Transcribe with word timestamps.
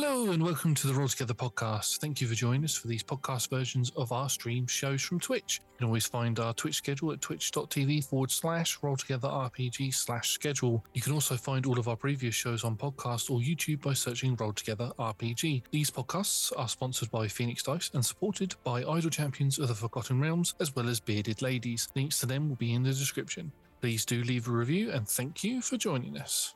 Hello 0.00 0.30
and 0.30 0.40
welcome 0.40 0.76
to 0.76 0.86
the 0.86 0.94
Roll 0.94 1.08
Together 1.08 1.34
podcast. 1.34 1.98
Thank 1.98 2.20
you 2.20 2.28
for 2.28 2.36
joining 2.36 2.62
us 2.62 2.76
for 2.76 2.86
these 2.86 3.02
podcast 3.02 3.50
versions 3.50 3.90
of 3.96 4.12
our 4.12 4.28
stream 4.28 4.64
shows 4.68 5.02
from 5.02 5.18
Twitch. 5.18 5.60
You 5.72 5.78
can 5.78 5.86
always 5.88 6.06
find 6.06 6.38
our 6.38 6.54
Twitch 6.54 6.76
schedule 6.76 7.10
at 7.10 7.20
twitch.tv 7.20 8.04
forward 8.04 8.30
slash 8.30 8.78
roll 8.80 8.94
together 8.94 9.26
RPG 9.26 9.92
slash 9.92 10.30
schedule. 10.30 10.84
You 10.94 11.02
can 11.02 11.14
also 11.14 11.36
find 11.36 11.66
all 11.66 11.80
of 11.80 11.88
our 11.88 11.96
previous 11.96 12.36
shows 12.36 12.62
on 12.62 12.76
podcast 12.76 13.28
or 13.28 13.40
YouTube 13.40 13.82
by 13.82 13.92
searching 13.92 14.36
Roll 14.36 14.52
Together 14.52 14.92
RPG. 15.00 15.64
These 15.72 15.90
podcasts 15.90 16.52
are 16.56 16.68
sponsored 16.68 17.10
by 17.10 17.26
Phoenix 17.26 17.64
Dice 17.64 17.90
and 17.92 18.06
supported 18.06 18.54
by 18.62 18.84
Idle 18.84 19.10
Champions 19.10 19.58
of 19.58 19.66
the 19.66 19.74
Forgotten 19.74 20.20
Realms 20.20 20.54
as 20.60 20.76
well 20.76 20.88
as 20.88 21.00
Bearded 21.00 21.42
Ladies. 21.42 21.88
Links 21.96 22.20
to 22.20 22.26
them 22.26 22.48
will 22.48 22.54
be 22.54 22.74
in 22.74 22.84
the 22.84 22.90
description. 22.90 23.50
Please 23.80 24.04
do 24.04 24.22
leave 24.22 24.46
a 24.46 24.52
review 24.52 24.92
and 24.92 25.08
thank 25.08 25.42
you 25.42 25.60
for 25.60 25.76
joining 25.76 26.18
us. 26.18 26.54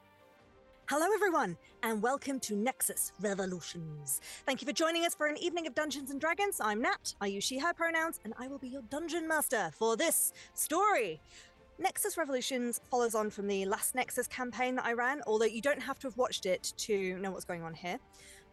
Hello, 0.94 1.06
everyone, 1.14 1.56
and 1.82 2.02
welcome 2.02 2.38
to 2.40 2.54
Nexus 2.54 3.12
Revolutions. 3.18 4.20
Thank 4.44 4.60
you 4.60 4.66
for 4.66 4.74
joining 4.74 5.06
us 5.06 5.14
for 5.14 5.26
an 5.26 5.38
evening 5.38 5.66
of 5.66 5.74
Dungeons 5.74 6.10
and 6.10 6.20
Dragons. 6.20 6.60
I'm 6.60 6.82
Nat. 6.82 7.14
I 7.18 7.28
use 7.28 7.44
she, 7.44 7.58
her 7.58 7.72
pronouns, 7.72 8.20
and 8.26 8.34
I 8.38 8.46
will 8.46 8.58
be 8.58 8.68
your 8.68 8.82
dungeon 8.90 9.26
master 9.26 9.70
for 9.72 9.96
this 9.96 10.34
story. 10.52 11.18
Nexus 11.78 12.18
Revolutions 12.18 12.82
follows 12.90 13.14
on 13.14 13.30
from 13.30 13.46
the 13.46 13.64
last 13.64 13.94
Nexus 13.94 14.26
campaign 14.26 14.74
that 14.74 14.84
I 14.84 14.92
ran, 14.92 15.22
although 15.26 15.46
you 15.46 15.62
don't 15.62 15.80
have 15.80 15.98
to 16.00 16.08
have 16.08 16.18
watched 16.18 16.44
it 16.44 16.74
to 16.76 17.18
know 17.20 17.30
what's 17.30 17.46
going 17.46 17.62
on 17.62 17.72
here. 17.72 17.98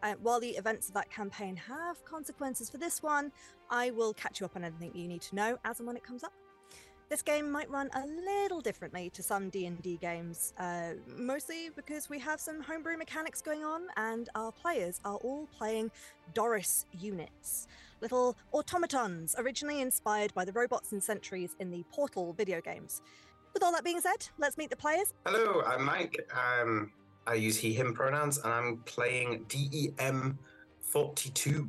Uh, 0.02 0.14
while 0.22 0.40
the 0.40 0.56
events 0.56 0.88
of 0.88 0.94
that 0.94 1.10
campaign 1.10 1.56
have 1.56 2.02
consequences 2.06 2.70
for 2.70 2.78
this 2.78 3.02
one, 3.02 3.32
I 3.68 3.90
will 3.90 4.14
catch 4.14 4.40
you 4.40 4.46
up 4.46 4.56
on 4.56 4.64
anything 4.64 4.92
you 4.94 5.08
need 5.08 5.20
to 5.20 5.34
know 5.34 5.58
as 5.66 5.78
and 5.80 5.86
when 5.86 5.94
it 5.94 6.02
comes 6.02 6.24
up. 6.24 6.32
This 7.10 7.22
game 7.22 7.50
might 7.50 7.68
run 7.68 7.90
a 7.92 8.06
little 8.06 8.60
differently 8.60 9.10
to 9.14 9.22
some 9.24 9.50
D&D 9.50 9.98
games, 10.00 10.54
uh, 10.58 10.90
mostly 11.08 11.70
because 11.74 12.08
we 12.08 12.20
have 12.20 12.40
some 12.40 12.62
homebrew 12.62 12.96
mechanics 12.96 13.42
going 13.42 13.64
on 13.64 13.88
and 13.96 14.28
our 14.36 14.52
players 14.52 15.00
are 15.04 15.16
all 15.16 15.48
playing 15.58 15.90
Doris 16.34 16.86
units, 16.96 17.66
little 18.00 18.36
automatons 18.52 19.34
originally 19.38 19.80
inspired 19.80 20.32
by 20.34 20.44
the 20.44 20.52
robots 20.52 20.92
and 20.92 21.02
sentries 21.02 21.56
in 21.58 21.72
the 21.72 21.84
Portal 21.92 22.32
video 22.32 22.60
games. 22.60 23.02
With 23.54 23.64
all 23.64 23.72
that 23.72 23.82
being 23.82 24.00
said, 24.00 24.28
let's 24.38 24.56
meet 24.56 24.70
the 24.70 24.76
players. 24.76 25.12
Hello, 25.26 25.62
I'm 25.66 25.84
Mike. 25.84 26.30
Um, 26.32 26.92
I 27.26 27.34
use 27.34 27.56
he, 27.56 27.72
him 27.72 27.92
pronouns, 27.92 28.38
and 28.38 28.52
I'm 28.52 28.76
playing 28.84 29.46
DEM 29.48 30.38
42. 30.80 31.68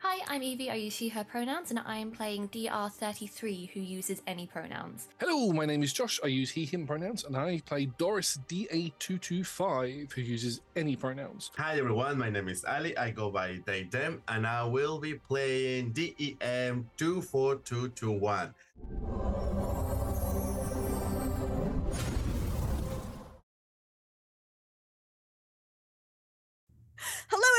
Hi, 0.00 0.20
I'm 0.28 0.42
Evey. 0.42 0.70
I 0.70 0.74
use 0.74 0.92
she, 0.92 1.08
her 1.08 1.24
pronouns, 1.24 1.70
and 1.70 1.78
I 1.78 1.96
am 1.96 2.10
playing 2.10 2.50
DR33, 2.50 3.70
who 3.70 3.80
uses 3.80 4.20
any 4.26 4.46
pronouns. 4.46 5.08
Hello, 5.18 5.50
my 5.52 5.64
name 5.64 5.82
is 5.82 5.90
Josh. 5.92 6.20
I 6.22 6.26
use 6.26 6.50
he, 6.50 6.66
him 6.66 6.86
pronouns, 6.86 7.24
and 7.24 7.34
I 7.34 7.62
play 7.64 7.86
Doris 7.86 8.38
DA225, 8.46 10.12
who 10.12 10.20
uses 10.20 10.60
any 10.76 10.96
pronouns. 10.96 11.50
Hi, 11.56 11.78
everyone. 11.78 12.18
My 12.18 12.28
name 12.28 12.48
is 12.48 12.62
Ali. 12.64 12.94
I 12.98 13.10
go 13.10 13.30
by 13.30 13.60
they, 13.64 13.84
them, 13.84 14.20
and 14.28 14.46
I 14.46 14.64
will 14.64 14.98
be 14.98 15.14
playing 15.14 15.94
DEM24221. 15.94 18.52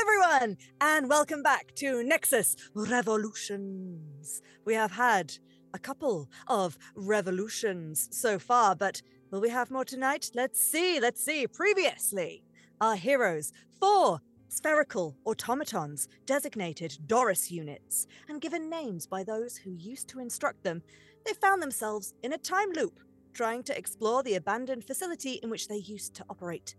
Everyone, 0.08 0.56
and 0.80 1.10
welcome 1.10 1.42
back 1.42 1.74
to 1.74 2.02
Nexus 2.02 2.56
Revolutions. 2.72 4.40
We 4.64 4.72
have 4.72 4.92
had 4.92 5.34
a 5.74 5.78
couple 5.78 6.30
of 6.46 6.78
revolutions 6.94 8.08
so 8.10 8.38
far, 8.38 8.74
but 8.74 9.02
will 9.30 9.42
we 9.42 9.50
have 9.50 9.70
more 9.70 9.84
tonight? 9.84 10.30
Let's 10.34 10.62
see, 10.62 10.98
let's 10.98 11.22
see. 11.22 11.46
Previously, 11.46 12.42
our 12.80 12.96
heroes, 12.96 13.52
four 13.78 14.20
spherical 14.48 15.14
automatons 15.26 16.08
designated 16.24 16.96
Doris 17.06 17.50
units 17.50 18.06
and 18.30 18.40
given 18.40 18.70
names 18.70 19.06
by 19.06 19.22
those 19.24 19.58
who 19.58 19.72
used 19.72 20.08
to 20.08 20.20
instruct 20.20 20.64
them, 20.64 20.82
they 21.26 21.34
found 21.34 21.60
themselves 21.60 22.14
in 22.22 22.32
a 22.32 22.38
time 22.38 22.72
loop 22.72 22.98
trying 23.34 23.62
to 23.64 23.76
explore 23.76 24.22
the 24.22 24.36
abandoned 24.36 24.84
facility 24.84 25.32
in 25.42 25.50
which 25.50 25.68
they 25.68 25.76
used 25.76 26.14
to 26.14 26.24
operate 26.30 26.76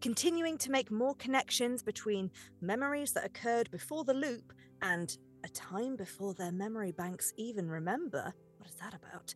continuing 0.00 0.58
to 0.58 0.70
make 0.70 0.90
more 0.90 1.14
connections 1.16 1.82
between 1.82 2.30
memories 2.60 3.12
that 3.12 3.24
occurred 3.24 3.70
before 3.70 4.04
the 4.04 4.14
loop 4.14 4.52
and 4.82 5.16
a 5.44 5.48
time 5.48 5.96
before 5.96 6.34
their 6.34 6.52
memory 6.52 6.92
banks 6.92 7.32
even 7.36 7.68
remember. 7.68 8.32
What 8.58 8.68
is 8.68 8.76
that 8.76 8.94
about? 8.94 9.34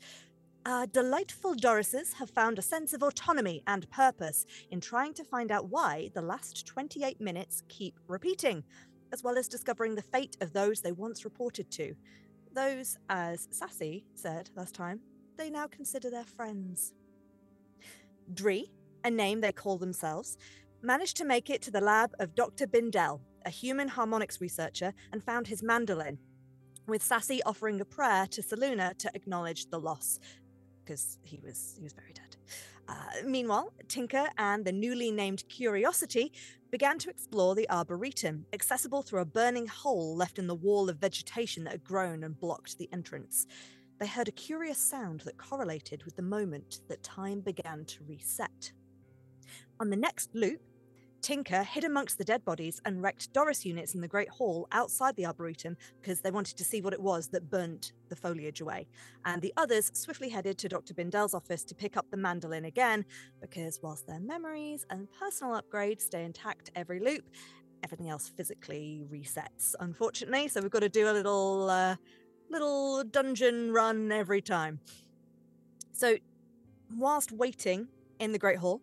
Uh, 0.65 0.85
delightful 0.87 1.55
Dorises 1.55 2.15
have 2.15 2.31
found 2.31 2.59
a 2.59 2.63
sense 2.63 2.93
of 2.93 3.03
autonomy 3.03 3.63
and 3.69 3.89
purpose 3.91 4.45
in 4.71 4.81
trying 4.81 5.15
to 5.15 5.23
find 5.23 5.53
out 5.53 5.69
why 5.69 6.11
the 6.15 6.23
last 6.23 6.67
28 6.67 7.21
minutes 7.21 7.63
keep 7.69 8.01
repeating, 8.09 8.65
as 9.13 9.23
well 9.23 9.39
as 9.39 9.47
discovering 9.47 9.95
the 9.95 10.03
fate 10.03 10.37
of 10.41 10.53
those 10.53 10.81
they 10.81 10.91
once 10.91 11.25
reported 11.25 11.71
to. 11.71 11.95
Those, 12.53 12.99
as 13.09 13.47
Sassy 13.53 14.07
said 14.15 14.51
last 14.57 14.75
time, 14.75 15.01
they 15.37 15.51
now 15.51 15.69
consider 15.69 16.11
their 16.11 16.25
friends. 16.25 16.95
Dree, 18.35 18.73
a 19.07 19.11
name 19.11 19.41
they 19.41 19.53
call 19.53 19.79
themselves, 19.79 20.37
managed 20.83 21.17
to 21.17 21.25
make 21.25 21.49
it 21.49 21.63
to 21.63 21.71
the 21.71 21.81
lab 21.81 22.13
of 22.19 22.35
Dr. 22.35 22.67
Bindel, 22.67 23.21
a 23.45 23.51
human 23.51 23.87
harmonics 23.87 24.41
researcher, 24.41 24.93
and 25.13 25.23
found 25.23 25.47
his 25.47 25.63
mandolin, 25.63 26.19
with 26.89 27.05
Sassy 27.05 27.41
offering 27.45 27.81
a 27.81 27.85
prayer 27.85 28.27
to 28.27 28.43
Saluna 28.43 28.99
to 28.99 29.11
acknowledge 29.15 29.71
the 29.71 29.79
loss, 29.79 30.19
because 30.85 31.19
he 31.23 31.39
was 31.41 31.75
he 31.77 31.85
was 31.85 31.93
very 31.93 32.13
dead. 32.13 32.37
Uh, 32.89 32.95
meanwhile, 33.25 33.73
Tinker 33.89 34.29
and 34.39 34.65
the 34.65 34.73
newly 34.73 35.13
named 35.13 35.45
Curiosity 35.49 36.33
began 36.73 36.99
to 36.99 37.11
explore 37.11 37.55
the 37.55 37.69
arboretum, 37.71 38.47
accessible 38.53 39.03
through 39.03 39.21
a 39.21 39.25
burning 39.25 39.69
hole 39.69 40.17
left 40.17 40.39
in 40.39 40.49
the 40.49 40.55
wall 40.55 40.91
of 40.91 40.99
vegetation 40.99 41.63
that 41.65 41.73
had 41.73 41.85
grown 41.85 42.25
and 42.25 42.39
blocked 42.41 42.77
the 42.79 42.89
entrance. 42.93 43.47
They 43.99 44.07
heard 44.07 44.29
a 44.29 44.33
curious 44.33 44.79
sound 44.79 45.21
that 45.21 45.39
correlated 45.39 46.03
with 46.05 46.17
the 46.17 46.23
moment 46.23 46.81
that 46.89 47.03
time 47.03 47.41
began 47.41 47.85
to 47.87 48.05
reset. 48.05 48.73
On 49.81 49.91
the 49.91 49.97
next 49.97 50.35
loop, 50.35 50.61
Tinker 51.23 51.65
hid 51.65 51.85
amongst 51.85 52.19
the 52.19 52.25
dead 52.25 52.45
bodies 52.45 52.81
and 52.85 53.03
wrecked 53.03 53.33
Doris 53.33 53.65
units 53.65 53.95
in 53.95 54.01
the 54.01 54.09
Great 54.09 54.29
Hall 54.29 54.69
outside 54.71 55.17
the 55.17 55.27
Arboretum 55.27 55.77
because 56.01 56.21
they 56.21 56.31
wanted 56.31 56.57
to 56.57 56.65
see 56.65 56.81
what 56.81 56.93
it 56.93 57.03
was 57.03 57.29
that 57.29 57.51
burnt 57.51 57.93
the 58.09 58.17
foliage 58.17 58.61
away. 58.61 58.87
And 59.25 59.43
the 59.43 59.53
others 59.57 59.91
swiftly 59.93 60.29
headed 60.29 60.57
to 60.59 60.69
Dr. 60.69 60.95
Bindel's 60.95 61.35
office 61.35 61.65
to 61.65 61.75
pick 61.75 61.97
up 61.97 62.07
the 62.11 62.17
mandolin 62.17 62.67
again 62.67 63.05
because 63.41 63.81
whilst 63.83 64.07
their 64.07 64.21
memories 64.21 64.87
and 64.91 65.09
personal 65.19 65.61
upgrades 65.61 66.03
stay 66.03 66.25
intact 66.25 66.71
every 66.77 67.01
loop, 67.01 67.25
everything 67.83 68.09
else 68.09 68.29
physically 68.29 69.05
resets, 69.11 69.75
unfortunately. 69.81 70.49
So 70.49 70.61
we've 70.61 70.71
got 70.71 70.81
to 70.81 70.89
do 70.89 71.11
a 71.11 71.13
little 71.13 71.69
uh, 71.69 71.97
little 72.51 73.03
dungeon 73.03 73.73
run 73.73 74.13
every 74.13 74.43
time. 74.43 74.81
So 75.93 76.17
whilst 76.97 77.33
waiting 77.33 77.89
in 78.21 78.33
the 78.33 78.39
Great 78.39 78.59
Hall, 78.59 78.81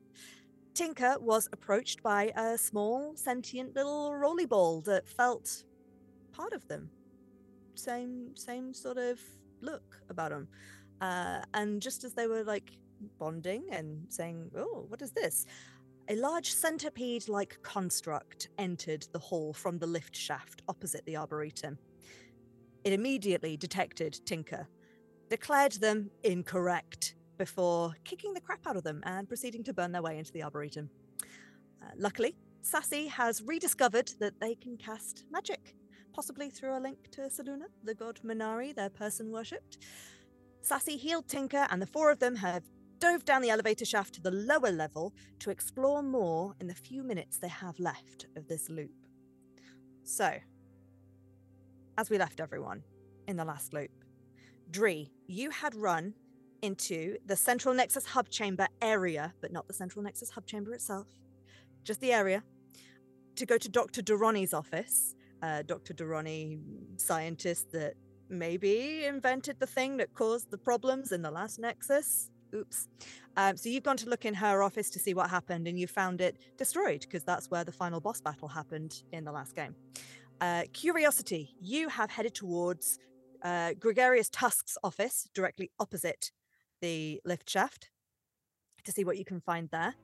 Tinker 0.74 1.18
was 1.20 1.48
approached 1.54 2.02
by 2.02 2.32
a 2.36 2.58
small, 2.58 3.16
sentient 3.16 3.76
little 3.76 4.16
rolly 4.16 4.46
ball 4.46 4.82
that 4.82 5.08
felt 5.08 5.64
part 6.32 6.54
of 6.54 6.68
them. 6.68 6.90
Same, 7.76 8.36
same 8.36 8.74
sort 8.74 8.98
of 8.98 9.20
look 9.62 10.02
about 10.10 10.32
them. 10.32 10.48
Uh, 11.00 11.42
and 11.54 11.82
just 11.82 12.04
as 12.04 12.14
they 12.14 12.28
were 12.28 12.44
like 12.44 12.72
bonding 13.20 13.66
and 13.72 14.06
saying, 14.10 14.52
"Oh, 14.56 14.86
what 14.88 15.02
is 15.02 15.12
this?" 15.12 15.46
A 16.10 16.16
large 16.16 16.52
centipede-like 16.52 17.62
construct 17.62 18.50
entered 18.58 19.08
the 19.14 19.20
hall 19.20 19.54
from 19.54 19.78
the 19.80 19.88
lift 19.88 20.16
shaft 20.16 20.62
opposite 20.68 21.06
the 21.06 21.18
arboretum. 21.18 21.78
It 22.84 22.94
immediately 22.94 23.56
detected 23.56 24.20
Tinker, 24.26 24.68
declared 25.30 25.74
them 25.74 26.12
incorrect, 26.24 27.16
before 27.38 27.96
kicking 28.04 28.34
the 28.34 28.42
crap 28.42 28.66
out 28.66 28.76
of 28.76 28.84
them 28.84 29.02
and 29.06 29.28
proceeding 29.28 29.64
to 29.64 29.74
burn 29.74 29.92
their 29.92 30.02
way 30.02 30.18
into 30.18 30.32
the 30.32 30.44
arboretum. 30.44 30.90
Uh, 31.82 31.92
luckily, 31.98 32.36
Sassy 32.62 33.08
has 33.08 33.42
rediscovered 33.42 34.12
that 34.20 34.40
they 34.40 34.56
can 34.56 34.78
cast 34.78 35.26
magic, 35.30 35.76
possibly 36.14 36.50
through 36.50 36.78
a 36.78 36.80
link 36.80 37.12
to 37.12 37.22
Saluna, 37.22 37.66
the 37.84 37.94
god 37.94 38.20
Minari, 38.24 38.74
their 38.74 38.90
person 38.90 39.32
worshipped. 39.32 39.80
Sassy 40.62 40.96
healed 40.96 41.28
Tinker, 41.28 41.68
and 41.70 41.82
the 41.82 41.88
four 41.88 42.10
of 42.10 42.20
them 42.20 42.38
have 42.38 42.64
dove 43.00 43.26
down 43.26 43.42
the 43.42 43.50
elevator 43.50 43.84
shaft 43.84 44.14
to 44.14 44.22
the 44.22 44.32
lower 44.32 44.72
level 44.72 45.14
to 45.40 45.50
explore 45.50 46.02
more 46.02 46.56
in 46.62 46.68
the 46.68 46.74
few 46.74 47.04
minutes 47.04 47.38
they 47.38 47.50
have 47.50 47.78
left 47.80 48.28
of 48.38 48.48
this 48.48 48.70
loop. 48.70 48.92
So, 50.04 50.38
as 51.98 52.10
we 52.10 52.18
left 52.18 52.40
everyone 52.40 52.84
in 53.28 53.36
the 53.36 53.44
last 53.44 53.74
loop, 53.74 53.92
Dree, 54.72 55.12
you 55.28 55.50
had 55.50 55.76
run 55.76 56.14
into 56.64 57.18
the 57.26 57.36
Central 57.36 57.76
Nexus 57.76 58.06
Hub 58.06 58.30
Chamber 58.30 58.68
area, 58.82 59.34
but 59.42 59.52
not 59.52 59.68
the 59.68 59.74
Central 59.74 60.02
Nexus 60.02 60.30
Hub 60.32 60.46
Chamber 60.46 60.74
itself, 60.74 61.08
just 61.84 62.00
the 62.00 62.14
area, 62.14 62.42
to 63.36 63.46
go 63.46 63.58
to 63.58 63.70
Dr. 63.70 64.02
Durrani's 64.02 64.54
office. 64.54 65.14
Uh, 65.42 65.62
Dr. 65.62 65.94
Durrani, 65.94 66.58
scientist 66.96 67.70
that 67.74 67.96
maybe 68.30 69.04
invented 69.06 69.60
the 69.60 69.68
thing 69.68 69.98
that 69.98 70.14
caused 70.14 70.50
the 70.52 70.58
problems 70.58 71.12
in 71.12 71.22
the 71.22 71.30
last 71.30 71.60
Nexus. 71.60 72.30
Oops. 72.56 72.88
Um, 73.36 73.58
so 73.58 73.68
you've 73.68 73.84
gone 73.84 73.98
to 73.98 74.10
look 74.10 74.24
in 74.24 74.34
her 74.36 74.64
office 74.64 74.90
to 74.92 75.00
see 75.00 75.14
what 75.14 75.30
happened, 75.30 75.68
and 75.68 75.78
you 75.78 75.86
found 75.86 76.22
it 76.22 76.38
destroyed 76.58 77.02
because 77.02 77.26
that's 77.26 77.52
where 77.52 77.66
the 77.66 77.74
final 77.74 78.00
boss 78.00 78.22
battle 78.22 78.48
happened 78.48 79.04
in 79.12 79.26
the 79.26 79.34
last 79.34 79.54
game. 79.54 79.76
Uh, 80.40 80.64
Curiosity, 80.72 81.56
you 81.60 81.90
have 81.90 82.10
headed 82.10 82.34
towards 82.34 83.00
uh, 83.42 83.74
Gregarious 83.80 84.30
Tusk's 84.30 84.78
office, 84.82 85.28
directly 85.34 85.70
opposite 85.78 86.32
the 86.84 87.22
lift 87.24 87.50
shaft, 87.50 87.90
to 88.84 88.92
see 88.92 89.06
what 89.06 89.18
you 89.18 89.24
can 89.24 89.40
find 89.40 89.70
there. 89.72 89.96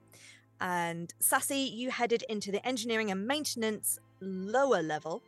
And 0.61 1.13
Sassy, 1.19 1.69
you 1.79 1.91
headed 1.91 2.23
into 2.29 2.51
the 2.51 2.65
engineering 2.65 3.11
and 3.11 3.27
maintenance 3.27 3.99
lower 4.21 4.81
level, 4.81 5.21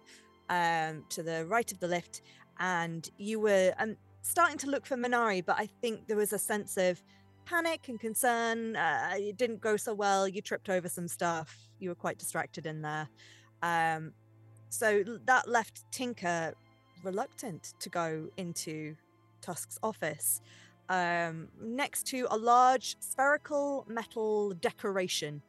um, 0.50 1.04
to 1.10 1.22
the 1.22 1.46
right 1.46 1.70
of 1.72 1.80
the 1.80 1.88
lift, 1.88 2.22
and 2.60 3.10
you 3.18 3.40
were 3.40 3.74
um, 3.80 3.98
starting 4.22 4.58
to 4.60 4.70
look 4.70 4.86
for 4.86 4.96
Minari, 4.96 5.46
but 5.46 5.58
I 5.60 5.68
think 5.82 6.08
there 6.08 6.18
was 6.18 6.32
a 6.32 6.40
sense 6.40 6.78
of 6.78 7.04
panic 7.46 7.90
and 7.90 8.00
concern. 8.00 8.76
Uh, 8.76 9.16
it 9.16 9.38
didn't 9.38 9.60
go 9.60 9.76
so 9.76 9.94
well. 9.94 10.28
You 10.28 10.42
tripped 10.42 10.70
over 10.70 10.88
some 10.88 11.08
stuff. 11.08 11.68
You 11.80 11.90
were 11.90 11.96
quite 11.96 12.18
distracted 12.18 12.66
in 12.66 12.82
there. 12.82 13.10
Um, 13.62 14.14
so 14.70 15.04
that 15.26 15.50
left 15.50 15.84
Tinker 15.92 16.54
reluctant 17.04 17.74
to 17.80 17.90
go 17.90 18.30
into 18.38 18.96
Tusk's 19.42 19.80
office. 19.82 20.42
Um, 20.90 21.48
next 21.62 22.08
to 22.08 22.28
a 22.32 22.38
large 22.38 22.98
spherical 23.00 23.86
metal 23.88 24.54
decoration 24.56 25.42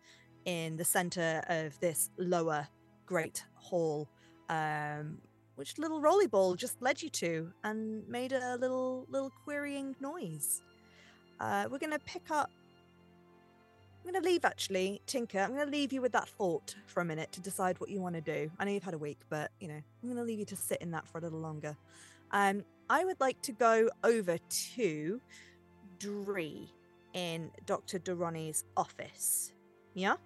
in 0.45 0.77
the 0.77 0.85
center 0.85 1.43
of 1.49 1.79
this 1.81 2.11
lower 2.19 2.69
great 3.07 3.45
hall, 3.55 4.09
um, 4.49 5.19
which 5.57 5.79
little 5.79 6.01
rolly 6.01 6.27
ball 6.27 6.55
just 6.55 6.81
led 6.81 7.03
you 7.03 7.11
to 7.11 7.53
and 7.65 8.07
made 8.09 8.33
a 8.33 8.57
little 8.57 9.07
little 9.11 9.33
querying 9.45 9.95
noise. 10.01 10.63
Uh, 11.41 11.67
we're 11.71 11.79
gonna 11.79 11.99
pick 11.99 12.31
up. 12.31 12.51
I'm 14.05 14.13
gonna 14.13 14.25
leave 14.25 14.45
actually, 14.45 15.01
Tinker. 15.07 15.41
I'm 15.41 15.57
gonna 15.57 15.71
leave 15.71 15.93
you 15.93 16.01
with 16.01 16.13
that 16.13 16.29
thought 16.29 16.75
for 16.87 17.01
a 17.01 17.05
minute 17.05 17.31
to 17.33 17.41
decide 17.41 17.79
what 17.81 17.91
you 17.91 18.01
want 18.01 18.15
to 18.15 18.21
do. 18.21 18.51
I 18.59 18.65
know 18.65 18.73
you've 18.73 18.83
had 18.83 18.95
a 18.95 18.99
week, 18.99 19.19
but 19.29 19.51
you 19.61 19.69
know 19.69 19.81
I'm 20.03 20.09
gonna 20.09 20.25
leave 20.25 20.39
you 20.39 20.45
to 20.47 20.57
sit 20.57 20.81
in 20.81 20.91
that 20.93 21.07
for 21.07 21.19
a 21.19 21.21
little 21.21 21.41
longer. 21.41 21.77
Um, 22.31 22.65
I 22.93 23.07
would 23.07 23.19
like 23.21 23.41
to 23.43 23.53
go 23.53 23.89
over 24.05 24.37
to 24.77 25.21
Dree 25.99 26.69
in 27.15 27.51
Dr. 27.65 27.99
Durrani's 27.99 28.65
office. 28.77 29.55
Yeah. 29.95 30.17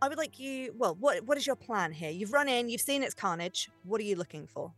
I 0.00 0.08
would 0.08 0.16
like 0.16 0.40
you. 0.40 0.74
Well, 0.78 0.96
what 0.98 1.22
what 1.26 1.36
is 1.36 1.46
your 1.46 1.56
plan 1.56 1.92
here? 1.92 2.10
You've 2.10 2.32
run 2.32 2.48
in, 2.48 2.70
you've 2.70 2.80
seen 2.80 3.02
its 3.02 3.12
carnage. 3.12 3.68
What 3.82 4.00
are 4.00 4.04
you 4.04 4.16
looking 4.16 4.46
for? 4.46 4.72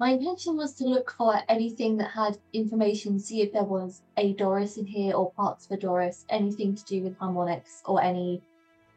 My 0.00 0.12
intention 0.12 0.56
was 0.56 0.72
to 0.76 0.84
look 0.84 1.10
for 1.10 1.38
anything 1.50 1.98
that 1.98 2.10
had 2.10 2.38
information, 2.54 3.18
see 3.18 3.42
if 3.42 3.52
there 3.52 3.64
was 3.64 4.00
a 4.16 4.32
Doris 4.32 4.78
in 4.78 4.86
here 4.86 5.14
or 5.14 5.30
parts 5.32 5.66
of 5.66 5.72
a 5.72 5.76
Doris, 5.76 6.24
anything 6.30 6.74
to 6.74 6.84
do 6.86 7.02
with 7.02 7.18
harmonics 7.18 7.82
or 7.84 8.02
any 8.02 8.40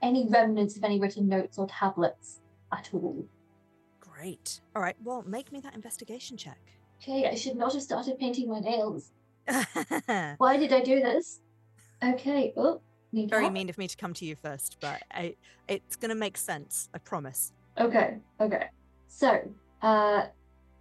any 0.01 0.30
remnants 0.30 0.77
of 0.77 0.86
any 0.86 0.98
written 0.98 1.27
notes 1.27 1.57
or 1.57 1.68
tablets 1.68 2.39
at 2.71 2.89
all. 2.94 3.27
Great. 4.19 4.60
All 4.75 4.81
right. 4.81 4.98
Well, 5.01 5.24
make 5.25 5.51
me 5.51 5.62
that 5.62 5.75
investigation 5.75 6.36
check. 6.36 6.60
Okay, 7.01 7.30
I 7.30 7.36
should 7.36 7.56
not 7.56 7.71
have 7.74 7.81
started 7.81 8.19
painting 8.19 8.50
my 8.50 8.60
nails. 8.60 9.12
Why 10.38 10.57
did 10.57 10.74
I 10.74 10.81
do 10.81 11.00
this? 11.00 11.39
Okay, 12.04 12.54
oh, 12.57 12.81
help? 13.44 13.54
mean 13.54 13.69
of 13.69 13.77
me 13.77 13.88
to 13.88 13.95
come 13.95 14.13
to 14.16 14.25
you 14.25 14.36
first, 14.36 14.77
but 14.81 15.01
I, 15.12 15.36
it's 15.69 15.95
going 15.95 16.10
to 16.10 16.16
make 16.16 16.36
sense. 16.38 16.89
I 16.94 16.98
promise. 16.98 17.54
Okay, 17.80 18.18
okay. 18.42 18.66
So, 19.07 19.39
uh, 19.81 20.25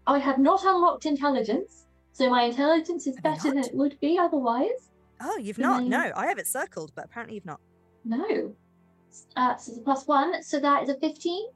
I 0.06 0.19
have 0.19 0.38
not 0.38 0.64
unlocked 0.64 1.06
intelligence, 1.06 1.87
so 2.12 2.29
my 2.29 2.43
intelligence 2.43 3.06
is 3.06 3.14
Have 3.17 3.23
better 3.23 3.50
than 3.50 3.58
it 3.58 3.75
would 3.75 4.00
be 4.00 4.19
otherwise. 4.19 4.90
Oh, 5.20 5.38
you've 5.38 5.58
not? 5.58 5.82
Mm. 5.82 5.88
No, 5.88 6.12
I 6.17 6.26
have 6.26 6.38
it 6.38 6.49
circled, 6.49 6.90
but 6.96 7.05
apparently 7.05 7.37
you've 7.37 7.46
not. 7.46 7.61
No. 8.05 8.52
Uh, 9.37 9.56
so 9.56 9.70
it's 9.70 9.79
a 9.79 9.82
plus 9.82 10.08
one, 10.08 10.43
so 10.43 10.58
that 10.58 10.82
is 10.82 10.88
a 10.88 10.96
15. 10.96 11.46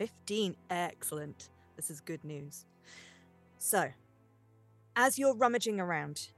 A 0.00 0.06
15. 0.06 0.56
Excellent. 0.70 1.50
This 1.76 1.90
is 1.90 2.00
good 2.00 2.24
news. 2.24 2.64
So, 3.58 3.90
as 4.96 5.18
you're 5.18 5.36
rummaging 5.36 5.78
around, 5.78 6.30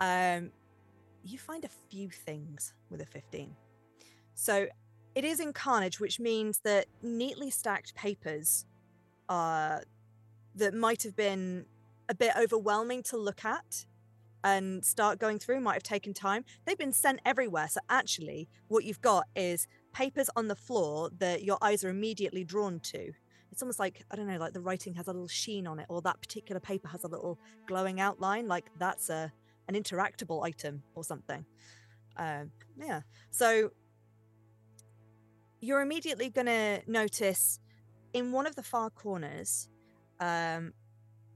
um, 0.00 0.50
you 1.22 1.38
find 1.38 1.64
a 1.64 1.68
few 1.68 2.10
things 2.10 2.74
with 2.90 3.00
a 3.00 3.06
15. 3.06 3.54
So, 4.34 4.66
it 5.14 5.24
is 5.24 5.38
in 5.38 5.52
Carnage, 5.52 6.00
which 6.00 6.18
means 6.18 6.58
that 6.64 6.86
neatly 7.02 7.50
stacked 7.50 7.94
papers 7.94 8.66
uh, 9.28 9.78
that 10.56 10.74
might 10.74 11.04
have 11.04 11.14
been 11.14 11.66
a 12.08 12.14
bit 12.16 12.32
overwhelming 12.36 13.04
to 13.04 13.16
look 13.16 13.44
at 13.44 13.86
and 14.42 14.84
start 14.84 15.20
going 15.20 15.38
through 15.38 15.60
might 15.60 15.74
have 15.74 15.84
taken 15.84 16.14
time. 16.14 16.44
They've 16.64 16.76
been 16.76 16.92
sent 16.92 17.20
everywhere. 17.24 17.68
So, 17.68 17.78
actually, 17.88 18.48
what 18.66 18.82
you've 18.82 19.00
got 19.00 19.26
is 19.36 19.68
papers 19.94 20.28
on 20.36 20.48
the 20.48 20.56
floor 20.56 21.10
that 21.18 21.42
your 21.42 21.56
eyes 21.62 21.84
are 21.84 21.88
immediately 21.88 22.44
drawn 22.44 22.80
to. 22.80 23.12
It's 23.50 23.62
almost 23.62 23.78
like, 23.78 24.04
I 24.10 24.16
don't 24.16 24.26
know, 24.26 24.36
like 24.36 24.52
the 24.52 24.60
writing 24.60 24.94
has 24.94 25.06
a 25.06 25.12
little 25.12 25.28
sheen 25.28 25.66
on 25.66 25.78
it, 25.78 25.86
or 25.88 26.02
that 26.02 26.20
particular 26.20 26.60
paper 26.60 26.88
has 26.88 27.04
a 27.04 27.08
little 27.08 27.38
glowing 27.66 28.00
outline, 28.00 28.48
like 28.48 28.66
that's 28.78 29.08
a 29.08 29.32
an 29.68 29.74
interactable 29.74 30.44
item 30.44 30.82
or 30.94 31.04
something. 31.04 31.46
Um, 32.16 32.50
yeah. 32.76 33.00
So 33.30 33.70
you're 35.60 35.80
immediately 35.80 36.28
going 36.28 36.46
to 36.46 36.82
notice 36.86 37.58
in 38.12 38.30
one 38.32 38.46
of 38.46 38.54
the 38.56 38.62
far 38.62 38.90
corners 38.90 39.70
um, 40.20 40.74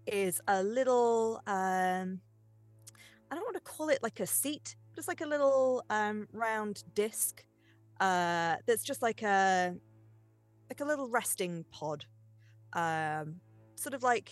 is 0.06 0.42
a 0.46 0.62
little, 0.62 1.40
um, 1.46 2.20
I 3.30 3.34
don't 3.34 3.44
want 3.44 3.56
to 3.56 3.62
call 3.62 3.88
it 3.88 4.00
like 4.02 4.20
a 4.20 4.26
seat, 4.26 4.76
just 4.94 5.08
like 5.08 5.22
a 5.22 5.26
little 5.26 5.82
um, 5.88 6.28
round 6.32 6.84
disc 6.94 7.44
uh, 8.00 8.56
that's 8.66 8.82
just 8.82 9.02
like 9.02 9.22
a 9.22 9.74
like 10.70 10.80
a 10.80 10.84
little 10.84 11.08
resting 11.08 11.64
pod, 11.70 12.04
um, 12.74 13.36
sort 13.76 13.94
of 13.94 14.02
like 14.02 14.30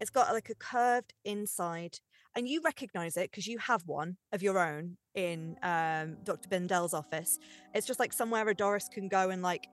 it's 0.00 0.10
got 0.10 0.32
like 0.32 0.50
a 0.50 0.54
curved 0.54 1.14
inside, 1.24 1.98
and 2.36 2.48
you 2.48 2.60
recognize 2.62 3.16
it 3.16 3.30
because 3.30 3.46
you 3.46 3.58
have 3.58 3.82
one 3.86 4.16
of 4.32 4.42
your 4.42 4.58
own 4.58 4.96
in 5.14 5.56
um, 5.62 6.16
Dr. 6.24 6.48
Bendel's 6.48 6.94
office. 6.94 7.38
It's 7.74 7.86
just 7.86 8.00
like 8.00 8.12
somewhere 8.12 8.46
a 8.48 8.54
Doris 8.54 8.88
can 8.92 9.08
go 9.08 9.30
and 9.30 9.42
like 9.42 9.68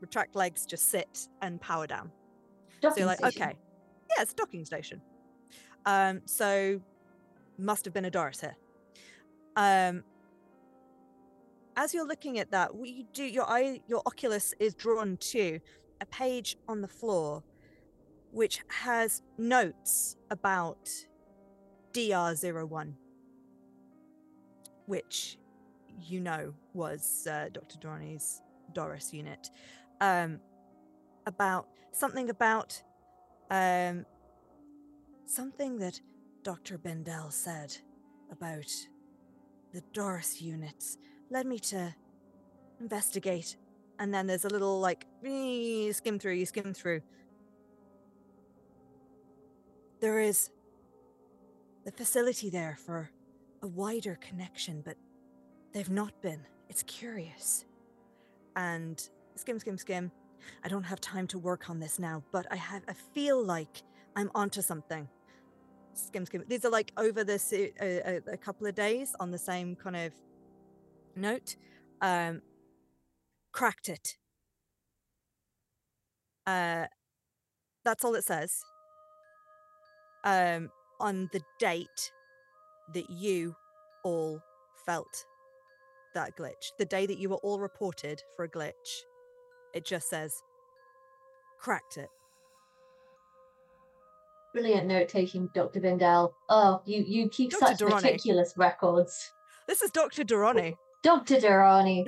retract 0.00 0.34
legs, 0.34 0.66
just 0.66 0.90
sit 0.90 1.28
and 1.42 1.60
power 1.60 1.86
down. 1.86 2.10
So 2.82 2.92
you're 2.96 3.06
like, 3.06 3.18
station. 3.18 3.42
okay, 3.42 3.56
yeah, 4.10 4.22
it's 4.22 4.32
a 4.32 4.36
docking 4.36 4.64
station. 4.64 5.00
Um, 5.84 6.22
so 6.24 6.80
must 7.58 7.84
have 7.84 7.94
been 7.94 8.04
a 8.04 8.10
Doris 8.10 8.40
here. 8.40 8.56
Um, 9.56 10.04
as 11.76 11.92
you're 11.92 12.06
looking 12.06 12.38
at 12.38 12.50
that, 12.50 12.74
what 12.74 12.88
you 12.88 13.04
do, 13.12 13.24
your 13.24 13.48
eye, 13.48 13.80
your 13.86 14.02
oculus 14.06 14.54
is 14.58 14.74
drawn 14.74 15.16
to 15.18 15.60
a 16.00 16.06
page 16.06 16.56
on 16.68 16.80
the 16.80 16.88
floor, 16.88 17.42
which 18.30 18.60
has 18.68 19.22
notes 19.38 20.16
about 20.30 20.88
DR01, 21.92 22.94
which 24.86 25.38
you 26.00 26.20
know 26.20 26.54
was 26.72 27.26
uh, 27.30 27.48
Dr. 27.52 27.78
Durrani's 27.78 28.42
Doris 28.72 29.12
unit. 29.12 29.50
Um, 30.00 30.40
about 31.26 31.68
something 31.92 32.30
about 32.30 32.80
um, 33.50 34.04
something 35.24 35.78
that 35.78 36.00
Dr. 36.42 36.78
Bendel 36.78 37.30
said 37.30 37.76
about 38.30 38.70
the 39.72 39.82
Doris 39.92 40.40
units 40.40 40.98
led 41.30 41.46
me 41.46 41.58
to 41.58 41.94
investigate. 42.80 43.56
And 43.98 44.12
then 44.12 44.26
there's 44.26 44.44
a 44.44 44.48
little 44.48 44.80
like 44.80 45.06
skim 45.22 46.18
through, 46.18 46.34
you 46.34 46.46
skim 46.46 46.74
through. 46.74 47.00
There 50.00 50.20
is 50.20 50.50
the 51.84 51.92
facility 51.92 52.50
there 52.50 52.76
for 52.84 53.10
a 53.62 53.66
wider 53.66 54.18
connection, 54.20 54.82
but 54.84 54.96
they've 55.72 55.90
not 55.90 56.20
been. 56.20 56.40
It's 56.68 56.82
curious. 56.82 57.64
And 58.56 59.02
skim, 59.36 59.58
skim, 59.58 59.78
skim. 59.78 60.10
I 60.64 60.68
don't 60.68 60.84
have 60.84 61.00
time 61.00 61.26
to 61.28 61.38
work 61.38 61.70
on 61.70 61.80
this 61.80 61.98
now, 61.98 62.22
but 62.32 62.46
I 62.50 62.56
have. 62.56 62.82
I 62.88 62.92
feel 62.92 63.42
like 63.42 63.82
I'm 64.14 64.30
onto 64.34 64.62
something. 64.62 65.08
Skim, 65.94 66.26
skim. 66.26 66.44
These 66.46 66.64
are 66.64 66.70
like 66.70 66.92
over 66.96 67.24
this 67.24 67.52
uh, 67.52 67.68
a, 67.80 68.20
a 68.32 68.36
couple 68.36 68.66
of 68.66 68.74
days 68.74 69.14
on 69.18 69.30
the 69.30 69.38
same 69.38 69.74
kind 69.74 69.96
of 69.96 70.12
note. 71.16 71.56
Um, 72.00 72.42
cracked 73.52 73.88
it. 73.88 74.16
Uh, 76.46 76.86
that's 77.84 78.04
all 78.04 78.14
it 78.14 78.24
says. 78.24 78.52
Um, 80.24 80.70
on 81.00 81.28
the 81.32 81.40
date 81.58 82.12
that 82.94 83.08
you 83.10 83.54
all 84.04 84.40
felt 84.84 85.24
that 86.14 86.36
glitch, 86.36 86.72
the 86.78 86.84
day 86.84 87.06
that 87.06 87.18
you 87.18 87.28
were 87.28 87.36
all 87.36 87.60
reported 87.60 88.22
for 88.36 88.44
a 88.44 88.48
glitch, 88.48 88.72
it 89.74 89.84
just 89.84 90.08
says 90.08 90.42
cracked 91.60 91.96
it. 91.96 92.08
Brilliant 94.52 94.86
note 94.86 95.08
taking, 95.08 95.50
Dr. 95.54 95.80
Bindel. 95.80 96.32
Oh, 96.48 96.80
you, 96.86 97.04
you 97.06 97.28
keep 97.28 97.50
Dr. 97.50 97.66
such 97.66 97.78
Durrani. 97.78 98.02
meticulous 98.02 98.54
records. 98.56 99.32
This 99.68 99.82
is 99.82 99.90
Dr. 99.90 100.24
Durrani. 100.24 100.76
Dr. 101.06 101.36
Durrani, 101.36 102.04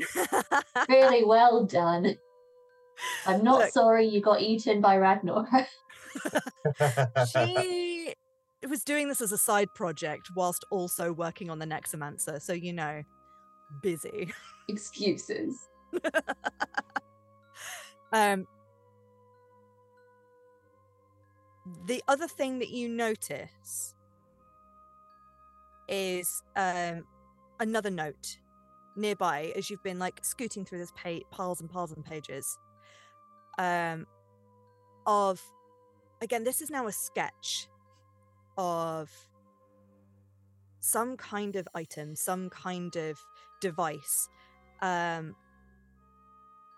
really 0.89 1.25
well 1.35 1.65
done. 1.65 2.17
I'm 3.27 3.45
not 3.45 3.61
Look. 3.61 3.71
sorry 3.71 4.09
you 4.09 4.21
got 4.21 4.41
eaten 4.41 4.81
by 4.81 4.97
Ragnar. 4.97 5.47
she 7.33 8.13
was 8.69 8.83
doing 8.83 9.07
this 9.07 9.21
as 9.21 9.31
a 9.31 9.39
side 9.39 9.69
project 9.73 10.31
whilst 10.35 10.65
also 10.73 11.13
working 11.13 11.49
on 11.49 11.61
the 11.61 11.65
Nexomancer, 11.65 12.43
so 12.43 12.53
you 12.53 12.73
know, 12.73 13.05
busy. 13.83 14.33
Excuses. 14.69 15.69
Um, 18.11 18.47
the 21.85 22.03
other 22.09 22.27
thing 22.27 22.59
that 22.61 22.71
you 22.71 22.89
notice 22.89 23.95
is 25.89 26.43
um, 26.57 27.05
another 27.61 27.91
note 27.91 28.39
nearby 28.99 29.53
as 29.57 29.71
you've 29.71 29.83
been 29.83 29.99
like 29.99 30.21
scooting 30.23 30.65
through 30.65 30.79
this 30.79 30.93
pa- 30.93 31.25
piles 31.31 31.61
and 31.61 31.71
piles 31.71 31.93
and 31.93 32.05
pages 32.05 32.59
um, 33.59 34.07
of 35.07 35.41
again 36.21 36.45
this 36.45 36.61
is 36.61 36.71
now 36.71 36.87
a 36.87 36.93
sketch 36.93 37.69
of 38.57 39.11
some 40.81 41.17
kind 41.17 41.57
of 41.57 41.69
item 41.75 42.15
some 42.15 42.51
kind 42.51 42.97
of 42.97 43.19
device 43.61 44.29
um, 44.83 45.35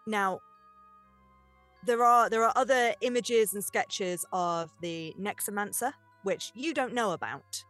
now 0.07 0.41
there 1.85 2.05
are 2.05 2.29
there 2.29 2.45
are 2.45 2.53
other 2.57 2.95
images 3.01 3.55
and 3.55 3.65
sketches 3.65 4.25
of 4.33 4.71
the 4.81 5.15
Nexomancer, 5.19 5.93
which 6.23 6.53
you 6.55 6.75
don't 6.75 6.95
know 6.95 7.13
about, 7.13 7.65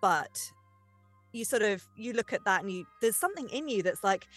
but 0.00 0.52
you 1.32 1.44
sort 1.44 1.62
of 1.62 1.82
you 1.96 2.12
look 2.12 2.32
at 2.32 2.44
that 2.44 2.62
and 2.62 2.70
you 2.72 2.84
there's 3.00 3.16
something 3.16 3.48
in 3.48 3.68
you 3.68 3.82
that's 3.82 4.04
like, 4.04 4.28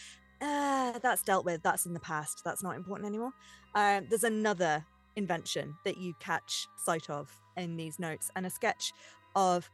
uh, 0.41 0.97
that's 0.99 1.23
dealt 1.23 1.45
with, 1.45 1.61
that's 1.63 1.85
in 1.85 1.93
the 1.93 1.99
past, 1.99 2.41
that's 2.43 2.63
not 2.63 2.75
important 2.75 3.07
anymore. 3.07 3.31
Um, 3.75 4.07
there's 4.09 4.23
another 4.23 4.85
invention 5.15 5.75
that 5.85 5.97
you 5.97 6.13
catch 6.19 6.67
sight 6.77 7.09
of 7.09 7.31
in 7.57 7.77
these 7.77 7.99
notes, 7.99 8.31
and 8.35 8.45
a 8.45 8.49
sketch 8.49 8.91
of 9.35 9.69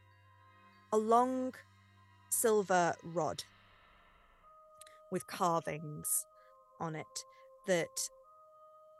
a 0.92 0.98
long 0.98 1.54
silver 2.30 2.94
rod 3.02 3.44
with 5.10 5.26
carvings 5.26 6.26
on 6.80 6.96
it 6.96 7.24
that 7.66 8.08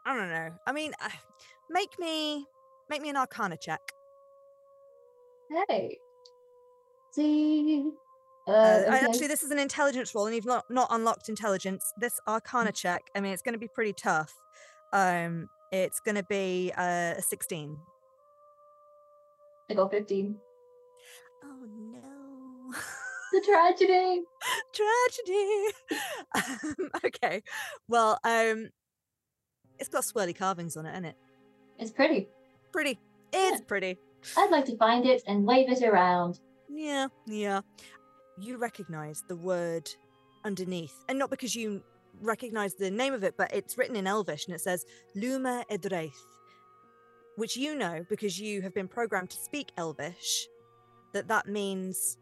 I 0.07 0.17
don't 0.17 0.29
know. 0.29 0.51
I 0.67 0.73
mean, 0.73 0.93
uh, 1.03 1.09
make 1.71 1.99
me 1.99 2.47
make 2.89 3.03
me 3.03 3.11
an 3.11 3.17
Arcana 3.17 3.57
check. 3.57 3.81
Hey. 5.69 5.99
See. 7.13 7.91
Uh, 8.47 8.51
Uh, 8.51 8.85
okay. 8.89 9.07
Actually, 9.07 9.27
this 9.29 9.43
is 9.43 9.51
an 9.51 9.59
intelligence 9.59 10.15
roll, 10.15 10.27
and 10.27 10.35
you've 10.35 10.47
not 10.47 10.65
not 10.71 10.89
unlocked 10.91 11.29
intelligence. 11.29 11.93
This 11.99 12.19
Arcana 12.27 12.71
Mm. 12.73 12.75
check. 12.75 13.03
I 13.15 13.21
mean, 13.21 13.33
it's 13.33 13.43
going 13.43 13.53
to 13.55 13.59
be 13.59 13.69
pretty 13.69 13.93
tough. 13.93 14.33
Um, 14.93 15.49
it's 15.71 16.01
going 16.01 16.17
to 16.17 16.25
be 16.25 16.73
uh, 16.77 17.15
a 17.17 17.23
sixteen. 17.23 17.79
I 19.71 19.75
got 19.75 19.91
15. 19.91 20.37
Oh 21.45 21.67
no! 21.67 22.75
The 23.33 23.41
tragedy. 23.47 24.23
Tragedy. 24.75 25.75
um, 26.35 26.91
okay. 27.07 27.43
Well, 27.89 28.19
um, 28.25 28.69
it's 29.79 29.89
got 29.89 30.03
swirly 30.03 30.37
carvings 30.37 30.77
on 30.77 30.85
it, 30.85 30.91
isn't 30.93 31.05
it? 31.07 31.17
It's 31.79 31.91
pretty. 31.91 32.29
Pretty. 32.73 32.99
It's 33.33 33.63
pretty. 33.63 33.97
I'd 34.37 34.51
like 34.51 34.67
to 34.67 34.77
find 34.77 35.07
it 35.07 35.23
and 35.27 35.47
wave 35.47 35.71
it 35.71 35.83
around. 35.83 36.41
Yeah, 36.69 37.07
yeah. 37.27 37.63
You 38.39 38.57
recognize 38.57 39.23
the 39.29 39.37
word 39.37 39.91
underneath, 40.45 41.05
and 41.09 41.19
not 41.19 41.31
because 41.31 41.55
you 41.55 41.83
recognize 42.21 42.75
the 42.75 42.91
name 42.91 43.15
of 43.15 43.25
it, 43.25 43.35
but 43.37 43.55
it's 43.55 43.79
written 43.79 43.97
in 43.97 44.07
Elvish 44.07 44.47
and 44.47 44.55
it 44.55 44.61
says 44.61 44.85
Luma 45.15 45.65
Edreith, 45.71 46.13
which 47.37 47.57
you 47.57 47.75
know 47.75 48.05
because 48.09 48.39
you 48.41 48.63
have 48.63 48.75
been 48.75 48.89
programmed 48.89 49.31
to 49.31 49.37
speak 49.37 49.73
Elvish, 49.77 50.47
that 51.13 51.29
that 51.29 51.47
means 51.49 52.19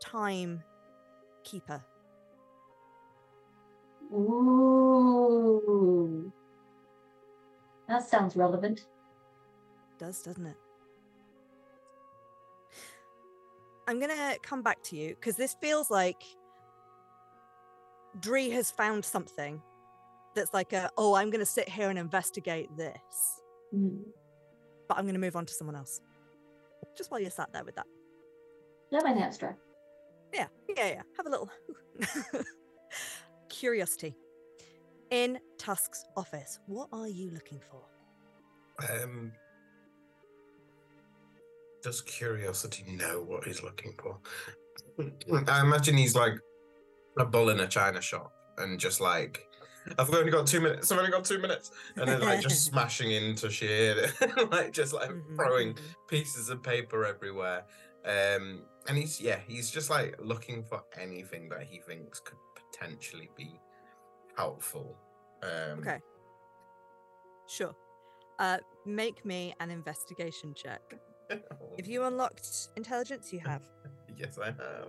time 0.00 0.62
keeper. 1.44 1.84
Ooh. 4.12 5.46
That 7.88 8.08
sounds 8.08 8.36
relevant. 8.36 8.86
Does, 9.98 10.22
doesn't 10.22 10.46
it? 10.46 10.56
I'm 13.86 14.00
gonna 14.00 14.36
come 14.42 14.62
back 14.62 14.82
to 14.84 14.96
you 14.96 15.10
because 15.10 15.36
this 15.36 15.54
feels 15.60 15.90
like 15.90 16.22
Dree 18.20 18.50
has 18.50 18.70
found 18.70 19.04
something 19.04 19.60
that's 20.34 20.52
like 20.52 20.72
a 20.72 20.90
oh, 20.98 21.14
I'm 21.14 21.30
gonna 21.30 21.46
sit 21.46 21.68
here 21.68 21.88
and 21.90 21.98
investigate 21.98 22.68
this, 22.76 23.40
Mm. 23.74 24.02
but 24.88 24.98
I'm 24.98 25.06
gonna 25.06 25.18
move 25.18 25.36
on 25.36 25.46
to 25.46 25.54
someone 25.54 25.76
else. 25.76 26.00
Just 26.96 27.10
while 27.10 27.20
you're 27.20 27.30
sat 27.30 27.52
there 27.52 27.64
with 27.64 27.76
that. 27.76 27.86
Let 28.90 29.04
my 29.04 29.12
naps 29.12 29.38
dry. 29.38 29.54
Yeah, 30.32 30.46
yeah, 30.76 30.88
yeah. 30.88 31.02
Have 31.16 31.26
a 31.26 31.30
little 31.30 31.50
curiosity. 33.48 34.14
In 35.10 35.38
Tusk's 35.58 36.04
office, 36.16 36.58
what 36.66 36.88
are 36.92 37.06
you 37.08 37.30
looking 37.30 37.60
for? 37.70 37.82
Um, 38.90 39.32
does 41.86 42.00
curiosity 42.00 42.84
know 42.88 43.22
what 43.22 43.44
he's 43.44 43.62
looking 43.62 43.94
for? 44.02 44.18
I 45.48 45.60
imagine 45.60 45.96
he's 45.96 46.16
like 46.16 46.34
a 47.16 47.24
bull 47.24 47.50
in 47.50 47.60
a 47.60 47.68
china 47.68 48.00
shop 48.00 48.32
and 48.58 48.76
just 48.80 49.00
like, 49.00 49.46
I've 49.96 50.12
only 50.12 50.32
got 50.32 50.48
two 50.48 50.60
minutes. 50.60 50.90
I've 50.90 50.98
only 50.98 51.12
got 51.12 51.24
two 51.24 51.38
minutes, 51.38 51.70
and 51.94 52.08
then 52.08 52.22
like 52.22 52.40
just 52.40 52.64
smashing 52.72 53.12
into 53.12 53.48
shit, 53.48 54.12
like 54.50 54.72
just 54.72 54.92
like 54.92 55.12
throwing 55.36 55.74
mhm. 55.74 55.78
pieces 56.08 56.48
of 56.48 56.60
paper 56.60 57.06
everywhere. 57.06 57.62
Um, 58.04 58.62
and 58.88 58.98
he's 58.98 59.20
yeah, 59.20 59.38
he's 59.46 59.70
just 59.70 59.88
like 59.88 60.16
looking 60.18 60.64
for 60.64 60.82
anything 61.00 61.48
that 61.50 61.62
he 61.62 61.78
thinks 61.86 62.18
could 62.18 62.38
potentially 62.72 63.30
be 63.36 63.60
helpful. 64.36 64.96
Um, 65.44 65.78
Okay. 65.78 66.00
Sure. 67.46 67.76
Uh, 68.40 68.58
make 68.84 69.24
me 69.24 69.54
an 69.60 69.70
investigation 69.70 70.52
check. 70.52 70.82
If 71.78 71.86
you 71.88 72.04
unlocked 72.04 72.68
intelligence, 72.76 73.32
you 73.32 73.40
have. 73.40 73.62
Yes, 74.18 74.38
I 74.42 74.46
have. 74.46 74.88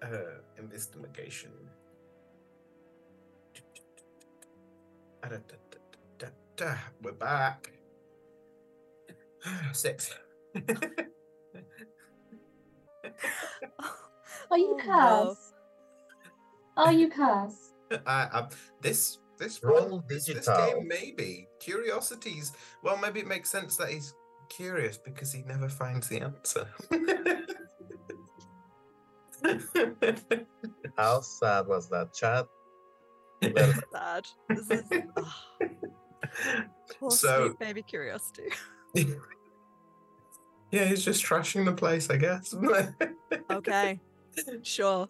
Uh, 0.00 0.38
investigation. 0.56 1.50
We're 7.02 7.12
back. 7.12 7.72
Six. 9.72 10.14
Are 14.50 14.58
you 14.58 14.74
Oh, 14.74 14.76
no. 14.76 14.84
Cass? 14.84 15.52
Are 16.76 16.92
you 16.92 17.08
Cass? 17.08 17.72
I, 18.06 18.28
I, 18.32 18.48
this 18.80 19.18
this 19.38 19.62
Roll 19.64 20.04
this, 20.08 20.26
this 20.26 20.46
game 20.46 20.86
maybe 20.86 21.48
curiosities. 21.60 22.52
Well, 22.84 22.96
maybe 22.96 23.20
it 23.20 23.26
makes 23.26 23.50
sense 23.50 23.76
that 23.76 23.88
he's 23.88 24.14
curious 24.48 24.96
because 24.98 25.32
he 25.32 25.42
never 25.42 25.68
finds 25.68 26.08
the 26.08 26.20
answer. 26.20 26.68
How 30.96 31.20
sad 31.20 31.66
was 31.66 31.88
that, 31.90 32.12
Chad? 32.14 32.46
Sad. 33.92 34.26
This 34.48 34.70
is 34.70 34.82
ah, 35.16 35.44
poor 36.98 37.10
So- 37.10 37.48
sweet 37.48 37.58
baby 37.58 37.82
curiosity. 37.82 38.48
yeah, 40.72 40.84
he's 40.84 41.04
just 41.04 41.24
trashing 41.24 41.64
the 41.64 41.72
place, 41.72 42.10
I 42.10 42.16
guess. 42.16 42.54
Okay, 43.50 43.98
sure. 44.62 45.08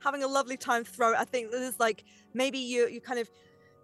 Having 0.00 0.22
a 0.22 0.28
lovely 0.28 0.56
time 0.56 0.84
throw. 0.84 1.14
I 1.14 1.24
think 1.24 1.50
this 1.50 1.60
is 1.72 1.80
like 1.80 2.04
maybe 2.34 2.58
you 2.58 2.86
you 2.88 3.00
kind 3.00 3.18
of 3.18 3.30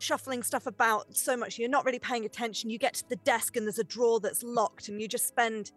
shuffling 0.05 0.43
stuff 0.43 0.67
about 0.67 1.17
so 1.17 1.37
much 1.37 1.59
you're 1.59 1.69
not 1.69 1.85
really 1.85 1.99
paying 1.99 2.25
attention. 2.25 2.71
You 2.71 2.79
get 2.79 2.95
to 2.95 3.09
the 3.09 3.17
desk 3.17 3.57
and 3.57 3.67
there's 3.67 3.79
a 3.79 3.85
drawer 3.85 4.21
that's 4.21 4.43
locked, 4.43 4.89
and 4.89 5.01
you 5.01 5.09
just 5.09 5.27
spend 5.27 5.73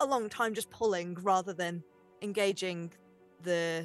a 0.00 0.06
long 0.06 0.28
time 0.28 0.54
just 0.54 0.70
pulling 0.70 1.14
rather 1.22 1.52
than 1.52 1.82
engaging 2.22 2.92
the 3.42 3.84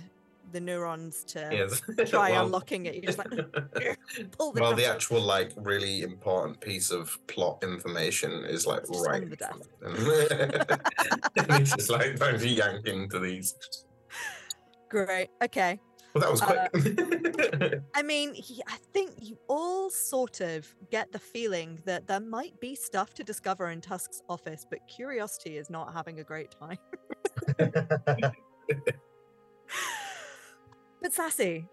the 0.53 0.61
neurons 0.61 1.25
to 1.25 1.49
Yes. 1.51 1.81
try 2.09 2.31
Well- 2.31 2.45
unlocking 2.45 2.85
it. 2.85 2.93
You're 2.95 3.11
just 3.11 3.17
like 3.17 3.29
pull 4.37 4.53
the 4.53 4.61
well, 4.61 4.73
the 4.73 4.85
actual 4.85 5.19
like 5.19 5.51
really 5.57 6.03
important 6.03 6.61
piece 6.61 6.89
of 6.89 7.17
plot 7.27 7.61
information 7.63 8.31
is 8.45 8.65
like 8.65 8.83
It's 8.89 9.05
right 9.05 9.23
on 9.23 9.29
the 9.29 9.35
desk. 9.35 9.69
and 11.35 11.59
he's 11.59 11.73
just 11.75 11.89
like 11.89 12.15
trying 12.15 12.39
to 12.39 12.47
yank 12.47 12.87
into 12.87 13.19
these. 13.19 13.55
Great. 14.89 15.29
Okay. 15.43 15.79
Well, 16.17 16.21
that 16.21 16.31
was 16.31 16.41
Uh, 16.41 16.67
quick. 16.69 17.81
I 17.93 18.01
mean, 18.01 18.33
he, 18.33 18.61
I 18.67 18.77
think 18.93 19.11
you 19.21 19.37
all 19.47 19.89
sort 19.89 20.41
of 20.41 20.67
get 20.89 21.11
the 21.11 21.19
feeling 21.19 21.79
that 21.85 22.07
there 22.07 22.19
might 22.19 22.59
be 22.59 22.75
stuff 22.75 23.13
to 23.15 23.23
discover 23.23 23.69
in 23.69 23.81
Tusk's 23.81 24.21
office, 24.29 24.65
but 24.69 24.79
curiosity 24.87 25.57
is 25.57 25.69
not 25.69 25.93
having 25.93 26.19
a 26.19 26.23
great 26.23 26.55
time. 26.59 26.77
But 30.99 31.13
Sassy, 31.13 31.67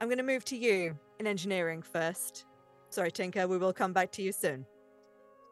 I'm 0.00 0.08
going 0.08 0.18
to 0.18 0.24
move 0.24 0.44
to 0.46 0.56
you 0.56 0.98
in 1.20 1.28
engineering 1.28 1.80
first. 1.80 2.44
Sorry, 2.90 3.10
Tinker, 3.12 3.46
we 3.46 3.56
will 3.56 3.72
come 3.72 3.92
back 3.92 4.10
to 4.12 4.22
you 4.22 4.32
soon. 4.32 4.66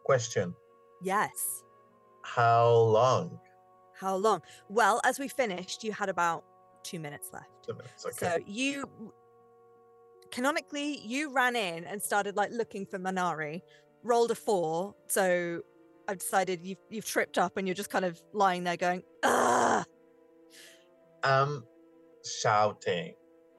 Question: 0.05 0.53
Yes. 1.03 1.63
How 2.25 2.69
long? 2.69 3.39
How 3.95 4.17
long? 4.17 4.43
Well, 4.69 5.01
as 5.05 5.21
we 5.21 5.29
finished, 5.29 5.85
you 5.85 5.93
had 5.93 6.09
about 6.09 6.45
two 6.87 7.01
minutes 7.01 7.31
left. 7.33 7.51
Two 7.67 7.75
minutes. 7.75 8.07
Okay. 8.07 8.17
So 8.17 8.39
you 8.47 8.89
canonically 10.31 11.01
you 11.05 11.33
ran 11.33 11.57
in 11.57 11.85
and 11.85 12.01
started 12.03 12.37
like 12.37 12.51
looking 12.53 12.87
for 12.87 12.99
Minari, 12.99 13.63
rolled 14.03 14.31
a 14.31 14.35
four. 14.35 14.95
So 15.09 15.63
I've 16.09 16.19
decided 16.19 16.65
you've 16.65 16.79
you've 16.89 17.05
tripped 17.05 17.39
up 17.39 17.57
and 17.57 17.67
you're 17.67 17.75
just 17.75 17.91
kind 17.91 18.05
of 18.05 18.23
lying 18.33 18.65
there 18.65 18.77
going, 18.77 19.03
ah. 19.25 19.85
I'm 21.25 21.65
shouting, 22.25 23.15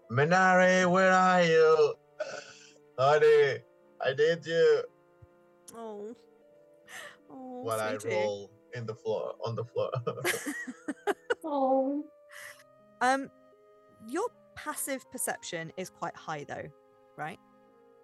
Minari, 0.10 0.90
where 0.90 1.12
are 1.12 1.44
you? 1.44 1.96
Honey, 3.00 3.60
I 4.02 4.14
need 4.18 4.46
you. 4.46 4.84
Oh. 5.76 6.16
Oh, 7.30 7.62
While 7.64 7.82
I 7.82 7.98
roll 8.06 8.50
in 8.74 8.86
the 8.86 8.96
floor 8.96 9.36
on 9.46 9.56
the 9.56 9.66
floor. 9.66 9.92
Oh, 11.50 12.04
Um, 13.02 13.30
your 14.08 14.28
passive 14.56 15.10
perception 15.12 15.72
is 15.78 15.90
quite 15.90 16.16
high 16.16 16.46
though, 16.48 16.68
right? 17.18 17.40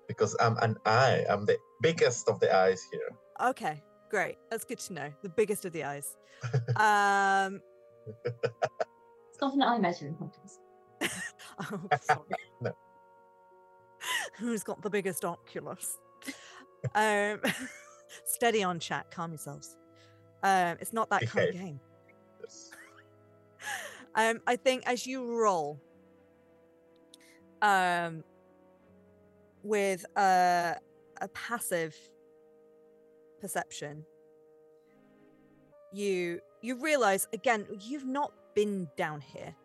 because 0.07 0.35
I'm 0.39 0.57
an 0.57 0.77
eye. 0.85 1.25
I'm 1.29 1.45
the 1.45 1.57
biggest 1.81 2.29
of 2.29 2.39
the 2.39 2.55
eyes 2.55 2.87
here. 2.91 3.49
Okay, 3.49 3.81
great. 4.09 4.37
That's 4.49 4.63
good 4.63 4.79
to 4.79 4.93
know. 4.93 5.09
The 5.21 5.29
biggest 5.29 5.65
of 5.65 5.73
the 5.73 5.83
eyes. 5.83 6.17
um, 6.75 7.61
it's 8.25 9.41
not 9.41 9.53
an 9.53 9.61
eye 9.61 9.77
measuring 9.79 10.15
contest. 10.15 10.59
oh, 11.59 11.87
sorry. 12.01 12.19
No. 12.61 12.71
Who's 14.37 14.63
got 14.63 14.81
the 14.81 14.89
biggest 14.89 15.25
oculus? 15.25 15.97
um, 16.95 17.41
steady 18.25 18.63
on 18.63 18.79
chat. 18.79 19.09
Calm 19.11 19.31
yourselves. 19.31 19.77
Um, 20.43 20.77
it's 20.81 20.93
not 20.93 21.09
that 21.09 21.27
kind 21.27 21.49
of 21.49 21.55
game. 21.55 21.79
Um, 24.15 24.41
I 24.45 24.55
think 24.55 24.83
as 24.85 25.07
you 25.07 25.39
roll, 25.39 25.79
um, 27.61 28.23
with 29.63 30.05
a 30.15 30.75
a 31.21 31.27
passive 31.29 31.95
perception, 33.41 34.05
you 35.91 36.39
you 36.61 36.81
realize 36.81 37.27
again 37.33 37.65
you've 37.81 38.05
not 38.05 38.33
been 38.53 38.87
down 38.97 39.21
here, 39.21 39.55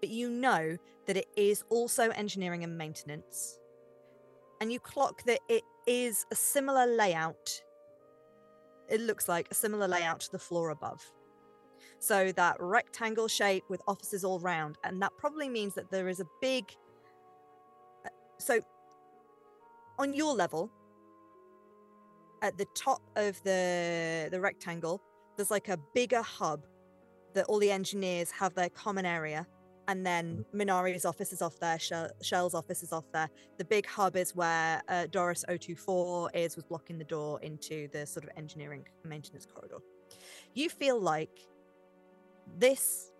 but 0.00 0.10
you 0.10 0.28
know 0.28 0.76
that 1.06 1.16
it 1.16 1.28
is 1.36 1.64
also 1.70 2.10
engineering 2.10 2.64
and 2.64 2.76
maintenance, 2.76 3.58
and 4.60 4.70
you 4.70 4.80
clock 4.80 5.22
that 5.24 5.40
it 5.48 5.62
is 5.86 6.26
a 6.30 6.34
similar 6.34 6.86
layout. 6.86 7.62
It 8.90 9.00
looks 9.00 9.28
like 9.28 9.48
a 9.50 9.54
similar 9.54 9.88
layout 9.88 10.20
to 10.20 10.32
the 10.32 10.38
floor 10.38 10.68
above. 10.70 11.00
So 12.04 12.32
that 12.32 12.56
rectangle 12.60 13.28
shape 13.28 13.64
with 13.70 13.80
offices 13.88 14.24
all 14.24 14.38
round, 14.38 14.76
and 14.84 15.00
that 15.00 15.12
probably 15.16 15.48
means 15.48 15.74
that 15.74 15.90
there 15.90 16.06
is 16.06 16.20
a 16.20 16.26
big. 16.42 16.64
uh, 18.04 18.10
So, 18.36 18.60
on 19.98 20.12
your 20.12 20.34
level, 20.34 20.70
at 22.42 22.58
the 22.58 22.66
top 22.74 23.00
of 23.16 23.42
the 23.42 24.28
the 24.30 24.38
rectangle, 24.38 25.00
there's 25.36 25.50
like 25.50 25.70
a 25.70 25.78
bigger 25.94 26.20
hub 26.20 26.66
that 27.32 27.46
all 27.46 27.58
the 27.58 27.70
engineers 27.70 28.30
have 28.32 28.52
their 28.54 28.68
common 28.68 29.06
area, 29.06 29.46
and 29.88 30.04
then 30.04 30.44
Minari's 30.54 31.06
office 31.06 31.32
is 31.32 31.40
off 31.40 31.58
there, 31.58 31.78
Shell's 32.20 32.54
office 32.54 32.82
is 32.82 32.92
off 32.92 33.10
there. 33.14 33.30
The 33.56 33.64
big 33.64 33.86
hub 33.86 34.14
is 34.14 34.36
where 34.36 34.82
uh, 34.88 35.06
Doris 35.10 35.42
024 35.48 36.32
is, 36.34 36.54
was 36.54 36.66
blocking 36.66 36.98
the 36.98 37.04
door 37.04 37.40
into 37.40 37.88
the 37.94 38.06
sort 38.06 38.24
of 38.24 38.30
engineering 38.36 38.84
maintenance 39.04 39.46
corridor. 39.46 39.78
You 40.52 40.68
feel 40.68 41.00
like 41.00 41.40
this 42.58 43.10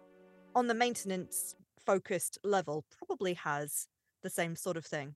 on 0.55 0.67
the 0.67 0.75
maintenance 0.75 1.57
focused 1.85 2.39
level 2.45 2.85
probably 2.99 3.35
has 3.35 3.89
the 4.23 4.31
same 4.31 4.57
sort 4.57 4.77
of 4.77 4.85
thing. 4.85 5.15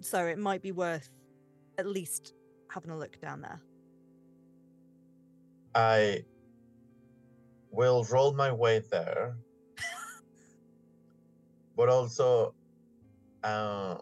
So 0.00 0.26
it 0.26 0.38
might 0.38 0.62
be 0.62 0.72
worth 0.72 1.10
at 1.78 1.86
least 1.86 2.34
having 2.68 2.90
a 2.90 2.98
look 2.98 3.20
down 3.20 3.42
there. 3.42 3.60
I 5.74 6.24
will 7.70 8.04
roll 8.10 8.32
my 8.32 8.50
way 8.50 8.82
there. 8.90 9.36
but 11.76 11.88
also, 11.88 12.54
uh, 13.44 13.98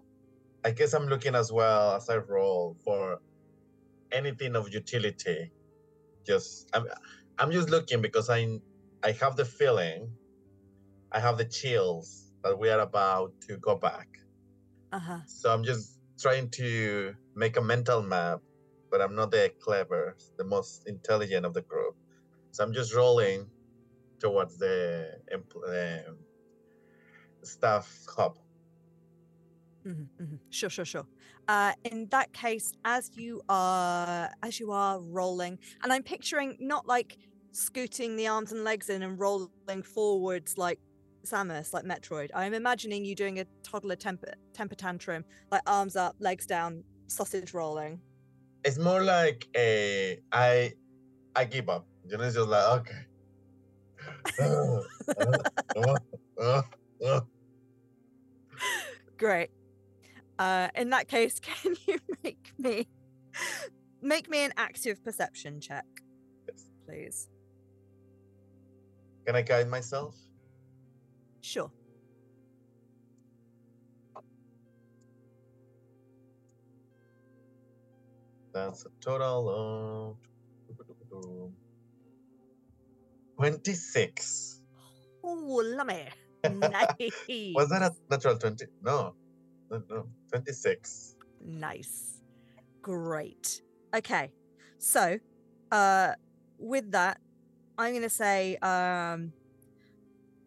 I 0.65 0.71
guess 0.71 0.95
I'm 0.95 1.07
looking 1.07 1.35
as 1.35 1.53
well 1.53 1.97
as 1.97 2.09
I 2.09 2.17
roll 2.17 2.77
for 2.85 3.21
anything 4.13 4.57
of 4.57 4.73
utility. 4.73 5.51
Just 6.27 6.71
I'm, 6.73 6.87
I'm 7.39 7.53
just 7.53 7.71
looking 7.71 8.03
because 8.03 8.29
I, 8.31 8.61
I 9.03 9.13
have 9.13 9.37
the 9.37 9.45
feeling, 9.45 10.19
I 11.13 11.21
have 11.21 11.39
the 11.39 11.45
chills 11.47 12.33
that 12.45 12.59
we 12.59 12.71
are 12.71 12.81
about 12.81 13.41
to 13.43 13.59
go 13.59 13.77
back. 13.77 14.09
Uh 14.93 14.99
huh. 15.01 15.21
So 15.27 15.53
I'm 15.53 15.65
just 15.65 16.01
trying 16.19 16.51
to 16.53 17.15
make 17.35 17.57
a 17.57 17.61
mental 17.63 18.03
map, 18.03 18.41
but 18.91 19.01
I'm 19.01 19.15
not 19.15 19.31
the 19.31 19.53
clever, 19.61 20.17
the 20.37 20.45
most 20.45 20.87
intelligent 20.87 21.47
of 21.47 21.55
the 21.55 21.63
group. 21.63 21.97
So 22.53 22.65
I'm 22.65 22.73
just 22.73 22.95
rolling 22.95 23.51
towards 24.21 24.59
the 24.59 25.23
um, 25.35 26.27
staff 27.43 28.05
hub. 28.17 28.39
hmm 29.85 30.05
hmm 30.19 30.37
Sure, 30.51 30.71
sure, 30.71 30.85
sure. 30.85 31.07
Uh, 31.47 31.73
in 31.85 32.09
that 32.11 32.33
case, 32.33 32.73
as 32.85 33.11
you 33.15 33.43
are 33.49 34.31
as 34.43 34.59
you 34.61 34.71
are 34.73 35.01
rolling, 35.01 35.59
and 35.83 35.93
I'm 35.93 36.03
picturing 36.03 36.57
not 36.59 36.87
like 36.87 37.17
scooting 37.59 38.17
the 38.17 38.27
arms 38.29 38.53
and 38.53 38.63
legs 38.65 38.89
in 38.89 39.03
and 39.03 39.19
rolling 39.19 39.83
forwards 39.83 40.57
like 40.57 40.79
Samus, 41.27 41.73
like 41.73 41.85
Metroid. 41.85 42.31
I'm 42.35 42.55
imagining 42.55 43.05
you 43.05 43.15
doing 43.15 43.41
a 43.41 43.45
toddler 43.63 43.97
temper 43.97 44.33
temper 44.55 44.77
tantrum, 44.77 45.25
like 45.51 45.63
arms 45.67 45.97
up, 45.97 46.17
legs 46.21 46.47
down, 46.47 46.85
sausage 47.09 47.53
rolling. 47.53 48.01
It's 48.65 48.79
more 48.79 49.03
like 49.03 49.49
a 49.57 50.21
I 50.33 50.73
I 51.35 51.45
give 51.45 51.69
up. 51.69 51.87
You 52.07 52.17
know, 52.17 52.25
it's 52.25 52.37
just 52.37 52.49
like 52.49 52.81
okay. 52.81 53.05
Uh, 54.41 54.81
uh, 55.77 55.97
uh, 56.41 56.63
uh. 57.05 57.21
Great. 59.19 59.51
Uh, 60.39 60.69
in 60.77 60.91
that 60.91 61.09
case, 61.09 61.41
can 61.41 61.75
you 61.87 61.99
make 62.23 62.53
me 62.57 62.87
make 64.01 64.31
me 64.31 64.45
an 64.45 64.53
active 64.57 65.03
perception 65.05 65.61
check, 65.61 65.85
Yes. 66.49 66.65
please? 66.87 67.29
Can 69.29 69.37
I 69.37 69.43
guide 69.43 69.69
myself? 69.69 70.17
Sure. 71.43 71.71
That's 78.55 78.87
a 78.87 78.89
total 79.05 80.17
of 81.13 81.53
26. 83.37 84.63
Oh, 85.23 85.63
lummy. 85.77 86.09
nice. 86.49 86.89
Was 87.55 87.69
that 87.69 87.83
a 87.83 87.93
natural 88.09 88.39
20? 88.39 88.65
No, 88.81 89.15
no, 89.71 89.83
no 89.91 90.09
26. 90.33 91.17
Nice. 91.45 92.23
Great. 92.81 93.61
Okay. 93.95 94.33
So, 94.79 95.19
uh 95.71 96.13
with 96.59 96.93
that, 96.93 97.21
I'm 97.79 97.93
going 97.93 98.03
to 98.03 98.11
say 98.11 98.57
um 98.59 99.33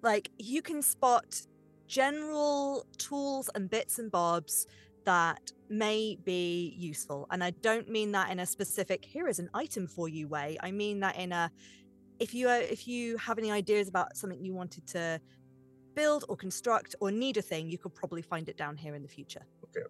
like 0.04 0.30
you 0.38 0.62
can 0.62 0.82
spot 0.82 1.42
general 1.88 2.86
tools 2.98 3.50
and 3.56 3.70
bits 3.70 4.00
and 4.00 4.12
bobs 4.12 4.68
that 5.06 5.52
may 5.70 6.18
be 6.24 6.76
useful. 6.78 7.28
And 7.32 7.44
I 7.44 7.52
don't 7.52 7.90
mean 7.90 8.12
that 8.12 8.30
in 8.32 8.40
a 8.40 8.46
specific 8.46 9.04
here 9.04 9.28
is 9.28 9.40
an 9.40 9.50
item 9.54 9.88
for 9.88 10.08
you 10.08 10.28
way. 10.28 10.58
I 10.62 10.72
mean 10.72 11.00
that 11.00 11.18
in 11.18 11.32
a 11.32 11.52
if 12.20 12.34
you 12.34 12.50
uh, 12.50 12.62
if 12.70 12.88
you 12.88 13.18
have 13.18 13.38
any 13.38 13.52
ideas 13.52 13.88
about 13.88 14.16
something 14.16 14.44
you 14.44 14.54
wanted 14.54 14.86
to 14.88 15.20
build 15.96 16.24
or 16.30 16.38
construct 16.38 16.96
or 17.00 17.12
need 17.12 17.38
a 17.38 17.42
thing, 17.42 17.70
you 17.70 17.78
could 17.78 17.96
probably 17.96 18.22
find 18.22 18.48
it 18.48 18.58
down 18.58 18.78
here 18.78 18.96
in 18.96 19.02
the 19.02 19.10
future. 19.10 19.46
Okay. 19.66 19.86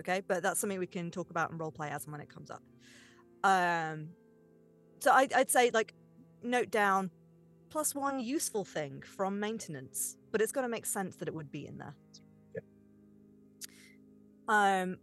Okay, 0.00 0.22
but 0.26 0.42
that's 0.42 0.60
something 0.60 0.78
we 0.78 0.86
can 0.86 1.10
talk 1.10 1.30
about 1.30 1.50
and 1.50 1.58
role 1.58 1.72
play 1.72 1.90
as 1.90 2.04
and 2.04 2.12
when 2.12 2.20
it 2.20 2.28
comes 2.28 2.50
up. 2.50 2.62
Um, 3.44 4.08
so 5.00 5.12
I, 5.12 5.28
I'd 5.34 5.50
say 5.50 5.70
like 5.72 5.94
note 6.42 6.70
down 6.70 7.10
plus 7.70 7.94
one 7.94 8.20
useful 8.20 8.64
thing 8.64 9.02
from 9.02 9.38
maintenance, 9.38 10.16
but 10.32 10.40
it's 10.40 10.52
going 10.52 10.64
to 10.64 10.70
make 10.70 10.86
sense 10.86 11.16
that 11.16 11.28
it 11.28 11.34
would 11.34 11.50
be 11.50 11.66
in 11.66 11.78
there. 11.78 11.94
Um, 14.48 14.96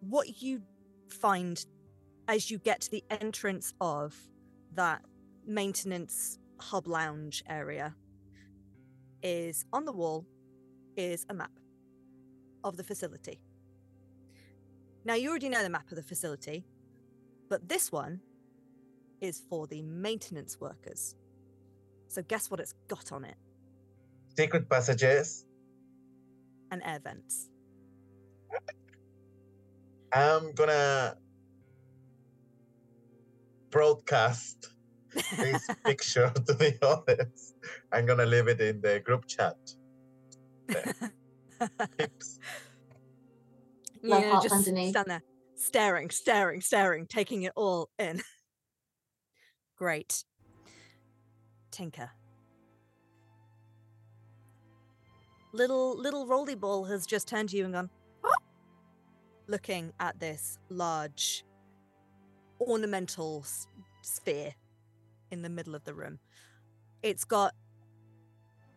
what 0.00 0.42
you 0.42 0.62
find 1.08 1.64
as 2.28 2.50
you 2.50 2.58
get 2.58 2.80
to 2.80 2.90
the 2.90 3.04
entrance 3.10 3.72
of 3.80 4.16
that 4.74 5.02
maintenance 5.46 6.38
hub 6.58 6.86
lounge 6.86 7.42
area 7.48 7.94
is 9.22 9.64
on 9.72 9.84
the 9.84 9.92
wall 9.92 10.26
is 10.96 11.24
a 11.28 11.34
map 11.34 11.52
of 12.64 12.76
the 12.76 12.84
facility. 12.84 13.40
Now 15.04 15.14
you 15.14 15.30
already 15.30 15.48
know 15.48 15.62
the 15.62 15.70
map 15.70 15.90
of 15.90 15.96
the 15.96 16.02
facility, 16.02 16.64
but 17.48 17.68
this 17.68 17.90
one 17.90 18.20
is 19.22 19.40
for 19.48 19.66
the 19.68 19.80
maintenance 19.82 20.60
workers. 20.60 21.14
So 22.08 22.20
guess 22.22 22.50
what 22.50 22.60
it's 22.60 22.74
got 22.88 23.12
on 23.12 23.24
it? 23.24 23.36
Secret 24.36 24.68
passages. 24.68 25.46
And 26.70 26.82
air 26.84 27.00
vents. 27.02 27.48
I'm 30.12 30.52
gonna 30.52 31.16
broadcast 33.70 34.72
this 35.38 35.66
picture 35.84 36.30
to 36.46 36.52
the 36.52 36.76
audience. 36.82 37.54
I'm 37.92 38.04
gonna 38.04 38.26
leave 38.26 38.48
it 38.48 38.60
in 38.60 38.80
the 38.82 39.00
group 39.00 39.26
chat. 39.26 39.56
Tips. 41.98 42.38
Love 44.02 44.24
you 44.24 44.30
heart 44.30 44.42
just 44.42 44.54
underneath. 44.54 44.90
stand 44.90 45.06
there, 45.08 45.22
staring, 45.54 46.10
staring, 46.10 46.60
staring, 46.60 47.06
taking 47.06 47.44
it 47.44 47.52
all 47.56 47.88
in. 47.98 48.20
Great. 49.82 50.22
Tinker. 51.72 52.08
Little 55.52 55.98
little 55.98 56.28
Rolly 56.28 56.54
Ball 56.54 56.84
has 56.84 57.04
just 57.04 57.26
turned 57.26 57.48
to 57.48 57.56
you 57.56 57.64
and 57.64 57.74
gone, 57.74 57.90
"What?" 58.20 58.38
looking 59.48 59.92
at 59.98 60.20
this 60.20 60.60
large 60.68 61.44
ornamental 62.60 63.40
s- 63.44 63.66
sphere 64.02 64.54
in 65.32 65.42
the 65.42 65.50
middle 65.50 65.74
of 65.74 65.82
the 65.82 65.94
room. 65.94 66.20
It's 67.02 67.24
got 67.24 67.52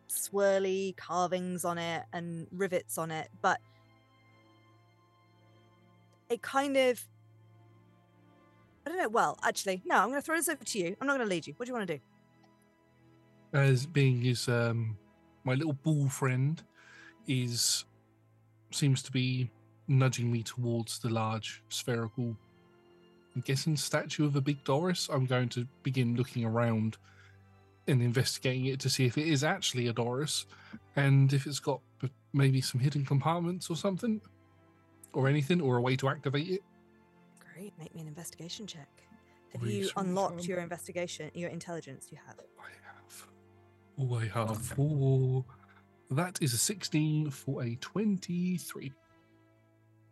swirly 0.08 0.96
carvings 0.96 1.64
on 1.64 1.78
it 1.78 2.02
and 2.12 2.48
rivets 2.50 2.98
on 2.98 3.12
it, 3.12 3.28
but 3.42 3.60
it 6.28 6.42
kind 6.42 6.76
of 6.76 7.06
I 8.86 8.88
don't 8.88 8.98
know. 8.98 9.08
Well, 9.08 9.38
actually, 9.42 9.82
no, 9.84 9.96
I'm 9.96 10.08
going 10.10 10.20
to 10.20 10.24
throw 10.24 10.36
this 10.36 10.48
over 10.48 10.64
to 10.64 10.78
you. 10.78 10.96
I'm 11.00 11.06
not 11.08 11.16
going 11.16 11.28
to 11.28 11.34
lead 11.34 11.46
you. 11.46 11.54
What 11.56 11.66
do 11.66 11.70
you 11.70 11.74
want 11.74 11.88
to 11.88 11.96
do? 11.96 12.00
as 13.56 13.86
being 13.86 14.20
his 14.20 14.48
um 14.48 14.96
my 15.44 15.54
little 15.54 15.72
bull 15.72 16.08
friend 16.08 16.62
is 17.26 17.84
seems 18.70 19.02
to 19.02 19.12
be 19.12 19.50
nudging 19.88 20.30
me 20.30 20.42
towards 20.42 20.98
the 20.98 21.08
large 21.08 21.62
spherical 21.68 22.36
I'm 23.34 23.42
guessing 23.42 23.76
statue 23.76 24.24
of 24.24 24.34
a 24.36 24.40
big 24.40 24.64
Doris. 24.64 25.10
I'm 25.12 25.26
going 25.26 25.50
to 25.50 25.66
begin 25.82 26.16
looking 26.16 26.46
around 26.46 26.96
and 27.86 28.00
investigating 28.00 28.64
it 28.66 28.80
to 28.80 28.88
see 28.88 29.04
if 29.04 29.18
it 29.18 29.28
is 29.28 29.44
actually 29.44 29.88
a 29.88 29.92
Doris 29.92 30.46
and 30.96 31.30
if 31.34 31.46
it's 31.46 31.60
got 31.60 31.80
maybe 32.32 32.62
some 32.62 32.80
hidden 32.80 33.04
compartments 33.04 33.68
or 33.68 33.76
something 33.76 34.22
or 35.12 35.28
anything 35.28 35.60
or 35.60 35.76
a 35.76 35.82
way 35.82 35.96
to 35.96 36.08
activate 36.08 36.48
it. 36.48 36.62
Great. 37.56 37.72
Make 37.78 37.94
me 37.94 38.02
an 38.02 38.08
investigation 38.08 38.66
check. 38.66 38.88
Have 39.52 39.66
you 39.66 39.88
unlocked 39.96 40.44
your 40.44 40.58
investigation, 40.58 41.30
your 41.32 41.48
intelligence? 41.48 42.08
You 42.10 42.18
have. 42.26 42.36
I 42.60 42.68
have. 42.92 43.26
Oh, 43.98 44.14
I 44.14 44.26
have 44.26 44.58
four. 44.58 45.42
That 46.10 46.36
is 46.42 46.52
a 46.52 46.58
16 46.58 47.30
for 47.30 47.64
a 47.64 47.76
23. 47.76 48.92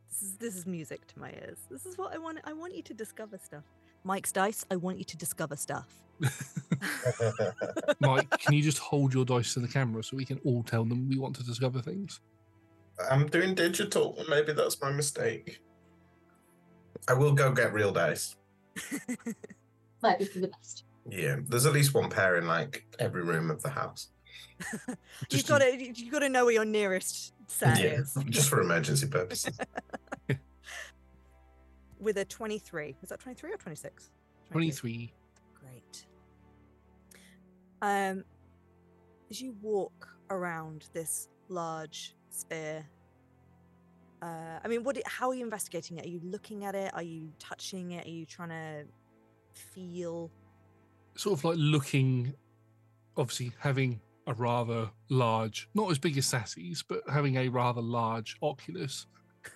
This 0.08 0.22
is 0.22 0.36
this 0.38 0.56
is 0.56 0.64
music 0.64 1.06
to 1.08 1.18
my 1.18 1.32
ears. 1.32 1.58
This 1.70 1.84
is 1.84 1.98
what 1.98 2.14
I 2.14 2.18
want. 2.18 2.38
I 2.44 2.54
want 2.54 2.74
you 2.74 2.82
to 2.82 2.94
discover 2.94 3.36
stuff. 3.36 3.64
Mike's 4.04 4.32
dice. 4.32 4.64
I 4.70 4.76
want 4.76 4.96
you 4.96 5.04
to 5.04 5.16
discover 5.18 5.54
stuff. 5.54 5.88
Mike, 8.00 8.30
can 8.38 8.54
you 8.54 8.62
just 8.62 8.78
hold 8.78 9.12
your 9.12 9.26
dice 9.26 9.52
to 9.52 9.60
the 9.60 9.68
camera 9.68 10.02
so 10.02 10.16
we 10.16 10.24
can 10.24 10.40
all 10.46 10.62
tell 10.62 10.86
them 10.86 11.10
we 11.10 11.18
want 11.18 11.36
to 11.36 11.42
discover 11.44 11.82
things? 11.82 12.20
I'm 13.10 13.26
doing 13.26 13.54
digital. 13.54 14.16
Maybe 14.30 14.54
that's 14.54 14.80
my 14.80 14.90
mistake. 14.90 15.60
I 17.08 17.14
will 17.14 17.32
go 17.32 17.52
get 17.52 17.72
real 17.72 17.92
dice. 17.92 18.36
Might 20.02 20.18
be 20.18 20.24
for 20.24 20.40
the 20.40 20.48
best. 20.48 20.84
Yeah, 21.08 21.36
there's 21.46 21.66
at 21.66 21.72
least 21.72 21.94
one 21.94 22.08
pair 22.08 22.36
in 22.36 22.46
like 22.46 22.86
every 22.98 23.22
room 23.22 23.50
of 23.50 23.62
the 23.62 23.68
house. 23.68 24.08
You've 25.30 25.46
got 25.46 25.58
to. 25.58 25.76
you've 25.76 26.12
got 26.12 26.20
to 26.20 26.28
know 26.28 26.44
where 26.44 26.54
your 26.54 26.64
nearest 26.64 27.34
set 27.48 27.78
yeah, 27.78 28.00
is. 28.00 28.16
just 28.28 28.48
for 28.48 28.60
emergency 28.60 29.06
purposes. 29.06 29.58
With 31.98 32.16
a 32.18 32.24
twenty-three. 32.24 32.96
Was 33.00 33.10
that 33.10 33.20
twenty-three 33.20 33.52
or 33.52 33.56
twenty-six? 33.56 34.10
23. 34.52 35.12
Great. 35.54 36.06
Um, 37.82 38.24
as 39.30 39.40
you 39.40 39.56
walk 39.60 40.08
around 40.30 40.86
this 40.92 41.28
large 41.48 42.14
sphere, 42.30 42.86
uh, 44.24 44.58
I 44.64 44.68
mean, 44.68 44.82
what? 44.84 44.96
How 45.04 45.28
are 45.28 45.34
you 45.34 45.44
investigating 45.44 45.98
it? 45.98 46.06
Are 46.06 46.08
you 46.08 46.20
looking 46.24 46.64
at 46.64 46.74
it? 46.74 46.92
Are 46.94 47.02
you 47.02 47.30
touching 47.38 47.92
it? 47.92 48.06
Are 48.06 48.10
you 48.10 48.24
trying 48.24 48.48
to 48.48 48.84
feel? 49.52 50.30
Sort 51.14 51.38
of 51.38 51.44
like 51.44 51.56
looking, 51.58 52.32
obviously, 53.18 53.52
having 53.58 54.00
a 54.26 54.32
rather 54.32 54.90
large, 55.10 55.68
not 55.74 55.90
as 55.90 55.98
big 55.98 56.16
as 56.16 56.26
Sassy's, 56.26 56.82
but 56.82 57.02
having 57.12 57.36
a 57.36 57.48
rather 57.48 57.82
large 57.82 58.36
Oculus. 58.42 59.06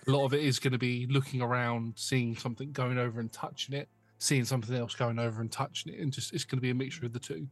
A 0.07 0.11
lot 0.11 0.25
of 0.25 0.35
it 0.35 0.41
is 0.41 0.59
going 0.59 0.73
to 0.73 0.77
be 0.77 1.07
looking 1.07 1.41
around, 1.41 1.93
seeing 1.95 2.35
something, 2.35 2.71
going 2.71 2.99
over 2.99 3.19
and 3.19 3.31
touching 3.31 3.73
it, 3.73 3.89
seeing 4.19 4.45
something 4.45 4.75
else, 4.75 4.93
going 4.93 5.17
over 5.17 5.41
and 5.41 5.51
touching 5.51 5.91
it, 5.91 5.99
and 5.99 6.13
just 6.13 6.31
it's 6.31 6.45
going 6.45 6.59
to 6.59 6.61
be 6.61 6.69
a 6.69 6.75
mixture 6.75 7.07
of 7.07 7.13
the 7.13 7.19
two. 7.19 7.47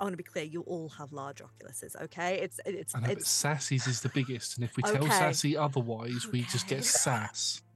I 0.00 0.04
want 0.04 0.14
to 0.14 0.16
be 0.16 0.24
clear. 0.24 0.44
You 0.44 0.62
all 0.62 0.88
have 0.88 1.12
large 1.12 1.42
Oculuses, 1.42 1.94
okay? 2.02 2.40
It's 2.40 2.58
it's 2.64 2.96
I 2.96 3.00
know, 3.00 3.08
but 3.08 3.18
it's 3.18 3.28
Sassy's 3.28 3.86
is 3.86 4.00
the 4.00 4.08
biggest, 4.08 4.56
and 4.56 4.64
if 4.64 4.76
we 4.76 4.82
tell 4.82 5.04
Okay. 5.04 5.10
Sassy 5.10 5.56
otherwise, 5.56 6.26
we 6.32 6.42
just 6.42 6.66
get 6.66 6.84
sass. 6.84 7.62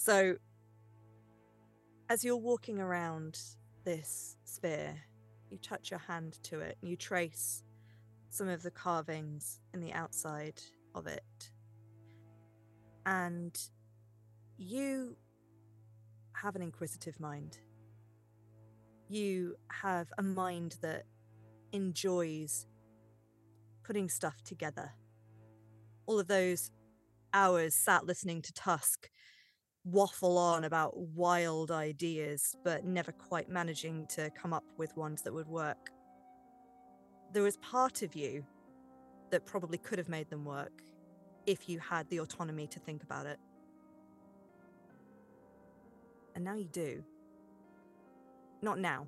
So, 0.00 0.36
as 2.08 2.24
you're 2.24 2.38
walking 2.38 2.80
around 2.80 3.38
this 3.84 4.38
sphere, 4.44 4.96
you 5.50 5.58
touch 5.58 5.90
your 5.90 6.00
hand 6.00 6.38
to 6.44 6.60
it 6.60 6.78
and 6.80 6.90
you 6.90 6.96
trace 6.96 7.62
some 8.30 8.48
of 8.48 8.62
the 8.62 8.70
carvings 8.70 9.60
in 9.74 9.80
the 9.80 9.92
outside 9.92 10.62
of 10.94 11.06
it. 11.06 11.50
And 13.04 13.56
you 14.56 15.16
have 16.32 16.56
an 16.56 16.62
inquisitive 16.62 17.20
mind. 17.20 17.58
You 19.10 19.56
have 19.72 20.06
a 20.18 20.22
mind 20.22 20.76
that 20.82 21.02
enjoys 21.72 22.68
putting 23.82 24.08
stuff 24.08 24.40
together. 24.44 24.92
All 26.06 26.20
of 26.20 26.28
those 26.28 26.70
hours 27.34 27.74
sat 27.74 28.06
listening 28.06 28.40
to 28.42 28.52
Tusk 28.52 29.10
waffle 29.82 30.38
on 30.38 30.62
about 30.62 30.96
wild 30.96 31.72
ideas, 31.72 32.54
but 32.62 32.84
never 32.84 33.10
quite 33.10 33.48
managing 33.48 34.06
to 34.10 34.30
come 34.30 34.52
up 34.52 34.62
with 34.76 34.96
ones 34.96 35.22
that 35.22 35.34
would 35.34 35.48
work. 35.48 35.90
There 37.32 37.42
was 37.42 37.56
part 37.56 38.02
of 38.02 38.14
you 38.14 38.44
that 39.32 39.44
probably 39.44 39.78
could 39.78 39.98
have 39.98 40.08
made 40.08 40.30
them 40.30 40.44
work 40.44 40.84
if 41.46 41.68
you 41.68 41.80
had 41.80 42.08
the 42.10 42.20
autonomy 42.20 42.68
to 42.68 42.78
think 42.78 43.02
about 43.02 43.26
it. 43.26 43.40
And 46.36 46.44
now 46.44 46.54
you 46.54 46.68
do. 46.68 47.02
Not 48.62 48.78
now. 48.78 49.06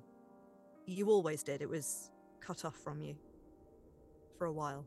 You 0.85 1.09
always 1.09 1.43
did. 1.43 1.61
It 1.61 1.69
was 1.69 2.11
cut 2.41 2.65
off 2.65 2.75
from 2.75 3.01
you 3.01 3.15
for 4.37 4.45
a 4.45 4.51
while. 4.51 4.85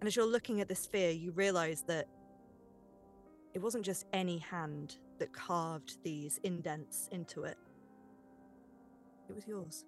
And 0.00 0.06
as 0.06 0.16
you're 0.16 0.26
looking 0.26 0.60
at 0.60 0.68
the 0.68 0.74
sphere, 0.74 1.10
you 1.10 1.32
realize 1.32 1.82
that 1.82 2.08
it 3.52 3.58
wasn't 3.60 3.84
just 3.84 4.06
any 4.12 4.38
hand 4.38 4.96
that 5.18 5.32
carved 5.32 6.02
these 6.02 6.38
indents 6.44 7.08
into 7.12 7.44
it. 7.44 7.58
It 9.28 9.34
was 9.34 9.46
yours. 9.46 9.84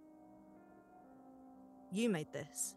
You 1.90 2.08
made 2.08 2.32
this. 2.32 2.74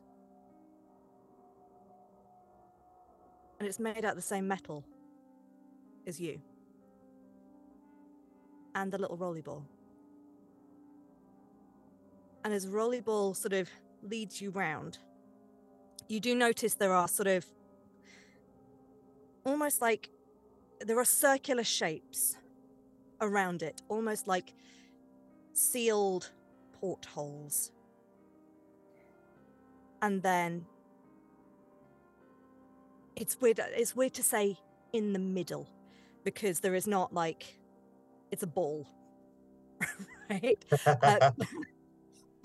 And 3.59 3.67
it's 3.67 3.79
made 3.79 4.05
out 4.05 4.11
of 4.11 4.15
the 4.15 4.21
same 4.21 4.47
metal 4.47 4.85
as 6.05 6.19
you. 6.19 6.39
And 8.75 8.91
the 8.91 8.97
little 8.97 9.17
rolly 9.17 9.41
ball. 9.41 9.65
And 12.45 12.53
as 12.53 12.67
rolly 12.67 13.01
ball 13.01 13.34
sort 13.34 13.53
of 13.53 13.67
leads 14.03 14.39
you 14.39 14.51
round, 14.51 14.99
you 16.08 16.19
do 16.19 16.36
notice 16.36 16.75
there 16.75 16.93
are 16.93 17.08
sort 17.08 17.27
of 17.27 17.43
almost 19.43 19.81
like 19.81 20.12
there 20.79 20.99
are 20.99 21.05
circular 21.05 21.63
shapes 21.63 22.38
around 23.19 23.63
it, 23.63 23.81
almost 23.89 24.27
like 24.27 24.53
sealed 25.53 26.29
portholes. 26.79 27.71
And 30.03 30.21
then 30.21 30.67
it's 33.15 33.41
weird 33.41 33.60
it's 33.75 33.95
weird 33.95 34.13
to 34.13 34.23
say 34.23 34.55
in 34.93 35.13
the 35.13 35.19
middle 35.19 35.67
because 36.23 36.60
there 36.60 36.75
is 36.75 36.86
not 36.86 37.12
like 37.12 37.58
it's 38.31 38.43
a 38.43 38.47
ball. 38.47 38.88
right? 40.29 40.63
Uh, 40.86 41.31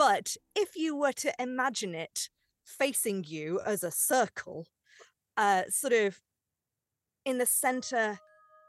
but 0.00 0.34
if 0.56 0.76
you 0.76 0.96
were 0.96 1.12
to 1.12 1.30
imagine 1.38 1.94
it 1.94 2.30
facing 2.64 3.22
you 3.28 3.60
as 3.66 3.84
a 3.84 3.90
circle, 3.90 4.66
uh, 5.36 5.64
sort 5.68 5.92
of 5.92 6.18
in 7.26 7.36
the 7.36 7.44
center 7.44 8.18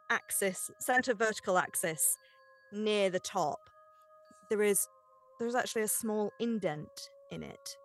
axis, 0.09 0.69
center 0.81 1.13
vertical 1.13 1.57
axis 1.57 2.17
near 2.73 3.09
the 3.09 3.19
top, 3.21 3.59
there 4.49 4.61
is 4.61 4.85
there's 5.39 5.55
actually 5.55 5.83
a 5.83 5.87
small 5.87 6.33
indent 6.41 7.09
in 7.31 7.43
it. 7.43 7.77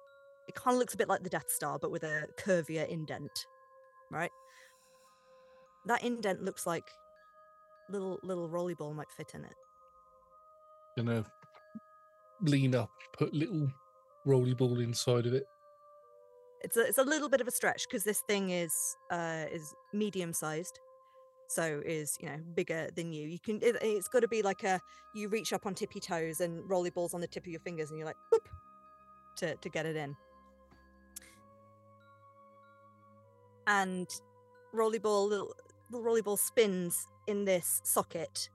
It 0.48 0.56
kind 0.56 0.74
of 0.74 0.80
looks 0.80 0.94
a 0.94 0.96
bit 0.96 1.08
like 1.08 1.22
the 1.22 1.30
Death 1.30 1.48
Star, 1.48 1.78
but 1.80 1.92
with 1.92 2.02
a 2.02 2.26
curvier 2.40 2.88
indent, 2.88 3.46
right? 4.10 4.32
That 5.86 6.02
indent 6.02 6.42
looks 6.42 6.66
like 6.66 6.90
little 7.90 8.18
little 8.24 8.48
rolly 8.48 8.74
rollerball 8.74 8.96
might 8.96 9.12
fit 9.16 9.30
in 9.34 9.44
it. 9.44 9.54
Gonna 10.96 11.24
lean 12.42 12.74
up, 12.74 12.90
put 13.12 13.34
little 13.34 13.70
rolly 14.24 14.54
ball 14.54 14.80
inside 14.80 15.26
of 15.26 15.34
it. 15.34 15.44
It's 16.62 16.76
a 16.76 16.80
it's 16.80 16.98
a 16.98 17.04
little 17.04 17.28
bit 17.28 17.40
of 17.40 17.48
a 17.48 17.50
stretch 17.50 17.86
because 17.88 18.02
this 18.02 18.20
thing 18.26 18.50
is 18.50 18.72
uh 19.10 19.44
is 19.52 19.74
medium 19.92 20.32
sized, 20.32 20.80
so 21.48 21.82
is 21.84 22.16
you 22.20 22.28
know 22.28 22.38
bigger 22.54 22.88
than 22.96 23.12
you. 23.12 23.28
You 23.28 23.38
can 23.38 23.56
it, 23.62 23.76
it's 23.82 24.08
got 24.08 24.20
to 24.20 24.28
be 24.28 24.42
like 24.42 24.64
a 24.64 24.80
you 25.14 25.28
reach 25.28 25.52
up 25.52 25.66
on 25.66 25.74
tippy 25.74 26.00
toes 26.00 26.40
and 26.40 26.68
rolly 26.68 26.90
balls 26.90 27.14
on 27.14 27.20
the 27.20 27.28
tip 27.28 27.44
of 27.44 27.52
your 27.52 27.60
fingers 27.60 27.90
and 27.90 27.98
you're 27.98 28.06
like 28.06 28.16
whoop 28.32 28.48
to 29.36 29.54
to 29.56 29.68
get 29.68 29.86
it 29.86 29.96
in. 29.96 30.16
And 33.68 34.08
rolly 34.72 34.98
ball 34.98 35.26
little, 35.26 35.52
little 35.90 36.04
rolly 36.04 36.22
ball 36.22 36.36
spins 36.36 37.06
in 37.26 37.44
this 37.44 37.80
socket 37.84 38.48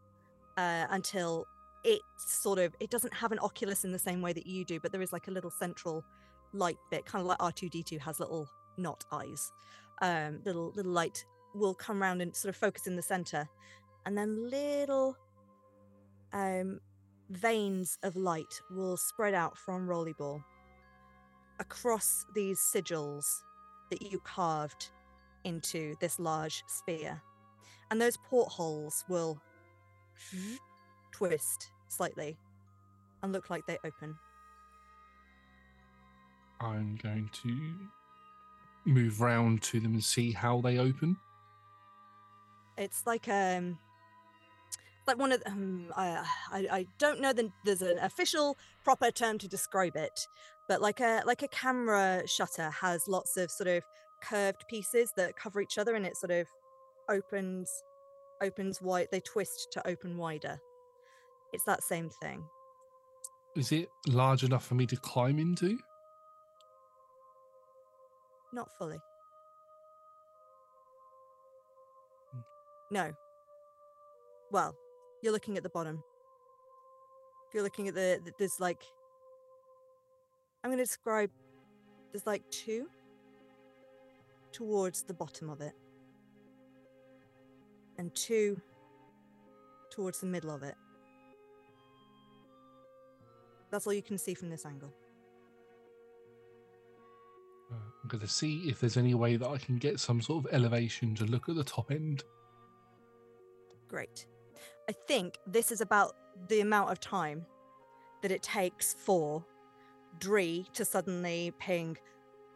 uh, 0.58 0.86
until 0.90 1.46
it 1.84 2.02
sort 2.18 2.60
of 2.60 2.76
it 2.80 2.90
doesn't 2.90 3.14
have 3.14 3.32
an 3.32 3.40
oculus 3.40 3.84
in 3.84 3.92
the 3.92 4.00
same 4.00 4.22
way 4.22 4.34
that 4.34 4.46
you 4.46 4.64
do, 4.66 4.80
but 4.80 4.92
there 4.92 5.02
is 5.02 5.14
like 5.14 5.28
a 5.28 5.32
little 5.32 5.52
central 5.52 6.04
light 6.54 6.78
bit, 6.90 7.06
kind 7.06 7.22
of 7.22 7.28
like 7.28 7.42
R 7.42 7.52
two 7.52 7.70
D 7.70 7.84
two 7.84 7.98
has 8.00 8.20
little 8.20 8.48
not 8.78 9.04
eyes. 9.12 9.52
Um, 10.02 10.42
little 10.46 10.72
little 10.76 10.92
light 10.92 11.26
will 11.54 11.74
come 11.74 12.02
around 12.02 12.22
and 12.22 12.36
sort 12.36 12.50
of 12.50 12.56
focus 12.56 12.88
in 12.88 12.96
the 12.96 13.02
center, 13.02 13.48
and 14.06 14.18
then 14.18 14.50
little 14.50 15.18
um, 16.34 16.80
veins 17.30 17.98
of 18.04 18.16
light 18.16 18.62
will 18.70 18.98
spread 18.98 19.34
out 19.34 19.58
from 19.58 19.88
Rollyball 19.88 20.44
across 21.60 22.26
these 22.34 22.60
sigils 22.60 23.44
that 23.90 24.02
you 24.02 24.20
carved 24.20 24.92
into 25.44 25.96
this 26.00 26.20
large 26.20 26.64
sphere, 26.68 27.22
and 27.90 28.02
those 28.02 28.18
portholes 28.18 29.04
will 29.10 29.40
twist 31.12 31.72
slightly 31.88 32.38
and 33.24 33.32
look 33.32 33.50
like 33.50 33.66
they 33.68 33.78
open. 33.84 34.16
I'm 36.60 36.98
going 37.02 37.30
to 37.44 37.74
move 38.86 39.22
round 39.22 39.62
to 39.64 39.80
them 39.80 39.94
and 39.94 40.04
see 40.04 40.32
how 40.32 40.62
they 40.62 40.78
open. 40.78 41.18
It's 42.78 43.06
like 43.06 43.28
um, 43.28 43.78
like 45.08 45.18
one 45.18 45.32
of 45.32 45.42
um, 45.46 45.88
I, 45.96 46.24
I 46.52 46.68
I 46.72 46.88
don't 46.98 47.20
know 47.20 47.34
that 47.34 47.50
there's 47.66 47.82
an 47.82 48.00
official 48.00 48.58
proper 48.84 49.12
term 49.12 49.38
to 49.40 49.48
describe 49.48 49.96
it, 49.96 50.28
but 50.68 50.82
like 50.82 51.00
a 51.00 51.24
like 51.26 51.44
a 51.44 51.48
camera 51.48 52.24
shutter 52.26 52.70
has 52.70 53.08
lots 53.08 53.38
of 53.38 53.52
sort 53.52 53.68
of 53.68 53.84
curved 54.24 54.66
pieces 54.70 55.12
that 55.18 55.36
cover 55.36 55.62
each 55.62 55.78
other, 55.78 55.96
and 55.96 56.06
it 56.06 56.18
sort 56.18 56.32
of 56.32 56.48
opens 57.10 57.70
opens 58.42 58.82
wide. 58.82 59.08
They 59.12 59.20
twist 59.20 59.68
to 59.74 59.88
open 59.88 60.18
wider. 60.18 60.60
It's 61.54 61.64
that 61.66 61.84
same 61.84 62.10
thing. 62.22 62.44
Is 63.56 63.72
it 63.72 63.90
large 64.08 64.44
enough 64.44 64.66
for 64.66 64.76
me 64.76 64.86
to 64.88 64.96
climb 64.96 65.38
into? 65.38 65.78
Not 68.54 68.70
fully. 68.78 69.00
Hmm. 72.32 72.40
No. 72.92 73.12
Well, 74.52 74.76
you're 75.22 75.34
looking 75.34 75.58
at 75.58 75.64
the 75.64 75.70
bottom. 75.70 76.02
If 77.48 77.54
you're 77.54 77.64
looking 77.64 77.88
at 77.88 77.96
the, 77.96 78.20
the 78.24 78.32
there's 78.40 78.60
like 78.60 78.82
I'm 80.64 80.70
going 80.70 80.78
to 80.78 80.84
describe 80.84 81.32
there's 82.12 82.28
like 82.28 82.44
two 82.52 82.88
towards 84.52 85.04
the 85.04 85.14
bottom 85.14 85.50
of 85.50 85.62
it. 85.62 85.74
And 87.98 88.14
two 88.16 88.62
towards 89.90 90.20
the 90.20 90.28
middle 90.28 90.52
of 90.52 90.64
it. 90.64 90.76
That's 93.72 93.88
all 93.88 93.94
you 93.94 94.04
can 94.04 94.18
see 94.18 94.34
from 94.34 94.50
this 94.50 94.66
angle. 94.66 94.94
Uh, 97.72 97.76
I'm 98.04 98.10
going 98.10 98.22
to 98.22 98.28
see 98.28 98.70
if 98.70 98.80
there's 98.80 98.98
any 98.98 99.14
way 99.14 99.38
that 99.38 99.48
I 99.48 99.58
can 99.58 99.78
get 99.78 100.00
some 100.00 100.22
sort 100.22 100.46
of 100.46 100.54
elevation 100.54 101.16
to 101.16 101.26
look 101.26 101.48
at 101.48 101.56
the 101.56 101.64
top 101.64 101.90
end. 101.90 102.24
Great. 103.88 104.26
I 104.90 104.94
think 105.08 105.38
this 105.48 105.72
is 105.72 105.82
about 105.82 106.16
the 106.50 106.60
amount 106.60 106.92
of 106.92 107.00
time 107.00 107.46
that 108.22 108.32
it 108.32 108.44
takes 108.44 108.94
for 108.94 109.44
Dree 110.20 110.68
to 110.74 110.84
suddenly 110.84 111.54
ping 111.60 111.98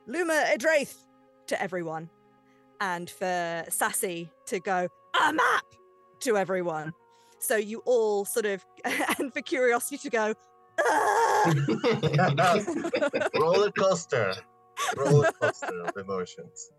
Luma 0.07 0.45
Edraith 0.53 0.95
to 1.47 1.61
everyone, 1.61 2.09
and 2.81 3.09
for 3.09 3.63
Sassy 3.69 4.29
to 4.47 4.59
go 4.59 4.87
a 5.19 5.33
map 5.33 5.65
to 6.19 6.37
everyone. 6.37 6.93
So 7.39 7.55
you 7.55 7.79
all 7.85 8.25
sort 8.25 8.45
of, 8.45 8.65
and 9.19 9.33
for 9.33 9.41
Curiosity 9.41 9.97
to 9.97 10.09
go! 10.09 10.33
roller 13.39 13.71
coaster, 13.71 14.33
roller 14.97 15.31
coaster 15.41 15.81
of 15.85 15.95
emotions. 15.97 16.71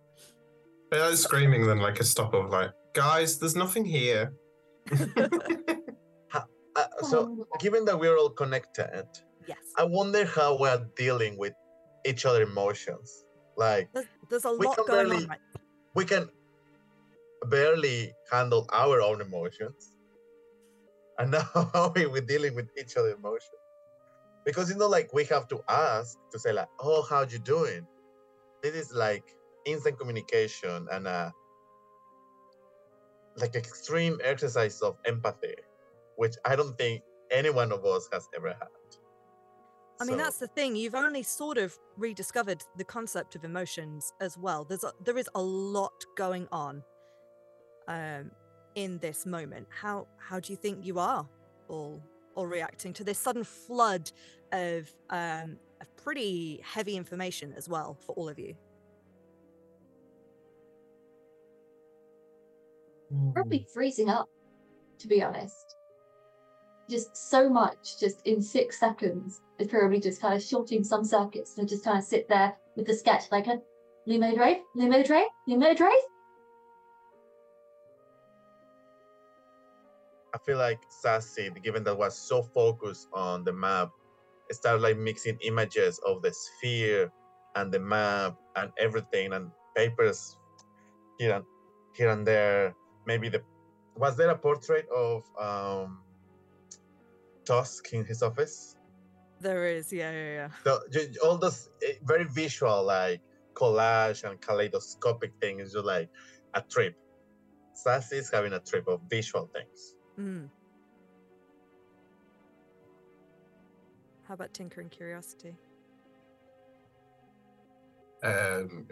But 0.91 1.01
I 1.01 1.11
was 1.11 1.23
screaming 1.23 1.67
then 1.67 1.79
like 1.79 2.01
a 2.01 2.05
stop 2.05 2.35
of 2.35 2.51
like, 2.51 2.71
guys, 2.95 3.39
there's 3.39 3.57
nothing 3.57 3.85
here. 3.85 4.33
Uh, 6.77 6.85
so, 7.09 7.47
given 7.59 7.87
that 7.87 7.99
we're 7.99 8.19
all 8.19 8.29
connected, 8.29 9.07
yes. 9.49 9.57
I 9.79 9.85
wonder 9.85 10.27
how 10.27 10.59
we're 10.59 10.87
dealing 10.95 11.39
with 11.39 11.55
each 12.05 12.27
other 12.27 12.43
emotions. 12.43 13.25
Like 13.57 13.89
There's, 13.95 14.07
there's 14.29 14.45
a 14.45 14.51
lot 14.51 14.77
going 14.77 14.89
barely- 14.89 15.17
on 15.25 15.29
right 15.29 15.39
we 15.95 16.05
can 16.05 16.29
barely 17.49 18.13
handle 18.31 18.69
our 18.73 19.01
own 19.01 19.21
emotions, 19.23 19.97
and 21.19 21.31
now 21.31 21.49
how 21.73 21.93
are 21.97 22.09
we 22.11 22.21
dealing 22.21 22.55
with 22.55 22.69
each 22.79 22.97
other 22.97 23.13
emotions? 23.13 23.51
Because 24.47 24.71
you 24.71 24.77
know, 24.77 24.89
like 24.89 25.13
we 25.13 25.25
have 25.25 25.49
to 25.49 25.61
ask 25.69 26.17
to 26.31 26.39
say 26.39 26.53
like, 26.53 26.69
"Oh, 26.81 27.03
how 27.03 27.23
you 27.23 27.39
doing?" 27.41 27.87
This 28.63 28.75
is 28.75 28.93
like 28.93 29.25
instant 29.67 29.99
communication 29.99 30.87
and 30.93 31.07
uh 31.07 31.31
like 33.37 33.55
extreme 33.55 34.19
exercise 34.25 34.81
of 34.81 34.97
empathy, 35.05 35.55
which 36.17 36.35
I 36.45 36.57
don't 36.57 36.79
think 36.79 37.03
any 37.31 37.51
one 37.51 37.73
of 37.73 37.85
us 37.85 38.09
has 38.13 38.27
ever 38.35 38.49
had. 38.49 38.69
I 40.01 40.05
mean, 40.05 40.19
So- 40.19 40.25
that's 40.25 40.39
the 40.39 40.49
thing. 40.49 40.77
You've 40.77 40.95
only 40.95 41.23
sort 41.23 41.59
of 41.59 41.77
rediscovered 41.97 42.63
the 42.77 42.85
concept 42.85 43.35
of 43.35 43.45
emotions 43.45 44.13
as 44.21 44.39
well. 44.39 44.65
There's 44.65 44.85
a, 44.85 44.93
there 45.03 45.19
is 45.19 45.29
a 45.35 45.43
lot 45.43 46.05
going 46.17 46.47
on 46.53 46.83
um, 47.89 48.31
in 48.75 48.99
this 48.99 49.27
moment. 49.27 49.67
How 49.71 50.07
how 50.19 50.39
do 50.41 50.53
you 50.53 50.57
think 50.57 50.85
you 50.85 50.99
are 50.99 51.29
all 51.69 52.03
all 52.37 52.47
reacting 52.47 52.93
to 52.95 53.05
this 53.05 53.19
sudden 53.19 53.45
flood 53.45 54.11
of 54.53 54.93
um, 55.11 55.59
of 55.81 55.97
pretty 55.97 56.61
heavy 56.63 56.97
information 56.97 57.53
as 57.57 57.69
well 57.69 57.97
for 58.07 58.13
all 58.15 58.29
of 58.29 58.39
you? 58.39 58.55
Probably 63.33 63.67
freezing 63.73 64.11
up, 64.11 64.29
to 64.99 65.09
be 65.09 65.23
honest. 65.23 65.77
Just 66.89 67.17
so 67.17 67.49
much, 67.49 67.99
just 67.99 68.25
in 68.27 68.41
six 68.41 68.79
seconds, 68.79 69.41
is 69.59 69.69
probably 69.69 70.01
just 70.01 70.21
kind 70.21 70.35
of 70.35 70.43
shorting 70.43 70.85
some 70.85 71.05
circuits 71.05 71.59
and 71.59 71.69
just 71.69 71.85
kind 71.85 71.99
of 71.99 72.05
sit 72.05 72.29
there 72.29 72.55
with 72.77 72.87
the 72.87 72.95
sketch 72.95 73.25
like 73.33 73.47
a 73.49 73.61
Lumo 74.09 74.35
Drive, 74.35 74.59
Lumo 74.77 75.77
I 80.37 80.39
feel 80.45 80.59
like 80.59 80.83
Sassy, 80.91 81.49
given 81.65 81.83
that 81.85 81.97
was 81.97 82.15
so 82.19 82.43
focused 82.43 83.09
on 83.15 83.43
the 83.43 83.55
map, 83.55 83.89
started 84.51 84.83
like 84.83 84.99
mixing 84.99 85.39
images 85.41 85.99
of 86.07 86.21
the 86.21 86.31
sphere 86.31 87.11
and 87.55 87.73
the 87.73 87.81
map 87.81 88.37
and 88.55 88.71
everything 88.79 89.33
and 89.33 89.51
papers 89.75 90.37
here 91.19 91.37
and 91.37 91.45
here 91.95 92.11
and 92.11 92.27
there. 92.27 92.75
Maybe 93.07 93.31
the 93.31 93.43
was 93.97 94.19
there 94.19 94.29
a 94.29 94.37
portrait 94.37 94.87
of 94.95 95.25
um 95.41 96.03
tusk 97.47 97.95
in 97.95 98.05
his 98.05 98.23
office. 98.23 98.77
There 99.41 99.65
is, 99.65 99.91
yeah, 99.91 100.13
yeah, 100.13 100.33
yeah. 100.35 100.49
So 100.65 100.81
all 101.25 101.39
those 101.39 101.71
eh, 101.83 101.95
very 102.05 102.25
visual, 102.25 102.85
like 102.85 103.23
collage 103.55 104.23
and 104.29 104.39
kaleidoscopic 104.39 105.33
things, 105.41 105.69
is 105.69 105.73
just 105.73 105.87
like 105.87 106.11
a 106.53 106.61
trip. 106.61 106.95
Sassy 107.73 108.17
is 108.17 108.31
having 108.31 108.53
a 108.53 108.61
trip 108.61 108.87
of 108.87 109.01
visual 109.09 109.49
things. 109.55 109.96
Mm. 110.19 110.49
How 114.27 114.35
about 114.35 114.53
tinkering 114.53 114.89
Curiosity? 114.89 115.55
Um, 118.23 118.89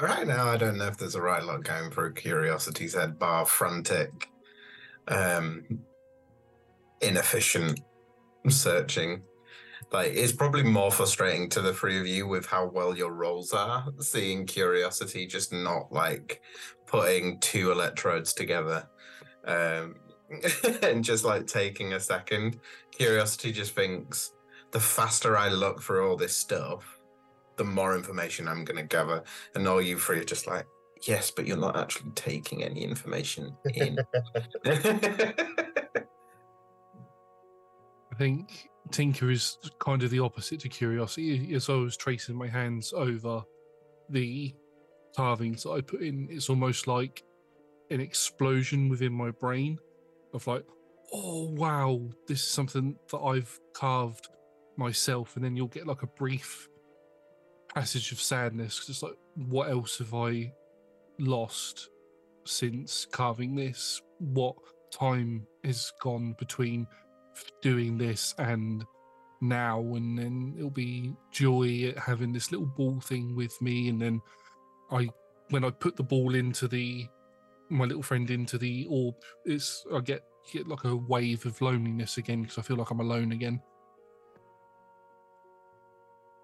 right 0.00 0.26
now, 0.26 0.48
I 0.48 0.56
don't 0.56 0.78
know 0.78 0.86
if 0.86 0.96
there's 0.96 1.16
a 1.16 1.22
right 1.22 1.42
lot 1.42 1.64
going 1.64 1.90
through 1.90 2.14
Curiosity's 2.14 2.94
head, 2.94 3.18
bar 3.18 3.46
frantic, 3.46 4.28
um, 5.08 5.64
inefficient 7.00 7.80
searching. 8.48 9.22
Like, 9.92 10.12
it's 10.14 10.32
probably 10.32 10.62
more 10.62 10.92
frustrating 10.92 11.48
to 11.50 11.60
the 11.60 11.74
three 11.74 11.98
of 11.98 12.06
you 12.06 12.28
with 12.28 12.46
how 12.46 12.66
well 12.66 12.96
your 12.96 13.12
rolls 13.12 13.52
are, 13.52 13.86
seeing 13.98 14.46
Curiosity 14.46 15.26
just 15.26 15.52
not 15.52 15.90
like 15.90 16.42
putting 16.86 17.40
two 17.40 17.72
electrodes 17.72 18.32
together. 18.32 18.88
Um, 19.44 19.96
and 20.82 21.04
just 21.04 21.24
like 21.24 21.46
taking 21.46 21.94
a 21.94 22.00
second. 22.00 22.60
Curiosity 22.92 23.52
just 23.52 23.74
thinks 23.74 24.32
the 24.70 24.80
faster 24.80 25.36
I 25.36 25.48
look 25.48 25.80
for 25.82 26.02
all 26.02 26.16
this 26.16 26.34
stuff, 26.36 27.00
the 27.56 27.64
more 27.64 27.96
information 27.96 28.48
I'm 28.48 28.64
going 28.64 28.76
to 28.76 28.84
gather. 28.84 29.22
And 29.54 29.66
all 29.66 29.82
you 29.82 29.98
three 29.98 30.20
are 30.20 30.24
just 30.24 30.46
like, 30.46 30.66
yes, 31.02 31.30
but 31.30 31.46
you're 31.46 31.56
not 31.56 31.76
actually 31.76 32.10
taking 32.14 32.62
any 32.62 32.82
information 32.84 33.56
in. 33.74 33.98
I 34.66 35.34
think 38.18 38.68
Tinker 38.90 39.30
is 39.30 39.58
kind 39.78 40.02
of 40.02 40.10
the 40.10 40.20
opposite 40.20 40.60
to 40.60 40.68
curiosity. 40.68 41.54
As 41.54 41.68
I 41.68 41.74
was 41.74 41.96
tracing 41.96 42.36
my 42.36 42.48
hands 42.48 42.92
over 42.92 43.42
the 44.08 44.54
carvings 45.16 45.64
that 45.64 45.70
I 45.70 45.80
put 45.80 46.02
in, 46.02 46.28
it's 46.30 46.50
almost 46.50 46.86
like 46.86 47.24
an 47.90 48.00
explosion 48.00 48.88
within 48.88 49.12
my 49.12 49.30
brain 49.32 49.78
of 50.32 50.46
like, 50.46 50.64
oh 51.12 51.50
wow, 51.50 52.00
this 52.26 52.40
is 52.40 52.48
something 52.48 52.96
that 53.10 53.18
I've 53.18 53.58
carved 53.72 54.28
myself, 54.76 55.36
and 55.36 55.44
then 55.44 55.56
you'll 55.56 55.68
get 55.68 55.86
like 55.86 56.02
a 56.02 56.06
brief 56.06 56.68
passage 57.74 58.12
of 58.12 58.20
sadness 58.20 58.80
'cause 58.80 58.88
it's 58.88 59.02
like, 59.02 59.16
what 59.34 59.70
else 59.70 59.98
have 59.98 60.14
I 60.14 60.52
lost 61.18 61.88
since 62.44 63.06
carving 63.06 63.54
this? 63.54 64.00
What 64.18 64.56
time 64.90 65.46
has 65.64 65.92
gone 66.00 66.34
between 66.38 66.86
doing 67.62 67.98
this 67.98 68.34
and 68.38 68.84
now? 69.40 69.80
And 69.80 70.18
then 70.18 70.54
it'll 70.56 70.70
be 70.70 71.14
joy 71.30 71.88
at 71.88 71.98
having 71.98 72.32
this 72.32 72.50
little 72.50 72.66
ball 72.66 73.00
thing 73.00 73.36
with 73.36 73.60
me, 73.60 73.88
and 73.88 74.00
then 74.00 74.20
I, 74.90 75.10
when 75.50 75.64
I 75.64 75.70
put 75.70 75.96
the 75.96 76.02
ball 76.02 76.34
into 76.34 76.66
the 76.68 77.06
my 77.70 77.84
little 77.84 78.02
friend 78.02 78.30
into 78.30 78.58
the 78.58 78.86
orb, 78.90 79.14
it's 79.44 79.84
I 79.94 80.00
get 80.00 80.22
get 80.52 80.66
like 80.66 80.84
a 80.84 80.96
wave 80.96 81.46
of 81.46 81.60
loneliness 81.62 82.18
again 82.18 82.42
because 82.42 82.58
I 82.58 82.62
feel 82.62 82.76
like 82.76 82.90
I'm 82.90 83.00
alone 83.00 83.32
again. 83.32 83.62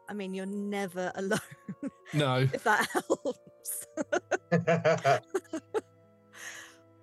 I 0.09 0.15
mean, 0.15 0.35
you're 0.35 0.47
never 0.47 1.11
alone, 1.17 1.41
No, 2.15 2.37
if 2.53 2.62
that 2.65 2.89
helps. 2.93 3.87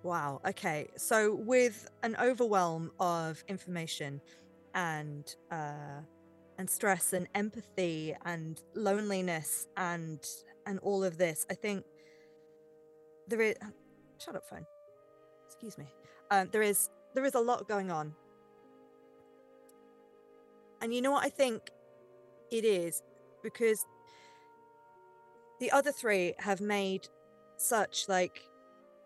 wow. 0.02 0.40
Okay. 0.46 0.88
So, 0.96 1.34
with 1.34 1.88
an 2.02 2.16
overwhelm 2.20 2.92
of 2.98 3.44
information 3.48 4.20
and 4.74 5.34
uh, 5.50 6.00
and 6.58 6.70
stress 6.70 7.12
and 7.12 7.28
empathy 7.34 8.16
and 8.24 8.60
loneliness 8.74 9.66
and 9.76 10.24
and 10.66 10.78
all 10.80 11.04
of 11.04 11.18
this, 11.18 11.44
I 11.50 11.54
think 11.54 11.84
there 13.28 13.42
is. 13.42 13.56
Shut 14.24 14.36
up, 14.36 14.44
phone. 14.48 14.66
Excuse 15.46 15.76
me. 15.76 15.86
Um, 16.30 16.48
there 16.50 16.62
is 16.62 16.88
there 17.14 17.24
is 17.24 17.34
a 17.34 17.40
lot 17.40 17.68
going 17.68 17.90
on, 17.90 18.14
and 20.80 20.94
you 20.94 21.02
know 21.02 21.12
what 21.12 21.24
I 21.24 21.28
think 21.28 21.70
it 22.50 22.64
is 22.64 23.02
because 23.42 23.84
the 25.60 25.70
other 25.70 25.92
three 25.92 26.34
have 26.38 26.60
made 26.60 27.08
such 27.56 28.08
like 28.08 28.40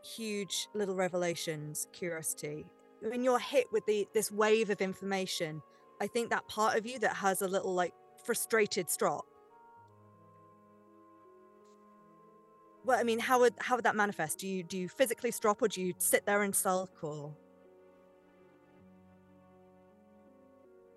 huge 0.02 0.68
little 0.74 0.94
revelations 0.94 1.88
curiosity 1.92 2.64
when 3.00 3.22
you're 3.22 3.38
hit 3.38 3.66
with 3.72 3.84
the 3.86 4.06
this 4.14 4.30
wave 4.30 4.70
of 4.70 4.80
information 4.80 5.60
i 6.00 6.06
think 6.06 6.30
that 6.30 6.46
part 6.48 6.76
of 6.76 6.86
you 6.86 6.98
that 6.98 7.14
has 7.14 7.42
a 7.42 7.48
little 7.48 7.74
like 7.74 7.92
frustrated 8.24 8.88
strop 8.88 9.24
well 12.88 12.98
i 12.98 13.04
mean 13.04 13.18
how 13.18 13.38
would 13.38 13.52
how 13.58 13.76
would 13.76 13.84
that 13.84 13.94
manifest? 13.94 14.38
Do 14.38 14.48
you 14.48 14.64
do 14.64 14.78
you 14.78 14.88
physically 14.88 15.30
strop 15.30 15.60
or 15.62 15.68
do 15.68 15.82
you 15.82 15.92
sit 15.98 16.24
there 16.24 16.42
and 16.42 16.54
sulk 16.56 16.90
or? 17.02 17.36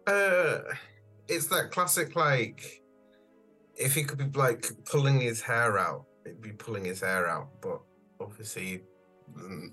Uh, 0.08 0.62
it's 1.28 1.46
that 1.48 1.70
classic, 1.70 2.16
like, 2.16 2.82
if 3.76 3.94
he 3.94 4.04
could 4.04 4.18
be 4.18 4.40
like 4.40 4.72
pulling 4.86 5.20
his 5.20 5.42
hair 5.42 5.78
out, 5.78 6.06
it'd 6.26 6.42
be 6.42 6.54
pulling 6.54 6.86
his 6.86 7.02
hair 7.02 7.28
out, 7.28 7.50
but 7.62 7.82
obviously, 8.20 8.82
mm, 9.38 9.70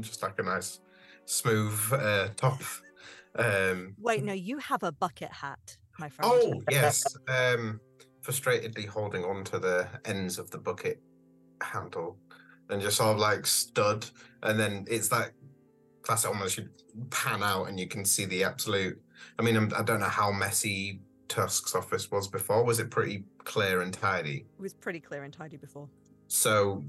just 0.00 0.22
like 0.22 0.38
a 0.38 0.42
nice, 0.42 0.80
smooth 1.26 1.78
uh, 1.92 2.28
top. 2.36 2.60
Um, 3.36 3.94
wait 4.00 4.24
no 4.24 4.32
you 4.32 4.58
have 4.58 4.82
a 4.82 4.90
bucket 4.90 5.30
hat 5.30 5.78
my 6.00 6.08
friend. 6.08 6.32
Oh 6.34 6.62
yes, 6.68 7.04
um, 7.28 7.80
frustratedly 8.22 8.88
holding 8.88 9.24
on 9.24 9.44
to 9.44 9.60
the 9.60 9.86
ends 10.04 10.38
of 10.38 10.50
the 10.50 10.58
bucket 10.58 11.00
handle 11.62 12.16
and 12.68 12.80
just 12.80 12.96
sort 12.96 13.10
of 13.10 13.18
like 13.18 13.46
stud. 13.46 14.06
and 14.42 14.58
then 14.58 14.84
it's 14.88 15.08
that 15.08 15.32
classic 16.02 16.30
almost 16.30 16.58
you 16.58 16.68
pan 17.10 17.42
out 17.42 17.68
and 17.68 17.78
you 17.78 17.86
can 17.86 18.04
see 18.04 18.24
the 18.24 18.44
absolute. 18.44 19.00
I 19.38 19.42
mean, 19.42 19.56
I'm, 19.56 19.72
I 19.76 19.82
don't 19.82 20.00
know 20.00 20.06
how 20.06 20.32
messy 20.32 21.00
Tusk's 21.28 21.74
office 21.74 22.10
was 22.10 22.26
before. 22.28 22.64
Was 22.64 22.80
it 22.80 22.90
pretty 22.90 23.24
clear 23.44 23.82
and 23.82 23.92
tidy? 23.92 24.46
it 24.58 24.62
was 24.62 24.74
pretty 24.74 25.00
clear 25.00 25.24
and 25.24 25.32
tidy 25.32 25.56
before 25.56 25.88
So 26.28 26.84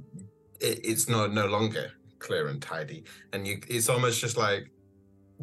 it, 0.59 0.79
it's 0.83 1.09
no 1.09 1.27
no 1.27 1.47
longer 1.47 1.91
clear 2.19 2.47
and 2.47 2.61
tidy, 2.61 3.03
and 3.33 3.47
you 3.47 3.59
it's 3.67 3.89
almost 3.89 4.21
just 4.21 4.37
like 4.37 4.71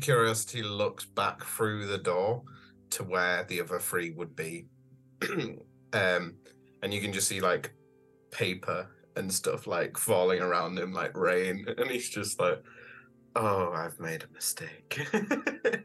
curiosity 0.00 0.62
looks 0.62 1.04
back 1.04 1.44
through 1.44 1.86
the 1.86 1.98
door 1.98 2.42
to 2.90 3.02
where 3.02 3.44
the 3.44 3.60
other 3.60 3.78
three 3.78 4.10
would 4.12 4.34
be, 4.34 4.66
um, 5.92 6.34
and 6.82 6.94
you 6.94 7.00
can 7.00 7.12
just 7.12 7.28
see 7.28 7.40
like 7.40 7.74
paper 8.30 8.86
and 9.18 9.33
stuff 9.33 9.66
like 9.66 9.96
falling 9.98 10.40
around 10.40 10.78
him 10.78 10.92
like 10.92 11.16
rain, 11.16 11.66
and 11.78 11.90
he's 11.90 12.09
just 12.09 12.40
like, 12.40 12.62
"Oh, 13.37 13.72
I've 13.72 13.98
made 14.00 14.22
a 14.22 14.33
mistake." 14.33 15.07
and 15.12 15.85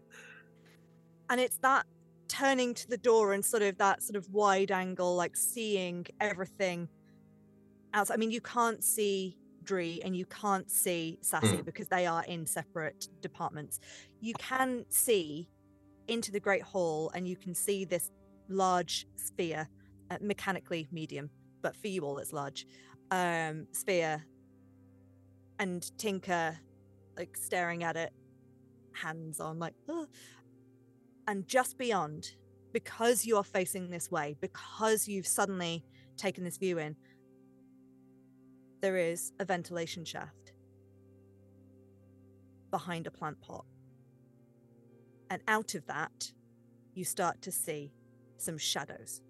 it's 1.39 1.57
that 1.57 1.85
turning 2.27 2.73
to 2.73 2.87
the 2.87 2.97
door 2.97 3.33
and 3.33 3.43
sort 3.43 3.63
of 3.63 3.77
that 3.77 4.01
sort 4.01 4.15
of 4.15 4.27
wide 4.29 4.71
angle 4.71 5.15
like 5.15 5.35
seeing 5.35 6.03
everything 6.19 6.87
outside 7.93 8.15
i 8.15 8.17
mean 8.17 8.31
you 8.31 8.41
can't 8.41 8.83
see 8.83 9.37
Dree 9.63 10.01
and 10.03 10.15
you 10.15 10.25
can't 10.25 10.69
see 10.69 11.17
Sassy 11.21 11.57
Mm. 11.57 11.65
because 11.65 11.87
they 11.87 12.05
are 12.05 12.23
in 12.25 12.45
separate 12.45 13.07
departments. 13.21 13.79
You 14.19 14.33
can 14.35 14.85
see 14.89 15.49
into 16.07 16.31
the 16.31 16.39
Great 16.39 16.61
Hall 16.61 17.11
and 17.15 17.27
you 17.27 17.35
can 17.35 17.55
see 17.55 17.85
this 17.85 18.11
large 18.49 19.07
sphere, 19.15 19.69
uh, 20.11 20.17
mechanically 20.21 20.87
medium, 20.91 21.29
but 21.61 21.75
for 21.75 21.87
you 21.87 22.03
all 22.03 22.17
it's 22.17 22.33
large, 22.33 22.67
um, 23.13 23.67
sphere. 23.71 24.25
And 25.59 25.89
Tinker, 25.97 26.57
like 27.15 27.37
staring 27.37 27.83
at 27.83 27.95
it, 27.95 28.11
hands 28.93 29.39
on, 29.39 29.59
like, 29.59 29.75
"Ugh." 29.87 30.07
and 31.27 31.47
just 31.47 31.77
beyond, 31.77 32.35
because 32.73 33.25
you 33.25 33.37
are 33.37 33.43
facing 33.43 33.89
this 33.89 34.11
way, 34.11 34.35
because 34.41 35.07
you've 35.07 35.27
suddenly 35.27 35.85
taken 36.17 36.43
this 36.43 36.57
view 36.57 36.77
in, 36.77 36.95
there 38.81 38.97
is 38.97 39.31
a 39.39 39.45
ventilation 39.45 40.03
shaft 40.03 40.51
behind 42.71 43.07
a 43.07 43.11
plant 43.11 43.39
pot. 43.39 43.65
And 45.29 45.41
out 45.47 45.75
of 45.75 45.85
that, 45.85 46.33
you 46.93 47.05
start 47.05 47.41
to 47.43 47.51
see 47.51 47.93
some 48.37 48.57
shadows. 48.57 49.21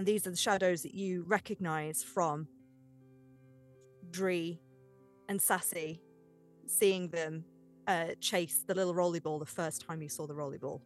And 0.00 0.06
these 0.06 0.26
are 0.26 0.30
the 0.30 0.36
shadows 0.38 0.80
that 0.84 0.94
you 0.94 1.24
recognize 1.28 2.02
from 2.02 2.48
Dree 4.10 4.58
and 5.28 5.38
Sassy 5.38 6.00
seeing 6.66 7.08
them 7.08 7.44
uh, 7.86 8.06
chase 8.18 8.64
the 8.66 8.72
little 8.74 8.94
rolly 8.94 9.20
ball 9.20 9.38
the 9.38 9.44
first 9.44 9.86
time 9.86 10.00
you 10.00 10.08
saw 10.08 10.26
the 10.26 10.34
rolly 10.34 10.56
ball. 10.56 10.80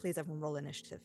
Please, 0.00 0.16
everyone, 0.16 0.40
roll 0.40 0.56
initiative. 0.56 1.00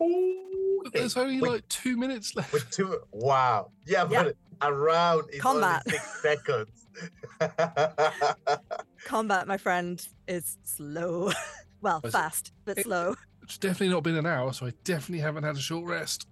Oh, 0.00 0.82
there's 0.92 1.16
only 1.16 1.40
Wait. 1.40 1.50
like 1.52 1.68
two 1.68 1.96
minutes 1.96 2.34
left. 2.34 2.52
With 2.52 2.68
two, 2.68 2.98
wow. 3.12 3.70
Yeah, 3.86 4.08
Yeah. 4.10 4.24
but 4.24 4.36
around 4.60 5.30
is 5.32 5.40
Combat. 5.40 5.84
only 5.86 5.98
six 6.00 6.22
seconds. 7.40 8.58
Combat, 9.06 9.46
my 9.46 9.56
friend, 9.56 10.04
is 10.26 10.58
slow. 10.64 11.30
well, 11.80 12.00
Was 12.02 12.12
it- 12.12 12.16
fast, 12.18 12.52
but 12.64 12.76
it- 12.78 12.82
slow. 12.86 13.14
It's 13.48 13.56
definitely 13.56 13.88
not 13.88 14.02
been 14.02 14.16
an 14.16 14.26
hour, 14.26 14.52
so 14.52 14.66
I 14.66 14.72
definitely 14.84 15.20
haven't 15.20 15.44
had 15.44 15.56
a 15.56 15.60
short 15.60 15.86
rest. 15.86 16.28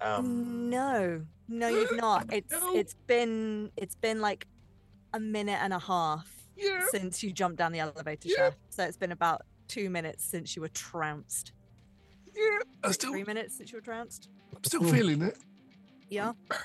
um, 0.00 0.68
No, 0.68 1.24
no, 1.46 1.68
you've 1.68 1.92
not. 1.96 2.32
It's 2.32 2.50
No. 2.50 2.74
it's 2.74 2.94
been 3.06 3.70
it's 3.76 3.94
been 3.94 4.20
like 4.20 4.46
a 5.12 5.20
minute 5.20 5.60
and 5.62 5.72
a 5.72 5.78
half 5.78 6.28
Yeah. 6.56 6.84
since 6.90 7.22
you 7.22 7.32
jumped 7.32 7.58
down 7.58 7.70
the 7.70 7.78
elevator 7.78 8.28
Yeah. 8.28 8.34
shaft. 8.36 8.56
So 8.70 8.82
it's 8.84 8.96
been 8.96 9.12
about 9.12 9.42
two 9.68 9.88
minutes 9.88 10.24
since 10.24 10.56
you 10.56 10.62
were 10.62 10.68
trounced. 10.68 11.52
Yeah. 12.34 12.58
I 12.82 12.88
Three- 12.88 12.92
still, 12.94 13.10
Three 13.12 13.24
minutes 13.24 13.56
since 13.56 13.70
you 13.70 13.78
were 13.78 13.82
trounced. 13.82 14.28
I'm 14.54 14.64
still 14.64 14.82
feeling 14.82 15.22
it. 15.22 15.38
Yeah. 16.10 16.32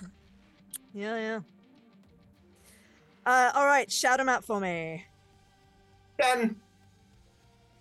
Yeah, 0.92 1.18
yeah. 1.18 1.40
Uh, 3.28 3.52
all 3.54 3.68
right, 3.68 3.92
shout 3.92 4.18
them 4.18 4.28
out 4.28 4.44
for 4.44 4.60
me. 4.60 5.06
Ten. 6.20 6.60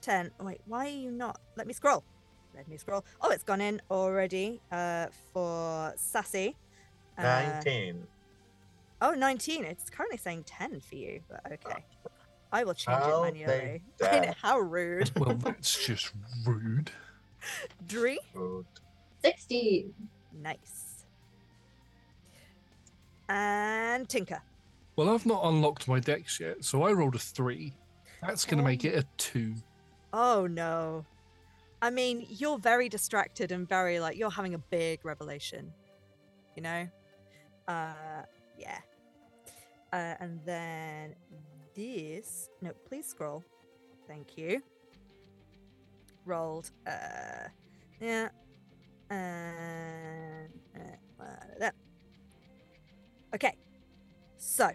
10. 0.09 0.31
Oh, 0.41 0.47
wait, 0.47 0.63
why 0.65 0.87
are 0.87 0.89
you 0.89 1.11
not? 1.11 1.39
Let 1.57 1.67
me 1.67 1.75
scroll. 1.75 2.03
Let 2.57 2.67
me 2.67 2.79
scroll. 2.79 3.05
Oh, 3.21 3.31
it's 3.31 3.45
gone 3.45 3.61
in 3.61 3.83
already 3.91 4.59
uh, 4.73 5.09
for 5.35 5.93
Sassy. 5.97 6.57
Uh, 7.19 7.23
19. 7.63 8.07
Oh, 9.03 9.11
19. 9.13 9.67
It's 9.67 9.91
currently 9.91 10.17
saying 10.17 10.45
10 10.45 10.81
for 10.81 10.95
you, 10.95 11.21
but 11.29 11.43
okay. 11.53 11.85
I 12.51 12.65
will 12.65 12.73
change 12.73 12.97
How 12.97 13.25
it 13.25 13.35
they 13.35 13.45
manually. 13.45 13.83
I 14.03 14.05
dare. 14.05 14.35
How 14.41 14.59
rude. 14.59 15.11
Well, 15.15 15.35
that's 15.35 15.87
just 15.87 16.13
rude. 16.47 16.91
Dree? 17.87 18.19
Good. 18.35 18.65
16. 19.23 19.93
Nice. 20.41 21.05
And 23.29 24.09
Tinker. 24.09 24.41
Well, 24.97 25.11
I've 25.11 25.27
not 25.27 25.43
unlocked 25.45 25.87
my 25.87 26.01
decks 26.01 26.41
yet, 26.41 26.65
so 26.65 26.85
I 26.85 26.93
rolled 26.93 27.15
a 27.15 27.19
three. 27.19 27.75
That's 28.23 28.47
going 28.47 28.57
to 28.57 28.65
make 28.65 28.87
it 28.87 28.95
a 28.95 29.05
two. 29.19 29.55
Oh, 30.21 30.49
no. 30.49 31.07
I 31.81 31.91
mean, 31.91 32.27
you're 32.29 32.59
very 32.59 32.89
distracted 32.89 33.53
and 33.53 33.69
very 33.69 34.01
like, 34.01 34.19
you're 34.19 34.33
having 34.33 34.55
a 34.55 34.59
big 34.59 35.05
revelation. 35.05 35.73
You 36.57 36.63
know? 36.63 36.89
Uh, 37.69 38.25
yeah. 38.59 38.79
Uh, 39.93 40.15
and 40.19 40.41
then 40.45 41.15
this. 41.73 42.49
No, 42.61 42.73
please 42.89 43.07
scroll. 43.07 43.45
Thank 44.09 44.37
you. 44.37 44.61
Rolled. 46.27 46.73
Uh, 46.85 47.47
yeah. 48.01 48.29
And 49.11 50.51
uh, 50.75 51.23
uh. 51.23 51.71
Okay. 53.37 53.57
So, 54.37 54.71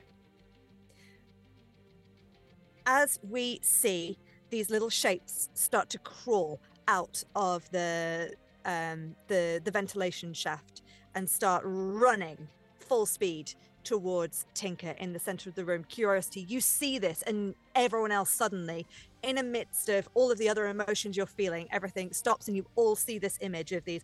as 2.85 3.19
we 3.29 3.59
see 3.61 4.17
these 4.53 4.69
little 4.69 4.89
shapes 4.89 5.49
start 5.55 5.89
to 5.89 5.97
crawl 5.97 6.61
out 6.87 7.23
of 7.35 7.67
the 7.71 8.31
um, 8.65 9.15
the 9.27 9.59
the 9.63 9.71
ventilation 9.71 10.31
shaft 10.31 10.83
and 11.15 11.27
start 11.27 11.63
running 11.65 12.47
full 12.79 13.07
speed 13.07 13.55
towards 13.83 14.45
Tinker 14.53 14.93
in 14.99 15.11
the 15.11 15.19
center 15.19 15.49
of 15.49 15.55
the 15.55 15.65
room. 15.65 15.83
Curiosity, 15.85 16.45
you 16.47 16.61
see 16.61 16.99
this, 16.99 17.23
and 17.23 17.55
everyone 17.73 18.11
else 18.11 18.29
suddenly, 18.29 18.85
in 19.23 19.37
the 19.37 19.43
midst 19.43 19.89
of 19.89 20.07
all 20.13 20.31
of 20.31 20.37
the 20.37 20.47
other 20.47 20.67
emotions 20.67 21.17
you're 21.17 21.25
feeling, 21.25 21.67
everything 21.71 22.13
stops, 22.13 22.47
and 22.47 22.55
you 22.55 22.63
all 22.75 22.95
see 22.95 23.17
this 23.17 23.39
image 23.41 23.71
of 23.71 23.83
these 23.85 24.03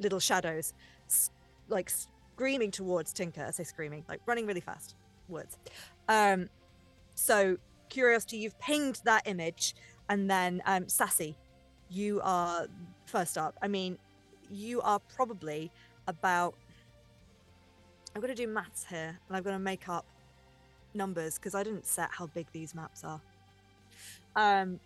little 0.00 0.20
shadows, 0.20 0.74
like 1.68 1.88
screaming 1.88 2.72
towards 2.72 3.12
Tinker. 3.12 3.44
I 3.46 3.52
say 3.52 3.62
screaming, 3.62 4.04
like 4.08 4.20
running 4.26 4.46
really 4.46 4.60
fast. 4.60 4.96
Words. 5.28 5.58
Um, 6.08 6.50
so 7.14 7.56
curiosity, 7.94 8.38
you've 8.38 8.58
pinged 8.58 9.00
that 9.04 9.22
image, 9.26 9.74
and 10.08 10.28
then 10.28 10.60
um, 10.66 10.88
sassy, 10.88 11.36
you 11.88 12.20
are 12.22 12.66
first 13.06 13.38
up. 13.38 13.56
I 13.62 13.68
mean, 13.68 13.98
you 14.50 14.80
are 14.82 14.98
probably 15.16 15.70
about. 16.08 16.54
I'm 18.14 18.20
going 18.20 18.34
to 18.34 18.42
do 18.46 18.48
maths 18.48 18.84
here, 18.88 19.18
and 19.28 19.36
I'm 19.36 19.42
going 19.42 19.56
to 19.56 19.62
make 19.62 19.88
up 19.88 20.04
numbers 20.92 21.36
because 21.36 21.54
I 21.54 21.62
didn't 21.62 21.86
set 21.86 22.10
how 22.12 22.26
big 22.26 22.46
these 22.52 22.74
maps 22.74 23.04
are. 23.04 23.20
Um, 24.36 24.80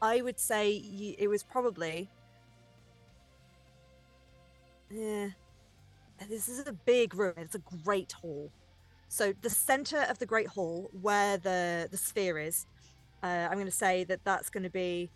I 0.00 0.22
would 0.22 0.38
say 0.38 0.82
y- 0.82 1.16
it 1.18 1.28
was 1.28 1.42
probably. 1.42 2.08
Yeah, 4.90 5.28
this 6.28 6.48
is 6.48 6.66
a 6.66 6.72
big 6.72 7.14
room. 7.14 7.34
It's 7.36 7.54
a 7.54 7.62
great 7.84 8.12
hall. 8.12 8.50
So 9.14 9.32
the 9.42 9.48
center 9.48 10.00
of 10.10 10.18
the 10.18 10.26
great 10.26 10.48
hall, 10.48 10.90
where 11.00 11.36
the 11.36 11.86
the 11.88 11.96
sphere 11.96 12.36
is, 12.36 12.66
uh, 13.22 13.46
I'm 13.48 13.52
going 13.52 13.66
to 13.66 13.70
say 13.86 14.02
that 14.02 14.24
that's 14.24 14.50
going 14.50 14.64
to 14.64 14.70
be 14.70 15.08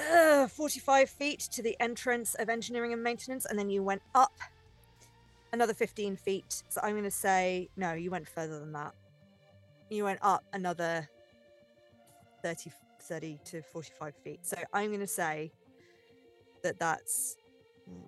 uh, 0.00 0.48
45 0.48 1.10
feet 1.10 1.40
to 1.52 1.62
the 1.62 1.76
entrance 1.80 2.34
of 2.36 2.48
engineering 2.48 2.94
and 2.94 3.02
maintenance, 3.02 3.44
and 3.44 3.58
then 3.58 3.68
you 3.68 3.82
went 3.82 4.00
up 4.14 4.32
another 5.52 5.74
15 5.74 6.16
feet. 6.16 6.62
So 6.70 6.80
I'm 6.82 6.92
going 6.92 7.04
to 7.04 7.10
say 7.10 7.68
no, 7.76 7.92
you 7.92 8.10
went 8.10 8.26
further 8.26 8.58
than 8.58 8.72
that. 8.72 8.94
You 9.90 10.04
went 10.04 10.20
up 10.22 10.42
another 10.54 11.06
30, 12.42 12.72
30 13.02 13.38
to 13.44 13.60
45 13.60 14.14
feet. 14.24 14.46
So 14.46 14.56
I'm 14.72 14.88
going 14.88 15.00
to 15.00 15.06
say 15.06 15.52
that 16.62 16.78
that's 16.78 17.36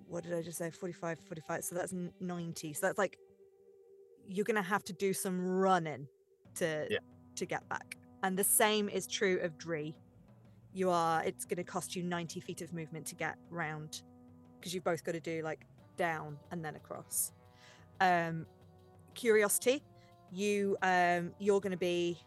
what 0.07 0.23
did 0.23 0.33
I 0.33 0.41
just 0.41 0.57
say? 0.57 0.71
45, 0.71 1.19
45. 1.19 1.63
So 1.63 1.75
that's 1.75 1.93
90. 2.19 2.73
So 2.73 2.87
that's 2.87 2.97
like 2.97 3.19
you're 4.27 4.45
going 4.45 4.55
to 4.55 4.61
have 4.69 4.83
to 4.85 4.93
do 4.93 5.13
some 5.13 5.39
running 5.41 6.07
to 6.55 6.87
Yeah. 6.89 6.99
to 7.35 7.45
get 7.45 7.67
back. 7.69 7.97
And 8.23 8.37
the 8.37 8.43
same 8.43 8.89
is 8.89 9.07
true 9.07 9.39
of 9.41 9.57
Dree. 9.57 9.95
You 10.73 10.89
are 10.89 11.23
it's 11.23 11.45
going 11.45 11.57
to 11.57 11.63
cost 11.63 11.95
you 11.95 12.03
90 12.03 12.39
feet 12.39 12.61
of 12.61 12.73
movement 12.73 13.05
to 13.07 13.15
get 13.15 13.35
round 13.49 14.01
because 14.59 14.73
you've 14.73 14.83
both 14.83 15.03
got 15.03 15.13
to 15.13 15.19
do 15.19 15.41
like 15.43 15.65
down 15.97 16.37
and 16.51 16.63
then 16.63 16.75
across. 16.75 17.31
Um 18.01 18.45
curiosity, 19.13 19.83
you 20.31 20.75
um 20.81 21.31
you're 21.39 21.61
going 21.61 21.71
to 21.71 21.77
be 21.77 22.17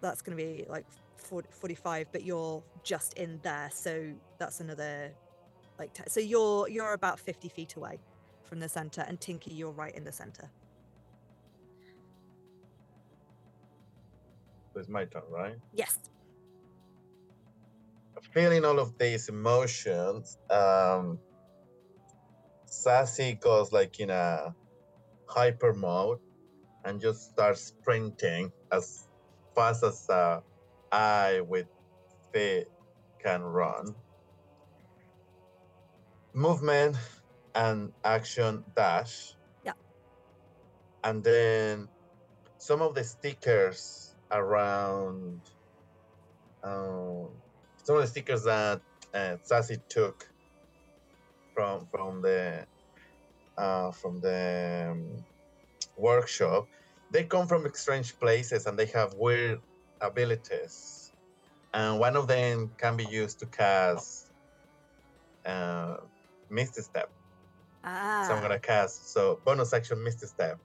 that's 0.00 0.22
going 0.22 0.36
to 0.36 0.42
be 0.42 0.64
like 0.68 0.86
40, 1.16 1.48
45 1.52 2.06
but 2.12 2.24
you're 2.24 2.62
just 2.82 3.14
in 3.14 3.38
there 3.42 3.68
so 3.72 4.12
that's 4.38 4.60
another 4.60 5.12
like 5.78 5.92
te- 5.92 6.04
so 6.08 6.20
you're 6.20 6.68
you're 6.68 6.94
about 6.94 7.20
50 7.20 7.48
feet 7.50 7.76
away 7.76 7.98
from 8.50 8.58
the 8.60 8.68
center 8.68 9.02
and 9.08 9.20
tinky 9.20 9.54
you're 9.54 9.70
right 9.70 9.94
in 9.94 10.04
the 10.04 10.12
center 10.12 10.50
It's 14.76 14.88
my 14.88 15.04
turn, 15.04 15.22
right? 15.30 15.56
yes 15.72 15.98
Feeling 18.32 18.64
all 18.64 18.78
of 18.78 18.96
these 18.98 19.28
emotions, 19.28 20.38
um, 20.50 21.18
Sassy 22.66 23.34
goes 23.34 23.72
like 23.72 23.98
in 23.98 24.10
a 24.10 24.54
hyper 25.26 25.74
mode 25.74 26.18
and 26.84 27.00
just 27.00 27.30
starts 27.30 27.62
sprinting 27.62 28.52
as 28.72 29.08
fast 29.54 29.82
as 29.82 30.08
uh, 30.08 30.40
I 30.92 31.40
with 31.40 31.66
feet 32.32 32.66
can 33.22 33.42
run. 33.42 33.94
Movement 36.32 36.96
and 37.54 37.92
action 38.04 38.64
dash. 38.76 39.34
Yeah. 39.64 39.72
And 41.04 41.22
then 41.24 41.88
some 42.58 42.82
of 42.82 42.94
the 42.94 43.04
stickers 43.04 44.14
around 44.30 45.40
um, 46.62 47.28
some 47.82 47.96
of 47.96 48.02
the 48.02 48.08
stickers 48.08 48.44
that 48.44 48.80
uh, 49.14 49.36
Sassy 49.42 49.78
took 49.88 50.28
from 51.54 51.86
from 51.90 52.22
the 52.22 52.66
uh, 53.58 53.90
from 53.90 54.20
the 54.20 54.88
um, 54.92 55.24
workshop, 55.96 56.68
they 57.10 57.24
come 57.24 57.46
from 57.46 57.66
strange 57.74 58.18
places 58.18 58.66
and 58.66 58.78
they 58.78 58.86
have 58.86 59.14
weird 59.14 59.60
abilities. 60.00 61.12
And 61.72 62.00
one 62.00 62.16
of 62.16 62.26
them 62.26 62.72
can 62.78 62.96
be 62.96 63.04
used 63.04 63.38
to 63.40 63.46
cast 63.46 64.32
uh, 65.46 65.98
Misty 66.48 66.82
Step. 66.82 67.10
Ah 67.84 68.24
So 68.26 68.34
I'm 68.34 68.42
gonna 68.42 68.58
cast 68.58 69.12
so 69.12 69.40
bonus 69.44 69.72
action 69.72 70.02
Misty 70.02 70.26
Step, 70.26 70.58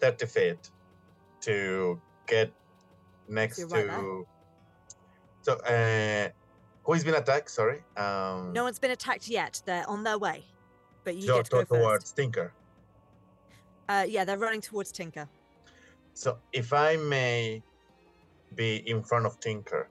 30 0.00 0.26
feet 0.26 0.70
to 1.42 2.00
get 2.26 2.52
next 3.28 3.58
right 3.72 3.86
to. 3.90 4.26
So 5.42 5.54
uh, 5.54 6.28
who's 6.84 7.02
been 7.04 7.14
attacked? 7.14 7.50
Sorry. 7.50 7.82
Um, 7.96 8.52
no 8.52 8.62
one's 8.64 8.78
been 8.78 8.92
attacked 8.92 9.28
yet 9.28 9.60
they're 9.66 9.88
on 9.88 10.02
their 10.04 10.18
way 10.18 10.44
but 11.04 11.16
you 11.16 11.26
get 11.26 11.44
to 11.46 11.50
go 11.50 11.60
to- 11.62 11.66
towards 11.66 12.04
first 12.04 12.16
Tinker. 12.16 12.52
uh 13.88 14.04
yeah 14.08 14.24
they're 14.24 14.38
running 14.38 14.60
towards 14.60 14.92
tinker 14.92 15.28
So 16.14 16.38
if 16.52 16.72
I 16.72 16.96
may 16.96 17.62
be 18.54 18.76
in 18.88 19.02
front 19.02 19.24
of 19.26 19.40
Tinker, 19.40 19.88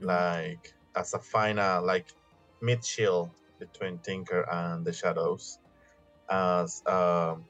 like 0.00 0.72
as 0.96 1.14
a 1.14 1.18
final 1.18 1.84
like 1.84 2.06
mid 2.62 2.84
shield 2.84 3.30
between 3.58 3.98
Tinker 3.98 4.46
and 4.50 4.84
the 4.84 4.92
shadows. 4.92 5.58
As 6.30 6.82
um, 6.86 7.44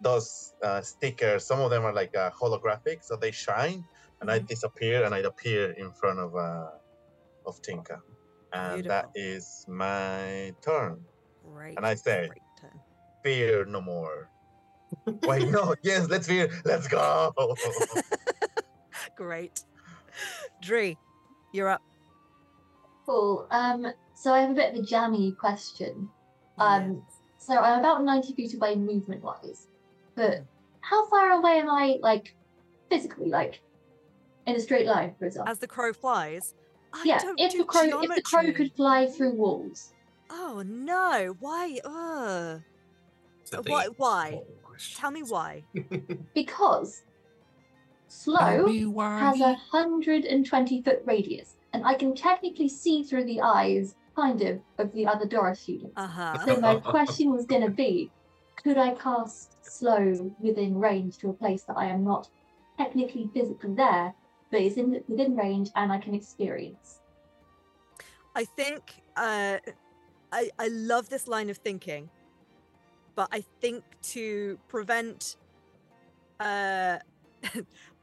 those 0.00 0.52
uh, 0.62 0.82
stickers, 0.82 1.46
some 1.46 1.60
of 1.60 1.70
them 1.70 1.84
are 1.84 1.92
like 1.92 2.14
uh, 2.16 2.30
holographic, 2.40 3.02
so 3.02 3.16
they 3.16 3.30
shine, 3.30 3.84
and 4.20 4.30
I 4.30 4.38
disappear 4.38 5.04
and 5.04 5.14
I 5.14 5.18
appear 5.18 5.72
in 5.72 5.92
front 5.92 6.18
of 6.18 6.36
uh, 6.36 6.66
of 7.46 7.60
Tinker, 7.62 8.02
and 8.52 8.84
that 8.84 9.06
Beautiful. 9.06 9.12
is 9.14 9.64
my 9.68 10.52
turn. 10.62 11.00
Great. 11.42 11.76
And 11.76 11.86
I 11.86 11.94
say-. 11.94 12.30
Fear 13.22 13.64
no 13.64 13.80
more. 13.80 14.28
Wait, 15.22 15.48
no, 15.50 15.74
yes, 15.82 16.08
let's 16.10 16.26
fear. 16.26 16.50
Let's 16.64 16.88
go. 16.88 17.32
Great. 19.16 19.64
Dree, 20.60 20.96
you're 21.52 21.68
up. 21.68 21.82
Cool. 23.06 23.46
Um, 23.50 23.86
so 24.14 24.32
I 24.32 24.40
have 24.40 24.50
a 24.50 24.54
bit 24.54 24.74
of 24.74 24.80
a 24.80 24.82
jammy 24.82 25.32
question. 25.32 26.08
Um, 26.58 27.02
so 27.38 27.58
I'm 27.58 27.80
about 27.80 28.04
90 28.04 28.34
feet 28.34 28.54
away 28.54 28.76
movement 28.76 29.22
wise, 29.22 29.66
but 30.14 30.44
how 30.80 31.06
far 31.08 31.32
away 31.32 31.58
am 31.58 31.68
I, 31.68 31.98
like, 32.00 32.34
physically, 32.88 33.28
like, 33.28 33.60
in 34.46 34.56
a 34.56 34.60
straight 34.60 34.86
line, 34.86 35.14
for 35.18 35.26
example? 35.26 35.50
As 35.50 35.58
the 35.58 35.66
crow 35.66 35.92
flies. 35.92 36.54
I 36.92 37.02
yeah, 37.04 37.18
don't 37.18 37.40
if 37.40 37.52
do 37.52 37.58
the 37.58 37.64
crow, 37.64 38.02
if 38.02 38.14
the 38.14 38.22
crow 38.22 38.52
could 38.52 38.72
fly 38.72 39.06
through 39.08 39.34
walls. 39.34 39.92
Oh 40.30 40.62
no! 40.64 41.34
Why? 41.40 41.78
Uh, 41.84 42.58
So 43.42 43.62
why? 43.66 43.88
Why? 43.96 44.42
Tell 44.94 45.10
me 45.10 45.22
why. 45.22 45.64
Because 46.34 47.02
slow 48.08 48.66
has 48.98 49.40
a 49.40 49.56
120 49.70 50.82
foot 50.82 51.02
radius, 51.04 51.56
and 51.74 51.84
I 51.84 51.94
can 51.94 52.14
technically 52.14 52.68
see 52.68 53.02
through 53.02 53.24
the 53.24 53.40
eyes, 53.40 53.96
kind 54.14 54.40
of, 54.42 54.60
of 54.78 54.92
the 54.92 55.06
other 55.08 55.26
Doris 55.26 55.58
students. 55.58 55.92
Uh 55.96 56.06
huh. 56.06 56.46
So 56.46 56.60
my 56.60 56.76
question 56.94 57.32
was 57.32 57.46
going 57.46 57.62
to 57.62 57.70
be, 57.70 58.12
could 58.62 58.78
I 58.78 58.94
cast 58.94 59.56
slow 59.66 60.32
within 60.38 60.78
range 60.78 61.18
to 61.18 61.30
a 61.30 61.32
place 61.32 61.64
that 61.64 61.76
I 61.76 61.86
am 61.86 62.04
not 62.04 62.28
technically 62.78 63.28
physically 63.34 63.74
there, 63.74 64.14
but 64.52 64.60
is 64.60 64.76
in 64.76 65.02
within 65.08 65.34
range 65.36 65.70
and 65.74 65.90
I 65.90 65.98
can 65.98 66.14
experience? 66.14 67.00
I 68.36 68.44
think 68.44 68.82
uh, 69.16 69.58
I 70.32 70.50
I 70.58 70.68
love 70.68 71.08
this 71.08 71.26
line 71.26 71.50
of 71.50 71.56
thinking, 71.56 72.08
but 73.16 73.28
I 73.32 73.44
think 73.60 73.82
to 74.14 74.58
prevent 74.68 75.36
uh, 76.38 76.98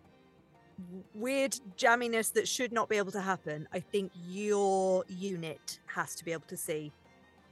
weird 1.13 1.55
jamminess 1.77 2.33
that 2.33 2.47
should 2.47 2.71
not 2.71 2.89
be 2.89 2.97
able 2.97 3.11
to 3.11 3.21
happen, 3.21 3.67
I 3.73 3.79
think 3.79 4.11
your 4.27 5.03
unit 5.07 5.79
has 5.87 6.15
to 6.15 6.25
be 6.25 6.31
able 6.31 6.47
to 6.47 6.57
see 6.57 6.91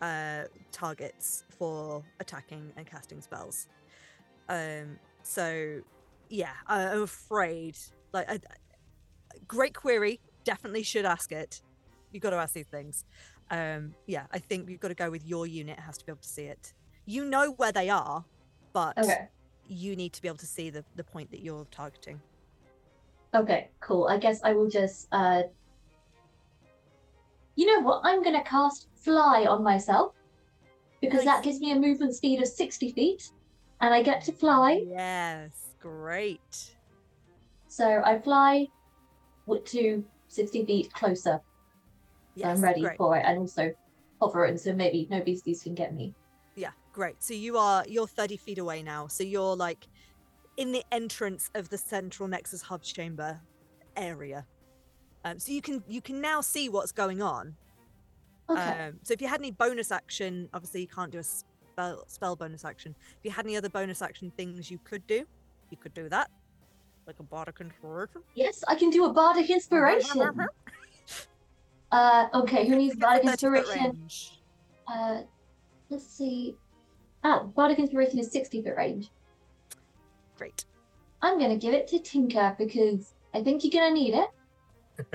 uh, 0.01 0.43
targets 0.71 1.43
for 1.57 2.03
attacking 2.19 2.71
and 2.77 2.85
casting 2.85 3.21
spells. 3.21 3.67
Um, 4.47 4.97
so 5.23 5.81
yeah, 6.29 6.53
I, 6.67 6.83
I'm 6.83 7.03
afraid. 7.03 7.77
Like, 8.13 8.29
I, 8.29 8.33
I- 8.35 8.39
great 9.47 9.73
query. 9.75 10.19
Definitely 10.43 10.83
should 10.83 11.05
ask 11.05 11.31
it. 11.31 11.61
You've 12.11 12.23
got 12.23 12.31
to 12.31 12.37
ask 12.37 12.53
these 12.53 12.67
things. 12.67 13.05
Um, 13.51 13.93
yeah, 14.07 14.25
I 14.31 14.39
think 14.39 14.69
you've 14.69 14.79
got 14.79 14.87
to 14.89 14.95
go 14.95 15.09
with 15.09 15.25
your 15.25 15.45
unit 15.47 15.79
has 15.79 15.97
to 15.97 16.05
be 16.05 16.11
able 16.11 16.21
to 16.21 16.27
see 16.27 16.43
it. 16.43 16.73
You 17.05 17.25
know 17.25 17.51
where 17.53 17.71
they 17.71 17.89
are, 17.89 18.23
but 18.73 18.97
Okay. 18.97 19.27
you 19.67 19.95
need 19.95 20.13
to 20.13 20.21
be 20.21 20.27
able 20.27 20.37
to 20.37 20.45
see 20.45 20.69
the, 20.69 20.83
the 20.95 21.03
point 21.03 21.31
that 21.31 21.41
you're 21.41 21.65
targeting. 21.71 22.21
Okay, 23.35 23.69
cool. 23.81 24.07
I 24.07 24.17
guess 24.17 24.41
I 24.43 24.53
will 24.53 24.69
just 24.69 25.07
uh 25.11 25.43
You 27.55 27.65
know 27.65 27.81
what? 27.81 28.01
I'm 28.03 28.23
gonna 28.23 28.43
cast 28.43 28.87
fly 29.03 29.45
on 29.45 29.63
myself. 29.63 30.13
Because 31.01 31.25
Nice. 31.25 31.35
that 31.35 31.43
gives 31.43 31.59
me 31.59 31.71
a 31.71 31.79
movement 31.79 32.15
speed 32.15 32.41
of 32.41 32.47
60 32.47 32.91
feet. 32.91 33.21
And 33.81 33.93
I 33.93 34.01
get 34.03 34.23
to 34.25 34.33
fly. 34.33 34.81
Yes, 34.87 35.75
great. 35.81 36.75
So 37.67 38.01
I 38.03 38.19
fly 38.19 38.67
to 39.65 40.03
60 40.27 40.65
feet 40.65 40.93
closer. 40.93 41.39
Yes, 42.35 42.45
So 42.45 42.49
I'm 42.49 42.61
ready 42.61 42.81
great. 42.81 42.97
for 42.97 43.17
it 43.17 43.23
and 43.25 43.39
also 43.39 43.71
hover, 44.21 44.45
and 44.45 44.59
so 44.59 44.73
maybe 44.73 45.07
no 45.09 45.21
beasties 45.21 45.63
can 45.63 45.75
get 45.75 45.93
me. 45.93 46.13
Yeah, 46.55 46.71
great. 46.93 47.23
So 47.23 47.33
you 47.33 47.57
are 47.57 47.83
you're 47.87 48.07
30 48.07 48.37
feet 48.37 48.57
away 48.57 48.83
now. 48.83 49.07
So 49.07 49.23
you're 49.23 49.55
like 49.55 49.87
in 50.59 50.73
the 50.73 50.83
entrance 50.91 51.49
of 51.55 51.69
the 51.69 51.77
central 51.77 52.27
Nexus 52.27 52.61
hub 52.61 52.83
chamber 52.83 53.39
area. 53.95 54.45
Um, 55.23 55.39
so 55.39 55.53
you 55.53 55.61
can 55.61 55.81
you 55.87 56.01
can 56.01 56.21
now 56.21 56.41
see 56.41 56.69
what's 56.69 56.91
going 56.91 57.21
on. 57.21 57.55
Okay. 58.49 58.87
Um, 58.87 58.99
so 59.01 59.13
if 59.13 59.21
you 59.21 59.27
had 59.27 59.39
any 59.39 59.51
bonus 59.51 59.91
action, 59.91 60.49
obviously 60.53 60.81
you 60.81 60.87
can't 60.87 61.11
do 61.11 61.19
a 61.19 61.23
spell 61.23 62.03
spell 62.07 62.35
bonus 62.35 62.65
action. 62.65 62.93
If 63.17 63.23
you 63.23 63.31
had 63.31 63.45
any 63.45 63.55
other 63.55 63.69
bonus 63.69 64.01
action 64.01 64.31
things 64.35 64.69
you 64.69 64.79
could 64.83 65.07
do, 65.07 65.25
you 65.71 65.77
could 65.77 65.93
do 65.93 66.09
that, 66.09 66.29
like 67.07 67.19
a 67.19 67.23
bardic 67.23 67.61
inspiration. 67.61 68.21
yes, 68.35 68.61
I 68.67 68.75
can 68.75 68.89
do 68.89 69.05
a 69.05 69.13
bardic 69.13 69.49
inspiration. 69.49 70.45
uh 71.91 72.27
okay, 72.33 72.67
who 72.67 72.75
needs 72.75 72.97
bardic 72.97 73.23
30 73.23 73.31
inspiration? 73.31 74.09
Uh 74.87 75.21
let's 75.89 76.05
see. 76.05 76.57
Ah, 77.23 77.43
bardic 77.43 77.79
inspiration 77.79 78.19
is 78.19 78.29
60 78.31 78.61
foot 78.61 78.75
range. 78.75 79.09
Great. 80.39 80.63
I'm 81.21 81.37
gonna 81.37 81.57
give 81.57 81.73
it 81.73 81.87
to 81.89 81.99
Tinker 81.99 82.55
because 82.57 83.13
I 83.33 83.43
think 83.43 83.61
you're 83.63 83.71
gonna 83.73 83.93
need 83.93 84.13
it. 84.15 84.29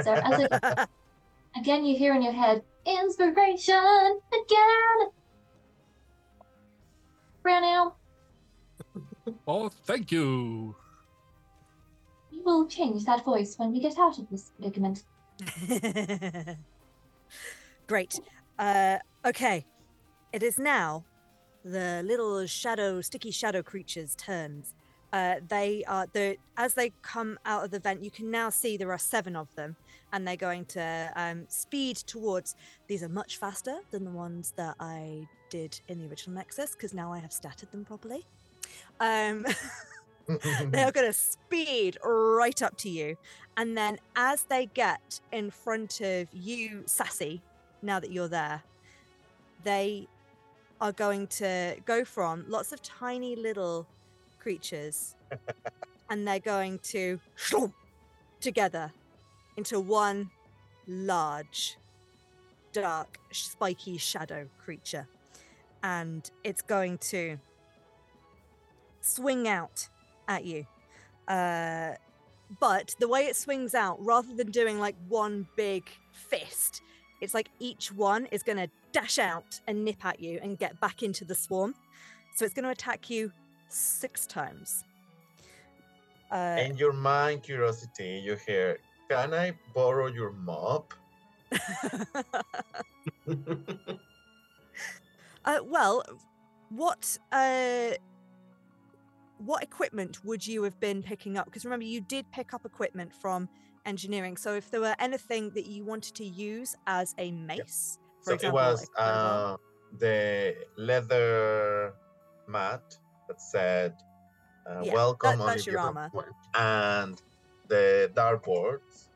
So 0.04 0.12
as 0.12 0.40
a, 0.42 0.86
again 1.58 1.84
you 1.86 1.96
hear 1.96 2.14
in 2.14 2.20
your 2.22 2.32
head, 2.34 2.62
inspiration 2.86 4.20
again. 4.28 5.08
Brownell, 7.42 7.96
Oh, 9.48 9.68
thank 9.70 10.12
you. 10.12 10.74
we 12.30 12.40
will 12.42 12.66
change 12.66 13.04
that 13.06 13.24
voice 13.24 13.58
when 13.58 13.72
we 13.72 13.80
get 13.80 13.98
out 13.98 14.18
of 14.18 14.28
this 14.30 14.50
predicament. 14.56 15.04
Great. 17.86 18.20
Uh, 18.58 18.98
okay. 19.24 19.64
It 20.32 20.42
is 20.42 20.58
now 20.58 21.04
the 21.64 22.02
little 22.04 22.46
shadow, 22.46 23.00
sticky 23.00 23.30
shadow 23.30 23.62
creatures' 23.62 24.14
turns. 24.16 24.74
Uh, 25.14 25.36
they 25.46 25.84
are 25.86 26.08
the 26.12 26.36
as 26.56 26.74
they 26.74 26.90
come 27.02 27.38
out 27.46 27.64
of 27.64 27.70
the 27.70 27.78
vent. 27.78 28.02
You 28.02 28.10
can 28.10 28.32
now 28.32 28.50
see 28.50 28.76
there 28.76 28.90
are 28.90 28.98
seven 28.98 29.36
of 29.36 29.46
them, 29.54 29.76
and 30.12 30.26
they're 30.26 30.34
going 30.34 30.64
to 30.66 31.12
um, 31.14 31.44
speed 31.48 31.98
towards. 31.98 32.56
These 32.88 33.04
are 33.04 33.08
much 33.08 33.36
faster 33.36 33.76
than 33.92 34.04
the 34.04 34.10
ones 34.10 34.52
that 34.56 34.74
I 34.80 35.28
did 35.50 35.80
in 35.86 36.00
the 36.00 36.08
original 36.08 36.34
Nexus 36.34 36.72
because 36.72 36.92
now 36.92 37.12
I 37.12 37.20
have 37.20 37.30
statted 37.30 37.70
them 37.70 37.84
properly. 37.84 38.26
Um, 38.98 39.46
they 40.26 40.82
are 40.82 40.90
going 40.98 41.06
to 41.06 41.12
speed 41.12 41.96
right 42.02 42.60
up 42.60 42.76
to 42.78 42.90
you. 42.90 43.16
And 43.56 43.78
then 43.78 43.98
as 44.16 44.42
they 44.42 44.66
get 44.66 45.20
in 45.30 45.52
front 45.52 46.00
of 46.00 46.26
you, 46.32 46.82
Sassy, 46.86 47.40
now 47.82 48.00
that 48.00 48.10
you're 48.10 48.26
there, 48.26 48.64
they 49.62 50.08
are 50.80 50.90
going 50.90 51.28
to 51.28 51.76
go 51.86 52.04
from 52.04 52.46
lots 52.48 52.72
of 52.72 52.82
tiny 52.82 53.36
little 53.36 53.86
creatures 54.44 55.14
and 56.10 56.28
they're 56.28 56.38
going 56.38 56.78
to 56.80 57.18
together 58.42 58.92
into 59.56 59.80
one 59.80 60.30
large, 60.86 61.78
dark, 62.74 63.16
spiky 63.32 63.96
shadow 63.96 64.46
creature. 64.62 65.08
And 65.82 66.30
it's 66.44 66.60
going 66.60 66.98
to 67.12 67.38
swing 69.00 69.48
out 69.48 69.88
at 70.28 70.44
you. 70.44 70.66
Uh, 71.26 71.92
but 72.60 72.94
the 73.00 73.08
way 73.08 73.22
it 73.22 73.36
swings 73.36 73.74
out, 73.74 73.96
rather 74.04 74.34
than 74.34 74.50
doing 74.50 74.78
like 74.78 74.96
one 75.08 75.48
big 75.56 75.88
fist, 76.12 76.82
it's 77.22 77.32
like 77.32 77.48
each 77.60 77.90
one 77.90 78.26
is 78.26 78.42
going 78.42 78.58
to 78.58 78.68
dash 78.92 79.18
out 79.18 79.58
and 79.66 79.82
nip 79.86 80.04
at 80.04 80.20
you 80.20 80.38
and 80.42 80.58
get 80.58 80.78
back 80.80 81.02
into 81.02 81.24
the 81.24 81.34
swarm. 81.34 81.74
So 82.36 82.44
it's 82.44 82.52
going 82.52 82.64
to 82.64 82.70
attack 82.70 83.08
you 83.08 83.32
six 83.74 84.26
times. 84.26 84.84
Uh, 86.30 86.56
In 86.58 86.76
your 86.76 86.92
mind 86.92 87.42
curiosity, 87.42 88.22
you 88.24 88.36
hear, 88.46 88.78
"Can 89.10 89.34
I 89.34 89.52
borrow 89.74 90.06
your 90.06 90.32
mop?" 90.32 90.94
uh, 95.44 95.60
well, 95.62 96.02
what 96.70 97.18
uh, 97.32 97.90
what 99.38 99.62
equipment 99.62 100.24
would 100.24 100.46
you 100.46 100.62
have 100.62 100.78
been 100.80 101.02
picking 101.02 101.36
up? 101.36 101.46
Because 101.46 101.64
remember, 101.64 101.84
you 101.84 102.00
did 102.00 102.30
pick 102.32 102.54
up 102.54 102.64
equipment 102.64 103.12
from 103.12 103.48
engineering. 103.86 104.36
So 104.36 104.54
if 104.54 104.70
there 104.70 104.80
were 104.80 104.96
anything 104.98 105.50
that 105.50 105.66
you 105.66 105.84
wanted 105.84 106.14
to 106.16 106.24
use 106.24 106.74
as 106.86 107.14
a 107.18 107.30
mace, 107.30 107.98
for 108.22 108.30
so 108.30 108.34
example, 108.34 108.60
it 108.60 108.64
was 108.64 108.90
uh, 108.96 109.56
the 109.98 110.56
leather 110.76 111.94
mat 112.48 112.82
that 113.28 113.40
said 113.40 113.94
uh, 114.68 114.80
Yeah, 114.82 114.92
welcome 114.94 115.38
that- 115.38 115.40
on 115.40 115.46
that's 115.46 115.64
the 115.64 115.70
your 115.72 115.80
different 115.92 116.34
and 116.54 117.22
the 117.68 118.10
dartboards 118.14 119.08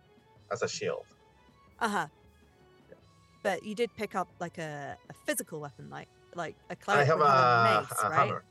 as 0.52 0.62
a 0.62 0.68
shield 0.68 1.06
Uh 1.80 1.88
huh. 1.88 2.06
But 3.42 3.62
you 3.62 3.74
did 3.74 3.90
pick 3.96 4.14
up 4.14 4.28
like 4.40 4.58
a, 4.58 4.96
a 5.08 5.14
physical 5.26 5.60
weapon, 5.60 5.88
like 5.90 6.08
like 6.34 6.56
a 6.68 6.72
I 6.72 6.74
cleric 6.74 7.06
have 7.06 7.18
would 7.18 7.26
a, 7.26 7.78
mace, 7.88 8.02
a 8.02 8.08
right? 8.10 8.18
hammer. 8.18 8.44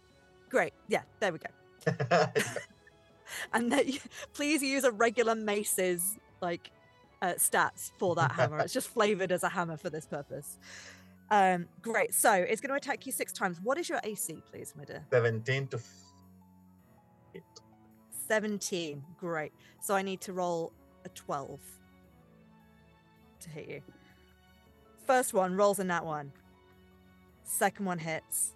Great. 0.50 0.74
Yeah, 0.88 1.02
there 1.20 1.32
we 1.34 1.40
go. 1.40 1.52
And 3.54 3.72
that 3.74 3.88
you, 3.88 4.00
please 4.34 4.62
use 4.64 4.86
a 4.86 4.92
regular 4.92 5.36
mace's 5.36 6.18
like 6.42 6.72
uh, 7.22 7.34
stats 7.34 7.92
for 7.98 8.16
that 8.16 8.32
hammer. 8.32 8.60
It's 8.60 8.74
just 8.74 8.88
flavored 8.88 9.32
as 9.34 9.44
a 9.44 9.50
hammer 9.50 9.76
for 9.78 9.90
this 9.90 10.06
purpose. 10.06 10.58
Um, 11.30 11.68
great. 11.82 12.14
So 12.14 12.32
it's 12.34 12.62
going 12.62 12.70
to 12.70 12.76
attack 12.76 13.06
you 13.06 13.12
six 13.12 13.34
times. 13.34 13.60
What 13.62 13.78
is 13.78 13.90
your 13.90 14.00
AC, 14.04 14.42
please, 14.52 14.74
my 14.78 14.86
dear? 14.86 15.06
17 15.12 15.68
to 15.68 15.78
f- 15.78 15.84
hit. 17.34 17.44
17. 18.28 19.04
Great. 19.20 19.52
So 19.82 19.96
I 19.96 20.02
need 20.02 20.22
to 20.22 20.34
roll 20.34 20.72
a 21.06 21.10
12 21.10 21.60
to 23.42 23.50
hit 23.50 23.70
you. 23.70 23.82
First 25.06 25.34
one 25.34 25.56
rolls 25.56 25.80
a 25.80 25.84
that 25.86 26.06
one. 26.06 26.32
Second 27.44 27.86
one 27.86 28.00
hits. 28.00 28.54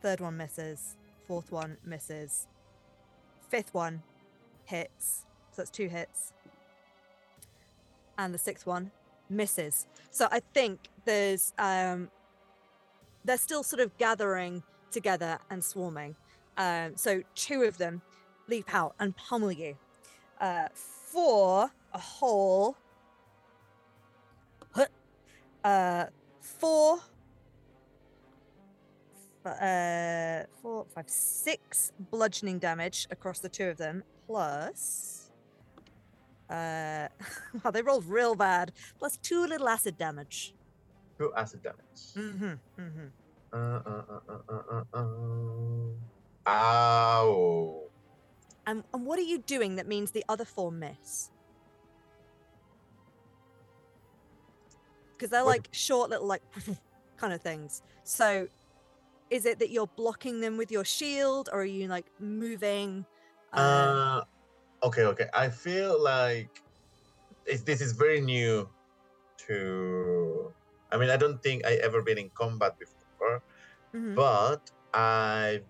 Third 0.00 0.20
one 0.20 0.36
misses. 0.36 0.96
Fourth 1.26 1.52
one 1.52 1.76
misses. 1.84 2.46
Fifth 3.48 3.72
one 3.72 4.02
hits. 4.64 5.24
So 5.52 5.62
that's 5.62 5.70
two 5.70 5.88
hits. 5.88 6.32
And 8.18 8.34
the 8.34 8.38
sixth 8.38 8.66
one 8.66 8.90
misses. 9.30 9.86
So 10.10 10.28
I 10.30 10.40
think 10.52 10.88
there's 11.04 11.52
um 11.58 12.10
they're 13.24 13.36
still 13.36 13.62
sort 13.62 13.80
of 13.80 13.96
gathering 13.98 14.62
together 14.90 15.38
and 15.50 15.64
swarming. 15.64 16.14
Um, 16.56 16.92
so 16.96 17.22
two 17.34 17.62
of 17.62 17.78
them 17.78 18.02
leap 18.48 18.72
out 18.74 18.94
and 19.00 19.16
pummel 19.16 19.50
you 19.50 19.76
uh, 20.40 20.68
a 21.16 21.98
whole 21.98 22.76
uh, 25.64 26.04
four, 26.40 26.98
uh, 29.46 30.42
four, 30.60 30.86
five, 30.94 31.08
six 31.08 31.92
bludgeoning 32.10 32.58
damage 32.58 33.06
across 33.10 33.38
the 33.38 33.48
two 33.48 33.64
of 33.64 33.78
them, 33.78 34.04
plus. 34.26 35.30
Uh, 36.50 37.08
wow, 37.64 37.70
they 37.72 37.80
rolled 37.80 38.04
real 38.04 38.34
bad. 38.34 38.72
Plus 38.98 39.16
two 39.22 39.46
little 39.46 39.68
acid 39.68 39.96
damage. 39.96 40.54
Two 41.18 41.32
acid 41.36 41.62
damage. 41.62 41.78
Mm-hmm. 42.16 42.80
Mm-hmm. 42.80 43.06
Uh, 43.52 43.56
uh, 43.56 44.02
uh, 44.10 44.20
uh, 44.28 44.62
uh, 44.72 44.82
uh, 44.94 45.00
uh. 46.46 46.50
Ow. 46.50 47.82
And, 48.66 48.82
and 48.92 49.06
what 49.06 49.18
are 49.18 49.22
you 49.22 49.38
doing 49.38 49.76
that 49.76 49.86
means 49.86 50.10
the 50.10 50.24
other 50.28 50.44
four 50.44 50.72
miss? 50.72 51.30
Because 55.12 55.30
they're 55.30 55.44
like 55.44 55.68
short 55.70 56.10
little 56.10 56.26
like 56.26 56.42
kind 57.16 57.32
of 57.32 57.40
things. 57.40 57.82
So 58.02 58.48
is 59.30 59.46
it 59.46 59.58
that 59.60 59.70
you're 59.70 59.86
blocking 59.86 60.40
them 60.40 60.56
with 60.56 60.70
your 60.72 60.84
shield 60.84 61.48
or 61.52 61.60
are 61.60 61.64
you 61.64 61.88
like 61.88 62.06
moving? 62.18 63.06
um, 63.52 63.62
Uh, 63.62 64.20
okay, 64.82 65.02
okay. 65.02 65.28
I 65.32 65.48
feel 65.48 66.02
like 66.02 66.62
it's, 67.46 67.62
this 67.62 67.80
is 67.80 67.92
very 67.92 68.20
new 68.20 68.68
to. 69.46 70.52
I 70.94 70.96
mean, 70.96 71.10
I 71.10 71.16
don't 71.16 71.42
think 71.42 71.66
I 71.66 71.74
ever 71.82 72.02
been 72.02 72.18
in 72.18 72.30
combat 72.34 72.78
before, 72.78 73.42
mhm. 73.94 74.14
but 74.14 74.70
I've 74.94 75.66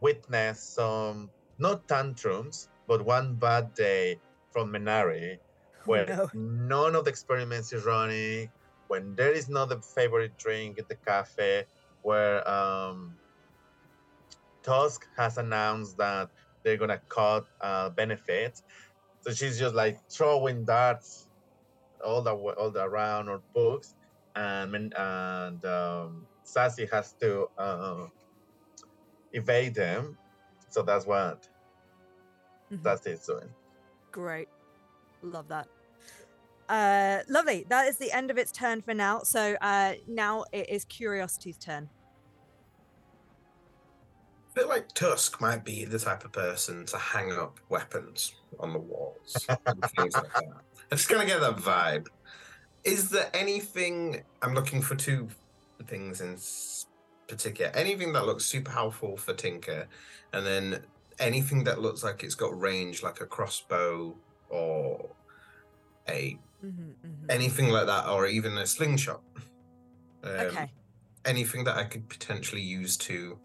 witnessed 0.00 0.74
some 0.74 1.30
not 1.58 1.86
tantrums, 1.86 2.70
but 2.88 3.04
one 3.04 3.36
bad 3.36 3.74
day 3.74 4.20
from 4.50 4.72
Minari 4.72 5.38
Oh, 5.88 5.90
where 5.90 6.06
no. 6.06 6.30
none 6.34 6.96
of 6.96 7.04
the 7.04 7.10
experiments 7.10 7.72
is 7.72 7.84
running, 7.84 8.50
when 8.88 9.14
there 9.16 9.32
is 9.32 9.48
not 9.48 9.68
the 9.68 9.80
favorite 9.80 10.36
drink 10.38 10.78
at 10.78 10.88
the 10.88 10.96
cafe, 10.96 11.64
where 12.02 12.48
um, 12.48 13.16
Tusk 14.62 15.06
has 15.16 15.38
announced 15.38 15.98
that 15.98 16.30
they're 16.62 16.76
gonna 16.76 17.00
cut 17.08 17.44
uh, 17.60 17.90
benefits, 17.90 18.62
so 19.20 19.32
she's 19.32 19.58
just 19.58 19.74
like 19.74 19.98
throwing 20.10 20.64
darts 20.64 21.28
all 22.04 22.22
the 22.22 22.34
all 22.34 22.70
the 22.70 22.84
around 22.84 23.28
or 23.28 23.42
books, 23.54 23.94
and 24.38 24.94
and 24.96 25.64
um, 25.64 26.26
Sassy 26.44 26.86
has 26.92 27.12
to 27.14 27.48
uh, 27.58 28.06
evade 29.32 29.74
them. 29.74 30.16
So 30.70 30.82
that's 30.82 31.06
what 31.06 31.48
Mhm. 32.70 32.82
Sassy 32.82 33.10
is 33.12 33.26
doing. 33.26 33.54
Great. 34.12 34.48
Love 35.22 35.48
that. 35.48 35.68
Uh, 36.68 37.22
lovely. 37.28 37.64
That 37.68 37.88
is 37.88 37.96
the 37.96 38.12
end 38.12 38.30
of 38.30 38.36
its 38.38 38.52
turn 38.52 38.82
for 38.82 38.94
now. 38.94 39.22
So 39.22 39.56
uh, 39.60 39.94
now 40.06 40.44
it 40.52 40.68
is 40.68 40.84
Curiosity's 40.84 41.56
turn. 41.58 41.88
I 44.54 44.60
feel 44.60 44.68
like 44.68 44.88
Tusk 44.88 45.40
might 45.40 45.64
be 45.64 45.84
the 45.84 45.98
type 45.98 46.24
of 46.24 46.32
person 46.32 46.84
to 46.86 46.98
hang 46.98 47.32
up 47.32 47.58
weapons 47.68 48.34
on 48.58 48.72
the 48.72 48.78
walls 48.78 49.46
and 49.66 49.84
things 49.84 50.14
like 50.14 50.32
that. 50.34 50.62
I 50.90 50.96
just 50.96 51.08
kind 51.08 51.22
of 51.22 51.28
get 51.28 51.40
that 51.40 51.56
vibe. 51.56 52.06
Is 52.84 53.10
there 53.10 53.30
anything 53.34 54.22
I'm 54.42 54.54
looking 54.54 54.80
for? 54.80 54.94
Two 54.94 55.28
things 55.86 56.20
in 56.20 56.38
particular. 57.28 57.70
Anything 57.74 58.12
that 58.14 58.26
looks 58.26 58.44
super 58.44 58.70
helpful 58.70 59.16
for 59.16 59.34
Tinker, 59.34 59.86
and 60.32 60.46
then 60.46 60.82
anything 61.18 61.64
that 61.64 61.80
looks 61.80 62.02
like 62.04 62.22
it's 62.22 62.34
got 62.34 62.58
range, 62.58 63.02
like 63.02 63.20
a 63.20 63.26
crossbow 63.26 64.16
or 64.48 65.10
a 66.08 66.38
Mm-hmm, 66.64 67.30
anything 67.30 67.68
like 67.68 67.86
that, 67.86 68.08
or 68.08 68.26
even 68.26 68.58
a 68.58 68.66
slingshot. 68.66 69.20
Um, 70.24 70.30
Okay. 70.40 70.72
Anything 71.24 71.62
that 71.64 71.76
I 71.76 71.84
could 71.84 72.08
potentially 72.08 72.62
use 72.62 72.96
to 72.96 73.38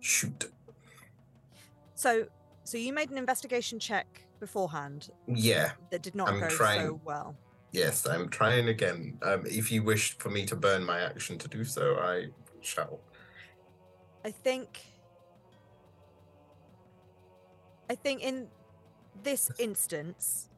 shoot. 0.00 0.50
So, 1.94 2.26
so 2.64 2.78
you 2.78 2.94
made 2.94 3.10
an 3.10 3.18
investigation 3.18 3.78
check 3.78 4.22
beforehand 4.38 5.10
Yeah. 5.28 5.72
that 5.90 6.00
did 6.02 6.14
not 6.14 6.28
I'm 6.30 6.40
go 6.40 6.48
trying. 6.48 6.80
so 6.86 7.00
well. 7.04 7.36
Yes, 7.72 8.06
I'm 8.06 8.28
trying 8.28 8.68
again. 8.68 9.18
Um, 9.22 9.44
if 9.46 9.70
you 9.70 9.82
wish 9.82 10.18
for 10.18 10.28
me 10.28 10.44
to 10.46 10.56
burn 10.56 10.84
my 10.84 11.00
action 11.00 11.38
to 11.38 11.48
do 11.48 11.64
so, 11.64 11.96
I 11.96 12.26
shall. 12.60 13.00
I 14.24 14.30
think. 14.30 14.80
I 17.88 17.94
think 17.94 18.22
in 18.22 18.48
this 19.22 19.50
instance, 19.58 20.48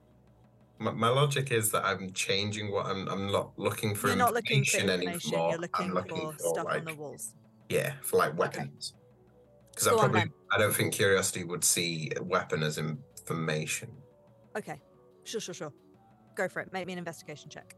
My, 0.79 0.91
my 0.91 1.09
logic 1.09 1.53
is 1.53 1.71
that 1.73 1.85
I'm 1.85 2.13
changing 2.13 2.73
what 2.73 2.87
I'm. 2.87 3.09
I'm 3.09 3.31
not 3.31 3.53
looking 3.59 3.95
for 3.95 4.09
you're 4.09 4.17
not 4.17 4.35
looking 4.35 4.65
for 4.65 4.79
information 4.79 5.35
anymore. 5.35 5.51
You're 5.51 5.61
looking, 5.61 5.87
I'm 5.87 5.95
looking 5.95 6.17
for, 6.17 6.33
for, 6.33 6.49
stuff 6.55 6.65
like 6.65 6.81
on 6.81 6.85
the 6.87 6.95
walls. 6.95 7.35
yeah, 7.69 7.93
for 8.03 8.17
like 8.17 8.37
weapons. 8.39 8.95
Because 9.71 9.87
I 9.87 9.91
Go 9.91 9.99
on 9.99 10.11
probably. 10.11 10.33
I 10.53 10.59
don't 10.59 10.75
think 10.75 10.93
curiosity 10.93 11.45
would 11.45 11.65
see 11.65 12.11
a 12.17 12.23
weapon 12.23 12.63
as 12.63 12.79
information. 12.79 13.91
Okay. 14.57 14.81
Sure, 15.25 15.41
sure, 15.41 15.55
sure. 15.55 15.73
Go 16.35 16.49
for 16.49 16.61
it. 16.61 16.73
Make 16.73 16.87
me 16.87 16.93
an 16.95 16.99
investigation 16.99 17.51
check. 17.51 17.77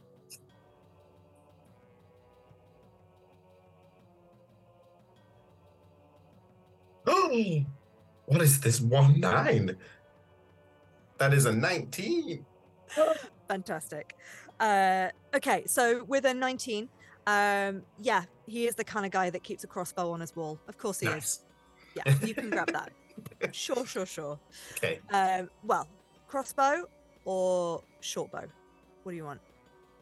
what 8.26 8.40
is 8.40 8.60
this 8.60 8.80
one 8.80 9.20
nine? 9.20 9.76
That 11.18 11.34
is 11.34 11.46
a 11.46 11.52
nineteen. 11.52 12.44
Fantastic. 13.48 14.14
Uh, 14.60 15.08
okay, 15.34 15.64
so 15.66 16.04
with 16.04 16.24
a 16.24 16.32
19, 16.32 16.88
um, 17.26 17.82
yeah, 18.00 18.22
he 18.46 18.66
is 18.66 18.74
the 18.74 18.84
kind 18.84 19.04
of 19.04 19.12
guy 19.12 19.28
that 19.30 19.42
keeps 19.42 19.64
a 19.64 19.66
crossbow 19.66 20.10
on 20.10 20.20
his 20.20 20.34
wall. 20.36 20.58
Of 20.68 20.78
course 20.78 21.00
he 21.00 21.08
is. 21.08 21.44
Yeah, 21.96 22.14
you 22.24 22.34
can 22.34 22.50
grab 22.50 22.72
that. 22.72 22.92
Sure, 23.52 23.84
sure, 23.84 24.06
sure. 24.06 24.38
Okay. 24.76 25.00
Um, 25.12 25.50
well, 25.64 25.88
crossbow 26.28 26.84
or 27.24 27.82
short 28.00 28.30
bow? 28.30 28.44
What 29.02 29.12
do 29.12 29.16
you 29.16 29.24
want? 29.24 29.40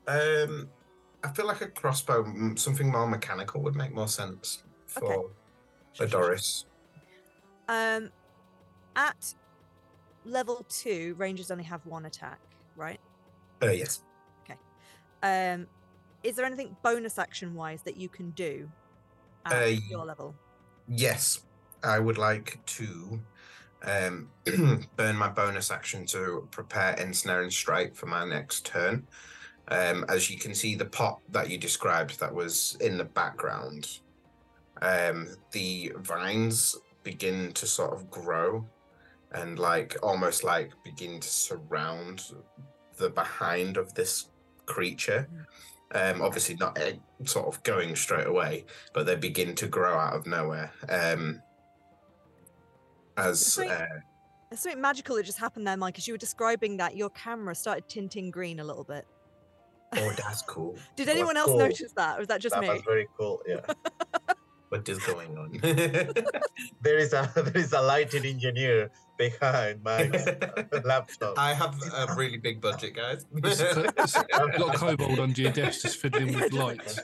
Um, 0.06 0.68
I 1.24 1.28
feel 1.32 1.46
like 1.46 1.60
a 1.60 1.68
crossbow, 1.68 2.24
something 2.56 2.90
more 2.90 3.06
mechanical, 3.06 3.62
would 3.62 3.76
make 3.76 3.92
more 3.92 4.08
sense 4.08 4.62
for 4.86 5.04
Okay. 5.04 5.14
for 5.14 5.22
Sure, 5.22 5.30
sure, 5.92 6.08
sure. 6.08 6.20
Doris. 6.20 6.66
Um, 7.68 8.10
at 8.96 9.34
level 10.24 10.64
two, 10.68 11.14
rangers 11.18 11.50
only 11.50 11.64
have 11.64 11.84
one 11.86 12.06
attack, 12.06 12.40
right? 12.76 13.00
Uh, 13.62 13.70
yes. 13.70 14.02
Okay. 14.44 14.58
Um, 15.22 15.66
is 16.22 16.36
there 16.36 16.44
anything 16.46 16.76
bonus 16.82 17.18
action 17.18 17.54
wise 17.54 17.82
that 17.82 17.96
you 17.96 18.08
can 18.08 18.30
do 18.30 18.68
at 19.46 19.52
Uh, 19.52 19.66
your 19.66 20.04
level? 20.04 20.34
Yes, 20.88 21.44
I 21.82 21.98
would 21.98 22.18
like 22.18 22.64
to 22.66 23.20
um, 23.84 24.28
burn 24.96 25.16
my 25.16 25.28
bonus 25.28 25.70
action 25.70 26.06
to 26.06 26.48
prepare 26.50 26.94
ensnaring 26.94 27.50
strike 27.50 27.94
for 27.94 28.06
my 28.06 28.24
next 28.24 28.66
turn. 28.66 29.06
Um, 29.68 30.04
as 30.08 30.30
you 30.30 30.38
can 30.38 30.54
see, 30.54 30.74
the 30.74 30.84
pot 30.84 31.20
that 31.30 31.48
you 31.50 31.58
described 31.58 32.18
that 32.20 32.34
was 32.34 32.76
in 32.80 32.98
the 32.98 33.04
background, 33.04 34.00
um, 34.80 35.28
the 35.52 35.92
vines 35.98 36.76
begin 37.04 37.52
to 37.52 37.66
sort 37.66 37.92
of 37.92 38.10
grow 38.10 38.64
and 39.32 39.58
like 39.58 39.96
almost 40.02 40.44
like 40.44 40.72
begin 40.84 41.20
to 41.20 41.28
surround 41.28 42.24
the 42.96 43.10
behind 43.10 43.76
of 43.76 43.94
this 43.94 44.28
creature. 44.66 45.28
Um, 45.94 46.22
obviously 46.22 46.56
not 46.56 46.80
uh, 46.80 46.92
sort 47.24 47.46
of 47.46 47.62
going 47.62 47.94
straight 47.96 48.26
away, 48.26 48.64
but 48.94 49.04
they 49.04 49.16
begin 49.16 49.54
to 49.56 49.66
grow 49.66 49.98
out 49.98 50.14
of 50.14 50.26
nowhere. 50.26 50.72
Um, 50.88 51.42
as 53.16 53.54
Sweet. 53.54 53.70
uh, 53.70 53.86
There's 54.50 54.60
something 54.60 54.80
magical 54.80 55.16
that 55.16 55.24
just 55.24 55.38
happened 55.38 55.66
there, 55.66 55.76
Mike. 55.76 55.98
As 55.98 56.06
you 56.06 56.14
were 56.14 56.18
describing 56.18 56.76
that, 56.78 56.96
your 56.96 57.10
camera 57.10 57.54
started 57.54 57.88
tinting 57.88 58.30
green 58.30 58.60
a 58.60 58.64
little 58.64 58.84
bit. 58.84 59.06
oh, 59.96 60.12
that's 60.24 60.42
cool. 60.42 60.76
Did 60.96 61.08
was 61.08 61.14
anyone 61.16 61.36
else 61.36 61.48
cool. 61.48 61.58
notice 61.58 61.92
that, 61.96 62.18
or 62.18 62.22
is 62.22 62.28
that 62.28 62.40
just 62.40 62.54
that 62.54 62.62
me? 62.62 62.68
was 62.68 62.82
very 62.82 63.08
cool. 63.18 63.42
Yeah. 63.46 63.60
What 64.72 64.88
is 64.88 64.98
going 65.00 65.36
on? 65.36 65.52
there 66.80 66.96
is 66.96 67.12
a 67.12 67.30
there 67.36 67.54
is 67.58 67.74
a 67.74 67.82
lighting 67.82 68.24
engineer 68.24 68.90
behind 69.18 69.82
my 69.82 70.04
laptop. 70.82 71.34
I 71.36 71.52
have 71.52 71.78
a 71.94 72.14
really 72.16 72.38
big 72.38 72.62
budget, 72.62 72.94
guys. 72.96 73.26
It's, 73.36 73.60
it's, 73.60 74.14
you've 74.16 74.56
got 74.56 74.74
a 74.74 74.78
kobold 74.78 75.18
under 75.18 75.42
your 75.42 75.52
desk 75.52 75.82
just 75.82 75.98
fiddling 75.98 76.32
with 76.32 76.54
lights. 76.54 76.98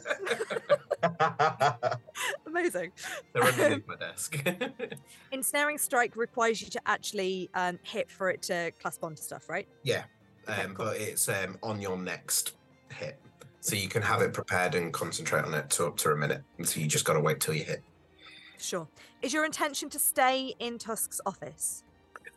Amazing. 2.47 2.93
They're 3.33 3.45
underneath 3.45 3.87
my 3.87 3.97
desk. 3.97 4.43
Ensnaring 5.33 5.79
strike 5.79 6.17
requires 6.17 6.61
you 6.61 6.69
to 6.69 6.81
actually 6.87 7.51
um, 7.55 7.79
hit 7.83 8.11
for 8.11 8.31
it 8.31 8.43
to 8.43 8.73
clasp 8.81 9.05
onto 9.05 9.23
stuff, 9.23 9.49
right? 9.49 9.69
yeah, 9.83 10.05
Okay, 10.49 10.63
um, 10.63 10.75
cool. 10.75 10.87
but 10.87 10.97
it's 10.97 11.29
um, 11.29 11.59
on 11.63 11.81
your 11.81 11.97
next 11.99 12.55
hit, 12.91 13.19
so 13.61 13.77
you 13.77 13.89
can 13.89 14.03
have 14.03 14.23
it 14.23 14.33
prepared 14.33 14.75
and 14.75 14.93
concentrate 14.93 15.45
on 15.45 15.55
it 15.55 15.69
to 15.71 15.87
up 15.87 15.97
to 15.99 16.11
a 16.11 16.17
minute. 16.17 16.43
So 16.65 16.81
you 16.81 16.87
just 16.87 17.05
got 17.05 17.15
to 17.15 17.21
wait 17.21 17.41
till 17.41 17.55
you 17.55 17.65
hit. 17.65 17.83
Sure. 18.59 18.89
Is 19.23 19.33
your 19.33 19.45
intention 19.45 19.89
to 19.91 19.99
stay 19.99 20.55
in 20.59 20.79
Tusk's 20.79 21.21
office? 21.27 21.85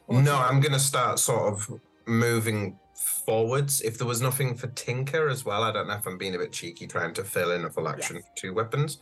No, 0.10 0.36
I'm 0.38 0.60
going 0.60 0.74
to 0.74 0.80
start 0.80 1.20
sort 1.20 1.54
of 1.54 1.80
moving 2.06 2.78
forwards. 3.02 3.82
If 3.82 3.98
there 3.98 4.08
was 4.08 4.22
nothing 4.22 4.56
for 4.56 4.68
Tinker 4.68 5.28
as 5.30 5.44
well, 5.46 5.64
I 5.64 5.72
don't 5.72 5.88
know 5.88 5.96
if 5.96 6.06
I'm 6.06 6.18
being 6.18 6.36
a 6.36 6.40
bit 6.40 6.52
cheeky 6.52 6.88
trying 6.88 7.14
to 7.16 7.24
fill 7.24 7.52
in 7.52 7.66
a 7.66 7.70
full 7.70 7.88
action 7.88 8.18
Yes. 8.18 8.26
two 8.36 8.54
weapons. 8.54 9.00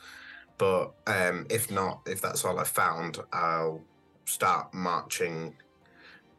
But 0.58 0.91
um, 1.08 1.45
if 1.50 1.72
not, 1.72 2.02
if 2.06 2.22
that's 2.22 2.43
all 2.43 2.60
I 2.60 2.64
found, 2.66 3.20
I'll 3.32 3.82
start 4.26 4.74
marching 4.74 5.56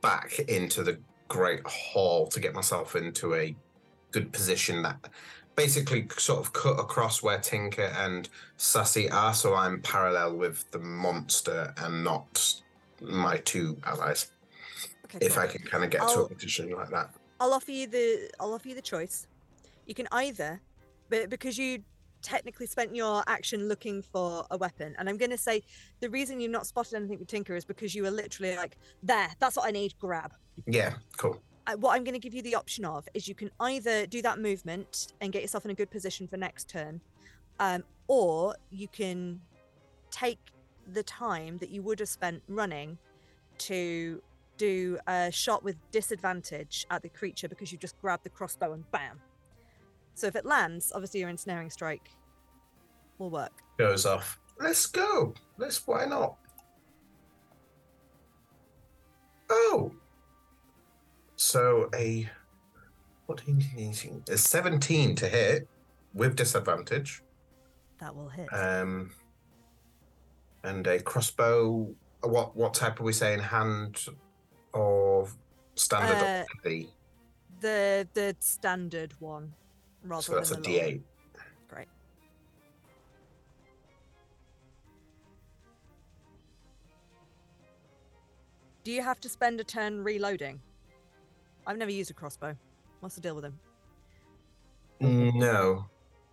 back 0.00 0.38
into 0.40 0.82
the 0.82 0.98
Great 1.28 1.66
Hall 1.66 2.26
to 2.28 2.40
get 2.40 2.54
myself 2.54 2.96
into 2.96 3.34
a 3.34 3.54
good 4.10 4.32
position 4.32 4.82
that 4.82 5.08
basically 5.56 6.06
sort 6.16 6.40
of 6.40 6.52
cut 6.52 6.78
across 6.78 7.22
where 7.22 7.38
Tinker 7.38 7.92
and 7.98 8.28
Sassy 8.56 9.10
are, 9.10 9.34
so 9.34 9.54
I'm 9.54 9.80
parallel 9.82 10.36
with 10.36 10.70
the 10.70 10.78
monster 10.78 11.72
and 11.78 12.02
not 12.04 12.54
my 13.00 13.38
two 13.38 13.76
allies 13.84 14.30
Okay, 15.06 15.26
if 15.26 15.34
cool. 15.34 15.42
I 15.42 15.46
can 15.48 15.62
kind 15.62 15.84
of 15.84 15.90
get 15.90 16.00
to 16.00 16.06
I'll- 16.06 16.24
a 16.26 16.28
position 16.28 16.70
like 16.70 16.90
that. 16.90 17.14
I'll 17.40 17.54
offer 17.54 17.72
you 17.72 17.86
the 17.86 18.30
I'll 18.38 18.52
offer 18.52 18.68
you 18.68 18.74
the 18.74 18.82
choice. 18.82 19.26
You 19.86 19.94
can 19.94 20.06
either, 20.12 20.60
but 21.08 21.30
because 21.30 21.58
you 21.58 21.82
technically 22.22 22.66
spent 22.66 22.94
your 22.94 23.24
action 23.26 23.66
looking 23.66 24.02
for 24.02 24.44
a 24.50 24.58
weapon, 24.58 24.94
and 24.98 25.08
I'm 25.08 25.16
going 25.16 25.30
to 25.30 25.38
say 25.38 25.62
the 26.00 26.10
reason 26.10 26.38
you've 26.38 26.52
not 26.52 26.66
spotted 26.66 26.94
anything 26.94 27.18
with 27.18 27.28
Tinker 27.28 27.56
is 27.56 27.64
because 27.64 27.94
you 27.94 28.02
were 28.02 28.10
literally 28.10 28.54
like, 28.56 28.76
"There, 29.02 29.28
that's 29.40 29.56
what 29.56 29.66
I 29.66 29.70
need. 29.70 29.94
Grab." 29.98 30.34
Yeah, 30.66 30.94
cool. 31.16 31.40
Uh, 31.66 31.76
what 31.76 31.96
I'm 31.96 32.04
going 32.04 32.14
to 32.14 32.20
give 32.20 32.34
you 32.34 32.42
the 32.42 32.54
option 32.54 32.84
of 32.84 33.08
is 33.14 33.26
you 33.26 33.34
can 33.34 33.50
either 33.60 34.06
do 34.06 34.20
that 34.22 34.38
movement 34.38 35.12
and 35.20 35.32
get 35.32 35.42
yourself 35.42 35.64
in 35.64 35.70
a 35.70 35.74
good 35.74 35.90
position 35.90 36.28
for 36.28 36.36
next 36.36 36.68
turn, 36.68 37.00
um, 37.58 37.84
or 38.06 38.54
you 38.70 38.86
can 38.88 39.40
take 40.10 40.38
the 40.92 41.02
time 41.02 41.56
that 41.58 41.70
you 41.70 41.82
would 41.82 42.00
have 42.00 42.08
spent 42.08 42.42
running 42.48 42.98
to 43.58 44.22
do 44.60 44.98
a 45.06 45.30
shot 45.32 45.64
with 45.64 45.76
disadvantage 45.90 46.86
at 46.90 47.00
the 47.00 47.08
creature 47.08 47.48
because 47.48 47.72
you 47.72 47.78
just 47.78 47.98
grab 48.02 48.20
the 48.22 48.28
crossbow 48.28 48.74
and 48.74 48.84
bam. 48.92 49.18
So 50.14 50.26
if 50.26 50.36
it 50.36 50.44
lands, 50.44 50.92
obviously 50.94 51.20
your 51.20 51.30
ensnaring 51.30 51.70
strike 51.70 52.10
will 53.16 53.30
work. 53.30 53.62
Goes 53.78 54.04
off. 54.04 54.38
Let's 54.60 54.84
go. 54.84 55.32
Let's. 55.56 55.86
Why 55.86 56.04
not? 56.04 56.36
Oh. 59.48 59.92
So 61.36 61.88
a 61.94 62.28
what 63.24 63.40
a 63.48 64.36
seventeen 64.36 65.14
to 65.14 65.26
hit 65.26 65.66
with 66.12 66.36
disadvantage. 66.36 67.22
That 67.98 68.14
will 68.14 68.28
hit. 68.28 68.48
Um. 68.52 69.12
And 70.64 70.86
a 70.86 71.00
crossbow. 71.00 71.88
What 72.20 72.54
what 72.54 72.74
type 72.74 73.00
are 73.00 73.04
we 73.04 73.14
saying? 73.14 73.40
Hand 73.40 74.04
or 74.72 75.28
standard 75.74 76.16
or 76.16 76.24
Uh, 76.24 76.44
heavy? 76.62 76.90
the 77.60 78.08
the 78.14 78.36
standard 78.40 79.12
one, 79.20 79.52
rather 80.04 80.22
So 80.22 80.34
that's 80.34 80.50
a 80.50 80.54
than 80.54 80.62
the 80.62 80.68
long 80.78 80.78
one. 80.86 80.90
D8. 80.94 81.02
Great. 81.68 81.88
Do 88.84 88.92
you 88.92 89.02
have 89.02 89.20
to 89.20 89.28
spend 89.28 89.60
a 89.60 89.64
turn 89.64 90.02
reloading? 90.02 90.60
I've 91.66 91.76
never 91.76 91.90
used 91.90 92.10
a 92.10 92.14
crossbow. 92.14 92.56
What's 93.00 93.14
the 93.14 93.20
deal 93.20 93.34
with 93.34 93.44
them? 93.44 93.58
No, 95.00 95.86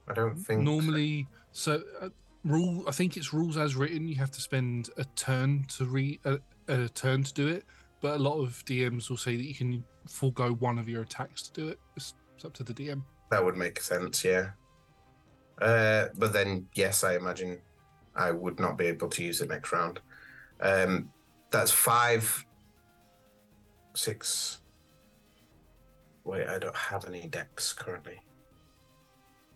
I 0.07 0.13
don't 0.13 0.35
think. 0.35 0.59
so. 0.59 0.61
Normally, 0.63 1.27
so 1.51 1.83
uh, 2.01 2.09
rule. 2.43 2.83
I 2.87 2.91
think 2.91 3.15
it's 3.17 3.33
rules 3.33 3.57
as 3.57 3.75
written. 3.75 4.07
You 4.07 4.15
have 4.15 4.31
to 4.31 4.41
spend 4.41 4.89
a 4.97 5.05
turn 5.15 5.65
to 5.77 5.85
re 5.85 6.19
a, 6.25 6.39
a 6.67 6.89
turn 6.89 7.23
to 7.23 7.33
do 7.33 7.47
it. 7.47 7.65
But 8.01 8.15
a 8.15 8.23
lot 8.23 8.39
of 8.39 8.63
DMs 8.65 9.09
will 9.09 9.17
say 9.17 9.35
that 9.35 9.45
you 9.45 9.55
can 9.55 9.83
forego 10.07 10.53
one 10.53 10.77
of 10.77 10.87
your 10.87 11.01
attacks 11.01 11.43
to 11.43 11.53
do 11.53 11.67
it. 11.69 11.79
It's, 11.95 12.13
it's 12.35 12.45
up 12.45 12.53
to 12.53 12.63
the 12.63 12.73
DM. 12.73 13.01
That 13.31 13.43
would 13.43 13.57
make 13.57 13.81
sense, 13.81 14.23
yeah. 14.23 14.51
Uh, 15.61 16.07
but 16.17 16.33
then, 16.33 16.67
yes, 16.75 17.03
I 17.03 17.15
imagine 17.15 17.59
I 18.15 18.31
would 18.31 18.59
not 18.59 18.77
be 18.77 18.85
able 18.85 19.09
to 19.09 19.23
use 19.23 19.41
it 19.41 19.49
next 19.49 19.71
round. 19.71 19.99
Um, 20.61 21.09
that's 21.51 21.71
five, 21.71 22.45
six. 23.95 24.59
Wait, 26.23 26.47
I 26.47 26.59
don't 26.59 26.75
have 26.75 27.05
any 27.05 27.27
decks 27.27 27.73
currently. 27.73 28.19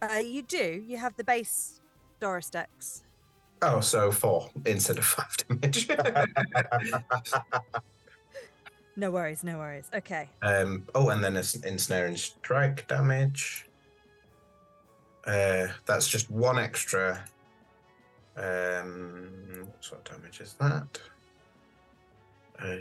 Uh, 0.02 0.16
you 0.16 0.42
do. 0.42 0.84
You 0.88 0.98
have 0.98 1.16
the 1.16 1.24
base 1.24 1.82
Doris 2.20 2.50
decks. 2.50 3.04
Oh, 3.62 3.80
so 3.80 4.12
four 4.12 4.50
instead 4.66 4.98
of 4.98 5.06
five 5.06 5.38
damage. 5.38 5.88
No 8.96 9.10
worries, 9.12 9.44
no 9.44 9.58
worries. 9.58 9.90
Okay. 9.94 10.30
Um. 10.42 10.88
Oh, 10.94 11.10
and 11.10 11.24
then 11.24 11.38
it's 11.38 11.56
ensnaring 11.56 12.18
strike 12.18 12.88
damage. 12.88 13.66
Uh, 15.26 15.68
that's 15.86 16.08
just 16.08 16.30
one 16.30 16.60
extra. 16.60 17.24
Um, 18.36 19.30
what 19.66 19.84
sort 19.84 20.10
of 20.10 20.16
damage 20.16 20.42
is 20.42 20.56
that? 20.60 21.00
Uh. 22.60 22.76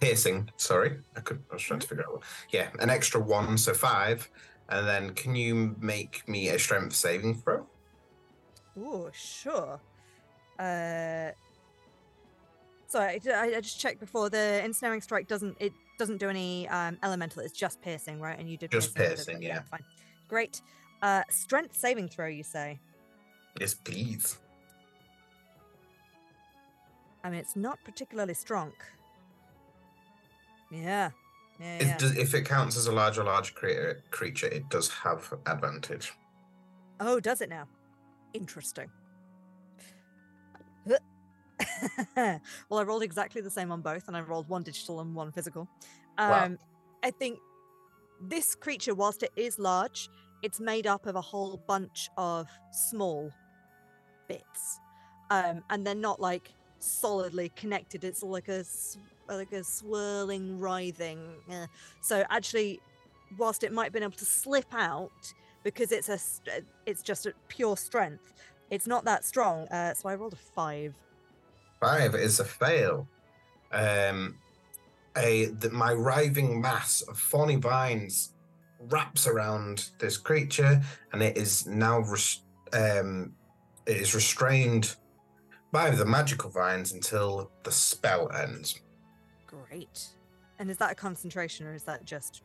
Piercing. 0.00 0.50
Sorry, 0.56 0.98
I 1.14 1.20
could. 1.20 1.42
I 1.50 1.54
was 1.54 1.62
trying 1.62 1.80
to 1.80 1.86
figure 1.86 2.04
out. 2.04 2.12
What, 2.14 2.22
yeah, 2.50 2.68
an 2.80 2.88
extra 2.88 3.20
one, 3.20 3.58
so 3.58 3.74
five, 3.74 4.30
and 4.70 4.86
then 4.86 5.14
can 5.14 5.34
you 5.34 5.74
make 5.80 6.26
me 6.28 6.48
a 6.48 6.58
strength 6.58 6.94
saving 6.94 7.34
throw? 7.34 7.66
Oh, 8.78 9.10
sure. 9.12 9.80
Uh, 10.58 11.30
sorry, 12.86 13.20
I 13.34 13.60
just 13.60 13.80
checked 13.80 14.00
before. 14.00 14.30
The 14.30 14.64
ensnaring 14.64 15.00
strike 15.00 15.26
doesn't 15.26 15.56
it 15.60 15.72
doesn't 15.98 16.18
do 16.18 16.28
any 16.28 16.68
um, 16.68 16.98
elemental. 17.02 17.42
It's 17.42 17.52
just 17.52 17.82
piercing, 17.82 18.20
right? 18.20 18.38
And 18.38 18.48
you 18.48 18.56
did 18.56 18.70
Just 18.70 18.90
it, 18.90 18.94
piercing, 18.96 19.36
but 19.36 19.42
yeah. 19.42 19.62
Fine, 19.62 19.84
great. 20.28 20.62
Uh, 21.02 21.22
strength 21.30 21.76
saving 21.76 22.08
throw, 22.08 22.26
you 22.26 22.42
say? 22.42 22.78
Yes, 23.58 23.74
please. 23.74 24.38
I 27.24 27.30
mean, 27.30 27.40
it's 27.40 27.56
not 27.56 27.78
particularly 27.84 28.34
strong. 28.34 28.72
Yeah, 30.70 31.10
yeah, 31.60 31.96
It 31.96 31.98
does, 31.98 32.16
if 32.16 32.34
it 32.34 32.46
counts 32.46 32.76
as 32.76 32.86
a 32.86 32.92
large 32.92 33.18
or 33.18 33.24
large 33.24 33.54
creature, 33.54 34.02
creature, 34.10 34.46
it 34.48 34.68
does 34.70 34.88
have 34.88 35.32
advantage. 35.46 36.12
Oh, 37.00 37.20
does 37.20 37.40
it 37.40 37.48
now? 37.48 37.66
Interesting. 38.34 38.90
well, 42.16 42.80
I 42.80 42.82
rolled 42.82 43.02
exactly 43.02 43.40
the 43.40 43.50
same 43.50 43.70
on 43.70 43.82
both, 43.82 44.08
and 44.08 44.16
I 44.16 44.20
rolled 44.20 44.48
one 44.48 44.62
digital 44.62 45.00
and 45.00 45.14
one 45.14 45.32
physical. 45.32 45.68
Um, 46.18 46.30
Wow. 46.30 46.56
I 47.02 47.10
think 47.10 47.38
this 48.28 48.54
creature, 48.54 48.94
whilst 48.94 49.22
it 49.22 49.30
is 49.36 49.58
large, 49.58 50.08
it's 50.42 50.60
made 50.60 50.86
up 50.86 51.06
of 51.06 51.16
a 51.16 51.20
whole 51.20 51.62
bunch 51.66 52.08
of 52.16 52.46
small 52.72 53.30
bits, 54.28 54.80
um, 55.30 55.62
and 55.70 55.86
they're 55.86 55.94
not 55.94 56.20
like 56.20 56.54
solidly 56.78 57.50
connected. 57.50 58.04
It's 58.04 58.22
like 58.22 58.48
a 58.48 58.64
like 59.36 59.52
a 59.52 59.64
swirling, 59.64 60.58
writhing. 60.58 61.20
uh, 61.50 61.66
So 62.00 62.24
actually, 62.30 62.80
whilst 63.38 63.62
it 63.64 63.72
might 63.72 63.84
have 63.84 63.92
been 63.92 64.02
able 64.02 64.12
to 64.12 64.24
slip 64.24 64.72
out 64.72 65.10
because 65.62 65.92
it's 65.92 66.08
a 66.08 66.18
it's 66.86 67.02
just 67.02 67.26
a 67.26 67.34
pure 67.48 67.76
strength, 67.76 68.32
it's 68.70 68.86
not 68.86 69.04
that 69.04 69.24
strong. 69.24 69.66
Uh, 69.68 69.94
so 69.94 70.08
I 70.08 70.14
rolled 70.14 70.32
a 70.32 70.36
five. 70.36 70.94
Five 71.80 72.14
is 72.14 72.40
a 72.40 72.44
fail. 72.44 73.08
Um, 73.72 74.36
a 75.16 75.50
my 75.70 75.92
writhing 75.92 76.60
mass 76.60 77.02
of 77.02 77.18
thorny 77.18 77.56
vines 77.56 78.34
wraps 78.78 79.26
around 79.26 79.90
this 79.98 80.16
creature, 80.16 80.80
and 81.12 81.22
it 81.22 81.36
is 81.36 81.66
now 81.66 82.00
res- 82.00 82.42
um, 82.72 83.32
it 83.86 83.96
is 83.96 84.14
restrained 84.14 84.96
by 85.72 85.90
the 85.90 86.04
magical 86.04 86.50
vines 86.50 86.92
until 86.92 87.50
the 87.62 87.70
spell 87.70 88.30
ends. 88.32 88.80
Great. 89.50 90.08
And 90.58 90.70
is 90.70 90.76
that 90.78 90.92
a 90.92 90.94
concentration 90.94 91.66
or 91.66 91.74
is 91.74 91.84
that 91.84 92.04
just 92.04 92.42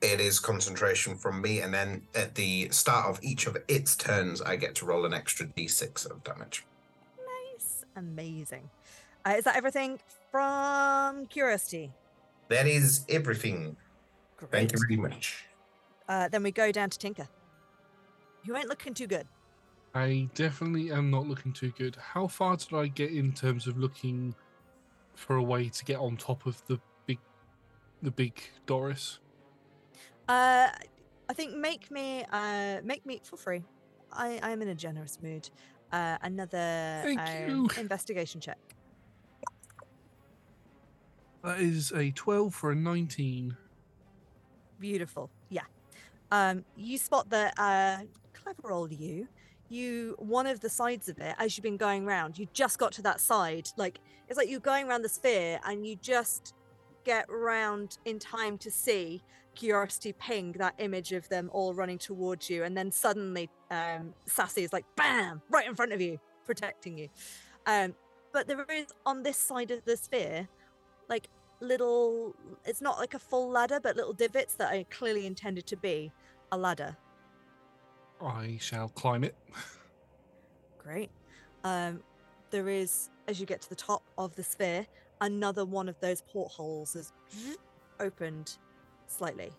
It 0.00 0.20
is 0.20 0.38
concentration 0.38 1.16
from 1.16 1.40
me, 1.42 1.60
and 1.60 1.72
then 1.72 2.06
at 2.14 2.34
the 2.34 2.68
start 2.70 3.06
of 3.06 3.18
each 3.22 3.46
of 3.46 3.56
its 3.68 3.96
turns, 3.96 4.40
I 4.40 4.56
get 4.56 4.74
to 4.76 4.86
roll 4.86 5.04
an 5.04 5.12
extra 5.12 5.46
d6 5.46 6.10
of 6.10 6.22
damage. 6.24 6.64
nice? 7.18 7.84
Amazing. 7.96 8.68
Uh, 9.24 9.34
is 9.38 9.44
that 9.44 9.56
everything 9.56 9.98
from 10.30 11.26
Curiosity? 11.26 11.92
That 12.48 12.66
is 12.66 13.04
everything. 13.08 13.76
Great. 14.36 14.52
Thank 14.52 14.72
you 14.72 14.78
very 14.86 15.00
much. 15.00 15.46
Uh, 16.08 16.28
then 16.28 16.42
we 16.42 16.52
go 16.52 16.70
down 16.70 16.90
to 16.90 16.98
Tinker. 16.98 17.26
You 18.44 18.56
ain't 18.56 18.68
looking 18.68 18.94
too 18.94 19.08
good. 19.08 19.26
I 19.94 20.28
definitely 20.34 20.92
am 20.92 21.10
not 21.10 21.26
looking 21.26 21.52
too 21.52 21.72
good. 21.76 21.96
How 21.96 22.28
far 22.28 22.56
did 22.56 22.72
I 22.74 22.86
get 22.86 23.10
in 23.10 23.32
terms 23.32 23.66
of 23.66 23.78
looking 23.78 24.34
for 25.16 25.36
a 25.36 25.42
way 25.42 25.68
to 25.68 25.84
get 25.84 25.98
on 25.98 26.16
top 26.16 26.46
of 26.46 26.64
the 26.66 26.78
big, 27.06 27.18
the 28.02 28.10
big 28.10 28.40
Doris? 28.66 29.18
Uh, 30.28 30.68
I 31.28 31.32
think 31.32 31.56
make 31.56 31.90
me 31.90 32.24
uh 32.32 32.80
make 32.84 33.04
me 33.04 33.20
for 33.24 33.36
free. 33.36 33.64
I 34.12 34.38
I 34.42 34.50
am 34.50 34.62
in 34.62 34.68
a 34.68 34.74
generous 34.74 35.18
mood. 35.20 35.48
Uh, 35.92 36.18
another 36.22 37.16
um, 37.18 37.68
investigation 37.78 38.40
check. 38.40 38.58
That 41.42 41.60
is 41.60 41.92
a 41.92 42.10
twelve 42.10 42.54
for 42.54 42.72
a 42.72 42.74
nineteen. 42.74 43.56
Beautiful. 44.78 45.30
Yeah. 45.48 45.62
Um, 46.30 46.64
you 46.76 46.98
spot 46.98 47.30
that 47.30 47.54
uh, 47.56 47.98
clever 48.34 48.72
old 48.72 48.92
you. 48.92 49.28
You 49.68 50.14
one 50.18 50.46
of 50.46 50.60
the 50.60 50.68
sides 50.68 51.08
of 51.08 51.18
it 51.18 51.34
as 51.38 51.56
you've 51.56 51.64
been 51.64 51.76
going 51.76 52.06
round. 52.06 52.38
You 52.38 52.46
just 52.52 52.78
got 52.78 52.92
to 52.92 53.02
that 53.02 53.20
side. 53.20 53.68
Like 53.76 53.98
it's 54.28 54.36
like 54.36 54.48
you're 54.48 54.60
going 54.60 54.88
around 54.88 55.02
the 55.02 55.08
sphere, 55.08 55.60
and 55.64 55.86
you 55.86 55.96
just 55.96 56.54
get 57.04 57.26
round 57.28 57.98
in 58.04 58.18
time 58.18 58.58
to 58.58 58.70
see 58.70 59.22
curiosity 59.54 60.12
ping 60.12 60.52
that 60.52 60.74
image 60.78 61.12
of 61.12 61.28
them 61.28 61.48
all 61.52 61.74
running 61.74 61.98
towards 61.98 62.48
you, 62.48 62.64
and 62.64 62.76
then 62.76 62.90
suddenly 62.92 63.48
um, 63.70 64.14
Sassy 64.26 64.62
is 64.62 64.72
like 64.72 64.84
bam 64.96 65.42
right 65.50 65.66
in 65.66 65.74
front 65.74 65.92
of 65.92 66.00
you, 66.00 66.18
protecting 66.44 66.98
you. 66.98 67.08
Um, 67.66 67.94
but 68.32 68.46
there 68.46 68.64
is 68.70 68.86
on 69.04 69.22
this 69.22 69.38
side 69.38 69.70
of 69.70 69.84
the 69.84 69.96
sphere, 69.96 70.48
like 71.08 71.28
little 71.60 72.34
it's 72.64 72.82
not 72.82 72.98
like 72.98 73.14
a 73.14 73.18
full 73.18 73.48
ladder 73.48 73.80
but 73.82 73.96
little 73.96 74.12
divots 74.12 74.54
that 74.56 74.74
are 74.74 74.84
clearly 74.90 75.26
intended 75.26 75.66
to 75.66 75.76
be 75.76 76.12
a 76.52 76.58
ladder 76.58 76.96
I 78.20 78.58
shall 78.60 78.88
climb 78.88 79.24
it. 79.24 79.34
great. 80.78 81.10
Um 81.64 82.02
there 82.50 82.68
is 82.68 83.10
as 83.28 83.40
you 83.40 83.46
get 83.46 83.60
to 83.62 83.68
the 83.68 83.76
top 83.76 84.02
of 84.16 84.34
the 84.36 84.42
sphere 84.42 84.86
another 85.20 85.64
one 85.64 85.88
of 85.88 85.98
those 86.00 86.20
portholes 86.22 86.94
is 86.94 87.12
opened 88.00 88.58
slightly. 89.06 89.50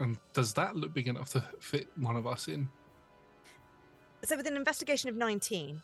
And 0.00 0.18
does 0.32 0.52
that 0.54 0.76
look 0.76 0.92
big 0.92 1.08
enough 1.08 1.30
to 1.30 1.44
fit 1.60 1.88
one 1.96 2.16
of 2.16 2.26
us 2.26 2.48
in? 2.48 2.68
so 4.24 4.36
with 4.36 4.46
an 4.46 4.56
investigation 4.56 5.08
of 5.08 5.14
19 5.14 5.80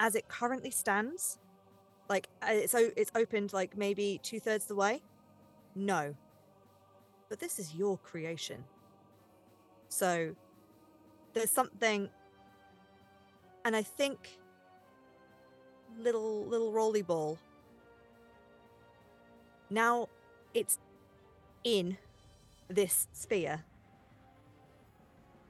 as 0.00 0.14
it 0.14 0.28
currently 0.28 0.70
stands 0.70 1.38
like 2.10 2.28
uh, 2.42 2.66
so 2.66 2.90
it's 2.96 3.10
opened 3.14 3.52
like 3.52 3.76
maybe 3.76 4.20
two-thirds 4.22 4.66
the 4.66 4.74
way? 4.74 5.00
No. 5.74 6.14
But 7.28 7.38
this 7.38 7.60
is 7.60 7.74
your 7.74 7.96
creation. 7.98 8.64
So 9.88 10.34
there's 11.32 11.50
something 11.50 12.08
and 13.64 13.76
i 13.76 13.82
think 13.82 14.38
little 15.98 16.44
little 16.44 16.72
rolly 16.72 17.02
ball 17.02 17.38
now 19.68 20.08
it's 20.54 20.78
in 21.64 21.96
this 22.68 23.08
sphere 23.12 23.64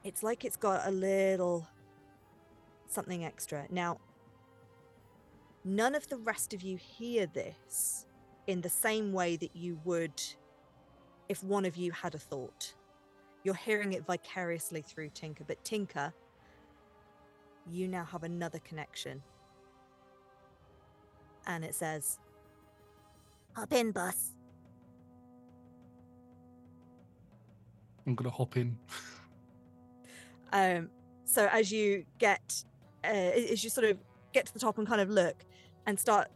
it's 0.03 0.23
like 0.23 0.43
it's 0.43 0.57
got 0.57 0.87
a 0.87 0.91
little 0.91 1.67
something 2.91 3.23
extra. 3.23 3.65
Now, 3.69 3.99
none 5.63 5.95
of 5.95 6.07
the 6.09 6.17
rest 6.17 6.53
of 6.53 6.61
you 6.61 6.77
hear 6.77 7.25
this 7.27 8.05
in 8.47 8.61
the 8.61 8.69
same 8.69 9.13
way 9.13 9.37
that 9.37 9.55
you 9.55 9.79
would 9.85 10.21
if 11.29 11.43
one 11.43 11.65
of 11.65 11.77
you 11.77 11.91
had 11.91 12.15
a 12.15 12.19
thought. 12.19 12.73
You're 13.43 13.55
hearing 13.55 13.93
it 13.93 14.05
vicariously 14.05 14.81
through 14.81 15.09
Tinker, 15.09 15.43
but 15.45 15.63
Tinker, 15.63 16.13
you 17.69 17.87
now 17.87 18.03
have 18.05 18.23
another 18.23 18.59
connection. 18.59 19.21
And 21.47 21.63
it 21.63 21.73
says, 21.73 22.19
Hop 23.55 23.73
in, 23.73 23.91
bus. 23.91 24.33
I'm 28.05 28.15
gonna 28.15 28.29
hop 28.29 28.57
in. 28.57 28.77
Um, 30.53 30.89
so 31.23 31.47
as 31.51 31.71
you 31.71 32.05
get, 32.19 32.63
uh, 33.03 33.07
as 33.07 33.63
you 33.63 33.69
sort 33.69 33.87
of 33.87 33.97
get 34.33 34.45
to 34.47 34.53
the 34.53 34.59
top 34.59 34.77
and 34.77 34.87
kind 34.87 35.01
of 35.01 35.09
look 35.09 35.35
and 35.85 35.99
start, 35.99 36.27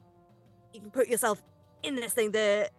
you 0.73 0.79
can 0.79 0.89
put 0.89 1.07
yourself 1.07 1.43
in 1.83 1.95
this 1.95 2.13
thing. 2.13 2.31
The 2.31 2.69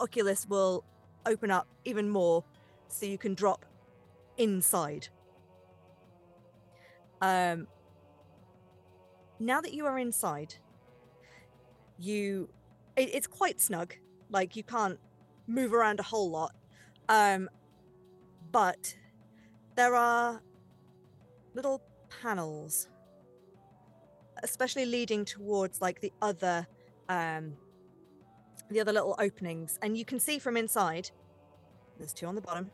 Oculus 0.00 0.46
will 0.48 0.84
open 1.26 1.50
up 1.50 1.68
even 1.84 2.08
more, 2.08 2.42
so 2.88 3.06
you 3.06 3.18
can 3.18 3.34
drop 3.34 3.64
inside. 4.40 5.08
Um, 7.20 7.66
now 9.38 9.60
that 9.60 9.74
you 9.74 9.84
are 9.84 9.98
inside, 9.98 10.54
you, 11.98 12.48
it, 12.96 13.10
it's 13.14 13.26
quite 13.26 13.60
snug. 13.60 13.94
Like 14.30 14.56
you 14.56 14.62
can't 14.62 14.98
move 15.46 15.74
around 15.74 16.00
a 16.00 16.02
whole 16.02 16.30
lot, 16.30 16.52
um, 17.08 17.50
but 18.50 18.96
there 19.76 19.94
are 19.94 20.40
little 21.54 21.82
panels 22.22 22.88
especially 24.42 24.86
leading 24.86 25.24
towards 25.24 25.80
like 25.80 26.00
the 26.00 26.12
other 26.22 26.66
um 27.08 27.52
the 28.70 28.80
other 28.80 28.92
little 28.92 29.14
openings 29.18 29.78
and 29.82 29.96
you 29.96 30.04
can 30.04 30.18
see 30.18 30.38
from 30.38 30.56
inside 30.56 31.10
there's 31.98 32.12
two 32.12 32.26
on 32.26 32.34
the 32.34 32.40
bottom 32.40 32.70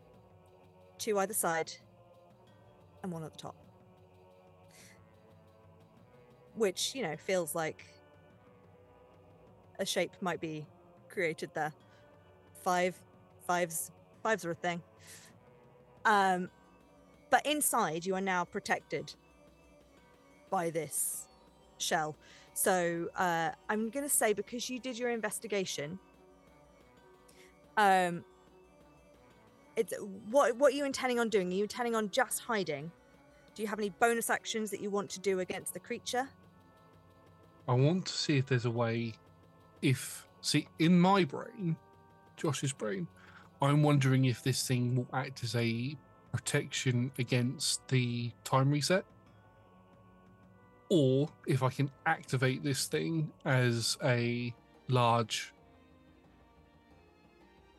two 0.99 1.19
either 1.19 1.35
side 1.35 1.73
and 3.03 3.13
one 3.13 3.23
at 3.23 3.33
the 3.33 3.39
top. 3.39 3.57
Which 6.55 6.95
you 6.95 7.03
know 7.03 7.17
feels 7.17 7.55
like 7.55 7.85
a 9.79 9.85
shape 9.85 10.13
might 10.21 10.41
be 10.41 10.67
created 11.09 11.51
there. 11.55 11.73
Five 12.63 12.95
fives 13.47 13.91
fives 14.23 14.45
are 14.45 14.53
a 14.53 14.55
thing. 14.55 14.83
Um 16.05 16.51
but 17.31 17.45
inside 17.45 18.07
you 18.07 18.15
are 18.15 18.21
now 18.21 18.45
protected 18.45 19.15
by 20.51 20.71
this 20.71 21.27
shell. 21.79 22.17
So 22.55 23.09
uh, 23.17 23.51
i'm 23.69 23.91
going 23.91 24.03
to 24.03 24.15
say 24.15 24.33
because 24.33 24.71
you 24.71 24.79
did 24.79 24.99
your 24.99 25.11
investigation 25.11 25.99
um 27.77 28.25
it's 29.77 29.93
what 30.31 30.57
what 30.57 30.73
are 30.73 30.77
you 30.77 30.85
intending 30.85 31.21
on 31.21 31.29
doing? 31.29 31.49
Are 31.49 31.55
you 31.55 31.63
intending 31.65 31.95
on 31.95 32.11
just 32.11 32.41
hiding? 32.41 32.91
Do 33.55 33.63
you 33.63 33.69
have 33.69 33.79
any 33.79 33.91
bonus 33.91 34.31
actions 34.31 34.71
that 34.71 34.81
you 34.81 34.91
want 34.91 35.11
to 35.11 35.21
do 35.21 35.41
against 35.41 35.75
the 35.75 35.81
creature? 35.81 36.29
I 37.69 37.73
want 37.75 38.07
to 38.07 38.13
see 38.13 38.39
if 38.39 38.47
there's 38.47 38.65
a 38.65 38.71
way. 38.71 39.15
If 39.83 40.27
see 40.41 40.69
in 40.79 40.99
my 40.99 41.25
brain, 41.25 41.77
Josh's 42.37 42.73
brain, 42.73 43.07
I'm 43.61 43.83
wondering 43.83 44.25
if 44.25 44.43
this 44.43 44.67
thing 44.67 44.97
will 44.97 45.09
act 45.13 45.45
as 45.45 45.55
a 45.55 45.97
protection 46.33 47.13
against 47.19 47.87
the 47.89 48.31
time 48.45 48.71
reset, 48.71 49.05
or 50.89 51.29
if 51.47 51.63
I 51.63 51.71
can 51.71 51.91
activate 52.07 52.63
this 52.63 52.87
thing 52.87 53.31
as 53.45 53.99
a 54.03 54.55
large 54.89 55.53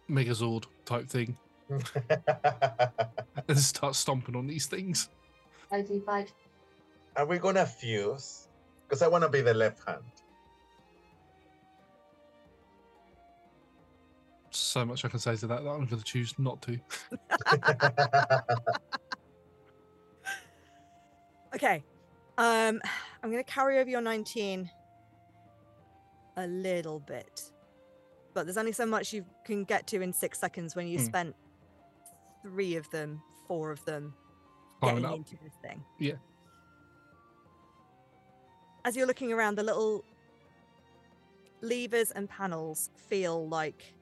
Megazord 0.10 0.66
type 0.86 1.10
thing 1.10 1.38
and 3.48 3.58
start 3.58 3.96
stomping 3.96 4.36
on 4.36 4.48
these 4.48 4.68
things. 4.68 5.10
I 5.72 5.82
do 5.82 6.02
five. 6.06 6.32
Are 7.16 7.26
we 7.26 7.40
gonna 7.40 7.66
fuse? 7.66 8.48
Because 8.88 9.02
I 9.02 9.08
want 9.08 9.24
to 9.24 9.30
be 9.30 9.42
the 9.42 9.54
left 9.54 9.86
hand. 9.86 10.02
So 14.52 14.86
much 14.86 15.04
I 15.04 15.10
can 15.10 15.20
say 15.20 15.36
to 15.36 15.48
that 15.48 15.64
that 15.64 15.70
I'm 15.70 15.86
going 15.86 16.00
to 16.00 16.04
choose 16.04 16.34
not 16.40 16.62
to. 16.62 16.80
Okay. 21.56 21.84
Um, 22.38 22.80
I'm 23.24 23.32
going 23.32 23.44
to 23.44 23.52
carry 23.52 23.80
over 23.80 23.90
your 23.90 24.02
19 24.02 24.70
a 26.38 26.46
little 26.48 27.00
bit, 27.00 27.52
but 28.36 28.46
there's 28.46 28.58
only 28.58 28.72
so 28.74 28.86
much 28.86 29.12
you 29.12 29.26
can 29.44 29.64
get 29.64 29.88
to 29.88 30.02
in 30.02 30.14
six 30.14 30.38
seconds 30.40 30.76
when 30.76 30.88
you 30.88 31.00
Hmm. 31.00 31.06
spent 31.06 31.36
three 32.44 32.76
of 32.76 32.90
them, 32.92 33.22
four 33.48 33.72
of 33.72 33.84
them 33.86 34.14
Climbing 34.82 35.04
getting 35.04 35.14
up. 35.14 35.18
into 35.32 35.44
this 35.44 35.54
thing. 35.62 35.84
Yeah. 36.00 36.14
As 38.86 38.96
you're 38.96 39.08
looking 39.08 39.34
around, 39.34 39.56
the 39.58 39.64
little 39.64 40.04
levers 41.62 42.12
and 42.12 42.30
panels 42.30 42.90
feel 43.10 43.48
like 43.48 43.94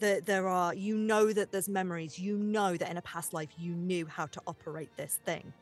that 0.00 0.26
there 0.26 0.48
are 0.48 0.74
you 0.74 0.96
know 0.96 1.32
that 1.32 1.52
there's 1.52 1.68
memories 1.68 2.18
you 2.18 2.36
know 2.36 2.76
that 2.76 2.90
in 2.90 2.96
a 2.96 3.02
past 3.02 3.32
life 3.32 3.48
you 3.56 3.72
knew 3.72 4.04
how 4.04 4.26
to 4.26 4.40
operate 4.46 4.90
this 4.96 5.20
thing 5.24 5.52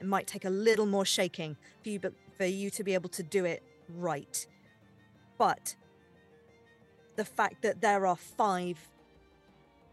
it 0.00 0.06
might 0.06 0.26
take 0.26 0.44
a 0.46 0.50
little 0.50 0.86
more 0.86 1.04
shaking 1.04 1.54
for 1.82 1.90
you 1.90 2.00
but 2.00 2.12
for 2.36 2.46
you 2.46 2.70
to 2.70 2.82
be 2.82 2.94
able 2.94 3.10
to 3.10 3.22
do 3.22 3.44
it 3.44 3.62
right 3.96 4.46
but 5.38 5.76
the 7.16 7.24
fact 7.24 7.60
that 7.62 7.80
there 7.82 8.06
are 8.06 8.16
five 8.16 8.78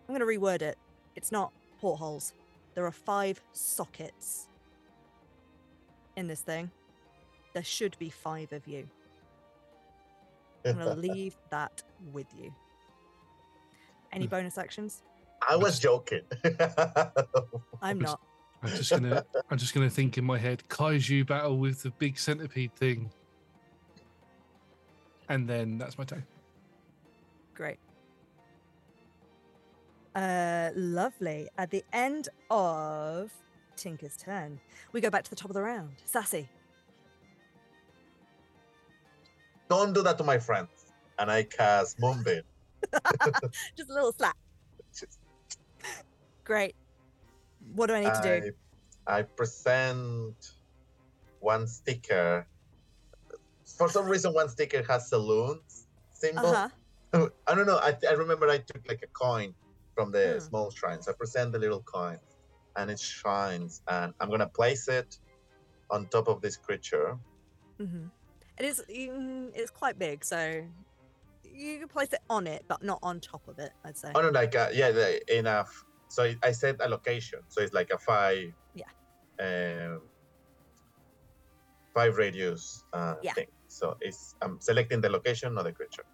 i'm 0.07 0.15
going 0.15 0.19
to 0.19 0.39
reword 0.39 0.61
it 0.61 0.77
it's 1.15 1.31
not 1.31 1.51
portholes 1.79 2.33
there 2.75 2.85
are 2.85 2.91
five 2.91 3.41
sockets 3.53 4.47
in 6.15 6.27
this 6.27 6.41
thing 6.41 6.69
there 7.53 7.63
should 7.63 7.97
be 7.99 8.09
five 8.09 8.51
of 8.51 8.67
you 8.67 8.87
i'm 10.65 10.75
going 10.75 10.85
to 11.01 11.01
leave 11.01 11.35
that 11.49 11.83
with 12.11 12.27
you 12.37 12.53
any 14.11 14.25
hmm. 14.25 14.31
bonus 14.31 14.57
actions 14.57 15.03
I 15.47 15.55
was 15.55 15.77
joking. 15.77 16.21
i'm 17.81 17.99
not 17.99 18.19
I'm 18.63 18.69
just 18.69 18.89
gonna 18.89 19.23
I'm 19.49 19.57
just 19.57 19.73
gonna 19.73 19.89
think 19.89 20.17
in 20.17 20.25
my 20.25 20.37
head 20.37 20.63
kaiju 20.67 21.27
battle 21.27 21.57
with 21.57 21.83
the 21.83 21.91
big 21.91 22.17
centipede 22.17 22.73
thing. 22.75 23.11
And 25.29 25.47
then 25.47 25.77
that's 25.77 25.97
my 25.97 26.05
turn. 26.05 26.25
Great. 27.53 27.77
Uh, 30.17 30.71
lovely. 30.75 31.47
At 31.59 31.69
the 31.69 31.83
end 31.93 32.29
of 32.49 33.31
Tinker's 33.75 34.17
turn, 34.17 34.59
we 34.91 34.99
go 34.99 35.11
back 35.11 35.23
to 35.23 35.29
the 35.29 35.35
top 35.35 35.51
of 35.51 35.53
the 35.53 35.61
round. 35.61 35.91
Sassy. 36.05 36.49
Don't 39.69 39.93
do 39.93 40.01
that 40.01 40.17
to 40.17 40.23
my 40.23 40.39
friends. 40.39 40.85
And 41.19 41.29
I 41.29 41.43
cast 41.43 41.99
Moonbeam. 41.99 42.41
Just 43.77 43.91
a 43.91 43.93
little 43.93 44.11
slap. 44.11 44.35
Great. 46.43 46.75
What 47.75 47.87
do 47.87 47.93
I 47.93 47.99
need 47.99 48.13
to 48.15 48.41
do? 48.41 48.51
I, 49.05 49.19
I 49.19 49.21
present 49.21 50.53
one 51.41 51.67
sticker. 51.67 52.47
For 53.65 53.87
some 53.87 54.07
reason, 54.07 54.33
one 54.33 54.49
sticker 54.49 54.83
has 54.87 55.11
Selûne's 55.11 55.85
symbol. 56.11 56.47
Uh-huh. 56.47 57.29
I 57.47 57.53
don't 57.53 57.67
know. 57.67 57.77
I, 57.77 57.95
I 58.09 58.13
remember 58.13 58.49
I 58.49 58.57
took 58.57 58.87
like 58.87 59.03
a 59.03 59.07
coin 59.07 59.53
from 59.97 60.11
the 60.11 60.33
Hmm. 60.33 60.47
small 60.49 60.69
shrines. 60.69 61.07
I 61.07 61.13
present 61.13 61.51
the 61.53 61.59
little 61.59 61.81
coin, 61.81 62.19
and 62.77 62.91
it 62.91 62.99
shines. 62.99 63.81
And 63.89 64.13
I'm 64.19 64.29
gonna 64.29 64.51
place 64.55 64.87
it 64.87 65.09
on 65.89 66.07
top 66.09 66.27
of 66.27 66.41
this 66.41 66.57
creature. 66.57 67.17
hmm 67.79 68.07
It 68.59 68.65
is. 68.65 68.83
mm, 68.89 69.49
It's 69.55 69.71
quite 69.71 69.97
big, 69.97 70.23
so 70.23 70.39
you 71.43 71.79
can 71.79 71.87
place 71.87 72.13
it 72.13 72.21
on 72.29 72.45
it, 72.47 72.61
but 72.67 72.83
not 72.83 72.99
on 73.01 73.19
top 73.19 73.41
of 73.47 73.57
it. 73.59 73.71
I'd 73.85 73.97
say. 73.97 74.11
Oh 74.15 74.21
no, 74.21 74.29
like 74.29 74.55
uh, 74.55 74.69
yeah, 74.73 74.91
the, 74.91 75.09
enough. 75.41 75.71
So 76.09 76.23
I- 76.23 76.39
I 76.43 76.51
set 76.53 76.75
a 76.79 76.87
location. 76.87 77.39
So 77.49 77.61
it's 77.61 77.73
like 77.73 77.89
a 77.91 77.97
five. 77.97 78.53
Yeah. 78.81 78.91
Um, 79.39 80.01
five 81.93 82.15
radius 82.17 82.83
uh, 82.93 83.15
Yeah. 83.23 83.33
thing. 83.33 83.47
So 83.67 83.95
it's 84.01 84.35
I'm 84.41 84.59
selecting 84.61 85.01
the 85.01 85.09
location, 85.09 85.53
not 85.55 85.65
the 85.65 85.73
creature. 85.73 86.05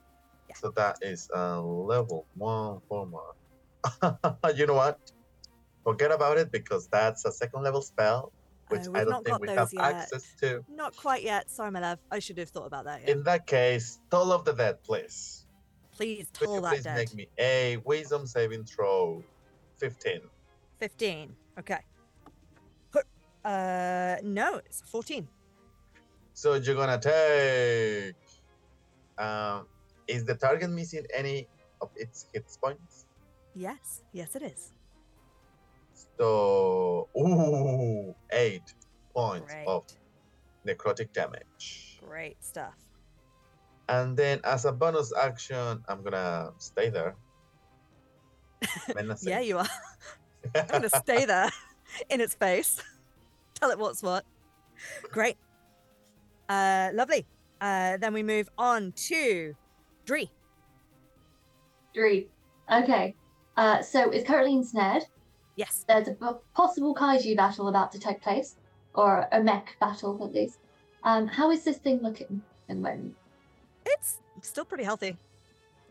Yeah. 0.50 0.56
So 0.62 0.72
that 0.76 0.96
is 1.02 1.28
uh, 1.36 1.62
level 1.62 2.28
one 2.36 2.80
format. 2.88 3.36
you 4.56 4.66
know 4.68 4.74
what? 4.76 5.00
Forget 5.84 6.12
about 6.12 6.38
it 6.38 6.52
because 6.52 6.88
that's 6.88 7.26
a 7.26 7.32
second 7.32 7.64
level 7.64 7.82
spell, 7.82 8.32
which 8.70 8.84
Oh, 8.88 8.96
I 8.96 9.04
don't 9.04 9.26
think 9.26 9.40
we 9.40 9.50
have 9.50 9.72
yet. 9.74 9.84
access 9.84 10.24
to. 10.42 10.64
Not 10.70 10.96
quite 10.96 11.24
yet. 11.24 11.50
Sorry, 11.50 11.72
my 11.72 11.80
love. 11.82 12.00
I 12.12 12.20
should 12.20 12.38
have 12.38 12.50
thought 12.50 12.68
about 12.68 12.86
that. 12.86 13.08
In 13.08 13.24
that 13.24 13.46
case, 13.48 14.00
Toll 14.10 14.32
of 14.32 14.46
the 14.46 14.54
Dead, 14.54 14.82
please. 14.84 15.46
Please 15.92 16.28
toll 16.34 16.62
that 16.62 16.70
please 16.74 16.84
dead. 16.84 16.96
make 16.96 17.14
me 17.14 17.28
a 17.38 17.78
wisdom 17.86 18.26
saving 18.26 18.64
throw, 18.64 19.24
fifteen. 19.78 20.22
15. 20.80 21.36
Okay. 21.60 21.78
Uh, 23.46 24.16
no, 24.24 24.56
it's 24.66 24.82
14. 24.82 25.28
So 26.34 26.54
you're 26.56 26.76
gonna 26.76 26.98
take. 26.98 28.16
Um, 29.18 29.68
is 30.08 30.24
the 30.26 30.36
target 30.36 30.70
missing 30.70 31.06
any 31.14 31.48
of 31.82 31.90
its 31.96 32.28
hit 32.34 32.46
points? 32.62 33.03
Yes, 33.56 34.02
yes, 34.12 34.36
it 34.36 34.44
is. 34.44 34.72
So, 36.18 37.10
ooh, 37.18 38.16
eight 38.32 38.74
points 39.14 39.54
Great. 39.54 39.68
of 39.68 39.84
necrotic 40.68 41.14
damage. 41.14 42.00
Great 42.04 42.44
stuff. 42.44 42.76
And 43.90 44.18
then, 44.18 44.40
as 44.44 44.66
a 44.66 44.72
bonus 44.72 45.14
action, 45.16 45.84
I'm 45.88 46.04
gonna 46.04 46.52
stay 46.58 46.90
there. 46.90 47.16
Yeah, 49.22 49.40
you 49.40 49.58
are. 49.58 49.68
I'm 50.56 50.68
going 50.68 50.82
to 50.90 50.90
stay 50.90 51.26
there 51.26 51.50
in 52.10 52.22
its 52.22 52.36
face. 52.36 52.82
Tell 53.56 53.72
it 53.72 53.80
what's 53.80 54.02
what. 54.02 54.26
Great. 55.12 55.38
Uh, 56.50 56.90
lovely. 56.94 57.26
Uh, 57.62 57.98
then 57.98 58.14
we 58.14 58.24
move 58.24 58.50
on 58.58 58.94
to 59.08 59.54
Dree. 60.06 60.30
Three. 61.94 62.28
Okay. 62.72 63.16
Uh, 63.58 63.82
so 63.82 64.10
it's 64.10 64.28
currently 64.28 64.54
ensnared. 64.56 65.04
Yes. 65.56 65.86
There's 65.88 66.08
a 66.08 66.14
possible 66.56 66.96
kaiju 66.96 67.38
battle 67.38 67.68
about 67.68 67.92
to 67.92 68.00
take 68.00 68.22
place, 68.22 68.56
or 68.96 69.28
a 69.32 69.42
mech 69.42 69.76
battle 69.80 70.20
at 70.26 70.34
least. 70.34 70.60
Um, 71.04 71.28
how 71.28 71.52
is 71.52 71.64
this 71.64 71.78
thing 71.78 72.00
looking 72.02 72.42
at 72.70 72.76
the 72.76 72.82
moment? 72.82 73.16
It's 73.86 74.20
still 74.42 74.66
pretty 74.66 74.84
healthy. 74.84 75.18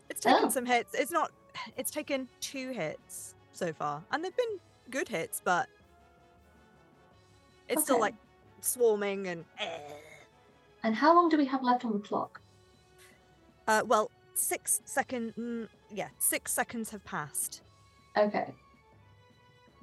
It's 0.09 0.19
taken 0.21 0.45
Oh. 0.45 0.49
some 0.49 0.65
hits. 0.65 0.93
It's 0.93 1.11
not, 1.11 1.31
it's 1.77 1.91
taken 1.91 2.27
two 2.41 2.71
hits 2.71 3.35
so 3.53 3.71
far. 3.71 4.03
And 4.11 4.23
they've 4.23 4.35
been 4.35 4.59
good 4.89 5.07
hits, 5.07 5.41
but 5.43 5.69
it's 7.69 7.83
still 7.83 7.99
like 7.99 8.15
swarming 8.61 9.27
and. 9.27 9.45
eh. 9.59 9.77
And 10.83 10.93
how 10.95 11.15
long 11.15 11.29
do 11.29 11.37
we 11.37 11.45
have 11.45 11.63
left 11.63 11.85
on 11.85 11.93
the 11.93 11.99
clock? 11.99 12.41
Uh, 13.67 13.83
well, 13.85 14.11
six 14.33 14.81
second. 14.83 15.69
Yeah, 15.93 16.09
six 16.17 16.51
seconds 16.51 16.89
have 16.89 17.03
passed. 17.05 17.61
Okay. 18.17 18.47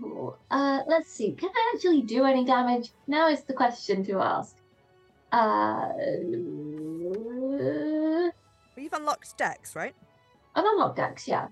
Cool. 0.00 0.36
Uh, 0.50 0.80
let's 0.86 1.10
see. 1.12 1.32
Can 1.32 1.50
I 1.54 1.72
actually 1.74 2.02
do 2.02 2.24
any 2.24 2.44
damage? 2.44 2.90
Now 3.06 3.28
is 3.28 3.42
the 3.44 3.52
question 3.52 4.04
to 4.06 4.18
ask. 4.20 4.56
Uh, 5.32 5.88
you've 8.76 8.92
unlocked 8.92 9.36
Dex, 9.38 9.76
right? 9.76 9.94
I've 10.56 10.64
unlocked 10.64 10.96
Dex, 10.96 11.28
yeah. 11.28 11.48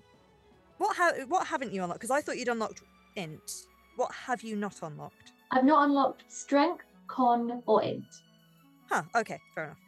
What 0.78 0.96
ha- 0.96 1.24
What 1.28 1.46
haven't 1.46 1.72
you 1.72 1.82
unlocked? 1.82 2.00
Because 2.00 2.10
I 2.10 2.20
thought 2.20 2.38
you'd 2.38 2.48
unlocked 2.48 2.82
Int. 3.16 3.66
What 3.96 4.12
have 4.12 4.42
you 4.42 4.56
not 4.56 4.82
unlocked? 4.82 5.32
I've 5.50 5.64
not 5.64 5.84
unlocked 5.88 6.24
Strength, 6.28 6.84
Con, 7.06 7.62
or 7.66 7.82
Int. 7.82 8.06
Huh. 8.88 9.02
Okay. 9.14 9.38
Fair 9.54 9.64
enough. 9.64 9.78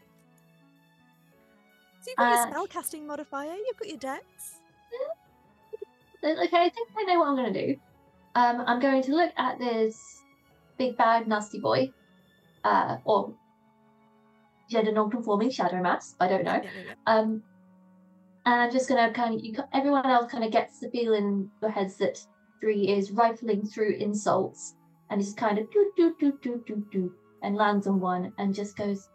So 2.02 2.10
you've 2.10 2.16
got 2.16 2.32
Uh, 2.32 2.50
your 2.58 2.66
spellcasting 2.68 3.06
modifier. 3.06 3.54
You've 3.54 3.76
got 3.78 3.88
your 3.88 3.98
Dex. 3.98 4.59
Okay, 6.22 6.56
I 6.56 6.68
think 6.68 6.88
I 6.98 7.04
know 7.04 7.20
what 7.20 7.28
I'm 7.28 7.36
going 7.36 7.52
to 7.52 7.66
do. 7.66 7.76
Um, 8.34 8.62
I'm 8.66 8.80
going 8.80 9.02
to 9.02 9.12
look 9.12 9.32
at 9.36 9.58
this 9.58 9.98
big 10.78 10.96
bad 10.96 11.26
nasty 11.26 11.60
boy, 11.60 11.90
uh, 12.64 12.98
or 13.04 13.34
gender 14.70 14.92
non-conforming 14.92 15.50
shadow 15.50 15.80
mass. 15.82 16.14
I 16.20 16.28
don't 16.28 16.44
know. 16.44 16.62
Um, 17.06 17.42
and 18.46 18.62
I'm 18.62 18.70
just 18.70 18.88
gonna 18.88 19.12
kind 19.12 19.34
of, 19.34 19.40
you, 19.44 19.54
everyone 19.72 20.06
else 20.06 20.30
kind 20.30 20.44
of 20.44 20.50
gets 20.50 20.80
the 20.80 20.90
feeling 20.90 21.24
in 21.24 21.50
their 21.60 21.70
heads 21.70 21.96
that 21.98 22.18
three 22.60 22.88
is 22.88 23.10
rifling 23.10 23.66
through 23.66 23.96
insults 23.96 24.74
and 25.10 25.20
just 25.20 25.36
kind 25.36 25.58
of 25.58 25.70
do 25.70 25.92
do 25.96 26.14
do 26.18 26.38
do 26.42 26.62
do 26.66 26.86
do 26.90 27.12
and 27.42 27.56
lands 27.56 27.86
on 27.86 28.00
one 28.00 28.32
and 28.38 28.54
just 28.54 28.76
goes, 28.76 29.08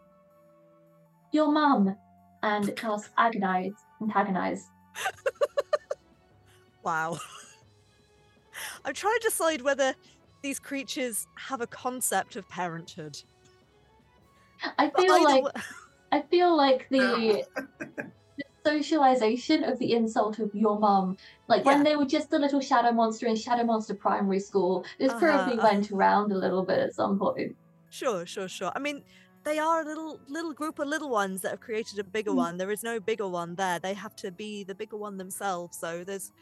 "Your 1.32 1.50
mum," 1.50 1.96
and 2.42 2.76
casts 2.76 3.10
agonize, 3.18 3.74
antagonize. 4.00 4.64
Wow. 6.86 7.18
I'm 8.84 8.94
trying 8.94 9.18
to 9.20 9.28
decide 9.28 9.60
whether 9.60 9.92
these 10.42 10.60
creatures 10.60 11.26
have 11.34 11.60
a 11.60 11.66
concept 11.66 12.36
of 12.36 12.48
parenthood. 12.48 13.20
I 14.78 14.90
feel 14.90 15.12
either 15.12 15.24
like 15.24 15.42
wa- 15.42 15.50
I 16.12 16.20
feel 16.22 16.56
like 16.56 16.86
the, 16.90 17.44
the 17.88 18.06
socialization 18.64 19.64
of 19.64 19.78
the 19.80 19.92
insult 19.94 20.38
of 20.38 20.54
your 20.54 20.78
mum, 20.78 21.16
like 21.48 21.64
Yeah. 21.64 21.74
when 21.74 21.82
they 21.82 21.96
were 21.96 22.06
just 22.06 22.32
a 22.32 22.38
little 22.38 22.60
shadow 22.60 22.92
monster 22.92 23.26
in 23.26 23.34
Shadow 23.34 23.64
Monster 23.64 23.94
Primary 23.94 24.38
School, 24.40 24.84
this 25.00 25.10
Uh-huh, 25.10 25.18
probably 25.18 25.58
uh- 25.58 25.64
went 25.64 25.90
around 25.90 26.30
a 26.30 26.36
little 26.38 26.62
bit 26.62 26.78
at 26.78 26.94
some 26.94 27.18
point. 27.18 27.56
Sure, 27.90 28.24
sure, 28.24 28.48
sure. 28.48 28.70
I 28.76 28.78
mean, 28.78 29.02
they 29.44 29.58
are 29.58 29.80
a 29.80 29.84
little 29.84 30.20
little 30.28 30.52
group 30.52 30.78
of 30.78 30.86
little 30.88 31.10
ones 31.10 31.42
that 31.42 31.50
have 31.50 31.60
created 31.60 31.98
a 31.98 32.04
bigger 32.04 32.30
Mm. 32.32 32.36
one. 32.36 32.56
There 32.58 32.70
is 32.70 32.82
no 32.84 33.00
bigger 33.00 33.26
one 33.28 33.56
there. 33.56 33.78
They 33.80 33.94
have 33.94 34.14
to 34.16 34.30
be 34.30 34.62
the 34.64 34.74
bigger 34.74 34.96
one 34.96 35.16
themselves. 35.18 35.76
So 35.78 36.02
there's 36.04 36.32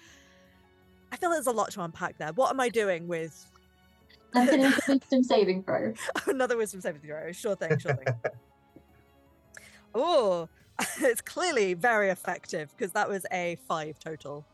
I 1.15 1.17
feel 1.17 1.31
there's 1.31 1.47
a 1.47 1.53
lot 1.53 1.71
to 1.71 1.83
unpack 1.83 2.19
there. 2.19 2.33
What 2.33 2.51
am 2.51 2.59
I 2.59 2.69
doing 2.69 3.07
with 3.07 3.47
I'm 4.35 4.47
going 4.47 4.63
to 4.63 4.71
make 4.71 4.89
a 4.89 4.93
wisdom 4.95 5.23
saving 5.23 5.63
throw. 5.63 5.95
another 6.27 6.57
wisdom 6.57 6.81
saving 6.81 7.03
throw? 7.03 7.31
Sure 7.31 7.55
thing, 7.55 7.79
sure 7.79 7.95
thing. 7.95 8.15
oh, 9.95 10.49
it's 11.01 11.21
clearly 11.21 11.75
very 11.75 12.09
effective 12.09 12.75
because 12.77 12.91
that 12.95 13.09
was 13.09 13.27
a 13.31 13.57
five 13.69 13.97
total. 14.01 14.45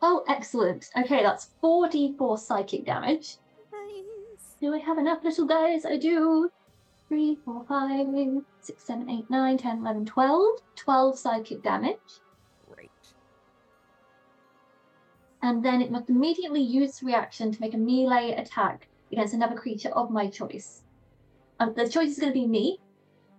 Oh, 0.00 0.24
excellent. 0.30 0.88
Okay, 0.96 1.22
that's 1.22 1.50
4d4 1.62 2.38
psychic 2.38 2.86
damage. 2.86 3.36
Nice. 3.70 4.56
Do 4.62 4.72
I 4.72 4.78
have 4.78 4.96
enough 4.96 5.22
little 5.22 5.46
guys? 5.46 5.84
I 5.84 5.98
do. 5.98 6.50
3, 7.08 7.36
4, 7.44 7.66
5, 7.68 8.06
6, 8.62 8.82
7, 8.82 9.10
8, 9.10 9.28
9, 9.28 9.58
10, 9.58 9.78
11, 9.80 10.06
12. 10.06 10.46
12 10.74 11.18
psychic 11.18 11.62
damage. 11.62 11.98
And 15.42 15.64
then 15.64 15.82
it 15.82 15.90
must 15.90 16.08
immediately 16.08 16.60
use 16.62 17.02
reaction 17.02 17.50
to 17.52 17.60
make 17.60 17.74
a 17.74 17.78
melee 17.78 18.32
attack 18.32 18.88
against 19.10 19.34
another 19.34 19.56
creature 19.56 19.90
of 19.90 20.10
my 20.10 20.28
choice. 20.28 20.82
Um, 21.58 21.74
the 21.74 21.88
choice 21.88 22.10
is 22.10 22.18
going 22.18 22.32
to 22.32 22.38
be 22.38 22.46
me. 22.46 22.78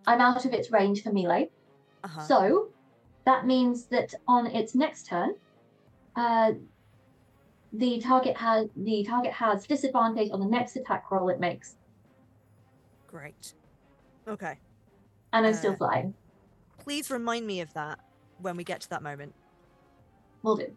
I'm 0.05 0.19
out 0.19 0.45
of 0.45 0.53
its 0.53 0.69
range 0.71 1.01
for 1.03 1.13
melee. 1.13 1.49
Uh-huh. 2.03 2.21
So 2.21 2.67
that 3.25 3.45
means 3.45 3.85
that 3.85 4.13
on 4.27 4.47
its 4.47 4.75
next 4.75 5.07
turn, 5.07 5.35
uh, 6.15 6.51
the 7.71 7.99
target 7.99 8.37
has 8.37 8.69
the 8.75 9.03
target 9.03 9.31
has 9.31 9.65
disadvantage 9.65 10.29
on 10.31 10.39
the 10.39 10.45
next 10.45 10.75
attack 10.75 11.09
roll 11.09 11.29
it 11.29 11.39
makes, 11.39 11.75
Great. 13.07 13.53
Okay. 14.27 14.59
and 15.31 15.47
I'm 15.47 15.53
Uh, 15.53 15.57
still 15.57 15.75
flying. 15.75 16.13
Please 16.77 17.09
remind 17.09 17.47
me 17.47 17.61
of 17.61 17.73
that 17.73 17.99
when 18.39 18.57
we 18.57 18.63
get 18.63 18.81
to 18.81 18.89
that 18.89 19.01
moment. 19.01 19.33
Will 20.43 20.57
do. 20.57 20.75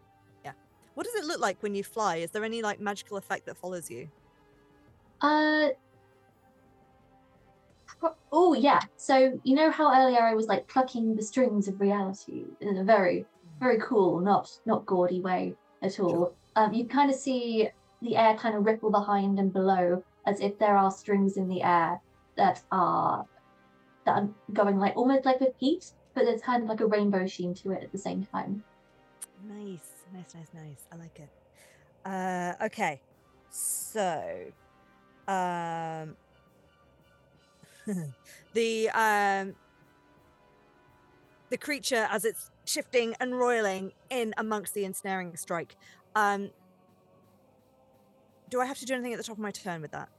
What 0.97 1.05
does 1.05 1.13
it 1.13 1.25
look 1.25 1.39
like 1.39 1.61
when 1.61 1.75
you 1.75 1.83
fly? 1.83 2.15
Is 2.15 2.31
there 2.31 2.43
any 2.43 2.63
like 2.63 2.79
magical 2.79 3.17
effect 3.17 3.45
that 3.45 3.55
follows 3.55 3.91
you? 3.91 4.09
Uh. 5.21 5.67
Oh 8.31 8.55
yeah. 8.55 8.79
So 8.95 9.39
you 9.43 9.53
know 9.53 9.69
how 9.69 9.93
earlier 9.93 10.21
I 10.21 10.33
was 10.33 10.47
like 10.47 10.67
plucking 10.67 11.15
the 11.15 11.21
strings 11.21 11.67
of 11.67 11.79
reality 11.79 12.45
in 12.61 12.77
a 12.77 12.83
very, 12.83 13.27
very 13.59 13.77
cool, 13.79 14.19
not 14.21 14.49
not 14.65 14.87
gaudy 14.87 15.21
way 15.21 15.53
at 15.83 15.99
all. 15.99 16.33
Um, 16.55 16.73
you 16.73 16.87
kind 16.87 17.11
of 17.11 17.15
see 17.15 17.69
the 18.01 18.15
air 18.15 18.35
kind 18.35 18.55
of 18.55 18.65
ripple 18.65 18.89
behind 18.89 19.37
and 19.37 19.53
below, 19.53 20.03
as 20.25 20.39
if 20.39 20.57
there 20.57 20.75
are 20.75 20.89
strings 20.89 21.37
in 21.37 21.47
the 21.47 21.61
air 21.61 22.01
that 22.37 22.63
are 22.71 23.23
that 24.07 24.17
are 24.17 24.29
going 24.51 24.79
like 24.79 24.97
almost 24.97 25.25
like 25.25 25.39
with 25.41 25.53
heat, 25.59 25.91
but 26.15 26.25
there's 26.25 26.41
kind 26.41 26.63
of 26.63 26.69
like 26.69 26.81
a 26.81 26.87
rainbow 26.87 27.27
sheen 27.27 27.53
to 27.53 27.69
it 27.69 27.83
at 27.83 27.91
the 27.91 27.99
same 27.99 28.25
time. 28.25 28.63
Nice, 29.47 29.96
nice, 30.13 30.35
nice, 30.35 30.47
nice. 30.53 30.85
I 30.91 30.95
like 30.95 31.19
it. 31.19 31.29
Uh, 32.05 32.65
okay, 32.65 33.01
so, 33.49 34.23
um, 35.27 36.15
the 38.53 38.89
um, 38.91 39.55
the 41.49 41.57
creature 41.57 42.07
as 42.09 42.25
it's 42.25 42.51
shifting 42.65 43.15
and 43.19 43.37
roiling 43.37 43.93
in 44.09 44.33
amongst 44.37 44.73
the 44.73 44.85
ensnaring 44.85 45.35
strike. 45.35 45.75
Um, 46.15 46.51
do 48.49 48.61
I 48.61 48.65
have 48.65 48.77
to 48.79 48.85
do 48.85 48.93
anything 48.93 49.13
at 49.13 49.17
the 49.17 49.23
top 49.23 49.35
of 49.35 49.41
my 49.41 49.51
turn 49.51 49.81
with 49.81 49.91
that 49.91 50.09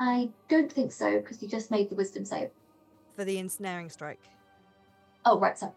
I 0.00 0.28
don't 0.48 0.70
think 0.70 0.92
so 0.92 1.18
because 1.18 1.42
you 1.42 1.48
just 1.48 1.70
made 1.70 1.90
the 1.90 1.96
wisdom 1.96 2.24
save. 2.24 2.50
for 3.16 3.24
the 3.24 3.38
ensnaring 3.38 3.90
strike? 3.90 4.20
Oh 5.24 5.38
right, 5.38 5.58
so 5.58 5.74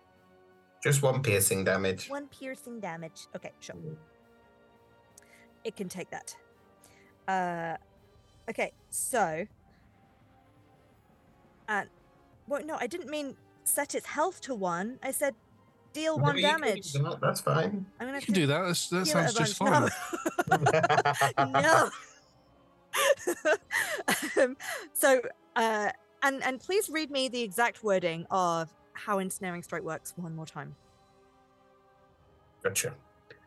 Just 0.84 1.02
one 1.04 1.22
piercing 1.22 1.64
damage. 1.64 2.10
One 2.10 2.28
piercing 2.28 2.80
damage. 2.80 3.28
Okay, 3.36 3.52
sure. 3.60 3.76
It 5.64 5.76
can 5.76 5.88
take 5.88 6.10
that. 6.10 6.36
Uh, 7.28 7.78
okay, 8.50 8.72
so. 8.90 9.46
And. 11.70 11.88
Well, 12.48 12.66
no, 12.66 12.78
I 12.80 12.88
didn't 12.88 13.10
mean 13.10 13.36
set 13.64 13.94
its 13.94 14.08
health 14.08 14.42
to 14.42 14.56
one. 14.56 14.98
I 15.04 15.12
said 15.12 15.36
deal 15.94 16.18
No, 16.18 16.24
one 16.24 16.38
you 16.38 16.48
can 16.48 16.58
do 16.58 16.66
damage. 16.66 16.94
that, 16.94 17.20
That's 17.22 17.42
fine. 17.42 17.86
I'm 18.00 18.08
gonna 18.08 18.20
You 18.20 18.26
can 18.26 18.34
do 18.34 18.48
that. 18.48 18.64
That's, 18.64 18.90
that 18.90 19.08
sounds 19.08 19.34
just 19.36 19.58
fine. 19.58 19.90
No. 21.38 21.62
no. 21.62 21.90
um, 24.44 24.58
so, 24.94 25.22
uh, 25.56 25.90
and 26.24 26.44
and 26.44 26.60
please 26.60 26.90
read 26.90 27.10
me 27.12 27.30
the 27.30 27.42
exact 27.42 27.84
wording 27.84 28.26
of 28.32 28.74
how 29.06 29.20
ensnaring 29.20 29.64
strike 29.64 29.84
works 29.84 30.14
one 30.16 30.36
more 30.36 30.46
time. 30.46 30.76
Gotcha. 32.64 32.94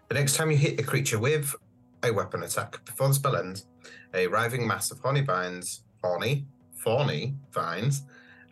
The 0.09 0.15
next 0.15 0.37
time 0.37 0.51
you 0.51 0.57
hit 0.57 0.79
a 0.81 0.83
creature 0.83 1.19
with 1.19 1.55
a 2.03 2.11
weapon 2.11 2.43
attack 2.43 2.85
before 2.85 3.09
the 3.09 3.15
spell 3.15 3.37
ends, 3.37 3.67
a 4.13 4.27
writhing 4.27 4.67
mass 4.67 4.91
of 4.91 4.99
horny 5.01 5.23
vines, 5.23 5.85
horny, 6.03 6.47
thorny 6.83 7.35
vines, 7.53 8.03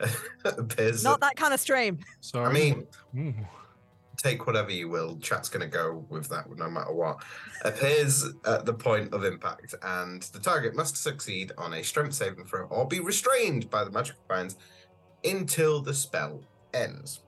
appears. 0.44 1.04
Not 1.04 1.20
that 1.20 1.36
kind 1.36 1.52
of 1.52 1.60
stream. 1.60 1.98
Sorry. 2.20 2.46
I 2.46 2.52
mean, 2.52 2.86
Ooh. 3.16 3.34
take 4.16 4.46
whatever 4.46 4.70
you 4.70 4.88
will. 4.88 5.18
Chat's 5.18 5.48
going 5.48 5.60
to 5.60 5.66
go 5.68 6.04
with 6.08 6.28
that 6.28 6.48
no 6.56 6.70
matter 6.70 6.92
what. 6.92 7.22
Appears 7.64 8.24
at 8.46 8.64
the 8.64 8.72
point 8.74 9.12
of 9.12 9.24
impact, 9.24 9.74
and 9.82 10.22
the 10.22 10.38
target 10.38 10.74
must 10.74 10.96
succeed 10.96 11.52
on 11.58 11.74
a 11.74 11.82
strength 11.82 12.14
saving 12.14 12.44
throw 12.44 12.64
or 12.66 12.86
be 12.86 13.00
restrained 13.00 13.68
by 13.70 13.84
the 13.84 13.90
magical 13.90 14.22
vines 14.28 14.56
until 15.24 15.80
the 15.80 15.94
spell 15.94 16.40
ends. 16.74 17.22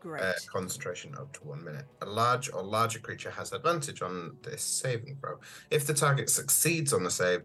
Great. 0.00 0.22
Uh, 0.22 0.32
concentration 0.46 1.14
up 1.16 1.32
to 1.32 1.40
one 1.44 1.62
minute. 1.64 1.84
A 2.02 2.06
large 2.06 2.52
or 2.52 2.62
larger 2.62 3.00
creature 3.00 3.30
has 3.30 3.52
advantage 3.52 4.00
on 4.00 4.36
this 4.42 4.62
saving 4.62 5.16
throw. 5.20 5.38
If 5.70 5.86
the 5.86 5.94
target 5.94 6.30
succeeds 6.30 6.92
on 6.92 7.02
the 7.02 7.10
save, 7.10 7.42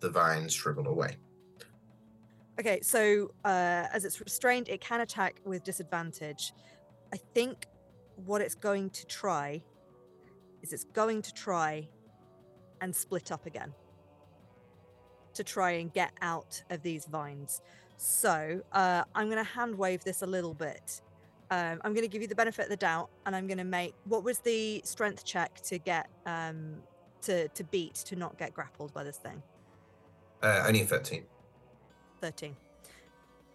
the 0.00 0.10
vines 0.10 0.52
shrivel 0.52 0.88
away. 0.88 1.16
Okay, 2.58 2.80
so 2.82 3.30
uh, 3.44 3.86
as 3.92 4.04
it's 4.04 4.20
restrained, 4.20 4.68
it 4.68 4.82
can 4.82 5.00
attack 5.00 5.40
with 5.44 5.64
disadvantage. 5.64 6.52
I 7.12 7.16
think 7.34 7.66
what 8.16 8.42
it's 8.42 8.54
going 8.54 8.90
to 8.90 9.06
try 9.06 9.62
is 10.62 10.74
it's 10.74 10.84
going 10.84 11.22
to 11.22 11.32
try 11.32 11.88
and 12.82 12.94
split 12.94 13.32
up 13.32 13.46
again 13.46 13.72
to 15.32 15.44
try 15.44 15.72
and 15.72 15.92
get 15.92 16.12
out 16.20 16.62
of 16.70 16.82
these 16.82 17.06
vines. 17.06 17.62
So 18.02 18.62
uh, 18.72 19.04
I'm 19.14 19.26
going 19.26 19.44
to 19.44 19.50
hand 19.50 19.76
wave 19.76 20.02
this 20.02 20.22
a 20.22 20.26
little 20.26 20.54
bit. 20.54 21.02
Um, 21.50 21.82
I'm 21.84 21.92
going 21.92 22.00
to 22.00 22.08
give 22.08 22.22
you 22.22 22.28
the 22.28 22.34
benefit 22.34 22.62
of 22.62 22.70
the 22.70 22.76
doubt, 22.76 23.10
and 23.26 23.36
I'm 23.36 23.46
going 23.46 23.58
to 23.58 23.64
make 23.64 23.92
what 24.04 24.24
was 24.24 24.38
the 24.38 24.80
strength 24.86 25.22
check 25.26 25.60
to 25.64 25.76
get 25.76 26.08
um, 26.24 26.76
to 27.20 27.48
to 27.48 27.62
beat 27.64 27.96
to 27.96 28.16
not 28.16 28.38
get 28.38 28.54
grappled 28.54 28.94
by 28.94 29.04
this 29.04 29.18
thing. 29.18 29.42
Uh, 30.42 30.62
13. 30.64 31.24
13. 32.22 32.56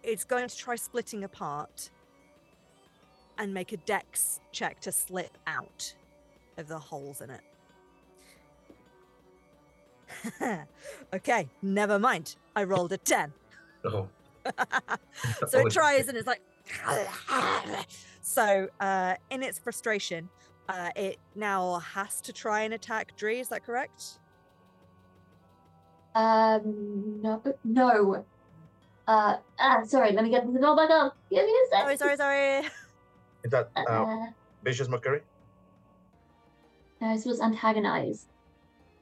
It's 0.04 0.22
going 0.22 0.46
to 0.46 0.56
try 0.56 0.76
splitting 0.76 1.24
apart 1.24 1.90
and 3.38 3.52
make 3.52 3.72
a 3.72 3.78
dex 3.78 4.38
check 4.52 4.78
to 4.82 4.92
slip 4.92 5.36
out 5.48 5.92
of 6.56 6.68
the 6.68 6.78
holes 6.78 7.20
in 7.20 7.30
it. 10.40 10.66
okay, 11.14 11.48
never 11.62 11.98
mind. 11.98 12.36
I 12.54 12.62
rolled 12.62 12.92
a 12.92 12.98
10. 12.98 13.32
Oh, 13.84 14.08
so 15.48 15.66
it 15.66 15.72
tries 15.72 16.08
and 16.08 16.16
it's 16.16 16.26
like. 16.26 16.40
so, 18.20 18.68
uh, 18.80 19.14
in 19.30 19.42
its 19.42 19.58
frustration, 19.58 20.28
uh, 20.68 20.90
it 20.96 21.18
now 21.36 21.78
has 21.78 22.20
to 22.22 22.32
try 22.32 22.62
and 22.62 22.74
attack 22.74 23.16
Dree. 23.16 23.38
Is 23.38 23.48
that 23.48 23.64
correct? 23.64 24.18
Um, 26.16 27.20
no, 27.22 27.42
no. 27.64 28.24
Uh, 29.06 29.36
ah, 29.60 29.82
sorry, 29.84 30.12
let 30.12 30.24
me 30.24 30.30
get 30.30 30.52
the 30.52 30.58
door 30.58 30.74
back 30.74 30.90
up. 30.90 31.16
Give 31.30 31.44
me 31.44 31.52
a 31.52 31.76
Sorry, 31.76 31.96
second. 31.96 32.16
sorry, 32.16 32.16
sorry. 32.16 32.68
Is 33.44 33.50
that 33.52 33.70
uh, 33.76 33.82
Uh, 33.82 34.26
vicious 34.64 34.88
mockery? 34.88 35.20
no, 37.00 37.14
this 37.14 37.24
was 37.26 37.40
antagonize. 37.40 38.26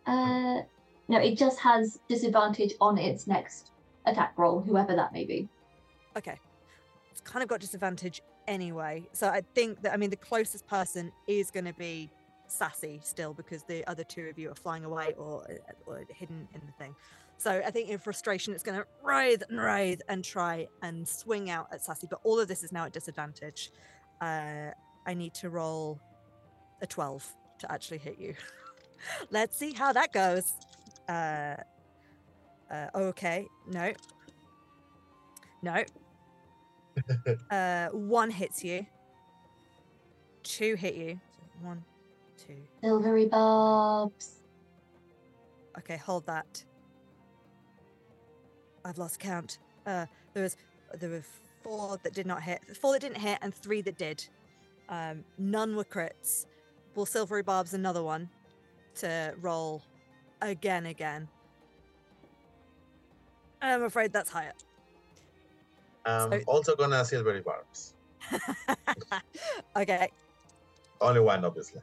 Uh, 0.06 0.60
no, 1.08 1.18
it 1.18 1.38
just 1.38 1.58
has 1.60 1.98
disadvantage 2.08 2.74
on 2.80 2.98
its 2.98 3.26
next 3.26 3.70
attack 4.06 4.34
roll, 4.36 4.60
whoever 4.60 4.94
that 4.94 5.12
may 5.12 5.24
be. 5.24 5.48
Okay. 6.16 6.38
It's 7.10 7.20
kind 7.20 7.42
of 7.42 7.48
got 7.48 7.60
disadvantage 7.60 8.22
anyway. 8.46 9.04
So 9.12 9.28
I 9.28 9.42
think 9.54 9.82
that, 9.82 9.92
I 9.92 9.96
mean, 9.96 10.10
the 10.10 10.16
closest 10.16 10.66
person 10.66 11.12
is 11.26 11.50
going 11.50 11.64
to 11.66 11.72
be 11.72 12.10
Sassy 12.46 13.00
still 13.02 13.32
because 13.34 13.62
the 13.64 13.86
other 13.86 14.04
two 14.04 14.26
of 14.26 14.38
you 14.38 14.50
are 14.50 14.54
flying 14.54 14.84
away 14.84 15.14
or, 15.16 15.42
uh, 15.50 15.72
or 15.86 16.04
hidden 16.08 16.48
in 16.54 16.60
the 16.66 16.72
thing. 16.72 16.94
So 17.36 17.62
I 17.64 17.70
think 17.70 17.88
in 17.88 17.98
frustration, 17.98 18.54
it's 18.54 18.62
going 18.62 18.78
to 18.78 18.86
writhe 19.02 19.42
and 19.48 19.58
writhe 19.58 20.02
and 20.08 20.24
try 20.24 20.68
and 20.82 21.06
swing 21.06 21.50
out 21.50 21.68
at 21.72 21.84
Sassy. 21.84 22.06
But 22.08 22.20
all 22.22 22.38
of 22.38 22.48
this 22.48 22.62
is 22.62 22.72
now 22.72 22.84
at 22.84 22.92
disadvantage. 22.92 23.70
Uh, 24.20 24.70
I 25.06 25.14
need 25.14 25.34
to 25.34 25.50
roll 25.50 26.00
a 26.80 26.86
12 26.86 27.34
to 27.60 27.72
actually 27.72 27.98
hit 27.98 28.18
you. 28.18 28.34
Let's 29.30 29.56
see 29.56 29.72
how 29.72 29.92
that 29.92 30.12
goes. 30.12 30.52
Uh, 31.08 31.56
Uh, 32.74 32.88
okay, 32.96 33.46
no. 33.70 33.92
No. 35.62 35.84
uh, 37.50 37.88
one 37.90 38.30
hits 38.30 38.64
you. 38.64 38.84
Two 40.42 40.74
hit 40.74 40.94
you. 40.94 41.20
So 41.36 41.42
one, 41.62 41.84
two. 42.36 42.56
Silvery 42.82 43.26
barbs. 43.26 44.42
Okay, 45.78 45.96
hold 45.96 46.26
that. 46.26 46.64
I've 48.84 48.98
lost 48.98 49.20
count. 49.20 49.58
Uh, 49.86 50.06
there 50.34 50.42
was 50.42 50.56
there 50.98 51.10
were 51.10 51.24
four 51.62 51.98
that 52.02 52.12
did 52.12 52.26
not 52.26 52.42
hit, 52.42 52.60
four 52.76 52.92
that 52.92 53.00
didn't 53.00 53.18
hit, 53.18 53.38
and 53.40 53.54
three 53.54 53.82
that 53.82 53.96
did. 53.96 54.26
Um, 54.88 55.24
none 55.38 55.76
were 55.76 55.84
crits. 55.84 56.46
Well, 56.94 57.06
silvery 57.06 57.42
barbs 57.42 57.74
another 57.74 58.02
one 58.02 58.28
to 58.96 59.34
roll 59.40 59.82
again, 60.42 60.86
again. 60.86 61.28
I'm 63.64 63.82
afraid 63.84 64.12
that's 64.12 64.30
higher. 64.30 64.52
I'm 66.04 66.30
So- 66.30 66.40
also 66.46 66.76
gonna 66.76 67.04
silvery 67.04 67.40
barbs. 67.40 67.94
okay, 69.76 70.10
Only 71.00 71.20
one, 71.20 71.44
obviously. 71.44 71.80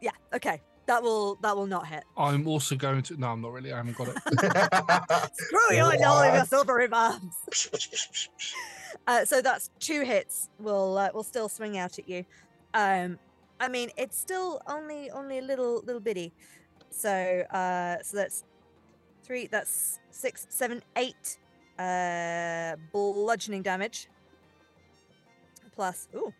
yeah, 0.00 0.10
okay. 0.34 0.60
That 0.86 1.02
will 1.02 1.34
that 1.42 1.56
will 1.56 1.66
not 1.66 1.86
hit. 1.88 2.04
I'm 2.16 2.46
also 2.46 2.76
going 2.76 3.02
to. 3.02 3.16
No, 3.18 3.32
I'm 3.32 3.40
not 3.40 3.52
really. 3.52 3.72
I 3.72 3.78
haven't 3.78 3.96
got 3.96 4.08
it. 4.08 4.16
Screw 5.34 5.76
you 5.76 5.84
and 5.84 6.04
all 6.04 6.22
of 6.22 6.32
your 6.34 6.44
silvery 6.44 6.88
barbs. 6.88 7.36
Uh, 9.08 9.24
so 9.24 9.42
that's 9.42 9.70
two 9.78 10.00
hits. 10.02 10.48
Will 10.58 10.96
uh, 10.96 11.10
will 11.12 11.22
still 11.22 11.48
swing 11.50 11.76
out 11.76 11.98
at 11.98 12.08
you. 12.08 12.24
Um, 12.72 13.18
I 13.60 13.68
mean, 13.68 13.90
it's 13.96 14.18
still 14.18 14.60
only 14.66 15.10
only 15.10 15.38
a 15.38 15.42
little 15.42 15.82
little 15.84 16.00
bitty. 16.00 16.32
So 16.90 17.10
uh, 17.52 17.96
so 18.02 18.16
that's 18.16 18.42
three. 19.26 19.46
That's 19.46 19.98
six, 20.10 20.46
seven, 20.48 20.82
eight. 20.96 21.38
Uh, 21.78 22.76
bludgeoning 22.92 23.62
damage. 23.62 24.08
Plus 25.74 26.08
ooh, 26.14 26.32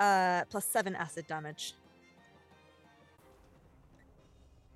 uh, 0.00 0.44
plus 0.50 0.66
seven 0.66 0.94
acid 0.94 1.26
damage. 1.26 1.74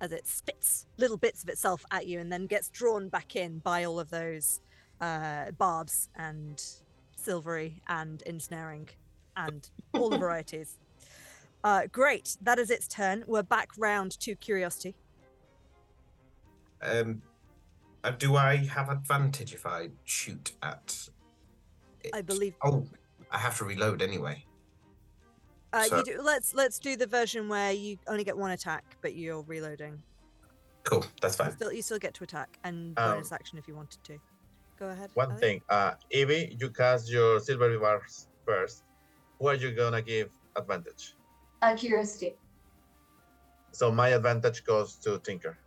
As 0.01 0.11
it 0.11 0.25
spits 0.25 0.87
little 0.97 1.17
bits 1.17 1.43
of 1.43 1.49
itself 1.49 1.85
at 1.91 2.07
you 2.07 2.19
and 2.19 2.31
then 2.31 2.47
gets 2.47 2.69
drawn 2.69 3.09
back 3.09 3.35
in 3.35 3.59
by 3.59 3.83
all 3.83 3.99
of 3.99 4.09
those 4.09 4.61
uh, 5.01 5.51
barbs 5.57 6.09
and 6.15 6.63
silvery 7.15 7.81
and 7.87 8.23
ensnaring 8.23 8.87
and 9.35 9.69
all 9.93 10.09
the 10.09 10.17
varieties. 10.25 10.79
Uh, 11.63 11.87
great. 11.91 12.37
That 12.41 12.57
is 12.57 12.71
its 12.71 12.87
turn. 12.87 13.25
We're 13.27 13.43
back 13.43 13.69
round 13.77 14.17
to 14.21 14.35
curiosity. 14.35 14.95
Um, 16.81 17.21
uh, 18.03 18.11
do 18.11 18.35
I 18.35 18.57
have 18.57 18.89
advantage 18.89 19.53
if 19.53 19.65
I 19.65 19.89
shoot 20.05 20.53
at? 20.63 21.09
I 22.13 22.21
believe. 22.21 22.55
Oh, 22.63 22.85
I 23.31 23.37
have 23.37 23.57
to 23.57 23.65
reload 23.65 24.01
anyway. 24.01 24.45
Uh, 25.73 25.83
so- 25.83 25.97
you 25.97 26.03
do, 26.03 26.21
let's 26.21 26.53
let's 26.53 26.79
do 26.79 26.95
the 26.95 27.05
version 27.07 27.47
where 27.49 27.71
you 27.71 27.97
only 28.07 28.23
get 28.23 28.37
one 28.37 28.51
attack, 28.51 28.83
but 29.01 29.15
you're 29.15 29.41
reloading. 29.43 30.01
Cool, 30.83 31.05
that's 31.21 31.37
You 31.37 31.43
fine. 31.45 31.53
still, 31.55 31.73
you 31.73 31.81
still 31.81 31.99
get 31.99 32.13
to 32.15 32.23
attack 32.23 32.57
and 32.63 32.97
Um, 32.97 33.11
bonus 33.15 33.31
action 33.31 33.57
if 33.59 33.67
you 33.67 33.75
wanted 33.75 34.03
to. 34.05 34.17
Go 34.79 34.89
ahead. 34.89 35.11
One 35.13 35.31
Ali. 35.31 35.39
thing, 35.39 35.61
uh, 35.69 35.93
Evey, 36.11 36.59
you 36.59 36.69
cast 36.71 37.11
your 37.11 37.39
silver 37.41 37.77
barbs 37.77 38.27
first. 38.45 38.83
Who 39.37 39.47
are 39.47 39.55
you 39.55 39.71
gonna 39.75 40.01
give 40.01 40.29
advantage? 40.55 41.15
Uh, 41.61 41.75
curiosity. 41.75 42.37
So 43.71 43.91
my 43.91 44.09
advantage 44.09 44.63
goes 44.63 44.95
to 45.03 45.19
Tinker. 45.19 45.57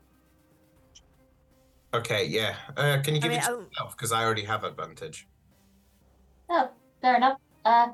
Okay, 1.94 2.24
yeah. 2.27 2.55
Uh, 2.77 2.98
can 3.02 3.14
you 3.14 3.19
I 3.20 3.23
give 3.23 3.31
mean, 3.31 3.39
it 3.40 3.44
to 3.44 3.51
I- 3.52 3.56
yourself? 3.59 3.97
Because 3.97 4.12
I 4.12 4.24
already 4.24 4.44
have 4.44 4.64
advantage. 4.64 5.27
Oh, 6.48 6.70
fair 7.01 7.16
enough. 7.16 7.39
Uh, 7.64 7.89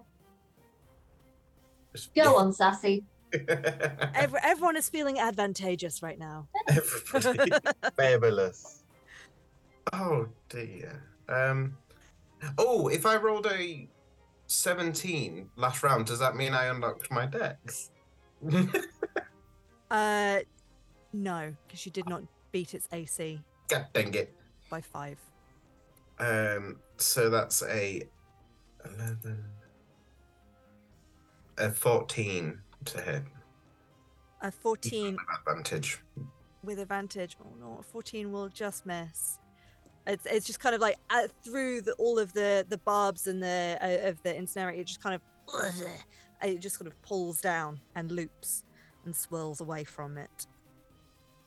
go 2.15 2.37
on, 2.37 2.53
sassy. 2.53 3.05
Every, 4.15 4.41
everyone 4.43 4.77
is 4.77 4.89
feeling 4.89 5.19
advantageous 5.19 6.03
right 6.03 6.19
now. 6.19 6.49
Everybody. 6.69 7.53
Fabulous. 7.97 8.83
oh 9.93 10.27
dear. 10.49 11.03
Um. 11.29 11.77
Oh, 12.57 12.89
if 12.89 13.05
I 13.05 13.17
rolled 13.17 13.47
a 13.47 13.87
seventeen 14.47 15.51
last 15.57 15.83
round, 15.83 16.07
does 16.07 16.19
that 16.21 16.37
mean 16.37 16.55
I 16.55 16.67
unlocked 16.67 17.11
my 17.11 17.27
dex? 17.27 17.91
Uh, 19.91 20.41
no, 21.15 21.55
because 21.67 21.87
you 21.87 21.91
did 21.93 22.07
not 22.11 22.23
beat 22.53 22.75
its 22.75 22.87
AC 22.93 23.41
God 23.69 23.87
dang 23.93 24.15
it. 24.15 24.35
by 24.71 24.81
five. 24.81 25.19
Um. 26.19 26.77
So 26.97 27.31
that's 27.31 27.63
a 27.63 28.03
eleven. 28.85 29.45
A 31.59 31.71
fourteen 31.71 32.61
to 32.87 33.01
hit. 33.01 33.23
A 34.41 34.53
14 34.53 35.17
Advantage. 35.47 35.99
with 36.63 36.79
advantage. 36.79 37.37
Oh 37.43 37.53
no, 37.59 37.79
a 37.81 37.83
14 37.83 38.31
will 38.31 38.49
just 38.49 38.87
miss. 38.87 39.39
It's, 40.07 40.25
it's 40.27 40.47
just 40.47 40.61
kind 40.61 40.77
of 40.77 40.81
like 40.81 40.97
uh, 41.11 41.27
through 41.45 41.81
the, 41.83 41.93
all 41.95 42.21
of 42.21 42.33
the 42.33 42.65
the 42.69 42.79
barbs 42.79 43.27
and 43.27 43.43
the 43.43 43.77
uh, 43.83 44.09
of 44.09 44.23
the 44.23 44.35
incinerator, 44.37 44.81
it 44.81 44.87
just 44.87 45.03
kind 45.03 45.17
of 45.17 45.23
it 46.43 46.61
just 46.61 46.77
sort 46.77 46.87
of 46.87 47.01
pulls 47.03 47.41
down 47.41 47.81
and 47.97 48.13
loops 48.13 48.63
and 49.05 49.15
swirls 49.15 49.61
away 49.61 49.83
from 49.83 50.17
it. 50.19 50.47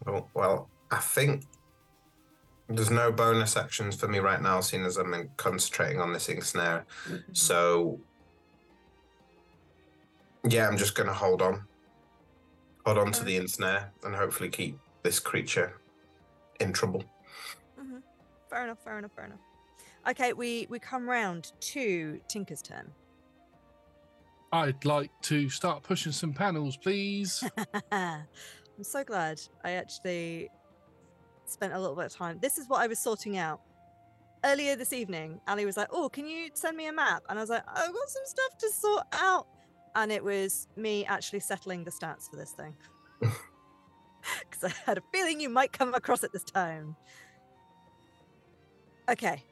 Oh, 0.05 0.27
well, 0.33 0.69
I 0.91 0.97
think 0.97 1.45
there's 2.75 2.89
no 2.89 3.11
bonus 3.11 3.57
actions 3.57 3.95
for 3.95 4.07
me 4.07 4.19
right 4.19 4.41
now, 4.41 4.59
seeing 4.61 4.85
as 4.85 4.97
I'm 4.97 5.13
in- 5.13 5.29
concentrating 5.37 5.99
on 5.99 6.13
this 6.13 6.29
ensnare. 6.29 6.85
So, 7.33 7.99
yeah, 10.47 10.67
I'm 10.67 10.77
just 10.77 10.95
going 10.95 11.07
to 11.07 11.13
hold 11.13 11.41
on. 11.41 11.63
Hold 12.85 12.97
on 12.97 13.11
to 13.11 13.23
the 13.23 13.37
ensnare 13.37 13.91
and 14.03 14.15
hopefully 14.15 14.49
keep 14.49 14.77
this 15.03 15.19
creature 15.19 15.79
in 16.59 16.73
trouble. 16.73 17.03
hmm 17.79 17.97
Fair 18.49 18.63
enough. 18.63 18.79
Fair 18.83 18.97
enough. 18.99 19.11
Fair 19.15 19.25
enough. 19.25 19.39
Okay, 20.09 20.33
we 20.33 20.67
we 20.69 20.79
come 20.79 21.07
round 21.07 21.51
to 21.59 22.19
Tinker's 22.27 22.61
turn. 22.61 22.91
I'd 24.51 24.83
like 24.83 25.11
to 25.23 25.47
start 25.49 25.83
pushing 25.83 26.11
some 26.11 26.33
panels, 26.33 26.75
please. 26.75 27.43
I'm 27.91 28.25
so 28.81 29.03
glad 29.03 29.39
I 29.63 29.71
actually 29.71 30.49
spent 31.51 31.73
a 31.73 31.79
little 31.79 31.95
bit 31.95 32.05
of 32.05 32.13
time. 32.13 32.39
This 32.41 32.57
is 32.57 32.67
what 32.67 32.81
I 32.81 32.87
was 32.87 32.99
sorting 32.99 33.37
out. 33.37 33.61
Earlier 34.43 34.75
this 34.75 34.91
evening, 34.91 35.39
Ali 35.47 35.65
was 35.65 35.77
like, 35.77 35.89
Oh, 35.91 36.09
can 36.09 36.25
you 36.27 36.49
send 36.53 36.75
me 36.75 36.87
a 36.87 36.93
map? 36.93 37.23
And 37.29 37.37
I 37.37 37.41
was 37.41 37.49
like, 37.49 37.63
I've 37.67 37.93
got 37.93 38.09
some 38.09 38.23
stuff 38.25 38.57
to 38.59 38.69
sort 38.69 39.03
out. 39.13 39.47
And 39.95 40.11
it 40.11 40.23
was 40.23 40.67
me 40.75 41.05
actually 41.05 41.41
settling 41.41 41.83
the 41.83 41.91
stats 41.91 42.29
for 42.29 42.37
this 42.37 42.51
thing. 42.51 42.75
Because 44.49 44.63
I 44.71 44.73
had 44.85 44.99
a 44.99 45.03
feeling 45.11 45.39
you 45.39 45.49
might 45.49 45.71
come 45.71 45.95
across 45.95 46.23
it 46.23 46.31
this 46.31 46.43
time. 46.43 46.95
Okay. 49.09 49.43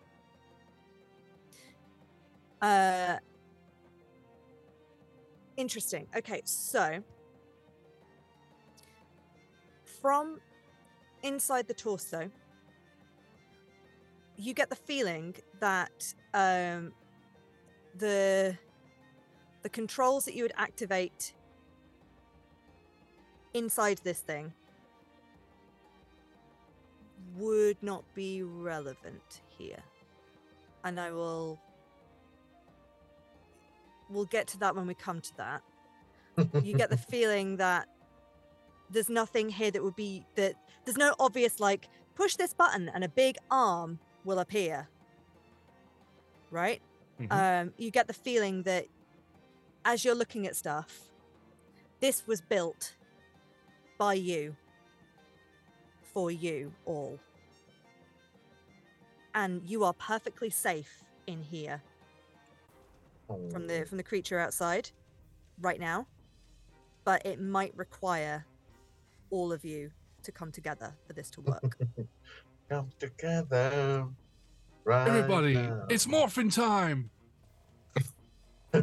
Uh, 2.62 3.18
interesting. 5.58 6.08
Okay, 6.16 6.42
so 6.46 7.04
from 10.02 10.40
inside 11.24 11.68
the 11.68 11.74
torso, 11.74 12.30
you 14.38 14.54
get 14.54 14.70
the 14.70 14.76
feeling 14.76 15.36
that 15.60 16.14
um, 16.34 16.94
the 17.98 18.58
the 19.62 19.70
controls 19.70 20.24
that 20.26 20.36
you 20.36 20.44
would 20.44 20.54
activate 20.58 21.34
inside 23.54 24.00
this 24.04 24.20
thing 24.20 24.54
would 27.36 27.78
not 27.82 28.04
be 28.16 28.44
relevant 28.44 29.42
here, 29.58 29.84
and 30.86 31.00
I 31.00 31.12
will 31.12 31.60
we'll 34.10 34.26
get 34.26 34.48
to 34.48 34.60
that 34.60 34.76
when 34.76 34.88
we 34.88 34.94
come 34.94 35.22
to 35.22 35.38
that. 35.38 35.62
You 36.64 36.76
get 36.76 36.90
the 36.90 36.98
feeling 37.12 37.58
that 37.58 37.90
there's 38.90 39.10
nothing 39.10 39.50
here 39.50 39.72
that 39.72 39.84
would 39.84 39.96
be 39.96 40.26
that 40.36 40.56
there's 40.86 40.98
no 40.98 41.14
obvious 41.20 41.60
like 41.60 41.88
push 42.16 42.36
this 42.36 42.54
button 42.54 42.90
and 42.90 43.04
a 43.04 43.10
big 43.10 43.38
arm 43.52 44.00
will 44.26 44.40
appear. 44.40 44.88
Right? 46.52 46.82
Mhm. 47.20 47.32
um 47.32 47.74
you 47.78 47.92
get 47.92 48.08
the 48.08 48.14
feeling 48.14 48.64
that 48.64 48.86
as 49.84 50.06
you're 50.06 50.16
looking 50.16 50.48
at 50.48 50.56
stuff 50.56 51.10
this 52.00 52.26
was 52.26 52.40
built 52.42 52.96
by 53.98 54.14
you 54.14 54.56
for 56.14 56.32
you 56.32 56.74
all. 56.86 57.20
And 59.36 59.62
you 59.70 59.84
are 59.84 59.94
perfectly 59.94 60.50
safe 60.50 61.04
in 61.28 61.44
here. 61.44 61.82
From 63.52 63.68
the 63.68 63.86
from 63.86 63.98
the 63.98 64.04
creature 64.04 64.40
outside 64.40 64.90
right 65.62 65.80
now. 65.80 66.08
But 67.04 67.26
it 67.26 67.40
might 67.40 67.76
require 67.78 68.46
all 69.32 69.52
of 69.52 69.64
you 69.64 69.92
to 70.24 70.32
come 70.32 70.52
together 70.52 70.94
for 71.08 71.14
this 71.14 71.30
to 71.32 71.42
work 71.42 71.78
Come 72.70 72.90
together. 73.00 74.06
Right 74.86 75.08
Everybody, 75.08 75.54
now. 75.56 75.86
it's 75.90 76.08
morphin 76.08 76.52
time. 76.52 77.10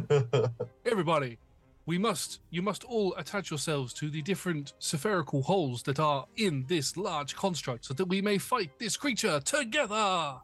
Everybody, 0.85 1.37
we 1.85 1.97
must, 1.97 2.41
you 2.49 2.61
must 2.61 2.83
all 2.83 3.15
attach 3.15 3.49
yourselves 3.49 3.93
to 3.93 4.09
the 4.09 4.21
different 4.21 4.73
spherical 4.79 5.41
holes 5.41 5.83
that 5.83 6.01
are 6.01 6.25
in 6.35 6.65
this 6.67 6.97
large 6.97 7.33
construct 7.33 7.85
so 7.85 7.93
that 7.93 8.05
we 8.05 8.21
may 8.21 8.37
fight 8.37 8.71
this 8.77 8.97
creature 8.97 9.39
together. 9.39 10.35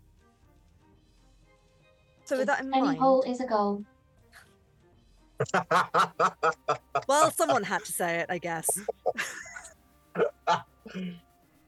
So 2.23 2.37
with 2.37 2.47
that 2.47 2.61
in 2.61 2.73
Any 2.73 2.81
mind, 2.81 2.99
hole 2.99 3.23
is 3.23 3.41
a 3.41 3.45
goal. 3.45 3.83
well, 7.07 7.31
someone 7.31 7.63
had 7.63 7.83
to 7.83 7.91
say 7.91 8.19
it, 8.19 8.27
I 8.29 8.37
guess. 8.37 8.69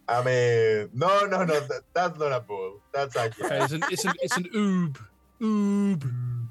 I 0.08 0.24
mean, 0.24 0.90
no, 0.94 1.26
no, 1.26 1.46
no. 1.46 1.60
That, 1.60 1.82
that's 1.94 2.20
not 2.20 2.32
a 2.32 2.40
bull. 2.40 2.82
That's 2.94 3.16
actually. 3.16 3.46
Okay, 3.46 3.64
it's 3.64 3.74
an, 3.74 3.84
it's 3.92 4.06
an, 4.06 4.14
it's 4.22 4.38
an 4.38 4.44
oob, 4.54 5.00
oob. 5.42 6.48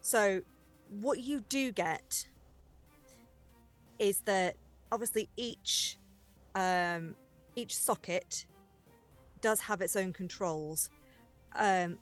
So, 0.00 0.40
what 1.00 1.20
you 1.20 1.40
do 1.48 1.72
get 1.72 2.26
is 3.98 4.20
that 4.20 4.56
obviously 4.90 5.28
each 5.36 5.98
um, 6.54 7.14
each 7.56 7.76
socket 7.76 8.46
does 9.40 9.60
have 9.60 9.80
its 9.80 9.96
own 9.96 10.12
controls. 10.12 10.90
Um, 11.56 11.98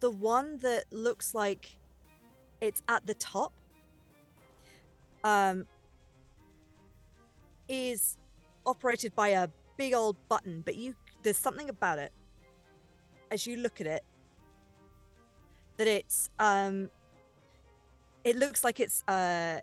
the 0.00 0.10
one 0.10 0.58
that 0.58 0.84
looks 0.90 1.34
like 1.34 1.76
it's 2.60 2.82
at 2.88 3.06
the 3.06 3.14
top 3.14 3.52
um, 5.24 5.66
is 7.70 8.18
operated 8.66 9.14
by 9.14 9.28
a 9.28 9.48
big 9.76 9.94
old 9.94 10.16
button, 10.28 10.62
but 10.64 10.76
you 10.76 10.94
there's 11.22 11.38
something 11.38 11.68
about 11.70 11.98
it 11.98 12.12
as 13.30 13.46
you 13.46 13.56
look 13.56 13.80
at 13.80 13.86
it 13.86 14.02
that 15.76 15.86
it's 15.86 16.30
um 16.38 16.90
it 18.24 18.36
looks 18.36 18.64
like 18.64 18.80
it's 18.80 19.02
uh 19.06 19.60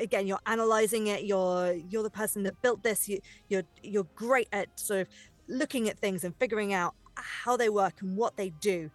again 0.00 0.26
you're 0.26 0.40
analyzing 0.46 1.06
it 1.08 1.24
you're 1.24 1.72
you're 1.88 2.02
the 2.02 2.10
person 2.10 2.42
that 2.42 2.60
built 2.62 2.82
this 2.82 3.08
you 3.08 3.20
you're 3.48 3.62
you're 3.82 4.06
great 4.14 4.48
at 4.52 4.68
sort 4.78 5.00
of 5.00 5.08
looking 5.48 5.88
at 5.88 5.98
things 5.98 6.24
and 6.24 6.34
figuring 6.36 6.72
out 6.72 6.94
how 7.14 7.56
they 7.56 7.68
work 7.68 7.94
and 8.00 8.16
what 8.16 8.36
they 8.36 8.50
do. 8.50 8.90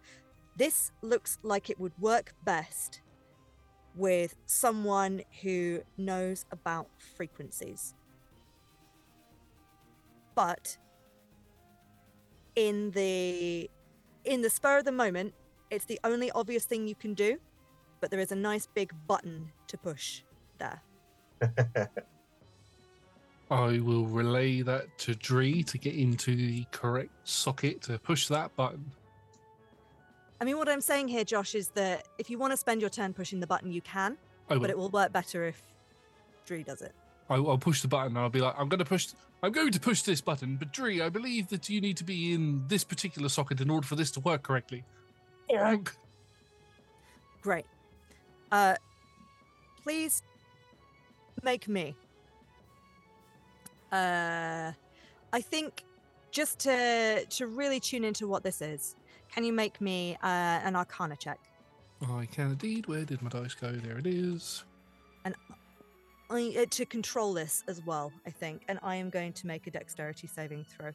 This 0.56 0.92
looks 1.02 1.38
like 1.42 1.68
it 1.68 1.78
would 1.78 1.92
work 1.98 2.32
best 2.44 3.00
with 3.96 4.34
someone 4.46 5.22
who 5.42 5.82
knows 5.96 6.44
about 6.50 6.88
frequencies 7.16 7.94
but 10.34 10.76
in 12.56 12.90
the 12.92 13.70
in 14.24 14.40
the 14.42 14.50
spur 14.50 14.78
of 14.78 14.84
the 14.84 14.92
moment 14.92 15.32
it's 15.70 15.84
the 15.84 15.98
only 16.04 16.30
obvious 16.32 16.64
thing 16.64 16.86
you 16.86 16.94
can 16.94 17.14
do 17.14 17.38
but 18.00 18.10
there 18.10 18.20
is 18.20 18.32
a 18.32 18.36
nice 18.36 18.66
big 18.74 18.92
button 19.06 19.50
to 19.66 19.78
push 19.78 20.22
there 20.58 20.82
I 23.50 23.78
will 23.78 24.06
relay 24.06 24.62
that 24.62 24.96
to 24.98 25.14
Dree 25.14 25.62
to 25.64 25.78
get 25.78 25.94
into 25.94 26.34
the 26.34 26.64
correct 26.70 27.10
socket 27.24 27.82
to 27.82 27.98
push 27.98 28.26
that 28.28 28.54
button. 28.56 28.84
I 30.40 30.44
mean 30.44 30.56
what 30.56 30.68
i'm 30.68 30.80
saying 30.80 31.08
here 31.08 31.24
josh 31.24 31.54
is 31.54 31.68
that 31.68 32.08
if 32.18 32.30
you 32.30 32.38
want 32.38 32.52
to 32.52 32.56
spend 32.56 32.80
your 32.80 32.90
turn 32.90 33.12
pushing 33.12 33.40
the 33.40 33.46
button 33.46 33.72
you 33.72 33.80
can 33.80 34.16
I 34.48 34.54
will. 34.54 34.60
but 34.60 34.70
it 34.70 34.78
will 34.78 34.90
work 34.90 35.12
better 35.12 35.44
if 35.46 35.62
Dree 36.46 36.62
does 36.62 36.82
it 36.82 36.92
I, 37.28 37.36
I'll 37.36 37.58
push 37.58 37.80
the 37.80 37.88
button 37.88 38.08
and 38.08 38.18
I'll 38.18 38.28
be 38.28 38.40
like, 38.40 38.54
I'm 38.58 38.68
going 38.68 38.78
to 38.78 38.84
push. 38.84 39.08
I'm 39.42 39.52
going 39.52 39.72
to 39.72 39.80
push 39.80 40.02
this 40.02 40.20
button, 40.20 40.56
but 40.56 40.72
Dree, 40.72 41.02
I 41.02 41.08
believe 41.08 41.48
that 41.48 41.68
you 41.68 41.80
need 41.80 41.96
to 41.98 42.04
be 42.04 42.32
in 42.32 42.64
this 42.68 42.84
particular 42.84 43.28
socket 43.28 43.60
in 43.60 43.70
order 43.70 43.86
for 43.86 43.96
this 43.96 44.10
to 44.12 44.20
work 44.20 44.42
correctly. 44.42 44.84
Bonk. 45.50 45.92
Great. 47.42 47.66
Uh, 48.50 48.74
please 49.82 50.22
make 51.42 51.68
me. 51.68 51.94
Uh, 53.92 54.72
I 55.32 55.40
think 55.40 55.84
just 56.30 56.58
to 56.60 57.24
to 57.26 57.46
really 57.46 57.80
tune 57.80 58.04
into 58.04 58.26
what 58.26 58.42
this 58.42 58.62
is, 58.62 58.96
can 59.34 59.42
you 59.42 59.52
make 59.52 59.80
me 59.80 60.16
uh, 60.22 60.26
an 60.62 60.76
Arcana 60.76 61.16
check? 61.16 61.40
I 62.08 62.26
can 62.26 62.52
indeed. 62.52 62.86
Where 62.86 63.04
did 63.04 63.20
my 63.20 63.30
dice 63.30 63.54
go? 63.54 63.72
There 63.72 63.98
it 63.98 64.06
is. 64.06 64.62
And 65.24 65.34
I, 66.30 66.54
uh, 66.56 66.66
to 66.70 66.86
control 66.86 67.32
this 67.32 67.64
as 67.66 67.84
well, 67.84 68.12
I 68.24 68.30
think, 68.30 68.62
and 68.68 68.78
I 68.80 68.94
am 68.94 69.10
going 69.10 69.32
to 69.32 69.46
make 69.48 69.66
a 69.66 69.72
Dexterity 69.72 70.28
saving 70.28 70.64
throw. 70.64 70.92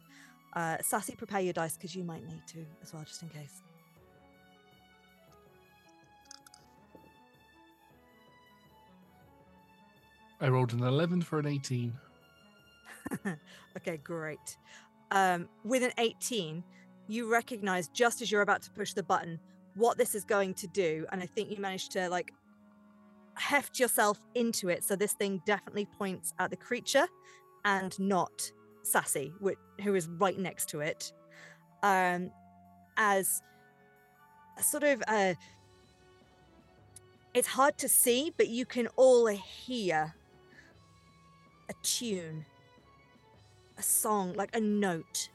Uh, 0.54 0.78
Sassy, 0.82 1.16
prepare 1.16 1.42
your 1.42 1.52
dice 1.52 1.76
because 1.76 1.94
you 1.94 2.06
might 2.06 2.26
need 2.26 2.42
to 2.48 2.66
as 2.82 2.94
well, 2.94 3.04
just 3.04 3.22
in 3.24 3.30
case. 3.30 3.62
I 10.40 10.48
rolled 10.48 10.72
an 10.72 10.82
11 10.82 11.24
for 11.24 11.40
an 11.40 11.48
18. 11.48 11.94
okay, 13.78 13.98
great. 13.98 14.58
Um, 15.12 15.50
with 15.66 15.84
an 15.84 15.92
18, 15.98 16.64
you 17.10 17.32
recognize 17.32 17.88
just 17.90 18.22
as 18.22 18.32
you're 18.32 18.42
about 18.42 18.62
to 18.62 18.72
push 18.72 18.94
the 18.94 19.04
button 19.04 19.40
what 19.76 19.98
this 19.98 20.16
is 20.16 20.24
going 20.24 20.54
to 20.56 20.68
do, 20.68 21.06
and 21.12 21.22
I 21.22 21.26
think 21.26 21.50
you 21.50 21.58
managed 21.58 21.92
to 21.94 22.10
like 22.10 22.32
heft 23.36 23.80
yourself 23.80 24.20
into 24.36 24.70
it. 24.70 24.84
So 24.84 24.96
this 24.96 25.14
thing 25.14 25.42
definitely 25.46 25.88
points 25.98 26.34
at 26.40 26.50
the 26.50 26.58
creature 26.58 27.08
and 27.66 27.98
not 28.00 28.52
Sassy, 28.84 29.34
who 29.84 29.96
is 29.96 30.08
right 30.08 30.38
next 30.38 30.70
to 30.70 30.82
it. 30.82 31.12
Um, 31.84 32.32
as 32.98 33.42
sort 34.62 34.84
of 34.84 35.02
uh, 35.08 35.34
it's 37.34 37.48
hard 37.48 37.78
to 37.78 37.88
see, 37.88 38.34
but 38.38 38.48
you 38.48 38.66
can 38.66 38.88
all 38.98 39.28
hear 39.28 40.14
a 41.70 41.74
tune 41.84 42.46
a 43.80 43.82
song, 43.82 44.34
like 44.34 44.56
a 44.56 44.60
note, 44.60 45.30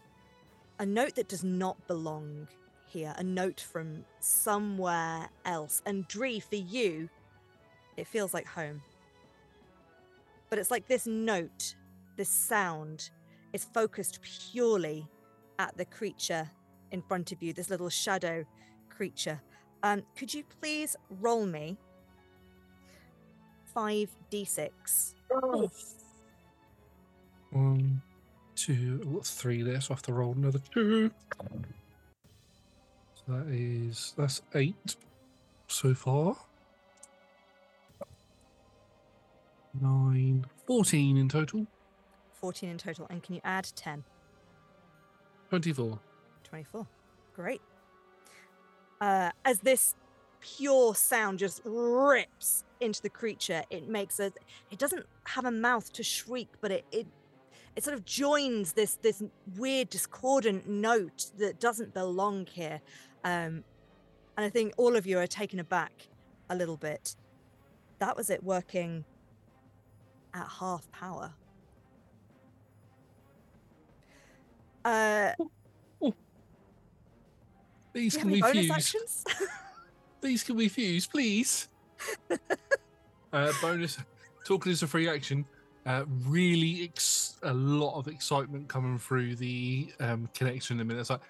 a 0.78 0.86
note 0.86 1.14
that 1.16 1.28
does 1.28 1.44
not 1.44 1.86
belong 1.86 2.48
here, 2.86 3.14
a 3.16 3.22
note 3.22 3.60
from 3.60 4.04
somewhere 4.20 5.28
else. 5.44 5.82
And 5.86 6.06
Dree, 6.08 6.40
for 6.40 6.56
you, 6.56 7.08
it 7.96 8.06
feels 8.06 8.34
like 8.34 8.46
home. 8.46 8.82
But 10.50 10.58
it's 10.58 10.70
like 10.70 10.86
this 10.88 11.06
note, 11.06 11.74
this 12.16 12.28
sound 12.28 13.10
is 13.52 13.64
focused 13.64 14.20
purely 14.22 15.06
at 15.58 15.76
the 15.76 15.84
creature 15.84 16.50
in 16.90 17.02
front 17.02 17.32
of 17.32 17.42
you, 17.42 17.52
this 17.52 17.70
little 17.70 17.88
shadow 17.88 18.44
creature. 18.88 19.40
Um, 19.82 20.02
could 20.16 20.32
you 20.32 20.44
please 20.60 20.96
roll 21.20 21.46
me 21.46 21.76
5d6? 23.76 25.14
One, 27.50 28.02
two, 28.56 29.16
I've 29.18 29.26
three 29.26 29.62
there, 29.62 29.80
so 29.80 29.92
I 29.92 29.94
have 29.94 30.02
to 30.02 30.12
roll 30.12 30.32
another 30.32 30.60
two. 30.72 31.10
So 33.14 33.32
that 33.32 33.46
is, 33.48 34.14
that's 34.16 34.42
eight 34.54 34.96
so 35.68 35.94
far. 35.94 36.36
Nine, 39.80 40.46
14 40.66 41.16
in 41.16 41.28
total. 41.28 41.66
14 42.34 42.68
in 42.68 42.78
total. 42.78 43.06
And 43.10 43.22
can 43.22 43.34
you 43.34 43.40
add 43.44 43.70
10? 43.74 44.04
24. 45.48 45.98
24. 46.44 46.86
Great. 47.34 47.60
Uh, 49.00 49.30
as 49.44 49.60
this 49.60 49.94
pure 50.40 50.94
sound 50.94 51.38
just 51.38 51.60
rips 51.64 52.64
into 52.80 53.02
the 53.02 53.08
creature, 53.08 53.62
it 53.70 53.88
makes 53.88 54.20
a. 54.20 54.32
It 54.70 54.78
doesn't 54.78 55.06
have 55.24 55.44
a 55.44 55.50
mouth 55.50 55.92
to 55.94 56.02
shriek, 56.02 56.48
but 56.60 56.70
it 56.70 56.84
it, 56.92 57.06
it 57.76 57.82
sort 57.82 57.94
of 57.94 58.04
joins 58.04 58.72
this 58.72 58.96
this 59.02 59.22
weird 59.56 59.90
discordant 59.90 60.68
note 60.68 61.26
that 61.38 61.60
doesn't 61.60 61.92
belong 61.92 62.46
here. 62.46 62.80
Um, 63.24 63.64
and 64.36 64.44
I 64.44 64.48
think 64.48 64.74
all 64.76 64.96
of 64.96 65.06
you 65.06 65.18
are 65.18 65.26
taken 65.26 65.60
aback 65.60 66.08
a 66.50 66.56
little 66.56 66.76
bit. 66.76 67.16
That 67.98 68.16
was 68.16 68.30
it 68.30 68.42
working 68.42 69.04
at 70.34 70.46
half 70.48 70.90
power. 70.90 71.32
Uh, 74.84 75.32
These 77.92 78.14
you 78.14 78.20
have 78.20 78.28
can 78.28 78.44
any 78.44 78.68
be 78.68 78.68
fused. 78.72 79.28
These 80.20 80.42
can 80.42 80.56
be 80.56 80.68
fused, 80.68 81.10
please. 81.10 81.68
uh, 83.32 83.52
bonus. 83.62 83.98
Talking 84.44 84.72
is 84.72 84.82
a 84.82 84.86
free 84.86 85.08
action. 85.08 85.46
Uh, 85.86 86.04
really, 86.26 86.84
ex- 86.84 87.36
a 87.42 87.52
lot 87.52 87.98
of 87.98 88.08
excitement 88.08 88.68
coming 88.68 88.98
through 88.98 89.36
the 89.36 89.92
um, 90.00 90.28
connection 90.34 90.78
in 90.78 90.80
a 90.80 90.84
minute. 90.84 91.00
It's 91.00 91.10
like, 91.10 91.20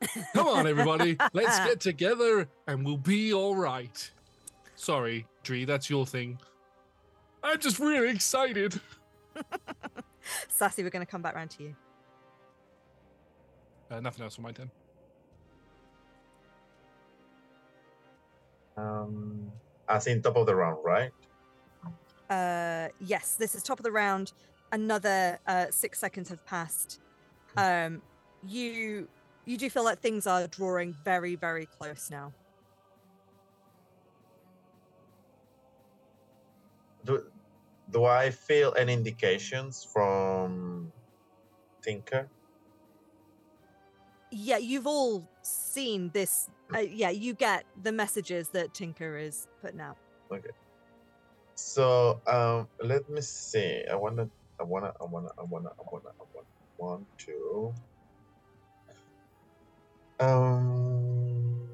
come 0.34 0.46
on, 0.46 0.66
everybody, 0.66 1.16
let's 1.32 1.58
get 1.66 1.80
together 1.80 2.46
and 2.66 2.84
we'll 2.84 2.98
be 2.98 3.32
all 3.32 3.56
right. 3.56 4.10
Sorry, 4.74 5.26
Dree, 5.42 5.64
that's 5.64 5.88
your 5.88 6.06
thing. 6.06 6.38
I'm 7.42 7.58
just 7.58 7.78
really 7.78 8.10
excited. 8.10 8.80
Sassy, 10.48 10.82
we're 10.82 10.90
going 10.90 11.04
to 11.04 11.10
come 11.10 11.22
back 11.22 11.34
round 11.34 11.50
to 11.52 11.62
you. 11.62 11.76
Uh, 13.90 14.00
nothing 14.00 14.22
else 14.22 14.36
on 14.38 14.44
my 14.44 14.52
turn. 14.52 14.70
Um, 18.76 19.50
as 19.88 20.06
in 20.06 20.22
top 20.22 20.36
of 20.36 20.46
the 20.46 20.54
round, 20.54 20.78
right? 20.84 21.10
Uh, 22.30 22.88
yes, 23.00 23.36
this 23.36 23.54
is 23.54 23.62
top 23.62 23.78
of 23.78 23.84
the 23.84 23.92
round. 23.92 24.32
Another 24.72 25.38
uh, 25.46 25.66
six 25.70 25.98
seconds 25.98 26.28
have 26.28 26.44
passed. 26.44 27.00
Um, 27.56 28.02
you 28.46 29.08
you 29.46 29.56
do 29.56 29.70
feel 29.70 29.84
like 29.84 30.00
things 30.00 30.26
are 30.26 30.46
drawing 30.46 30.94
very 31.04 31.34
very 31.36 31.66
close 31.66 32.10
now. 32.10 32.32
Do 37.04 37.24
do 37.90 38.04
I 38.04 38.30
feel 38.30 38.74
any 38.76 38.92
indications 38.92 39.82
from 39.90 40.92
Tinker? 41.82 42.28
Yeah, 44.30 44.58
you've 44.58 44.86
all 44.86 45.26
seen 45.40 46.10
this. 46.12 46.50
Uh, 46.74 46.80
yeah, 46.80 47.08
you 47.08 47.32
get 47.32 47.64
the 47.82 47.92
messages 47.92 48.50
that 48.50 48.74
Tinker 48.74 49.16
is 49.16 49.48
putting 49.62 49.80
out. 49.80 49.96
So 51.58 52.22
um, 52.28 52.68
let 52.82 53.08
me 53.10 53.22
see. 53.22 53.84
I 53.90 53.96
wanna, 53.96 54.28
I 54.60 54.64
wanna, 54.64 54.92
I 55.00 55.04
wanna, 55.06 55.30
I 55.38 55.44
wanna, 55.44 55.70
I 55.70 55.84
wanna, 55.90 56.10
I 56.20 56.24
wanna, 56.34 56.48
want 56.78 57.08
to. 57.26 57.74
Um. 60.20 61.66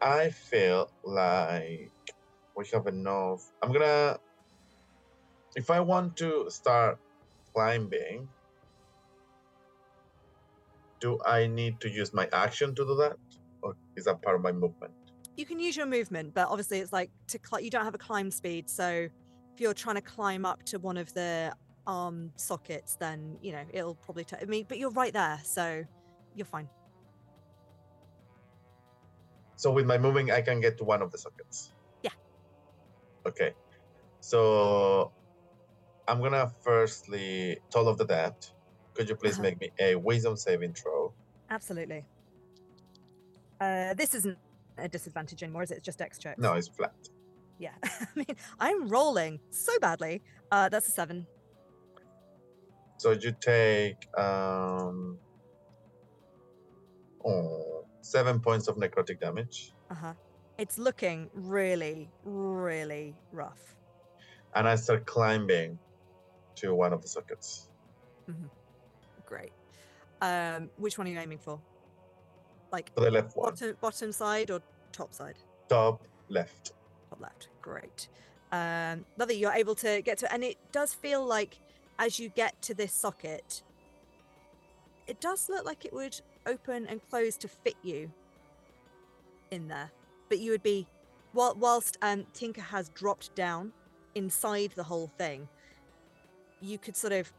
I 0.00 0.30
feel 0.30 0.92
like 1.04 1.92
we 2.56 2.66
have 2.72 2.86
enough. 2.88 3.42
I'm 3.62 3.72
gonna. 3.72 4.18
If 5.56 5.70
I 5.70 5.80
want 5.80 6.16
to 6.18 6.50
start 6.50 6.98
climbing, 7.54 8.30
do 11.00 11.18
I 11.26 11.46
need 11.48 11.80
to 11.82 11.90
use 11.90 12.14
my 12.14 12.28
action 12.32 12.74
to 12.76 12.84
do 12.86 12.96
that? 12.96 13.16
Or 13.62 13.74
is 13.96 14.04
that 14.06 14.20
part 14.22 14.36
of 14.36 14.42
my 14.42 14.52
movement? 14.52 14.92
You 15.36 15.46
can 15.46 15.58
use 15.58 15.76
your 15.76 15.86
movement, 15.86 16.34
but 16.34 16.48
obviously 16.48 16.78
it's 16.80 16.92
like 16.92 17.10
to 17.28 17.38
cli- 17.38 17.64
you 17.64 17.70
don't 17.70 17.84
have 17.84 17.94
a 17.94 17.98
climb 17.98 18.30
speed. 18.30 18.68
So 18.68 19.08
if 19.54 19.60
you're 19.60 19.74
trying 19.74 19.96
to 19.96 20.02
climb 20.02 20.44
up 20.44 20.62
to 20.64 20.78
one 20.78 20.96
of 20.96 21.12
the 21.14 21.54
arm 21.86 22.32
sockets, 22.36 22.96
then 22.96 23.38
you 23.40 23.52
know 23.52 23.64
it'll 23.72 23.94
probably. 23.94 24.24
take. 24.24 24.42
I 24.42 24.44
mean, 24.44 24.66
but 24.68 24.78
you're 24.78 24.90
right 24.90 25.12
there, 25.12 25.40
so 25.42 25.84
you're 26.34 26.44
fine. 26.46 26.68
So 29.56 29.70
with 29.70 29.86
my 29.86 29.96
moving, 29.96 30.30
I 30.30 30.42
can 30.42 30.60
get 30.60 30.76
to 30.78 30.84
one 30.84 31.02
of 31.02 31.12
the 31.12 31.18
sockets. 31.18 31.72
Yeah. 32.02 32.10
Okay. 33.26 33.52
So 34.20 35.12
I'm 36.08 36.20
gonna 36.20 36.52
firstly 36.62 37.58
toll 37.70 37.88
of 37.88 37.96
the 37.96 38.04
dead. 38.04 38.34
Could 38.94 39.08
you 39.08 39.16
please 39.16 39.34
Uh-huh. 39.34 39.42
make 39.44 39.60
me 39.60 39.70
a 39.80 39.94
wisdom 39.94 40.36
saving 40.36 40.74
throw? 40.74 41.14
Absolutely. 41.48 42.04
Uh, 43.62 43.94
this 43.94 44.14
isn't 44.14 44.38
a 44.78 44.88
disadvantage 44.88 45.42
anymore, 45.42 45.62
is 45.62 45.70
it? 45.70 45.76
It's 45.78 45.86
just 45.86 45.98
Dex 45.98 46.18
checks. 46.18 46.40
No, 46.40 46.54
it's 46.54 46.68
flat. 46.68 46.94
Yeah. 47.58 47.70
I 47.84 48.06
mean, 48.16 48.36
I'm 48.58 48.88
rolling 48.88 49.38
so 49.50 49.72
badly. 49.80 50.22
Uh, 50.50 50.68
that's 50.68 50.88
a 50.88 50.90
seven. 50.90 51.26
So 52.96 53.12
you 53.12 53.32
take 53.40 54.00
um 54.18 55.18
oh, 57.24 57.84
seven 58.00 58.40
points 58.40 58.68
of 58.68 58.76
necrotic 58.76 59.20
damage, 59.20 59.72
Uh 59.90 59.94
huh. 59.94 60.14
It's 60.58 60.76
looking 60.78 61.30
really, 61.34 62.10
really 62.24 63.16
rough. 63.32 63.62
and 64.54 64.68
I 64.68 64.74
start 64.76 65.06
climbing 65.06 65.78
to 66.56 66.74
one 66.74 66.92
of 66.92 67.00
the 67.02 67.08
sockets. 67.08 67.68
Great. 69.24 69.52
Um, 70.20 70.68
which 70.76 70.98
one 70.98 71.06
are 71.06 71.10
you 71.10 71.18
aiming 71.18 71.38
for? 71.38 71.58
Like 72.72 72.94
the 72.94 73.10
left 73.10 73.36
one, 73.36 73.50
bottom, 73.50 73.76
bottom 73.80 74.12
side 74.12 74.50
or 74.50 74.60
top 74.92 75.12
side? 75.14 75.36
top 75.68 76.02
left. 76.28 76.72
Top 77.10 77.20
left. 77.20 77.48
Great. 77.60 78.08
Um, 78.50 79.04
lovely. 79.18 79.36
You're 79.36 79.52
able 79.52 79.74
to 79.76 80.02
get 80.02 80.18
to, 80.18 80.26
it, 80.26 80.32
and 80.32 80.44
it 80.44 80.56
does 80.72 80.92
feel 80.94 81.24
like 81.24 81.58
as 81.98 82.18
you 82.18 82.28
get 82.30 82.60
to 82.62 82.74
this 82.74 82.92
socket, 82.92 83.62
it 85.06 85.20
does 85.20 85.48
look 85.48 85.64
like 85.64 85.84
it 85.84 85.92
would 85.92 86.20
open 86.46 86.86
and 86.86 87.00
close 87.10 87.36
to 87.38 87.48
fit 87.48 87.76
you 87.82 88.10
in 89.50 89.68
there. 89.68 89.90
But 90.28 90.38
you 90.38 90.50
would 90.50 90.62
be, 90.62 90.86
while, 91.32 91.54
whilst 91.58 91.98
um, 92.02 92.26
Tinker 92.32 92.62
has 92.62 92.88
dropped 92.90 93.34
down 93.34 93.72
inside 94.14 94.72
the 94.74 94.84
whole 94.84 95.10
thing, 95.18 95.48
you 96.60 96.78
could 96.78 96.96
sort 96.96 97.12
of 97.12 97.32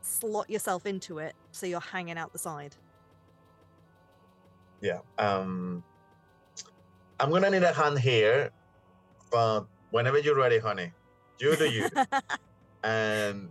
slot 0.00 0.48
yourself 0.48 0.86
into 0.86 1.18
it 1.18 1.34
so 1.50 1.66
you're 1.66 1.80
hanging 1.80 2.18
out 2.18 2.32
the 2.32 2.38
side. 2.38 2.76
Yeah. 4.80 5.00
Um, 5.18 5.82
I'm 7.20 7.30
gonna 7.30 7.50
need 7.50 7.62
a 7.62 7.72
hand 7.72 7.98
here, 7.98 8.50
but 9.30 9.66
whenever 9.90 10.18
you're 10.18 10.36
ready, 10.36 10.58
honey, 10.58 10.92
you 11.40 11.56
do 11.56 11.68
you. 11.68 11.88
and 12.84 13.48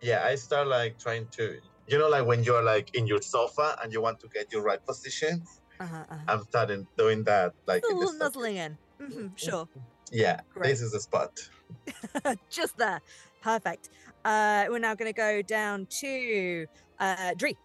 yeah, 0.00 0.24
I 0.24 0.34
start 0.34 0.66
like 0.66 0.98
trying 0.98 1.26
to, 1.32 1.58
you 1.86 1.98
know, 1.98 2.08
like 2.08 2.26
when 2.26 2.42
you're 2.42 2.62
like 2.62 2.94
in 2.94 3.06
your 3.06 3.22
sofa 3.22 3.78
and 3.82 3.92
you 3.92 4.00
want 4.00 4.20
to 4.20 4.28
get 4.28 4.52
your 4.52 4.62
right 4.62 4.84
position. 4.84 5.42
uh-huh, 5.78 6.04
uh-huh. 6.10 6.24
I'm 6.28 6.42
starting 6.42 6.86
doing 6.96 7.24
that, 7.24 7.52
like 7.66 7.84
a 7.90 7.94
little 7.94 8.14
nuzzling 8.14 8.56
in. 8.56 8.78
Mm-hmm, 9.00 9.28
sure. 9.36 9.68
Yeah, 10.12 10.40
Great. 10.52 10.70
this 10.70 10.82
is 10.82 10.92
the 10.92 11.00
spot. 11.00 11.38
just 12.50 12.76
there. 12.76 13.00
Perfect. 13.42 13.88
Uh, 14.24 14.66
we're 14.68 14.78
now 14.78 14.94
going 14.94 15.08
to 15.08 15.16
go 15.16 15.40
down 15.40 15.86
to 16.00 16.66
uh, 16.98 17.34
Dree. 17.36 17.56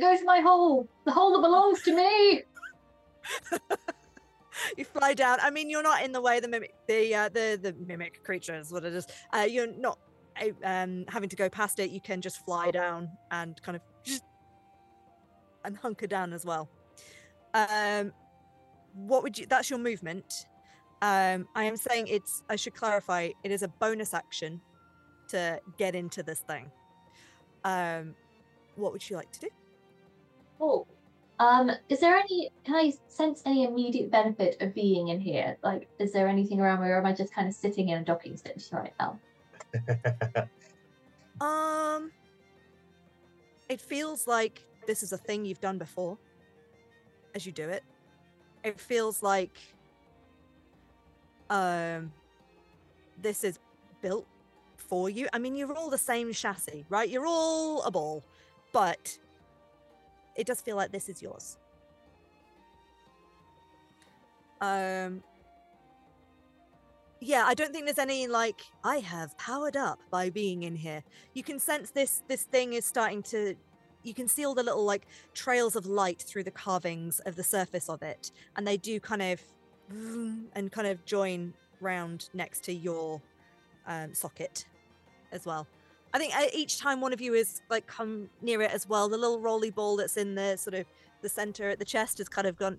Go 0.00 0.16
to 0.16 0.24
my 0.24 0.40
hole. 0.40 0.88
The 1.04 1.12
hole 1.12 1.32
that 1.32 1.42
belongs 1.42 1.82
to 1.82 1.94
me. 1.94 2.42
You 4.76 4.84
fly 4.84 5.14
down. 5.14 5.38
I 5.40 5.50
mean, 5.50 5.70
you're 5.70 5.82
not 5.82 6.04
in 6.04 6.12
the 6.12 6.20
way 6.20 6.40
the 6.40 6.48
mimic, 6.48 6.74
the 6.86 7.14
uh, 7.14 7.28
the 7.28 7.58
the 7.60 7.74
mimic 7.86 8.22
creature 8.24 8.54
is 8.54 8.72
what 8.72 8.84
it 8.84 8.92
is. 8.92 9.06
Uh, 9.32 9.46
you're 9.48 9.72
not 9.72 9.98
um, 10.64 11.04
having 11.08 11.28
to 11.28 11.36
go 11.36 11.48
past 11.48 11.78
it. 11.78 11.90
You 11.90 12.00
can 12.00 12.20
just 12.20 12.44
fly 12.44 12.70
down 12.70 13.08
and 13.30 13.60
kind 13.62 13.76
of 13.76 13.82
and 15.64 15.76
hunker 15.76 16.06
down 16.06 16.32
as 16.32 16.44
well. 16.44 16.68
Um, 17.54 18.12
what 18.94 19.22
would 19.22 19.38
you? 19.38 19.46
That's 19.46 19.70
your 19.70 19.78
movement. 19.78 20.46
Um, 21.00 21.48
I 21.54 21.64
am 21.64 21.76
saying 21.76 22.08
it's. 22.08 22.42
I 22.48 22.56
should 22.56 22.74
clarify. 22.74 23.30
It 23.42 23.50
is 23.50 23.62
a 23.62 23.68
bonus 23.68 24.14
action 24.14 24.60
to 25.28 25.60
get 25.78 25.94
into 25.94 26.22
this 26.22 26.40
thing. 26.40 26.70
Um, 27.64 28.14
what 28.76 28.92
would 28.92 29.08
you 29.08 29.16
like 29.16 29.32
to 29.32 29.40
do? 29.40 29.48
Um, 31.38 31.70
is 31.88 31.98
there 32.00 32.16
any 32.16 32.50
can 32.64 32.74
I 32.76 32.92
sense 33.08 33.42
any 33.44 33.64
immediate 33.64 34.10
benefit 34.10 34.60
of 34.60 34.74
being 34.74 35.08
in 35.08 35.20
here? 35.20 35.56
Like, 35.62 35.88
is 35.98 36.12
there 36.12 36.28
anything 36.28 36.60
around 36.60 36.82
me 36.82 36.88
or 36.88 36.98
am 36.98 37.06
I 37.06 37.12
just 37.12 37.34
kind 37.34 37.48
of 37.48 37.54
sitting 37.54 37.88
in 37.88 37.98
a 37.98 38.04
docking 38.04 38.36
station 38.36 38.78
right 38.78 38.94
now? 39.00 39.18
Um, 41.40 42.12
it 43.68 43.80
feels 43.80 44.28
like 44.28 44.62
this 44.86 45.02
is 45.02 45.12
a 45.12 45.18
thing 45.18 45.44
you've 45.44 45.60
done 45.60 45.76
before. 45.76 46.16
As 47.34 47.44
you 47.44 47.50
do 47.50 47.68
it, 47.68 47.82
it 48.62 48.78
feels 48.78 49.24
like 49.24 49.58
um, 51.50 52.12
this 53.20 53.42
is 53.42 53.58
built 54.02 54.26
for 54.76 55.10
you. 55.10 55.26
I 55.32 55.38
mean, 55.38 55.56
you're 55.56 55.72
all 55.72 55.90
the 55.90 55.98
same 55.98 56.32
chassis, 56.32 56.84
right? 56.88 57.08
You're 57.08 57.26
all 57.26 57.82
a 57.82 57.90
ball, 57.90 58.22
but 58.72 59.18
it 60.36 60.46
does 60.46 60.60
feel 60.60 60.76
like 60.76 60.92
this 60.92 61.08
is 61.08 61.22
yours. 61.22 61.58
Um, 64.60 65.22
yeah, 67.20 67.44
I 67.46 67.54
don't 67.54 67.72
think 67.72 67.84
there's 67.84 67.98
any 67.98 68.26
like 68.26 68.62
I 68.84 68.98
have 68.98 69.36
powered 69.38 69.76
up 69.76 70.00
by 70.10 70.30
being 70.30 70.62
in 70.64 70.76
here. 70.76 71.02
You 71.34 71.42
can 71.42 71.58
sense 71.58 71.90
this 71.90 72.22
this 72.28 72.44
thing 72.44 72.72
is 72.72 72.84
starting 72.84 73.22
to 73.24 73.54
you 74.02 74.14
can 74.14 74.26
see 74.26 74.44
all 74.44 74.54
the 74.54 74.62
little 74.62 74.84
like 74.84 75.06
trails 75.34 75.76
of 75.76 75.86
light 75.86 76.22
through 76.22 76.44
the 76.44 76.50
carvings 76.50 77.20
of 77.20 77.36
the 77.36 77.44
surface 77.44 77.88
of 77.88 78.02
it 78.02 78.32
and 78.56 78.66
they 78.66 78.76
do 78.76 78.98
kind 78.98 79.22
of 79.22 79.40
and 80.54 80.72
kind 80.72 80.88
of 80.88 81.04
join 81.04 81.54
round 81.80 82.28
next 82.34 82.64
to 82.64 82.72
your 82.72 83.20
um, 83.86 84.14
socket 84.14 84.64
as 85.32 85.46
well. 85.46 85.66
I 86.14 86.18
think 86.18 86.36
uh, 86.36 86.46
each 86.52 86.78
time 86.78 87.00
one 87.00 87.12
of 87.12 87.20
you 87.20 87.34
is 87.34 87.62
like 87.70 87.86
come 87.86 88.28
near 88.42 88.60
it 88.62 88.70
as 88.70 88.88
well, 88.88 89.08
the 89.08 89.16
little 89.16 89.40
rolly 89.40 89.70
ball 89.70 89.96
that's 89.96 90.16
in 90.16 90.34
the 90.34 90.56
sort 90.56 90.74
of 90.74 90.86
the 91.22 91.28
center 91.28 91.70
at 91.70 91.78
the 91.78 91.84
chest 91.84 92.18
has 92.18 92.28
kind 92.28 92.46
of 92.46 92.56
gone 92.56 92.78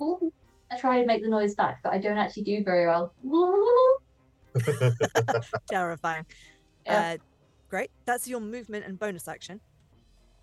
Ooh. 0.00 0.32
I 0.70 0.76
try 0.78 0.96
and 0.98 1.06
make 1.06 1.22
the 1.22 1.28
noise 1.28 1.54
back, 1.54 1.80
but 1.82 1.92
I 1.92 1.98
don't 1.98 2.18
actually 2.18 2.42
do 2.42 2.64
very 2.64 2.86
well. 2.86 3.12
terrifying. 5.70 6.26
Yeah. 6.86 7.14
Uh, 7.14 7.16
great. 7.68 7.90
That's 8.04 8.26
your 8.26 8.40
movement 8.40 8.84
and 8.84 8.98
bonus 8.98 9.28
action. 9.28 9.60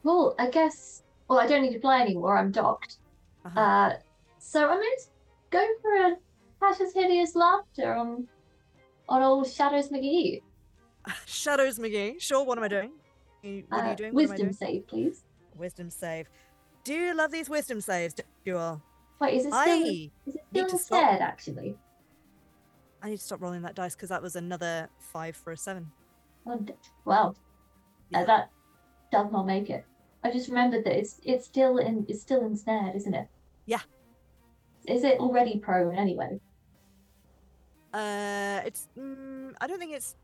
Cool. 0.03 0.35
I 0.39 0.49
guess. 0.49 1.03
Well, 1.27 1.39
I 1.39 1.47
don't 1.47 1.61
need 1.61 1.73
to 1.73 1.79
fly 1.79 2.01
anymore. 2.01 2.37
I'm 2.37 2.51
docked. 2.51 2.97
Uh-huh. 3.45 3.59
Uh, 3.59 3.93
So 4.39 4.69
I'm 4.69 4.77
going 4.77 4.95
to 4.97 5.05
go 5.49 5.67
for 5.81 5.95
a 5.95 6.15
Tasha's 6.61 6.93
hideous 6.93 7.35
laughter 7.35 7.93
on 7.93 8.27
on 9.11 9.21
old 9.21 9.47
Shadows 9.51 9.89
McGee. 9.89 10.41
Shadows 11.25 11.77
McGee. 11.79 12.19
Sure, 12.21 12.45
what 12.45 12.57
am 12.57 12.63
I 12.63 12.67
doing? 12.69 12.91
What 13.67 13.81
are 13.81 13.87
Uh, 13.87 13.89
you 13.91 13.95
doing? 13.97 14.13
What 14.13 14.23
am 14.23 14.29
I 14.29 14.31
wisdom 14.33 14.47
doing? 14.47 14.53
save, 14.53 14.87
please. 14.87 15.23
Wisdom 15.55 15.89
save. 15.89 16.29
Do 16.85 16.93
you 16.93 17.13
love 17.13 17.29
these 17.31 17.49
wisdom 17.49 17.81
saves, 17.81 18.15
Dual? 18.45 18.81
Wait, 19.19 19.35
is 19.35 19.45
it 19.45 19.49
still, 19.49 19.59
I 19.59 20.11
is 20.25 20.35
it 20.35 20.69
still 20.69 20.77
stop. 20.79 21.21
actually? 21.21 21.77
I 23.03 23.09
need 23.09 23.17
to 23.17 23.23
stop 23.23 23.41
rolling 23.41 23.61
that 23.63 23.75
dice 23.75 23.95
because 23.95 24.09
that 24.09 24.21
was 24.21 24.35
another 24.35 24.89
five 24.99 25.35
for 25.35 25.51
a 25.51 25.57
seven. 25.57 25.91
Oh, 26.47 26.63
well, 27.05 27.35
uh, 28.15 28.19
Yeah. 28.19 28.25
that 28.25 28.49
does 29.11 29.31
not 29.31 29.45
make 29.45 29.69
it. 29.69 29.85
I 30.23 30.31
just 30.31 30.47
remembered 30.49 30.85
that 30.85 30.97
it's 30.97 31.19
it's 31.23 31.45
still 31.45 31.77
in 31.79 32.05
it's 32.07 32.21
still 32.21 32.45
ensnared, 32.45 32.95
isn't 32.95 33.13
it? 33.13 33.27
Yeah. 33.65 33.81
Is 34.87 35.03
it 35.03 35.19
already 35.19 35.59
prone 35.59 35.95
anyway? 35.95 36.39
Uh, 37.93 38.61
it's. 38.65 38.87
Mm, 38.97 39.53
I 39.59 39.67
don't 39.67 39.79
think 39.79 39.93
it's. 39.93 40.15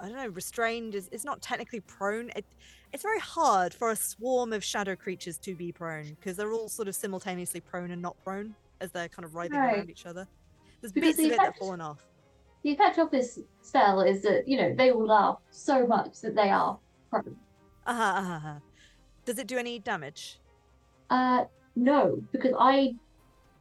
I 0.00 0.06
don't 0.08 0.16
know. 0.16 0.28
Restrained 0.28 0.94
is. 0.94 1.08
It's 1.12 1.24
not 1.24 1.42
technically 1.42 1.80
prone. 1.80 2.30
It. 2.36 2.44
It's 2.92 3.02
very 3.02 3.20
hard 3.20 3.72
for 3.72 3.90
a 3.90 3.96
swarm 3.96 4.52
of 4.52 4.62
shadow 4.62 4.94
creatures 4.94 5.38
to 5.38 5.54
be 5.54 5.72
prone 5.72 6.10
because 6.20 6.36
they're 6.36 6.52
all 6.52 6.68
sort 6.68 6.88
of 6.88 6.94
simultaneously 6.94 7.60
prone 7.60 7.90
and 7.90 8.02
not 8.02 8.16
prone 8.22 8.54
as 8.80 8.90
they're 8.92 9.08
kind 9.08 9.24
of 9.24 9.34
writhing 9.34 9.58
Right. 9.58 9.76
around 9.78 9.90
each 9.90 10.04
other. 10.04 10.28
There's 10.80 10.92
Because 10.92 11.16
bits 11.16 11.18
the 11.18 11.26
of 11.26 11.32
it 11.32 11.36
that 11.38 11.44
have 11.46 11.56
fallen 11.56 11.80
off. 11.80 12.04
The 12.64 12.72
effect 12.72 12.98
of 12.98 13.10
this 13.10 13.38
spell 13.62 14.02
is 14.02 14.22
that 14.22 14.46
you 14.46 14.56
know 14.58 14.74
they 14.74 14.90
all 14.90 15.06
laugh 15.06 15.38
so 15.50 15.86
much 15.86 16.20
that 16.20 16.34
they 16.34 16.50
are 16.50 16.78
prone. 17.10 17.36
Uh-huh, 17.86 18.02
uh-huh, 18.02 18.32
uh-huh. 18.34 18.54
Does 19.24 19.38
it 19.38 19.46
do 19.46 19.56
any 19.58 19.78
damage? 19.78 20.38
Uh, 21.10 21.44
no, 21.76 22.22
because 22.32 22.52
I 22.58 22.94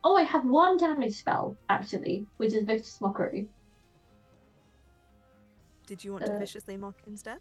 oh 0.03 0.15
I 0.15 0.23
have 0.23 0.45
one 0.45 0.78
damage 0.78 1.15
spell 1.15 1.57
actually, 1.69 2.26
which 2.38 2.53
is 2.53 2.64
vicious 2.65 2.99
mockery. 3.02 3.48
Did 5.88 6.03
you 6.03 6.14
want 6.14 6.26
to 6.26 6.36
Uh, 6.36 6.40
viciously 6.40 6.78
mock 6.78 6.95
instead? 7.07 7.40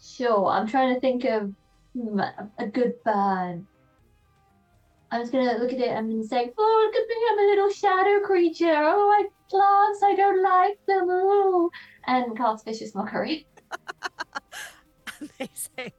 Sure, 0.00 0.46
I'm 0.48 0.66
trying 0.66 0.94
to 0.94 1.00
think 1.00 1.24
of 1.24 1.52
hmm, 1.94 2.18
a- 2.58 2.66
good 2.66 2.94
burn. 3.04 3.66
I'm 5.10 5.20
just 5.20 5.30
gonna 5.32 5.58
look 5.58 5.72
at 5.72 5.78
it 5.78 5.90
and 5.90 6.24
say, 6.24 6.52
"Oh, 6.56 6.82
look 6.86 6.96
at 6.96 7.06
me! 7.06 7.16
I'm 7.30 7.38
a 7.38 7.50
little 7.50 7.70
shadow 7.70 8.26
creature. 8.26 8.72
Oh, 8.74 9.10
I 9.10 9.28
plants. 9.50 10.02
I 10.02 10.14
don't 10.14 10.42
like 10.42 10.78
them. 10.86 11.06
Oh. 11.10 11.70
and 12.06 12.36
cast 12.36 12.64
vicious 12.64 12.94
mockery. 12.94 13.46
Amazing. 15.20 15.92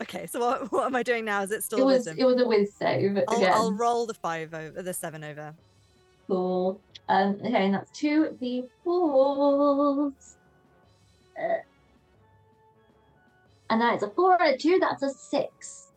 Okay, 0.00 0.26
so 0.26 0.40
what, 0.40 0.72
what 0.72 0.86
am 0.86 0.96
I 0.96 1.02
doing 1.02 1.24
now? 1.24 1.42
Is 1.42 1.50
it 1.50 1.62
still 1.62 1.80
it 1.80 1.84
was 1.84 1.96
wisdom? 1.98 2.16
it 2.18 2.24
was 2.24 2.40
a 2.40 2.46
whiz 2.46 2.72
save 2.74 3.18
I'll. 3.28 3.44
I'll 3.46 3.72
roll 3.72 4.06
the 4.06 4.14
five 4.14 4.52
over, 4.54 4.82
the 4.82 4.92
seven 4.92 5.24
over. 5.24 5.54
Cool. 6.26 6.80
Um, 7.08 7.38
okay, 7.44 7.66
and 7.66 7.74
that's 7.74 7.90
two 7.90 8.36
the 8.40 8.64
fours. 8.84 10.36
Uh, 11.38 11.62
and 13.70 13.80
that 13.80 13.96
is 13.96 14.02
a 14.02 14.10
four 14.10 14.40
and 14.40 14.54
a 14.54 14.58
two. 14.58 14.78
That's 14.78 15.02
a 15.02 15.10
six. 15.10 15.88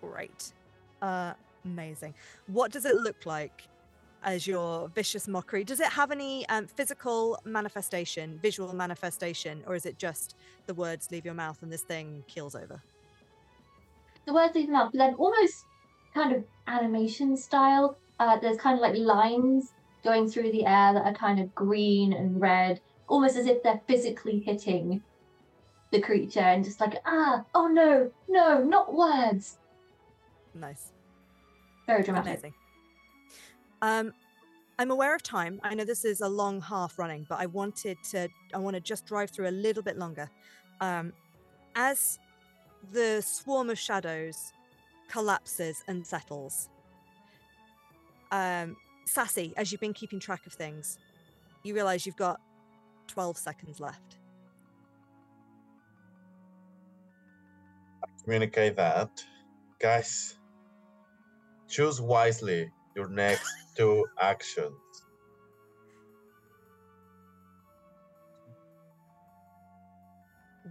Great. 0.00 0.52
Uh, 1.00 1.34
amazing. 1.64 2.14
What 2.48 2.72
does 2.72 2.84
it 2.84 2.96
look 2.96 3.24
like 3.24 3.67
as 4.22 4.46
your 4.46 4.88
vicious 4.88 5.28
mockery? 5.28 5.64
Does 5.64 5.80
it 5.80 5.88
have 5.88 6.10
any 6.10 6.48
um, 6.48 6.66
physical 6.66 7.40
manifestation, 7.44 8.38
visual 8.42 8.74
manifestation, 8.74 9.62
or 9.66 9.74
is 9.74 9.86
it 9.86 9.98
just 9.98 10.36
the 10.66 10.74
words 10.74 11.10
leave 11.10 11.24
your 11.24 11.34
mouth 11.34 11.62
and 11.62 11.72
this 11.72 11.82
thing 11.82 12.24
keels 12.26 12.54
over? 12.54 12.82
the 14.28 14.34
words 14.34 14.54
leave 14.54 14.66
your 14.66 14.74
mouth, 14.74 14.90
but 14.92 14.98
then 14.98 15.14
almost 15.14 15.64
kind 16.14 16.36
of 16.36 16.44
animation 16.68 17.36
style. 17.36 17.96
Uh, 18.20 18.38
there's 18.38 18.58
kind 18.58 18.74
of 18.76 18.80
like 18.80 18.94
lines 18.96 19.72
going 20.04 20.28
through 20.28 20.52
the 20.52 20.66
air 20.66 20.92
that 20.92 21.04
are 21.04 21.14
kind 21.14 21.40
of 21.40 21.52
green 21.54 22.12
and 22.12 22.40
red, 22.40 22.80
almost 23.08 23.36
as 23.36 23.46
if 23.46 23.62
they're 23.62 23.80
physically 23.88 24.38
hitting 24.38 25.02
the 25.90 26.00
creature 26.00 26.40
and 26.40 26.62
just 26.62 26.78
like, 26.78 26.98
ah, 27.06 27.42
oh 27.54 27.66
no, 27.66 28.10
no, 28.28 28.62
not 28.62 28.94
words. 28.94 29.56
Nice. 30.54 30.92
Very 31.86 32.02
dramatic. 32.02 32.34
Amazing. 32.34 32.54
Um, 33.82 34.12
I'm 34.78 34.90
aware 34.90 35.14
of 35.14 35.22
time. 35.22 35.60
I 35.62 35.74
know 35.74 35.84
this 35.84 36.04
is 36.04 36.20
a 36.20 36.28
long 36.28 36.60
half 36.60 36.98
running, 36.98 37.26
but 37.28 37.40
I 37.40 37.46
wanted 37.46 37.98
to. 38.10 38.28
I 38.54 38.58
want 38.58 38.74
to 38.74 38.80
just 38.80 39.06
drive 39.06 39.30
through 39.30 39.48
a 39.48 39.50
little 39.50 39.82
bit 39.82 39.98
longer. 39.98 40.30
Um, 40.80 41.12
as 41.74 42.18
the 42.92 43.20
swarm 43.20 43.70
of 43.70 43.78
shadows 43.78 44.52
collapses 45.08 45.82
and 45.88 46.06
settles, 46.06 46.68
um, 48.30 48.76
Sassy, 49.06 49.52
as 49.56 49.72
you've 49.72 49.80
been 49.80 49.94
keeping 49.94 50.20
track 50.20 50.46
of 50.46 50.52
things, 50.52 50.98
you 51.64 51.74
realize 51.74 52.06
you've 52.06 52.16
got 52.16 52.40
12 53.08 53.36
seconds 53.36 53.80
left. 53.80 54.18
Communicate 58.22 58.76
that. 58.76 59.24
Guys, 59.80 60.36
choose 61.68 62.00
wisely 62.00 62.70
your 62.94 63.08
next 63.08 63.52
two 63.76 64.06
actions. 64.20 64.74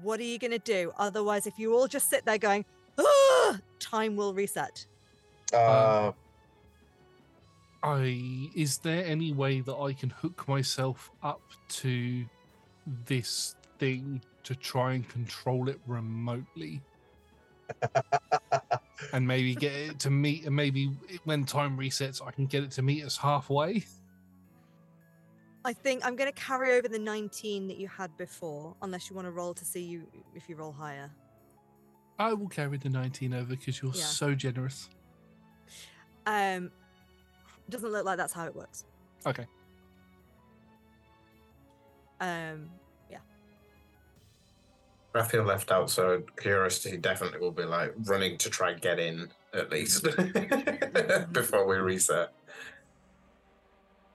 What 0.01 0.19
are 0.19 0.23
you 0.23 0.37
going 0.37 0.51
to 0.51 0.59
do? 0.59 0.91
Otherwise, 0.97 1.47
if 1.47 1.57
you 1.57 1.73
all 1.73 1.87
just 1.87 2.09
sit 2.09 2.25
there 2.25 2.37
going, 2.37 2.65
ah, 2.99 3.59
time 3.79 4.15
will 4.15 4.33
reset. 4.33 4.85
Uh, 5.53 6.11
I 7.83 8.49
is 8.55 8.79
there 8.79 9.05
any 9.05 9.31
way 9.33 9.61
that 9.61 9.75
I 9.75 9.93
can 9.93 10.09
hook 10.09 10.47
myself 10.47 11.09
up 11.23 11.41
to 11.69 12.25
this 13.05 13.55
thing 13.79 14.21
to 14.43 14.55
try 14.55 14.93
and 14.93 15.07
control 15.07 15.69
it 15.69 15.79
remotely 15.85 16.81
and 19.13 19.27
maybe 19.27 19.55
get 19.55 19.73
it 19.73 19.99
to 19.99 20.09
meet 20.09 20.45
and 20.45 20.55
maybe 20.55 20.87
when 21.23 21.45
time 21.45 21.77
resets 21.77 22.25
I 22.25 22.31
can 22.31 22.45
get 22.45 22.63
it 22.63 22.71
to 22.71 22.81
meet 22.81 23.03
us 23.03 23.17
halfway? 23.17 23.85
I 25.65 25.73
think 25.73 26.05
I'm 26.05 26.15
going 26.15 26.31
to 26.31 26.39
carry 26.39 26.73
over 26.77 26.87
the 26.87 26.99
19 26.99 27.67
that 27.67 27.77
you 27.77 27.87
had 27.89 28.15
before, 28.17 28.75
unless 28.81 29.09
you 29.09 29.15
want 29.15 29.27
to 29.27 29.31
roll 29.31 29.53
to 29.53 29.65
see 29.65 29.81
you 29.81 30.07
if 30.33 30.47
you 30.47 30.55
roll 30.55 30.71
higher. 30.71 31.11
I 32.19 32.33
will 32.33 32.47
carry 32.47 32.77
the 32.77 32.89
19 32.89 33.33
over 33.33 33.49
because 33.55 33.81
you're 33.81 33.93
Yeah. 33.93 34.01
so 34.01 34.33
generous. 34.33 34.89
Um, 36.25 36.71
doesn't 37.69 37.91
look 37.91 38.05
like 38.05 38.17
that's 38.17 38.33
how 38.33 38.45
it 38.45 38.55
works. 38.55 38.85
Okay. 39.25 39.45
Um, 42.19 42.69
I 45.15 45.23
feel 45.23 45.43
left 45.43 45.71
out, 45.71 45.89
so 45.89 46.21
curiosity 46.39 46.97
definitely 46.97 47.39
will 47.39 47.51
be 47.51 47.63
like 47.63 47.93
running 48.05 48.37
to 48.37 48.49
try 48.49 48.71
and 48.71 48.81
get 48.81 48.99
in 48.99 49.29
at 49.53 49.71
least 49.71 50.03
before 51.31 51.65
we 51.65 51.77
reset. 51.77 52.33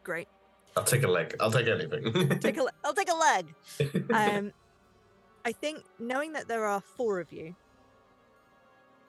great. 0.04 0.28
I'll 0.76 0.84
take 0.84 1.02
a 1.02 1.08
leg. 1.08 1.34
I'll 1.40 1.50
take 1.50 1.66
anything. 1.66 2.28
Take 2.40 2.56
a, 2.56 2.66
I'll 2.82 2.94
take 2.94 3.10
a 3.10 3.14
leg. 3.14 3.54
Um, 4.10 4.52
I 5.44 5.52
think 5.52 5.84
knowing 5.98 6.32
that 6.32 6.48
there 6.48 6.64
are 6.64 6.80
four 6.80 7.20
of 7.20 7.30
you, 7.30 7.54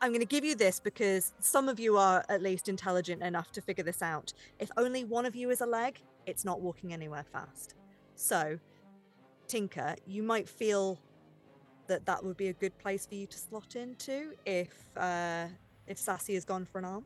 I'm 0.01 0.09
going 0.09 0.19
to 0.19 0.25
give 0.25 0.43
you 0.43 0.55
this 0.55 0.81
because 0.81 1.31
some 1.39 1.69
of 1.69 1.79
you 1.79 1.95
are 1.97 2.25
at 2.27 2.41
least 2.41 2.67
intelligent 2.67 3.23
enough 3.23 3.53
to 3.53 3.61
figure 3.61 3.85
this 3.85 4.01
out. 4.01 4.33
If 4.59 4.71
only 4.75 5.05
one 5.05 5.25
of 5.25 5.37
you 5.37 5.49
is 5.51 5.61
a 5.61 5.65
leg, 5.65 6.01
it's 6.25 6.43
not 6.43 6.59
walking 6.59 6.91
anywhere 6.91 7.23
fast. 7.31 7.75
So, 8.15 8.59
Tinker, 9.47 9.95
you 10.05 10.21
might 10.21 10.49
feel 10.49 10.99
that 11.87 12.05
that 12.05 12.23
would 12.23 12.37
be 12.37 12.47
a 12.47 12.53
good 12.53 12.77
place 12.77 13.05
for 13.05 13.15
you 13.15 13.27
to 13.27 13.37
slot 13.37 13.75
into 13.75 14.33
if 14.45 14.73
uh, 14.97 15.47
if 15.87 15.97
Sassy 15.97 16.33
has 16.35 16.45
gone 16.45 16.65
for 16.65 16.79
an 16.79 16.85
arm. 16.85 17.05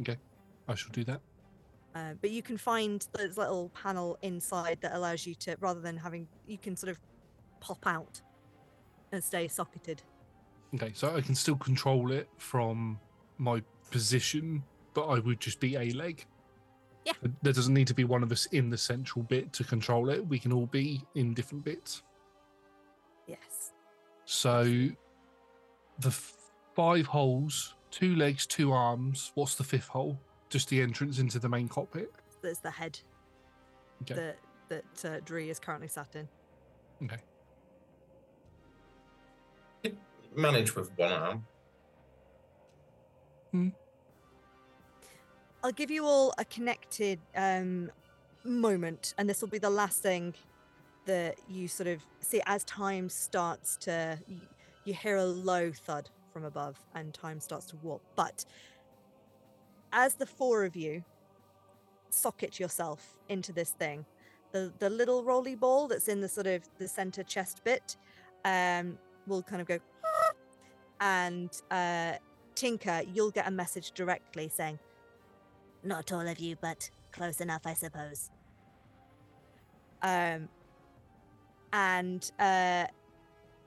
Okay, 0.00 0.16
I 0.68 0.74
shall 0.74 0.92
do 0.92 1.04
that. 1.04 1.20
Uh, 1.94 2.14
but 2.20 2.30
you 2.30 2.42
can 2.42 2.56
find 2.56 3.06
this 3.12 3.36
little 3.36 3.70
panel 3.70 4.18
inside 4.22 4.78
that 4.80 4.94
allows 4.94 5.26
you 5.26 5.34
to, 5.34 5.56
rather 5.60 5.80
than 5.80 5.96
having, 5.96 6.26
you 6.46 6.56
can 6.56 6.74
sort 6.74 6.90
of 6.90 6.98
pop 7.60 7.86
out 7.86 8.22
and 9.12 9.22
stay 9.22 9.46
socketed. 9.46 10.02
Okay, 10.74 10.92
so 10.94 11.14
I 11.14 11.20
can 11.20 11.34
still 11.34 11.56
control 11.56 12.12
it 12.12 12.28
from 12.38 12.98
my 13.36 13.62
position, 13.90 14.62
but 14.94 15.06
I 15.06 15.18
would 15.18 15.38
just 15.38 15.60
be 15.60 15.76
a 15.76 15.90
leg. 15.90 16.24
Yeah. 17.04 17.12
There 17.42 17.52
doesn't 17.52 17.74
need 17.74 17.88
to 17.88 17.94
be 17.94 18.04
one 18.04 18.22
of 18.22 18.32
us 18.32 18.46
in 18.46 18.70
the 18.70 18.78
central 18.78 19.22
bit 19.24 19.52
to 19.54 19.64
control 19.64 20.08
it. 20.08 20.26
We 20.26 20.38
can 20.38 20.52
all 20.52 20.66
be 20.66 21.02
in 21.14 21.34
different 21.34 21.62
bits. 21.62 22.02
Yes. 24.32 24.38
So 24.38 24.64
the 25.98 26.08
f- 26.08 26.36
five 26.74 27.06
holes, 27.06 27.74
two 27.90 28.16
legs, 28.16 28.46
two 28.46 28.72
arms. 28.72 29.32
What's 29.34 29.54
the 29.56 29.64
fifth 29.64 29.88
hole? 29.88 30.18
Just 30.48 30.68
the 30.68 30.80
entrance 30.80 31.18
into 31.18 31.38
the 31.38 31.48
main 31.48 31.68
cockpit. 31.68 32.12
There's 32.40 32.58
the 32.58 32.70
head 32.70 32.98
Okay. 34.02 34.14
that 34.14 34.38
that 34.68 35.04
uh, 35.04 35.20
Dree 35.24 35.50
is 35.50 35.58
currently 35.60 35.88
sat 35.88 36.16
in. 36.16 36.28
Okay. 37.04 37.22
Manage 40.34 40.74
with 40.74 40.90
one 40.96 41.12
arm. 41.12 41.46
Hmm. 43.50 43.68
I'll 45.62 45.72
give 45.72 45.90
you 45.90 46.06
all 46.06 46.32
a 46.38 46.44
connected 46.46 47.20
um, 47.36 47.90
moment, 48.42 49.14
and 49.18 49.28
this 49.28 49.42
will 49.42 49.48
be 49.50 49.58
the 49.58 49.68
last 49.70 50.02
thing 50.02 50.34
that 51.06 51.36
you 51.48 51.68
sort 51.68 51.88
of 51.88 52.02
see 52.20 52.40
as 52.46 52.64
time 52.64 53.08
starts 53.08 53.76
to. 53.78 54.18
You, 54.26 54.94
hear 54.94 55.16
a 55.16 55.24
low 55.24 55.70
thud 55.70 56.10
from 56.32 56.44
above, 56.44 56.76
and 56.94 57.14
time 57.14 57.38
starts 57.38 57.66
to 57.66 57.76
warp. 57.76 58.02
But 58.16 58.44
as 59.92 60.14
the 60.14 60.26
four 60.26 60.64
of 60.64 60.74
you 60.74 61.04
socket 62.10 62.58
yourself 62.58 63.14
into 63.28 63.52
this 63.52 63.70
thing, 63.70 64.04
the 64.52 64.72
the 64.78 64.90
little 64.90 65.24
rolly 65.24 65.54
ball 65.54 65.88
that's 65.88 66.08
in 66.08 66.20
the 66.20 66.28
sort 66.28 66.46
of 66.46 66.62
the 66.78 66.88
center 66.88 67.22
chest 67.22 67.62
bit 67.64 67.96
um, 68.44 68.98
will 69.26 69.42
kind 69.42 69.60
of 69.60 69.68
go, 69.68 69.78
and 71.00 71.50
uh, 71.70 72.14
Tinker, 72.54 73.02
you'll 73.12 73.30
get 73.30 73.46
a 73.46 73.50
message 73.50 73.92
directly 73.92 74.48
saying, 74.48 74.78
"Not 75.84 76.12
all 76.12 76.26
of 76.26 76.38
you, 76.38 76.56
but 76.60 76.90
close 77.12 77.40
enough, 77.40 77.62
I 77.66 77.74
suppose." 77.74 78.30
Um, 80.02 80.48
and 81.72 82.30
uh, 82.38 82.86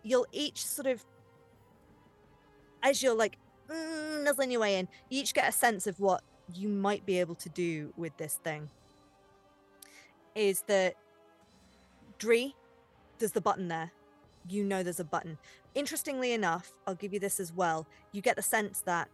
you'll 0.03 0.27
each 0.31 0.65
sort 0.65 0.87
of, 0.87 1.03
as 2.83 3.01
you're 3.01 3.15
like 3.15 3.37
mm, 3.69 4.23
nuzzling 4.23 4.51
your 4.51 4.61
way 4.61 4.77
in, 4.77 4.87
you 5.09 5.21
each 5.21 5.33
get 5.33 5.49
a 5.49 5.51
sense 5.51 5.87
of 5.87 5.99
what 5.99 6.21
you 6.53 6.69
might 6.69 7.05
be 7.05 7.19
able 7.19 7.35
to 7.35 7.49
do 7.49 7.93
with 7.97 8.15
this 8.17 8.39
thing. 8.43 8.69
Is 10.35 10.61
that 10.67 10.95
Dree, 12.19 12.55
there's 13.19 13.31
the 13.31 13.41
button 13.41 13.67
there. 13.67 13.91
You 14.47 14.63
know 14.63 14.83
there's 14.83 14.99
a 14.99 15.05
button. 15.05 15.37
Interestingly 15.73 16.33
enough, 16.33 16.71
I'll 16.85 16.95
give 16.95 17.13
you 17.13 17.19
this 17.19 17.39
as 17.39 17.51
well. 17.51 17.87
You 18.11 18.21
get 18.21 18.35
the 18.35 18.41
sense 18.41 18.81
that 18.81 19.09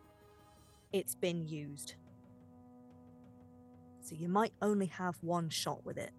it's 0.92 1.16
been 1.16 1.48
used. 1.48 1.96
So 4.02 4.16
you 4.16 4.28
might 4.28 4.54
only 4.62 4.88
have 4.88 5.16
one 5.22 5.50
shot 5.50 5.86
with 5.86 5.98
it. 5.98 6.12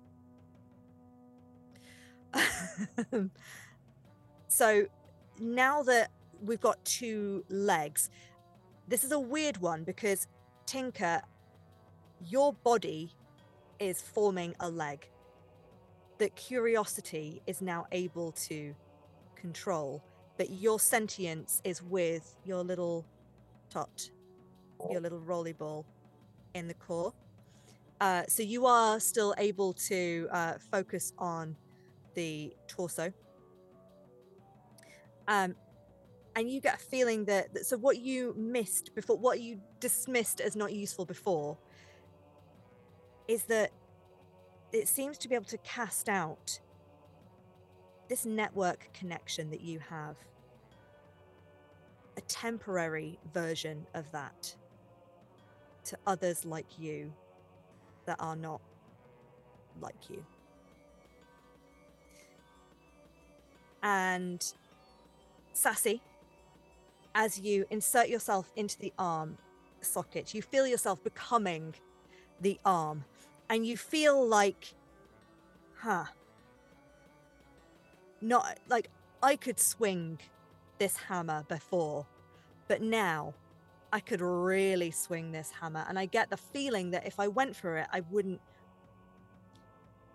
so 4.49 4.87
now 5.39 5.83
that 5.83 6.11
we've 6.43 6.61
got 6.61 6.85
two 6.85 7.45
legs, 7.49 8.11
this 8.89 9.05
is 9.05 9.13
a 9.13 9.19
weird 9.19 9.59
one 9.59 9.85
because 9.85 10.27
Tinker, 10.67 11.23
your 12.29 12.53
body 12.53 13.11
is 13.79 14.01
forming 14.01 14.55
a 14.61 14.69
leg 14.69 15.09
that 16.19 16.35
curiosity 16.37 17.43
is 17.47 17.61
now 17.61 17.87
able 17.93 18.33
to 18.33 18.75
control, 19.35 20.03
but 20.37 20.51
your 20.51 20.79
sentience 20.79 21.61
is 21.65 21.83
with 21.83 22.37
your 22.45 22.63
little 22.63 23.05
tot, 23.71 24.09
your 24.91 25.01
little 25.01 25.21
rolly 25.21 25.53
ball 25.53 25.85
in 26.55 26.69
the 26.69 26.75
core. 26.75 27.13
Uh, 28.01 28.23
so 28.29 28.43
you 28.43 28.67
are 28.67 29.01
still 29.01 29.35
able 29.39 29.73
to 29.73 30.29
uh, 30.31 30.55
focus 30.71 31.13
on 31.19 31.57
the 32.15 32.55
torso. 32.67 33.13
Um, 35.29 35.55
and 36.35 36.51
you 36.51 36.61
get 36.61 36.77
a 36.77 36.85
feeling 36.85 37.25
that, 37.27 37.53
that 37.55 37.67
so 37.67 37.77
what 37.77 37.99
you 37.99 38.35
missed 38.37 38.95
before, 38.95 39.19
what 39.19 39.41
you 39.41 39.61
dismissed 39.81 40.41
as 40.41 40.57
not 40.57 40.73
useful 40.73 41.05
before, 41.05 41.59
is 43.29 43.45
that 43.45 43.71
it 44.73 44.89
seems 44.89 45.19
to 45.19 45.29
be 45.29 45.35
able 45.35 45.45
to 45.47 45.59
cast 45.59 46.09
out 46.09 46.59
this 48.09 48.25
network 48.25 48.89
connection 48.95 49.51
that 49.51 49.61
you 49.61 49.79
have. 49.79 50.17
A 52.17 52.21
temporary 52.23 53.19
version 53.33 53.87
of 53.95 54.11
that 54.13 54.55
to 55.85 55.97
others 56.07 56.45
like 56.45 56.79
you 56.79 57.13
that 58.07 58.17
are 58.19 58.37
not 58.37 58.61
like 59.81 60.11
you. 60.11 60.25
And 63.83 64.45
Sassy, 65.53 66.01
as 67.15 67.41
you 67.41 67.67
insert 67.71 68.09
yourself 68.09 68.51
into 68.57 68.79
the 68.79 68.93
arm 68.99 69.39
socket, 69.81 70.35
you 70.35 70.43
feel 70.43 70.67
yourself 70.67 71.03
becoming 71.03 71.75
the 72.41 72.59
arm. 72.65 73.05
And 73.51 73.67
you 73.67 73.77
feel 73.77 74.27
like, 74.27 74.75
huh, 75.77 76.05
not 78.21 78.59
like 78.69 78.89
I 79.23 79.37
could 79.37 79.61
swing 79.61 80.19
this 80.79 80.97
hammer 80.97 81.45
before, 81.49 82.07
but 82.69 82.81
now 82.81 83.35
I 83.93 84.01
could 84.01 84.21
really 84.21 84.91
swing 84.91 85.33
this 85.33 85.51
hammer. 85.61 85.85
And 85.89 85.99
I 85.99 86.07
get 86.07 86.31
the 86.31 86.37
feeling 86.37 86.93
that 86.93 87.07
if 87.07 87.21
I 87.21 87.29
went 87.29 87.55
for 87.55 87.77
it, 87.77 87.87
I 87.93 88.01
wouldn't. 88.11 88.41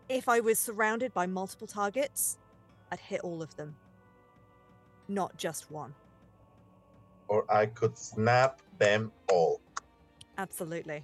If 0.10 0.30
I 0.30 0.40
was 0.40 0.58
surrounded 0.58 1.14
by 1.14 1.28
multiple 1.28 1.68
targets, 1.68 2.38
I'd 2.92 3.00
hit 3.00 3.22
all 3.22 3.42
of 3.42 3.56
them, 3.56 3.76
not 5.08 5.38
just 5.38 5.72
one. 5.72 5.94
Or 7.28 7.44
I 7.52 7.66
could 7.66 7.98
snap 7.98 8.62
them 8.78 9.12
all. 9.30 9.60
Absolutely. 10.38 11.04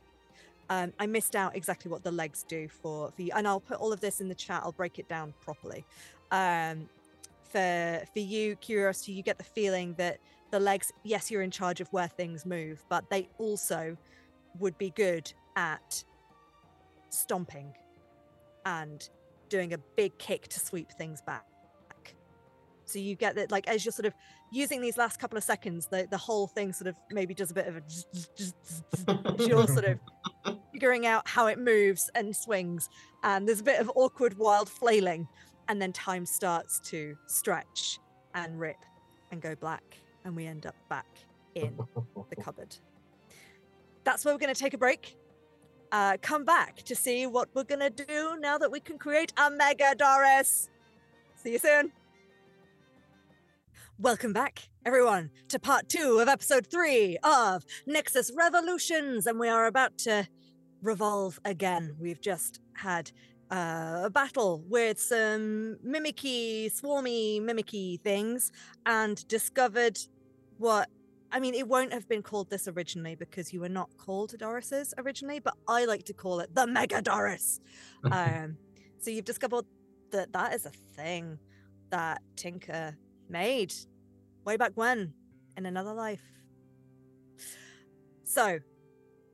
Um, 0.69 0.93
I 0.99 1.05
missed 1.07 1.35
out 1.35 1.55
exactly 1.55 1.91
what 1.91 2.03
the 2.03 2.11
legs 2.11 2.45
do 2.47 2.67
for, 2.67 3.11
for 3.11 3.21
you, 3.21 3.31
and 3.35 3.47
I'll 3.47 3.59
put 3.59 3.77
all 3.77 3.91
of 3.91 3.99
this 3.99 4.21
in 4.21 4.29
the 4.29 4.35
chat. 4.35 4.61
I'll 4.63 4.71
break 4.71 4.97
it 4.97 5.07
down 5.09 5.33
properly. 5.41 5.85
Um, 6.31 6.87
for 7.43 8.01
for 8.13 8.19
you, 8.19 8.55
curiosity, 8.55 9.11
you 9.11 9.21
get 9.21 9.37
the 9.37 9.43
feeling 9.43 9.93
that 9.97 10.19
the 10.51 10.59
legs, 10.59 10.91
yes, 11.03 11.29
you're 11.29 11.41
in 11.41 11.51
charge 11.51 11.81
of 11.81 11.87
where 11.91 12.07
things 12.07 12.45
move, 12.45 12.83
but 12.87 13.09
they 13.09 13.27
also 13.37 13.97
would 14.59 14.77
be 14.77 14.91
good 14.91 15.31
at 15.55 16.03
stomping 17.09 17.73
and 18.65 19.09
doing 19.49 19.73
a 19.73 19.77
big 19.95 20.17
kick 20.17 20.47
to 20.47 20.59
sweep 20.59 20.91
things 20.91 21.21
back. 21.21 21.45
So 22.85 22.99
you 22.99 23.15
get 23.15 23.35
that, 23.35 23.51
like, 23.51 23.67
as 23.67 23.85
you're 23.85 23.91
sort 23.91 24.05
of 24.05 24.13
using 24.51 24.81
these 24.81 24.97
last 24.97 25.19
couple 25.19 25.37
of 25.37 25.43
seconds, 25.43 25.87
the, 25.87 26.07
the 26.09 26.17
whole 26.17 26.47
thing 26.47 26.73
sort 26.73 26.87
of 26.87 26.95
maybe 27.11 27.33
does 27.33 27.51
a 27.51 27.53
bit 27.53 27.67
of 27.67 27.77
a. 27.77 29.43
you're 29.47 29.67
sort 29.67 29.85
of 29.85 29.99
figuring 30.71 31.05
out 31.05 31.27
how 31.27 31.47
it 31.47 31.57
moves 31.57 32.09
and 32.15 32.35
swings. 32.35 32.89
And 33.23 33.47
there's 33.47 33.61
a 33.61 33.63
bit 33.63 33.79
of 33.79 33.91
awkward, 33.95 34.37
wild 34.37 34.69
flailing. 34.69 35.27
And 35.69 35.81
then 35.81 35.93
time 35.93 36.25
starts 36.25 36.79
to 36.91 37.15
stretch 37.27 37.99
and 38.35 38.59
rip 38.59 38.77
and 39.31 39.41
go 39.41 39.55
black. 39.55 39.83
And 40.25 40.35
we 40.35 40.45
end 40.45 40.65
up 40.65 40.75
back 40.89 41.07
in 41.55 41.77
the 42.29 42.35
cupboard. 42.41 42.75
That's 44.03 44.25
where 44.25 44.33
we're 44.33 44.39
going 44.39 44.53
to 44.53 44.59
take 44.59 44.73
a 44.73 44.77
break. 44.77 45.17
Uh, 45.91 46.17
come 46.21 46.43
back 46.43 46.77
to 46.77 46.95
see 46.95 47.27
what 47.27 47.49
we're 47.53 47.63
going 47.63 47.79
to 47.79 47.89
do 47.89 48.35
now 48.39 48.57
that 48.57 48.71
we 48.71 48.79
can 48.79 48.97
create 48.97 49.31
a 49.37 49.49
Mega 49.49 49.93
Doris. 49.95 50.69
See 51.35 51.51
you 51.51 51.59
soon. 51.59 51.91
Welcome 53.99 54.33
back, 54.33 54.69
everyone, 54.87 55.29
to 55.49 55.59
part 55.59 55.87
two 55.87 56.17
of 56.19 56.27
episode 56.27 56.65
three 56.65 57.15
of 57.23 57.63
Nexus 57.85 58.31
Revolutions. 58.35 59.27
And 59.27 59.39
we 59.39 59.47
are 59.47 59.67
about 59.67 59.99
to 59.99 60.27
revolve 60.81 61.39
again. 61.45 61.95
We've 61.99 62.19
just 62.19 62.59
had 62.73 63.11
uh, 63.51 64.01
a 64.05 64.09
battle 64.09 64.63
with 64.67 64.99
some 64.99 65.77
mimicky, 65.85 66.73
swarmy, 66.73 67.39
mimicky 67.39 68.01
things 68.01 68.51
and 68.87 69.25
discovered 69.27 69.99
what. 70.57 70.89
I 71.31 71.39
mean, 71.39 71.53
it 71.53 71.67
won't 71.67 71.93
have 71.93 72.09
been 72.09 72.23
called 72.23 72.49
this 72.49 72.67
originally 72.67 73.13
because 73.15 73.53
you 73.53 73.61
were 73.61 73.69
not 73.69 73.89
called 73.97 74.33
Dorises 74.37 74.93
originally, 74.97 75.39
but 75.39 75.53
I 75.67 75.85
like 75.85 76.03
to 76.05 76.13
call 76.13 76.39
it 76.39 76.53
the 76.55 76.65
Mega 76.65 77.01
Doris. 77.01 77.59
um, 78.11 78.57
so 78.97 79.11
you've 79.11 79.25
discovered 79.25 79.65
that 80.11 80.33
that 80.33 80.53
is 80.55 80.65
a 80.65 80.71
thing 80.95 81.37
that 81.91 82.21
Tinker 82.35 82.97
made 83.29 83.73
way 84.45 84.57
back 84.57 84.71
when 84.75 85.13
in 85.57 85.65
another 85.65 85.93
life. 85.93 86.23
So, 88.23 88.59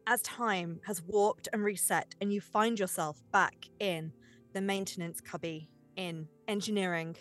as 0.07 0.21
time 0.23 0.81
has 0.85 1.01
warped 1.01 1.47
and 1.53 1.63
reset, 1.63 2.15
and 2.19 2.33
you 2.33 2.41
find 2.41 2.79
yourself 2.79 3.21
back 3.31 3.67
in 3.79 4.11
the 4.53 4.61
maintenance 4.61 5.21
cubby 5.21 5.69
in 5.95 6.27
engineering 6.47 7.15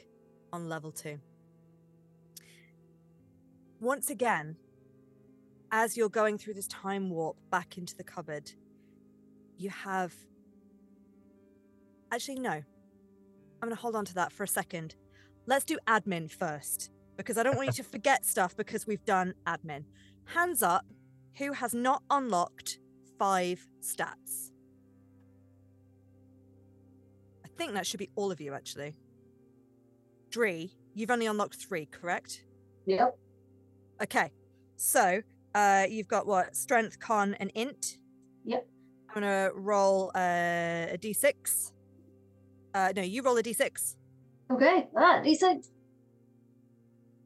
on 0.53 0.69
level 0.69 0.90
two. 0.90 1.19
Once 3.81 4.11
again, 4.11 4.57
as 5.70 5.97
you're 5.97 6.09
going 6.09 6.39
through 6.39 6.55
this 6.55 6.66
time 6.69 7.11
warp 7.11 7.36
back 7.51 7.77
into 7.77 7.95
the 7.95 8.05
cupboard, 8.05 8.51
you 9.57 9.70
have. 9.70 10.15
Actually, 12.11 12.40
no. 12.40 12.51
I'm 13.61 13.69
going 13.69 13.74
to 13.74 13.81
hold 13.81 13.97
on 13.97 14.05
to 14.07 14.15
that 14.15 14.32
for 14.32 14.45
a 14.45 14.49
second. 14.49 14.95
Let's 15.48 15.64
do 15.64 15.78
admin 15.86 16.30
first 16.30 16.90
because 17.16 17.38
I 17.38 17.42
don't 17.42 17.56
want 17.56 17.68
you 17.68 17.72
to 17.72 17.82
forget 17.90 18.26
stuff 18.26 18.54
because 18.54 18.86
we've 18.86 19.04
done 19.06 19.32
admin. 19.46 19.84
Hands 20.26 20.62
up 20.62 20.84
who 21.38 21.54
has 21.54 21.72
not 21.72 22.02
unlocked 22.10 22.78
five 23.18 23.66
stats. 23.80 24.50
I 27.46 27.48
think 27.56 27.72
that 27.72 27.86
should 27.86 27.98
be 27.98 28.10
all 28.14 28.30
of 28.30 28.42
you 28.42 28.52
actually. 28.52 28.98
Dree, 30.28 30.70
you've 30.94 31.10
only 31.10 31.24
unlocked 31.24 31.54
three, 31.54 31.86
correct? 31.86 32.44
Yep. 32.84 33.16
Okay. 34.02 34.30
So 34.76 35.22
uh 35.54 35.86
you've 35.88 36.08
got 36.08 36.26
what? 36.26 36.56
Strength, 36.56 37.00
con, 37.00 37.34
and 37.40 37.50
int. 37.54 37.96
Yep. 38.44 38.66
I'm 39.08 39.14
gonna 39.14 39.48
roll 39.54 40.10
uh, 40.14 40.92
a 40.92 40.98
d6. 41.00 41.72
Uh, 42.74 42.92
no, 42.94 43.00
you 43.00 43.22
roll 43.22 43.38
a 43.38 43.42
d6. 43.42 43.94
Okay, 44.50 44.88
ah, 44.96 45.20
D6. 45.24 45.68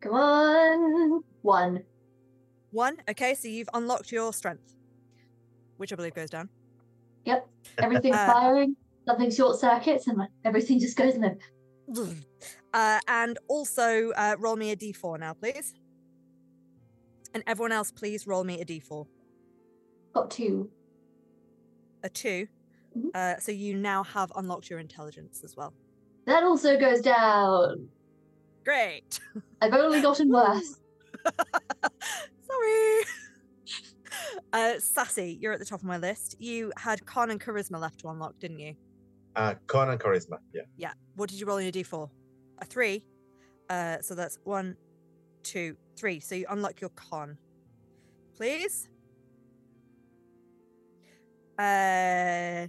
Come 0.00 0.14
on. 0.14 1.22
One. 1.42 1.84
One. 2.72 2.96
Okay, 3.08 3.34
so 3.34 3.48
you've 3.48 3.68
unlocked 3.74 4.10
your 4.10 4.32
strength, 4.32 4.74
which 5.76 5.92
I 5.92 5.96
believe 5.96 6.14
goes 6.14 6.30
down. 6.30 6.48
Yep. 7.24 7.48
Everything's 7.78 8.16
Uh, 8.16 8.26
firing. 8.32 8.76
Nothing 9.06 9.30
short 9.30 9.58
circuits, 9.58 10.06
and 10.08 10.20
everything 10.44 10.78
just 10.80 10.96
goes 10.96 11.16
limp. 11.16 11.40
Uh, 12.74 12.98
and 13.06 13.38
also 13.48 14.12
uh, 14.12 14.34
roll 14.38 14.56
me 14.56 14.70
a 14.70 14.76
d4 14.76 15.20
now, 15.20 15.34
please. 15.34 15.74
And 17.34 17.44
everyone 17.46 17.70
else, 17.70 17.92
please 17.92 18.26
roll 18.26 18.44
me 18.44 18.62
a 18.62 18.64
d4. 18.64 19.06
Got 20.14 20.30
two. 20.30 20.70
A 22.02 22.08
2 22.08 22.48
Mhm. 22.96 23.10
Uh, 23.14 23.38
so 23.38 23.52
you 23.52 23.74
now 23.74 24.02
have 24.04 24.32
unlocked 24.36 24.70
your 24.70 24.78
intelligence 24.78 25.42
as 25.44 25.54
well. 25.54 25.74
That 26.26 26.44
also 26.44 26.78
goes 26.78 27.00
down. 27.00 27.88
Great. 28.64 29.18
I've 29.60 29.72
only 29.74 30.00
gotten 30.00 30.28
worse. 30.32 30.80
Sorry. 32.46 33.02
Uh, 34.52 34.78
Sassy, 34.78 35.38
you're 35.40 35.52
at 35.54 35.58
the 35.58 35.64
top 35.64 35.80
of 35.80 35.86
my 35.86 35.96
list. 35.96 36.36
You 36.38 36.70
had 36.76 37.04
con 37.06 37.30
and 37.30 37.40
charisma 37.40 37.80
left 37.80 38.00
to 38.00 38.08
unlock, 38.08 38.38
didn't 38.38 38.58
you? 38.58 38.74
Uh, 39.34 39.54
con 39.66 39.88
and 39.88 39.98
charisma. 39.98 40.36
Yeah. 40.52 40.62
Yeah. 40.76 40.92
What 41.16 41.30
did 41.30 41.40
you 41.40 41.46
roll 41.46 41.56
in 41.56 41.64
your 41.64 41.72
d4? 41.72 42.08
A 42.58 42.64
three. 42.66 43.04
Uh, 43.70 43.96
so 44.02 44.14
that's 44.14 44.38
one, 44.44 44.76
two, 45.42 45.76
three. 45.96 46.20
So 46.20 46.34
you 46.34 46.44
unlock 46.50 46.80
your 46.80 46.90
con. 46.90 47.38
Please. 48.36 48.88
Uh, 51.58 52.66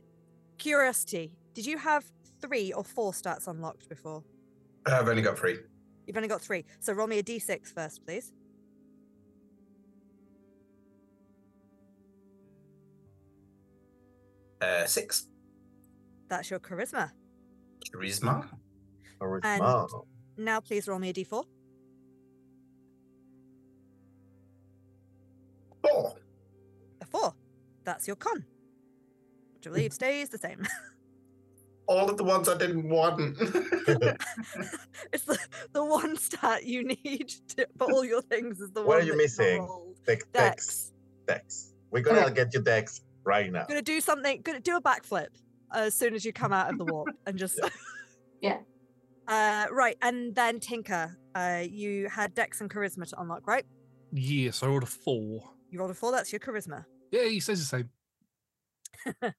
curiosity. 0.57 1.35
Did 1.53 1.65
you 1.65 1.77
have 1.77 2.05
three 2.43 2.73
or 2.73 2.83
four 2.83 3.13
stats 3.13 3.47
unlocked 3.47 3.87
before? 3.87 4.23
I've 4.85 5.07
only 5.07 5.21
got 5.21 5.39
three. 5.39 5.59
You've 6.05 6.17
only 6.17 6.27
got 6.27 6.41
three. 6.41 6.65
So 6.81 6.91
roll 6.93 7.07
me 7.07 7.19
a 7.19 7.23
d6 7.23 7.73
first, 7.73 8.05
please. 8.05 8.33
Uh, 14.61 14.85
six. 14.85 15.27
That's 16.27 16.49
your 16.49 16.59
charisma. 16.59 17.11
Charisma. 17.93 18.49
Charisma. 19.21 20.05
Now 20.37 20.59
please 20.59 20.87
roll 20.87 20.99
me 20.99 21.09
a 21.09 21.13
d4. 21.13 21.45
Four. 25.81 26.15
A 27.01 27.05
four. 27.05 27.33
That's 27.85 28.07
your 28.07 28.15
con. 28.15 28.45
Which 29.53 29.67
I 29.67 29.69
believe 29.69 29.93
stays 29.93 30.29
the 30.29 30.37
same. 30.37 30.65
All 31.87 32.09
of 32.09 32.17
the 32.17 32.23
ones 32.23 32.47
I 32.47 32.57
didn't 32.57 32.87
want. 32.89 33.19
it's 35.11 35.25
the, 35.25 35.37
the 35.73 35.83
one 35.83 36.15
stat 36.17 36.65
you 36.65 36.83
need 36.85 37.33
to, 37.49 37.67
for 37.77 37.91
all 37.91 38.05
your 38.05 38.21
things 38.21 38.59
is 38.61 38.71
the 38.71 38.81
What 38.81 38.87
one 38.87 38.97
What 38.97 39.03
are 39.03 39.05
you 39.05 39.17
missing? 39.17 39.59
rolled. 39.63 39.97
Dex, 40.05 40.25
Dex, 40.33 40.33
Dex. 40.33 40.91
Dex. 41.27 41.73
We're 41.91 42.01
gonna 42.01 42.31
get 42.31 42.53
you 42.53 42.61
Dex 42.61 43.01
right 43.23 43.51
now. 43.51 43.65
Gonna 43.67 43.81
do 43.81 43.99
something. 44.01 44.41
Gonna 44.41 44.59
do 44.59 44.77
a 44.77 44.81
backflip 44.81 45.27
as 45.73 45.93
soon 45.93 46.13
as 46.15 46.23
you 46.25 46.33
come 46.33 46.53
out 46.53 46.71
of 46.71 46.77
the 46.77 46.85
warp 46.85 47.09
and 47.25 47.37
just. 47.37 47.59
Yeah. 48.41 48.57
Uh, 49.25 49.67
right, 49.71 49.95
and 50.01 50.35
then 50.35 50.59
Tinker, 50.59 51.17
uh, 51.33 51.63
you 51.65 52.09
had 52.09 52.33
Dex 52.35 52.59
and 52.59 52.69
Charisma 52.69 53.07
to 53.09 53.21
unlock, 53.21 53.47
right? 53.47 53.65
Yes, 54.11 54.61
I 54.61 54.67
rolled 54.67 54.83
a 54.83 54.85
four. 54.85 55.41
You 55.69 55.79
rolled 55.79 55.91
a 55.91 55.93
four. 55.93 56.11
That's 56.11 56.33
your 56.33 56.41
Charisma. 56.41 56.83
Yeah, 57.09 57.23
he 57.23 57.39
says 57.39 57.59
the 57.59 57.87
same. 59.15 59.33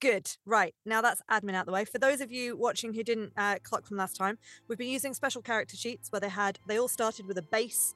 Good. 0.00 0.36
Right. 0.44 0.74
Now 0.84 1.00
that's 1.00 1.22
admin 1.30 1.54
out 1.54 1.66
the 1.66 1.72
way. 1.72 1.84
For 1.84 1.98
those 1.98 2.20
of 2.20 2.32
you 2.32 2.56
watching 2.56 2.92
who 2.92 3.02
didn't 3.02 3.32
uh, 3.36 3.56
clock 3.62 3.86
from 3.86 3.96
last 3.96 4.16
time, 4.16 4.38
we've 4.68 4.78
been 4.78 4.88
using 4.88 5.14
special 5.14 5.42
character 5.42 5.76
sheets 5.76 6.10
where 6.10 6.20
they 6.20 6.28
had 6.28 6.58
they 6.66 6.78
all 6.78 6.88
started 6.88 7.26
with 7.26 7.38
a 7.38 7.42
base 7.42 7.94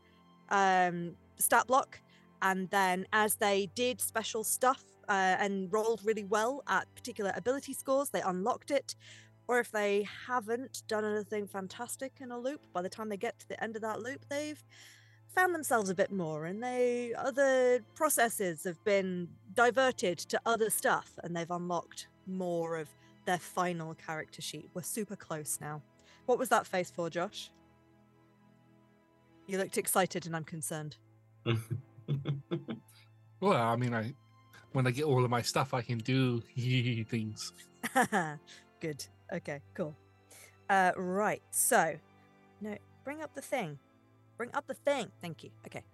um, 0.51 1.15
stat 1.39 1.67
block, 1.67 2.01
and 2.43 2.71
then 2.71 3.07
as 3.13 3.37
they 3.37 3.69
did 3.75 4.01
special 4.01 4.45
stuff 4.45 4.83
uh, 5.09 5.37
and 5.39 5.73
rolled 5.73 6.01
really 6.05 6.25
well 6.25 6.63
at 6.69 6.87
particular 6.95 7.33
ability 7.37 7.73
scores, 7.73 8.11
they 8.11 8.21
unlocked 8.21 8.71
it. 8.71 8.95
Or 9.47 9.61
if 9.61 9.71
they 9.71 10.09
haven't 10.27 10.85
done 10.89 11.05
anything 11.05 11.47
fantastic 11.47 12.13
in 12.21 12.31
a 12.31 12.39
loop, 12.39 12.67
by 12.73 12.81
the 12.81 12.89
time 12.89 13.11
they 13.11 13.19
get 13.19 13.39
to 13.41 13.49
the 13.49 13.63
end 13.63 13.77
of 13.77 13.83
that 13.83 14.01
loop, 14.01 14.25
they've 14.31 14.63
found 15.35 15.55
themselves 15.55 15.91
a 15.91 15.95
bit 15.95 16.13
more 16.13 16.47
and 16.47 16.63
they 16.63 17.13
other 17.19 17.81
processes 17.95 18.65
have 18.65 18.83
been 18.85 19.29
diverted 19.55 20.19
to 20.19 20.41
other 20.47 20.71
stuff 20.71 21.13
and 21.23 21.37
they've 21.37 21.51
unlocked 21.51 22.09
more 22.27 22.77
of 22.77 22.89
their 23.27 23.39
final 23.39 23.95
character 23.95 24.43
sheet. 24.43 24.71
We're 24.75 24.83
super 24.83 25.17
close 25.17 25.59
now. 25.61 25.83
What 26.27 26.39
was 26.39 26.49
that 26.51 26.67
face 26.67 26.91
for 26.91 27.11
josh? 27.11 27.51
You 29.47 29.59
looked 29.59 29.77
excited 29.77 30.27
and 30.27 30.35
i'm 30.35 30.45
concerned. 30.45 30.97
Well, 33.45 33.61
I 33.61 33.77
mean, 33.77 33.93
I 33.93 34.15
when 34.73 34.87
I 34.87 34.91
get 34.91 35.05
all 35.05 35.23
of 35.23 35.31
my 35.31 35.43
stuff, 35.43 35.75
I 35.75 35.83
can 35.83 35.99
do 35.99 36.41
things. 37.11 37.53
good. 38.81 39.05
Okay 39.31 39.61
cool. 39.75 39.95
Uh 40.71 40.93
right 40.97 41.43
so 41.51 41.95
no 42.63 42.75
bring 43.05 43.21
up 43.21 43.35
the 43.35 43.43
thing 43.43 43.79
bring 44.37 44.51
up 44.55 44.67
the 44.67 44.75
thing. 44.75 45.11
Thank 45.21 45.45
you. 45.45 45.51
Okay. 45.67 45.85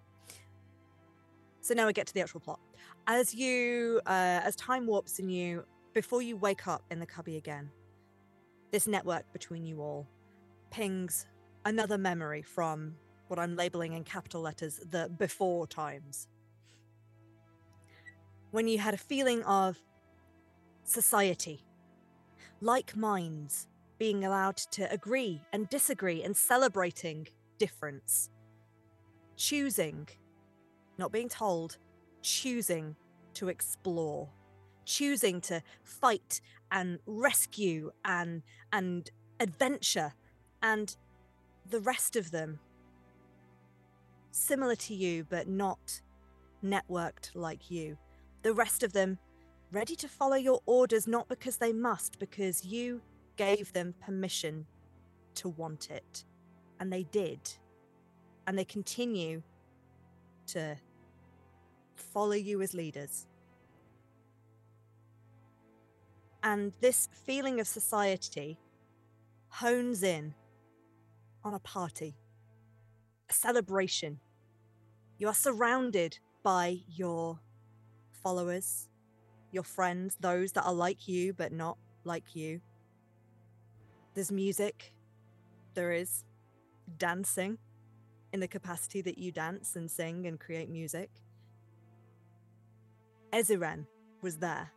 So 1.61 1.73
now 1.73 1.85
we 1.85 1.93
get 1.93 2.07
to 2.07 2.13
the 2.13 2.21
actual 2.21 2.39
plot. 2.39 2.59
As 3.07 3.33
you 3.33 4.01
uh 4.05 4.41
as 4.43 4.55
time 4.55 4.87
warps 4.87 5.19
in 5.19 5.29
you 5.29 5.65
before 5.93 6.21
you 6.21 6.37
wake 6.37 6.67
up 6.67 6.83
in 6.89 6.99
the 6.99 7.05
cubby 7.05 7.37
again 7.37 7.69
this 8.71 8.87
network 8.87 9.31
between 9.33 9.65
you 9.65 9.81
all 9.81 10.07
pings 10.69 11.27
another 11.65 11.97
memory 11.97 12.41
from 12.41 12.95
what 13.27 13.37
i'm 13.37 13.55
labeling 13.55 13.93
in 13.93 14.03
capital 14.03 14.41
letters 14.41 14.79
the 14.89 15.09
before 15.17 15.67
times. 15.67 16.27
When 18.51 18.67
you 18.67 18.77
had 18.77 18.93
a 18.93 18.97
feeling 18.97 19.43
of 19.43 19.77
society 20.83 21.63
like 22.59 22.95
minds 22.95 23.67
being 23.97 24.25
allowed 24.25 24.57
to 24.57 24.91
agree 24.91 25.41
and 25.53 25.69
disagree 25.69 26.23
and 26.23 26.35
celebrating 26.35 27.27
difference. 27.61 28.31
Choosing 29.37 30.07
not 30.97 31.11
being 31.11 31.29
told 31.29 31.77
choosing 32.23 32.95
to 33.33 33.49
explore 33.49 34.29
choosing 34.85 35.39
to 35.41 35.61
fight 35.83 36.41
and 36.71 36.97
rescue 37.05 37.91
and 38.03 38.41
and 38.73 39.11
adventure 39.39 40.11
and 40.63 40.95
the 41.69 41.79
rest 41.79 42.15
of 42.15 42.31
them. 42.31 42.59
Similar 44.31 44.75
to 44.87 44.95
you 44.95 45.23
but 45.29 45.47
not 45.47 46.01
networked 46.63 47.29
like 47.35 47.69
you. 47.69 47.95
The 48.41 48.55
rest 48.55 48.81
of 48.81 48.91
them 48.91 49.19
ready 49.71 49.95
to 49.97 50.07
follow 50.07 50.35
your 50.35 50.61
orders 50.65 51.07
not 51.07 51.29
because 51.29 51.57
they 51.57 51.73
must 51.73 52.17
because 52.17 52.65
you 52.65 53.01
gave 53.37 53.71
them 53.73 53.93
permission 54.03 54.65
to 55.35 55.49
want 55.49 55.91
it 55.91 56.25
and 56.81 56.91
they 56.91 57.03
did 57.03 57.39
and 58.47 58.57
they 58.57 58.65
continue 58.65 59.41
to 60.47 60.75
follow 61.95 62.33
you 62.33 62.61
as 62.61 62.73
leaders 62.73 63.27
and 66.43 66.73
this 66.81 67.07
feeling 67.25 67.59
of 67.59 67.67
society 67.67 68.57
hones 69.49 70.01
in 70.01 70.33
on 71.43 71.53
a 71.53 71.59
party, 71.59 72.15
a 73.29 73.33
celebration. 73.33 74.19
You 75.17 75.27
are 75.27 75.33
surrounded 75.33 76.17
by 76.41 76.79
your 76.87 77.39
followers, 78.23 78.87
your 79.51 79.63
friends, 79.63 80.17
those 80.19 80.51
that 80.53 80.65
are 80.65 80.73
like 80.73 81.07
you 81.07 81.33
but 81.33 81.51
not 81.51 81.77
like 82.05 82.35
you. 82.35 82.61
There's 84.15 84.31
music, 84.31 84.93
there 85.75 85.91
is 85.91 86.23
dancing 86.97 87.57
in 88.33 88.39
the 88.39 88.47
capacity 88.47 89.01
that 89.01 89.17
you 89.17 89.31
dance 89.31 89.75
and 89.75 89.89
sing 89.89 90.25
and 90.25 90.39
create 90.39 90.69
music. 90.69 91.09
Ezeren 93.33 93.85
was 94.21 94.37
there. 94.37 94.71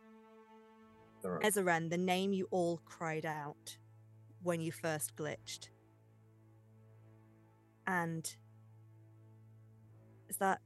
Ezeren, 1.23 1.89
the 1.89 1.97
name 1.97 2.33
you 2.33 2.47
all 2.51 2.81
cried 2.85 3.25
out 3.25 3.77
when 4.43 4.61
you 4.61 4.71
first 4.71 5.15
glitched. 5.15 5.69
And 7.87 8.35
is 10.29 10.37
that 10.37 10.61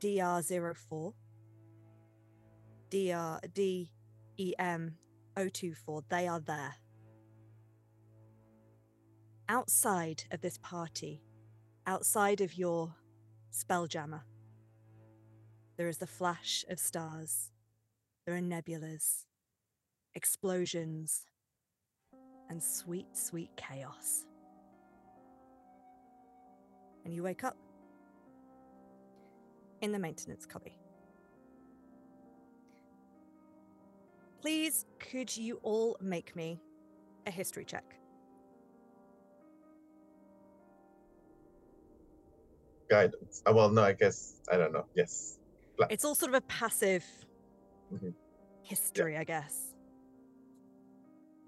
DR04? 0.00 1.14
DR 2.90 3.40
DEM 3.52 4.96
024. 5.36 6.02
They 6.08 6.28
are 6.28 6.40
there. 6.40 6.74
Outside 9.48 10.24
of 10.30 10.40
this 10.40 10.58
party, 10.58 11.22
outside 11.86 12.40
of 12.40 12.54
your 12.54 12.94
spelljammer, 13.52 14.22
there 15.76 15.88
is 15.88 15.98
the 15.98 16.06
flash 16.06 16.64
of 16.68 16.78
stars 16.78 17.50
there 18.26 18.34
are 18.34 18.40
nebulas, 18.40 19.26
explosions, 20.14 21.26
and 22.48 22.62
sweet, 22.62 23.06
sweet 23.14 23.50
chaos. 23.56 24.24
And 27.04 27.12
you 27.12 27.22
wake 27.22 27.44
up 27.44 27.58
in 29.82 29.92
the 29.92 29.98
maintenance 29.98 30.46
cubby. 30.46 30.78
Please, 34.40 34.86
could 34.98 35.34
you 35.36 35.60
all 35.62 35.98
make 36.00 36.34
me 36.34 36.58
a 37.26 37.30
history 37.30 37.66
check? 37.66 37.84
Guidance. 42.88 43.42
Uh, 43.46 43.52
well, 43.54 43.70
no, 43.70 43.82
I 43.82 43.92
guess 43.92 44.34
I 44.50 44.56
don't 44.56 44.72
know. 44.72 44.84
Yes. 44.94 45.38
Pla- 45.76 45.86
It's 45.90 46.04
all 46.04 46.14
sort 46.14 46.30
of 46.30 46.36
a 46.36 46.40
passive 46.42 47.04
Mhm. 47.92 48.14
history, 48.62 49.16
I 49.16 49.24
guess. 49.24 49.74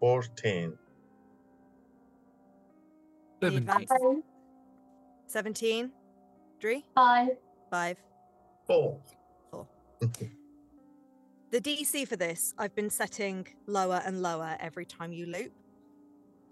14. 0.00 0.78
The 3.40 3.46
Seven. 3.50 3.58
advanced- 3.58 3.88
Five. 3.88 4.22
17? 5.26 5.92
Dree? 6.58 6.84
Five. 6.94 7.38
5? 7.70 7.98
Four. 8.66 9.00
The 11.50 11.60
DC 11.60 12.04
for 12.06 12.16
this, 12.16 12.54
I've 12.58 12.74
been 12.74 12.90
setting 12.90 13.46
lower 13.66 14.02
and 14.04 14.20
lower 14.20 14.56
every 14.60 14.84
time 14.84 15.12
you 15.12 15.26
loop. 15.26 15.52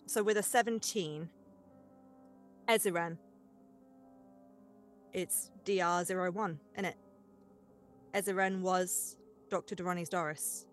So 0.07 0.23
with 0.23 0.37
a 0.37 0.43
17, 0.43 1.29
Eziran, 2.69 3.19
it's 5.15 5.51
DR01, 5.65 6.59
in 6.77 6.85
it? 6.85 6.97
Eziran 8.13 8.61
was 8.61 9.17
Dr. 9.49 9.75
Durrani's 9.75 10.09
Doris. 10.09 10.67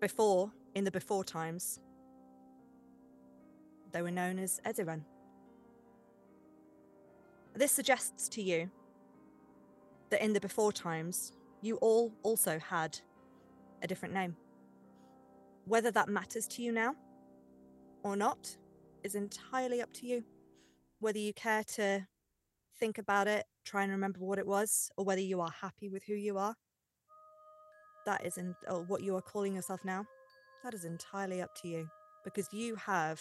Before, 0.00 0.50
in 0.74 0.84
the 0.84 0.90
before 0.90 1.24
times, 1.24 1.80
they 3.92 4.00
were 4.00 4.10
known 4.10 4.38
as 4.38 4.60
Eziran. 4.64 5.02
This 7.54 7.72
suggests 7.72 8.28
to 8.30 8.42
you 8.42 8.70
that 10.10 10.24
in 10.24 10.32
the 10.32 10.40
before 10.40 10.72
times, 10.72 11.32
you 11.60 11.76
all 11.76 12.12
also 12.22 12.58
had 12.58 12.98
a 13.82 13.86
different 13.86 14.14
name. 14.14 14.36
Whether 15.66 15.90
that 15.90 16.08
matters 16.08 16.46
to 16.48 16.62
you 16.62 16.72
now 16.72 16.94
or 18.02 18.16
not 18.16 18.56
is 19.02 19.14
entirely 19.14 19.82
up 19.82 19.92
to 19.94 20.06
you. 20.06 20.24
Whether 21.00 21.18
you 21.18 21.32
care 21.34 21.64
to 21.74 22.06
think 22.78 22.98
about 22.98 23.26
it, 23.28 23.46
try 23.64 23.82
and 23.82 23.92
remember 23.92 24.20
what 24.20 24.38
it 24.38 24.46
was, 24.46 24.90
or 24.96 25.04
whether 25.04 25.20
you 25.20 25.40
are 25.40 25.50
happy 25.60 25.88
with 25.88 26.02
who 26.04 26.14
you 26.14 26.38
are, 26.38 26.54
that 28.06 28.24
is 28.24 28.38
in, 28.38 28.54
or 28.68 28.82
what 28.82 29.02
you 29.02 29.14
are 29.16 29.22
calling 29.22 29.54
yourself 29.54 29.84
now, 29.84 30.04
that 30.64 30.74
is 30.74 30.84
entirely 30.84 31.40
up 31.40 31.54
to 31.62 31.68
you. 31.68 31.88
Because 32.24 32.48
you 32.52 32.74
have, 32.76 33.20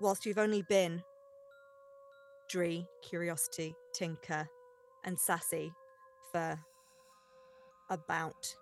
whilst 0.00 0.26
you've 0.26 0.38
only 0.38 0.62
been 0.68 1.02
Dree, 2.48 2.86
Curiosity, 3.02 3.74
Tinker, 3.94 4.48
and 5.04 5.18
Sassy 5.18 5.72
for 6.32 6.58
about 7.90 8.54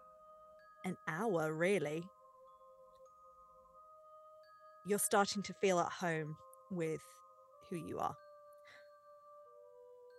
an 0.85 0.97
hour, 1.09 1.55
really, 1.55 2.05
you're 4.86 4.98
starting 4.98 5.43
to 5.43 5.55
feel 5.55 5.78
at 5.81 5.90
home 5.90 6.36
with 6.70 7.01
who 7.70 7.76
you 7.76 7.98
are. 7.98 8.14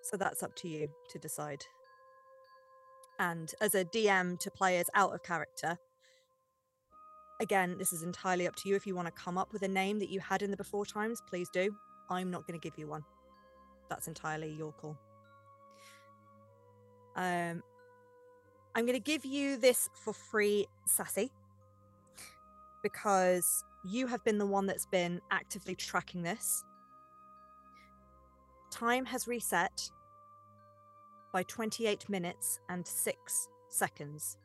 So 0.06 0.18
that's 0.18 0.44
up 0.44 0.56
to 0.57 0.68
you 0.68 0.88
to 1.10 1.18
decide. 1.18 1.65
And 3.18 3.52
as 3.60 3.73
a 3.73 3.84
DM 3.84 4.38
to 4.40 4.52
players 4.52 4.88
out 4.94 5.14
of 5.15 5.23
character, 5.23 5.80
again, 7.41 7.76
this 7.80 7.91
is 7.91 8.03
entirely 8.03 8.48
up 8.48 8.56
to 8.57 8.69
you. 8.69 8.76
If 8.76 8.86
you 8.86 8.94
want 8.94 9.07
to 9.07 9.11
come 9.11 9.36
up 9.38 9.52
with 9.52 9.64
a 9.64 9.68
name 9.68 9.98
that 9.99 10.10
you 10.10 10.19
had 10.19 10.44
in 10.44 10.52
the 10.52 10.57
before 10.57 10.86
times, 10.86 11.23
please 11.27 11.49
do. 11.52 11.76
I'm 12.10 12.30
not 12.30 12.45
going 12.45 12.60
to 12.60 12.64
give 12.64 12.77
you 12.77 12.86
one. 12.86 13.03
That's 13.90 14.07
entirely 14.07 14.52
your 14.52 14.73
call. 14.73 14.95
Um, 17.15 17.64
I'm 18.76 18.86
going 18.86 18.94
to 18.94 18.99
give 18.99 19.26
you 19.26 19.57
this 19.57 19.90
for 20.03 20.14
free, 20.14 20.68
Sassy, 20.86 21.32
because 22.84 23.64
you 23.84 24.06
have 24.06 24.23
been 24.23 24.38
the 24.38 24.45
one 24.45 24.68
that's 24.68 24.86
been 24.86 25.19
actively 25.32 25.73
tracking 25.73 26.22
this. 26.22 26.64
Time 28.76 29.06
has 29.06 29.26
reset 29.26 29.89
by 31.31 31.43
28 31.43 32.10
minutes 32.10 32.60
and 32.68 32.85
6 32.85 33.47
seconds. 33.69 34.38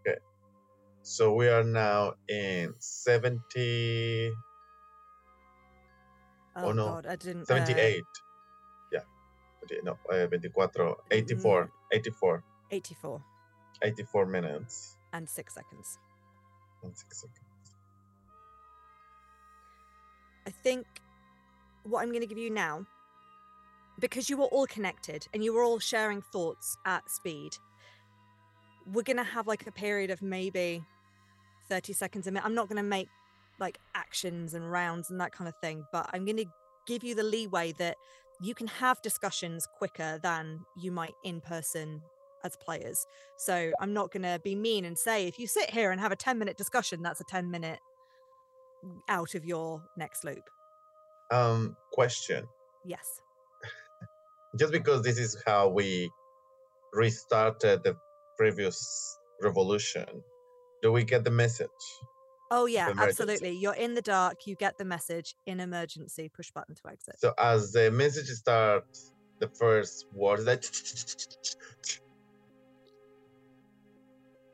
Okay. 0.00 0.18
So 1.02 1.32
we 1.32 1.46
are 1.46 1.62
now 1.62 2.14
in 2.28 2.74
70, 2.80 4.32
Oh, 6.56 6.64
Oh, 6.64 6.72
no. 6.72 6.86
god, 6.86 7.06
I 7.06 7.14
didn't 7.14 7.42
uh, 7.42 7.64
78. 7.64 8.02
Yeah. 8.90 8.98
20 9.68 9.82
No, 9.84 9.92
uh, 10.10 10.26
24, 10.26 10.98
84, 11.12 11.70
84, 11.92 12.42
84 12.72 13.22
84 13.80 14.26
minutes 14.26 14.96
and 15.12 15.28
6 15.28 15.54
seconds. 15.54 15.98
and 16.82 16.96
6 16.98 17.20
seconds. 17.20 17.76
I 20.48 20.50
think 20.50 20.86
what 21.84 22.02
I'm 22.02 22.08
going 22.08 22.20
to 22.20 22.26
give 22.26 22.38
you 22.38 22.50
now, 22.50 22.86
because 23.98 24.30
you 24.30 24.36
were 24.36 24.46
all 24.46 24.66
connected 24.66 25.26
and 25.32 25.44
you 25.44 25.52
were 25.52 25.62
all 25.62 25.78
sharing 25.78 26.22
thoughts 26.22 26.76
at 26.86 27.08
speed, 27.10 27.56
we're 28.92 29.02
going 29.02 29.16
to 29.16 29.24
have 29.24 29.46
like 29.46 29.66
a 29.66 29.72
period 29.72 30.10
of 30.10 30.22
maybe 30.22 30.82
30 31.68 31.92
seconds 31.92 32.26
a 32.26 32.30
minute. 32.30 32.44
I'm 32.44 32.54
not 32.54 32.68
going 32.68 32.82
to 32.82 32.82
make 32.82 33.08
like 33.60 33.78
actions 33.94 34.54
and 34.54 34.70
rounds 34.70 35.10
and 35.10 35.20
that 35.20 35.32
kind 35.32 35.48
of 35.48 35.54
thing, 35.62 35.84
but 35.92 36.08
I'm 36.12 36.24
going 36.24 36.38
to 36.38 36.46
give 36.86 37.04
you 37.04 37.14
the 37.14 37.22
leeway 37.22 37.72
that 37.72 37.96
you 38.40 38.54
can 38.54 38.66
have 38.66 39.00
discussions 39.02 39.66
quicker 39.78 40.18
than 40.22 40.60
you 40.76 40.90
might 40.90 41.14
in 41.22 41.40
person 41.40 42.02
as 42.44 42.56
players. 42.56 43.06
So 43.36 43.72
I'm 43.80 43.92
not 43.92 44.10
going 44.10 44.22
to 44.22 44.40
be 44.42 44.54
mean 44.54 44.84
and 44.84 44.98
say 44.98 45.28
if 45.28 45.38
you 45.38 45.46
sit 45.46 45.70
here 45.70 45.92
and 45.92 46.00
have 46.00 46.12
a 46.12 46.16
10 46.16 46.38
minute 46.38 46.56
discussion, 46.56 47.02
that's 47.02 47.20
a 47.20 47.24
10 47.24 47.50
minute 47.50 47.78
out 49.08 49.34
of 49.34 49.44
your 49.44 49.82
next 49.96 50.24
loop. 50.24 50.42
Um, 51.32 51.76
question. 51.92 52.46
Yes. 52.84 53.20
Just 54.58 54.72
because 54.72 55.02
this 55.02 55.18
is 55.18 55.42
how 55.46 55.68
we 55.68 56.10
restarted 56.92 57.82
the 57.84 57.96
previous 58.36 59.18
revolution, 59.40 60.06
do 60.82 60.92
we 60.92 61.04
get 61.04 61.24
the 61.24 61.30
message? 61.30 61.68
Oh 62.50 62.66
yeah, 62.66 62.92
absolutely. 62.98 63.52
You're 63.52 63.72
in 63.72 63.94
the 63.94 64.02
dark, 64.02 64.46
you 64.46 64.56
get 64.56 64.76
the 64.76 64.84
message 64.84 65.34
in 65.46 65.58
emergency, 65.58 66.28
push 66.28 66.50
button 66.50 66.74
to 66.74 66.82
exit. 66.90 67.18
So 67.18 67.32
as 67.38 67.72
the 67.72 67.90
message 67.90 68.26
starts, 68.26 69.10
the 69.40 69.48
first 69.48 70.04
word 70.12 70.40
is 70.40 70.44
like, 70.44 70.64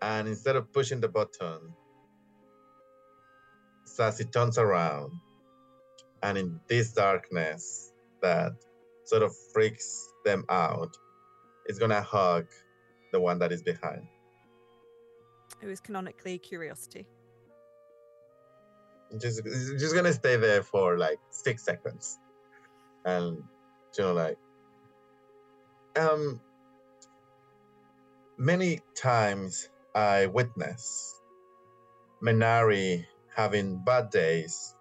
and 0.00 0.28
instead 0.28 0.54
of 0.54 0.72
pushing 0.72 1.00
the 1.00 1.08
button, 1.08 1.58
Sassy 3.84 4.26
turns 4.26 4.58
around, 4.58 5.10
and 6.22 6.38
in 6.38 6.60
this 6.68 6.92
darkness 6.92 7.92
that 8.22 8.52
sort 9.04 9.22
of 9.22 9.34
freaks 9.52 10.12
them 10.24 10.44
out, 10.48 10.96
is 11.66 11.78
gonna 11.78 12.02
hug 12.02 12.46
the 13.12 13.20
one 13.20 13.38
that 13.38 13.52
is 13.52 13.62
behind. 13.62 14.06
Who 15.60 15.68
is 15.68 15.80
canonically 15.80 16.38
curiosity. 16.38 17.06
Just, 19.20 19.42
just 19.44 19.94
gonna 19.94 20.12
stay 20.12 20.36
there 20.36 20.62
for 20.62 20.98
like 20.98 21.18
six 21.30 21.64
seconds, 21.64 22.18
and 23.04 23.42
you 23.96 24.04
know, 24.04 24.12
like, 24.12 24.36
um, 25.96 26.40
many 28.36 28.80
times 28.94 29.70
I 29.94 30.26
witness 30.26 31.18
Minari 32.22 33.04
having 33.34 33.82
bad 33.84 34.10
days, 34.10 34.74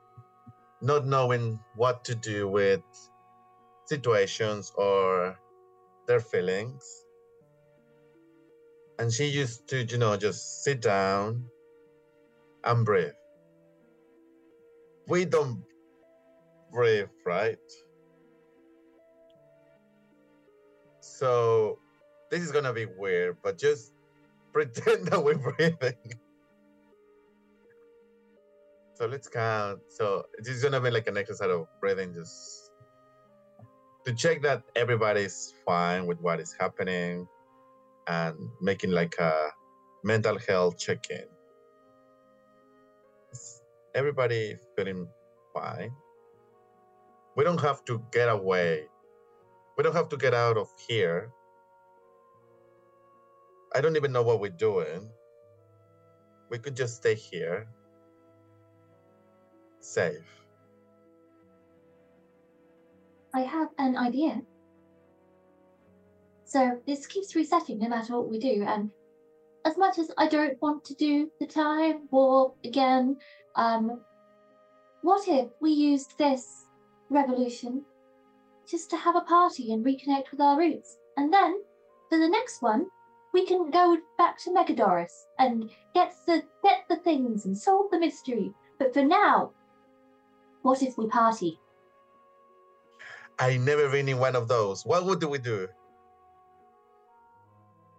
not 0.81 1.05
knowing 1.05 1.59
what 1.75 2.03
to 2.05 2.15
do 2.15 2.47
with 2.47 2.81
situations 3.85 4.71
or 4.75 5.37
their 6.07 6.19
feelings. 6.19 7.03
And 8.99 9.11
she 9.11 9.25
used 9.25 9.67
to, 9.69 9.83
you 9.83 9.97
know, 9.97 10.17
just 10.17 10.63
sit 10.63 10.81
down 10.81 11.45
and 12.63 12.85
breathe. 12.85 13.13
We 15.07 15.25
don't 15.25 15.63
breathe, 16.71 17.09
right? 17.25 17.57
So 20.99 21.79
this 22.29 22.41
is 22.41 22.51
gonna 22.51 22.73
be 22.73 22.85
weird, 22.85 23.37
but 23.43 23.57
just 23.57 23.93
pretend 24.53 25.07
that 25.07 25.23
we're 25.23 25.37
breathing. 25.37 25.95
So 28.98 29.06
let's 29.06 29.28
count. 29.28 29.80
So 29.90 30.26
is 30.40 30.64
gonna 30.64 30.82
be 30.82 30.90
like 30.90 31.07
an 31.07 31.18
exercise 31.18 31.52
of 31.52 31.68
breathing, 31.80 32.15
just 32.15 32.72
to 34.06 34.14
check 34.15 34.41
that 34.41 34.64
everybody's 34.76 35.53
fine 35.68 36.07
with 36.07 36.19
what 36.19 36.40
is 36.40 36.56
happening 36.60 37.28
and 38.07 38.36
making 38.60 38.90
like 38.90 39.14
a 39.19 39.49
mental 40.03 40.40
health 40.40 40.80
check-in. 40.80 41.26
Is 43.32 43.61
everybody 43.94 44.57
feeling 44.76 45.07
fine? 45.53 45.91
We 47.36 47.44
don't 47.44 47.61
have 47.61 47.86
to 47.86 48.02
get 48.11 48.30
away. 48.30 48.88
We 49.78 49.84
don't 49.84 49.94
have 49.94 50.10
to 50.10 50.18
get 50.18 50.34
out 50.34 50.57
of 50.57 50.69
here. 50.88 51.30
I 53.76 53.82
don't 53.82 53.95
even 53.95 54.11
know 54.11 54.24
what 54.24 54.40
we're 54.40 54.49
doing. 54.49 55.11
We 56.49 56.57
could 56.57 56.76
just 56.76 56.95
stay 56.95 57.14
here. 57.14 57.68
Safe. 59.88 60.43
I 63.34 63.39
have 63.39 63.69
an 63.77 63.95
idea. 63.95 64.41
So 66.43 66.81
this 66.85 67.07
keeps 67.07 67.38
resetting 67.38 67.80
no 67.80 67.88
matter 67.88 68.18
what 68.18 68.30
we 68.30 68.38
do, 68.38 68.65
and 68.68 68.91
as 69.64 69.77
much 69.77 69.97
as 69.97 70.11
I 70.18 70.27
don't 70.27 70.61
want 70.61 70.84
to 70.85 70.93
do 70.95 71.31
the 71.39 71.47
time 71.47 72.09
warp 72.11 72.57
again, 72.65 73.15
um, 73.55 74.01
what 75.03 75.26
if 75.30 75.47
we 75.61 75.72
used 75.72 76.18
this 76.18 76.65
revolution 77.09 77.85
just 78.69 78.89
to 78.89 78.97
have 78.97 79.15
a 79.15 79.22
party 79.22 79.72
and 79.72 79.85
reconnect 79.85 80.31
with 80.31 80.41
our 80.41 80.57
roots, 80.59 80.97
and 81.15 81.34
then 81.34 81.61
for 82.09 82.19
the 82.19 82.27
next 82.27 82.61
one 82.61 82.88
we 83.34 83.45
can 83.45 83.72
go 83.72 83.97
back 84.18 84.38
to 84.39 84.53
Mega 84.53 84.76
Doris 84.76 85.27
and 85.39 85.72
get 85.93 86.14
the 86.26 86.43
get 86.61 86.81
the 86.89 86.97
things 86.97 87.45
and 87.45 87.57
solve 87.57 87.89
the 87.89 87.99
mystery. 87.99 88.51
But 88.80 88.93
for 88.93 89.03
now, 89.03 89.53
what 90.61 90.81
if 90.81 90.97
we 90.97 91.07
party? 91.07 91.59
I 93.39 93.57
never 93.57 93.89
been 93.89 94.09
in 94.09 94.17
one 94.17 94.35
of 94.35 94.47
those. 94.47 94.85
What 94.85 95.05
would 95.05 95.23
we 95.23 95.38
do? 95.38 95.67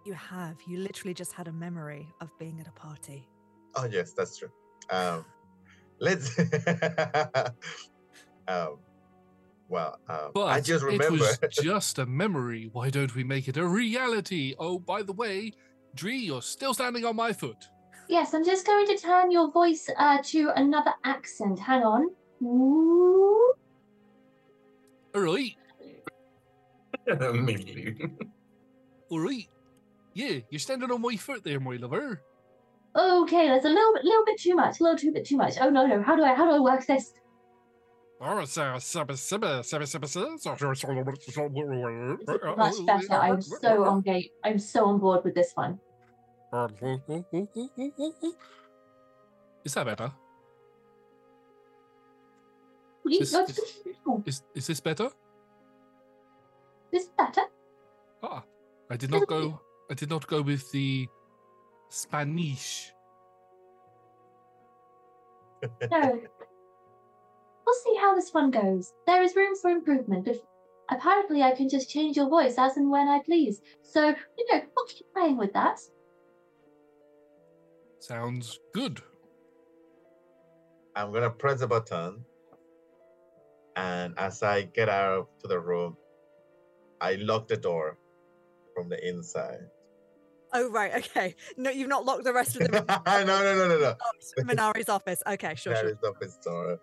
You 0.05 0.13
have. 0.13 0.57
You 0.67 0.79
literally 0.79 1.13
just 1.13 1.33
had 1.33 1.47
a 1.47 1.51
memory 1.51 2.07
of 2.21 2.29
being 2.39 2.59
at 2.59 2.67
a 2.67 2.71
party. 2.71 3.27
Oh 3.75 3.85
yes, 3.85 4.13
that's 4.13 4.37
true. 4.37 4.49
Um, 4.89 5.25
let's. 5.99 6.37
um, 8.47 8.79
well, 9.69 9.99
um, 10.09 10.31
But 10.33 10.47
I 10.47 10.61
just 10.61 10.83
remember. 10.83 11.05
it 11.05 11.11
was 11.11 11.39
just 11.61 11.99
a 11.99 12.05
memory. 12.05 12.69
Why 12.73 12.89
don't 12.89 13.15
we 13.15 13.23
make 13.23 13.47
it 13.47 13.57
a 13.57 13.65
reality? 13.65 14.55
Oh, 14.57 14.79
by 14.79 15.03
the 15.03 15.13
way, 15.13 15.53
Dree, 15.95 16.17
you're 16.17 16.41
still 16.41 16.73
standing 16.73 17.05
on 17.05 17.15
my 17.15 17.33
foot. 17.33 17.67
Yes, 18.09 18.33
I'm 18.33 18.43
just 18.43 18.65
going 18.65 18.87
to 18.87 18.97
turn 18.97 19.29
your 19.29 19.51
voice 19.51 19.87
uh, 19.95 20.17
to 20.23 20.49
another 20.55 20.91
accent. 21.03 21.59
Hang 21.59 21.83
on. 21.83 22.07
Ooh. 22.41 23.53
All 25.15 25.21
right, 25.21 25.55
Immediately. 27.07 28.11
all 29.09 29.19
right. 29.19 29.47
Yeah, 30.13 30.39
you're 30.49 30.59
standing 30.59 30.91
on 30.91 31.01
my 31.01 31.15
foot 31.15 31.43
there, 31.43 31.59
my 31.59 31.75
lover. 31.75 32.21
Okay, 32.95 33.47
that's 33.47 33.65
a 33.65 33.69
little 33.69 33.93
bit, 33.93 34.03
little 34.03 34.25
bit 34.25 34.39
too 34.39 34.55
much. 34.55 34.79
A 34.79 34.83
little 34.83 34.97
too 34.97 35.11
bit 35.11 35.25
too 35.25 35.37
much. 35.37 35.55
Oh 35.59 35.69
no, 35.69 35.85
no. 35.85 36.01
How 36.01 36.15
do 36.15 36.23
I, 36.23 36.33
how 36.33 36.45
do 36.45 36.55
I 36.55 36.59
work 36.59 36.85
this? 36.85 37.13
Much 42.57 42.75
Much 42.87 43.15
better. 43.15 43.33
I'm 43.33 43.41
so 43.41 43.85
on 43.85 44.01
gate. 44.01 44.31
I'm 44.43 44.59
so 44.59 44.85
on 44.85 44.99
board 44.99 45.23
with 45.23 45.35
this 45.35 45.53
one. 45.55 45.79
Is 49.63 49.73
that 49.73 49.85
better? 49.85 50.11
Please, 53.09 53.31
This- 53.31 53.79
oh, 54.07 54.23
Is 54.25 54.43
is 54.55 54.67
this 54.67 54.79
better? 54.79 55.09
this 56.91 57.03
is 57.03 57.09
better. 57.17 57.41
Ah, 58.21 58.43
I 58.89 58.97
did 58.97 59.09
not 59.09 59.27
go. 59.27 59.59
I 59.89 59.93
did 59.95 60.09
not 60.09 60.27
go 60.27 60.41
with 60.41 60.71
the 60.71 61.07
Spanish. 61.89 62.93
No. 65.91 66.21
We'll 67.65 67.75
see 67.83 67.95
how 67.99 68.15
this 68.15 68.31
one 68.33 68.51
goes. 68.51 68.93
There 69.07 69.21
is 69.23 69.35
room 69.35 69.55
for 69.55 69.69
improvement, 69.71 70.25
but 70.25 70.37
apparently 70.89 71.41
I 71.43 71.51
can 71.51 71.67
just 71.69 71.89
change 71.89 72.15
your 72.17 72.29
voice 72.29 72.55
as 72.57 72.77
and 72.77 72.89
when 72.89 73.07
I 73.07 73.19
please. 73.25 73.61
So, 73.83 74.07
you 74.37 74.45
know, 74.51 74.61
we'll 74.75 74.85
keep 74.87 75.05
playing 75.13 75.37
with 75.37 75.53
that. 75.53 75.79
Sounds 77.99 78.59
good. 78.73 79.01
I'm 80.95 81.11
gonna 81.11 81.29
press 81.29 81.59
the 81.59 81.67
button, 81.67 82.25
and 83.75 84.13
as 84.17 84.43
I 84.43 84.63
get 84.63 84.89
out 84.89 85.29
to 85.41 85.47
the 85.47 85.59
room, 85.59 85.97
I 87.01 87.15
lock 87.15 87.47
the 87.47 87.57
door 87.57 87.97
from 88.75 88.89
the 88.89 88.99
inside. 89.07 89.67
Oh 90.53 90.69
right, 90.69 90.93
okay. 90.95 91.35
No, 91.57 91.69
you've 91.69 91.87
not 91.89 92.05
locked 92.05 92.23
the 92.23 92.33
rest 92.33 92.55
of 92.55 92.63
the 92.67 92.71
room. 92.71 92.85
no, 93.05 93.23
no, 93.25 93.55
no, 93.55 93.67
no, 93.67 93.79
no. 93.79 93.95
Minari's 94.43 94.89
office. 94.89 95.21
Okay, 95.27 95.53
sure, 95.55 95.73
That 95.73 95.81
sure. 95.81 95.89
is 95.91 95.97
office 96.03 96.37
door. 96.43 96.79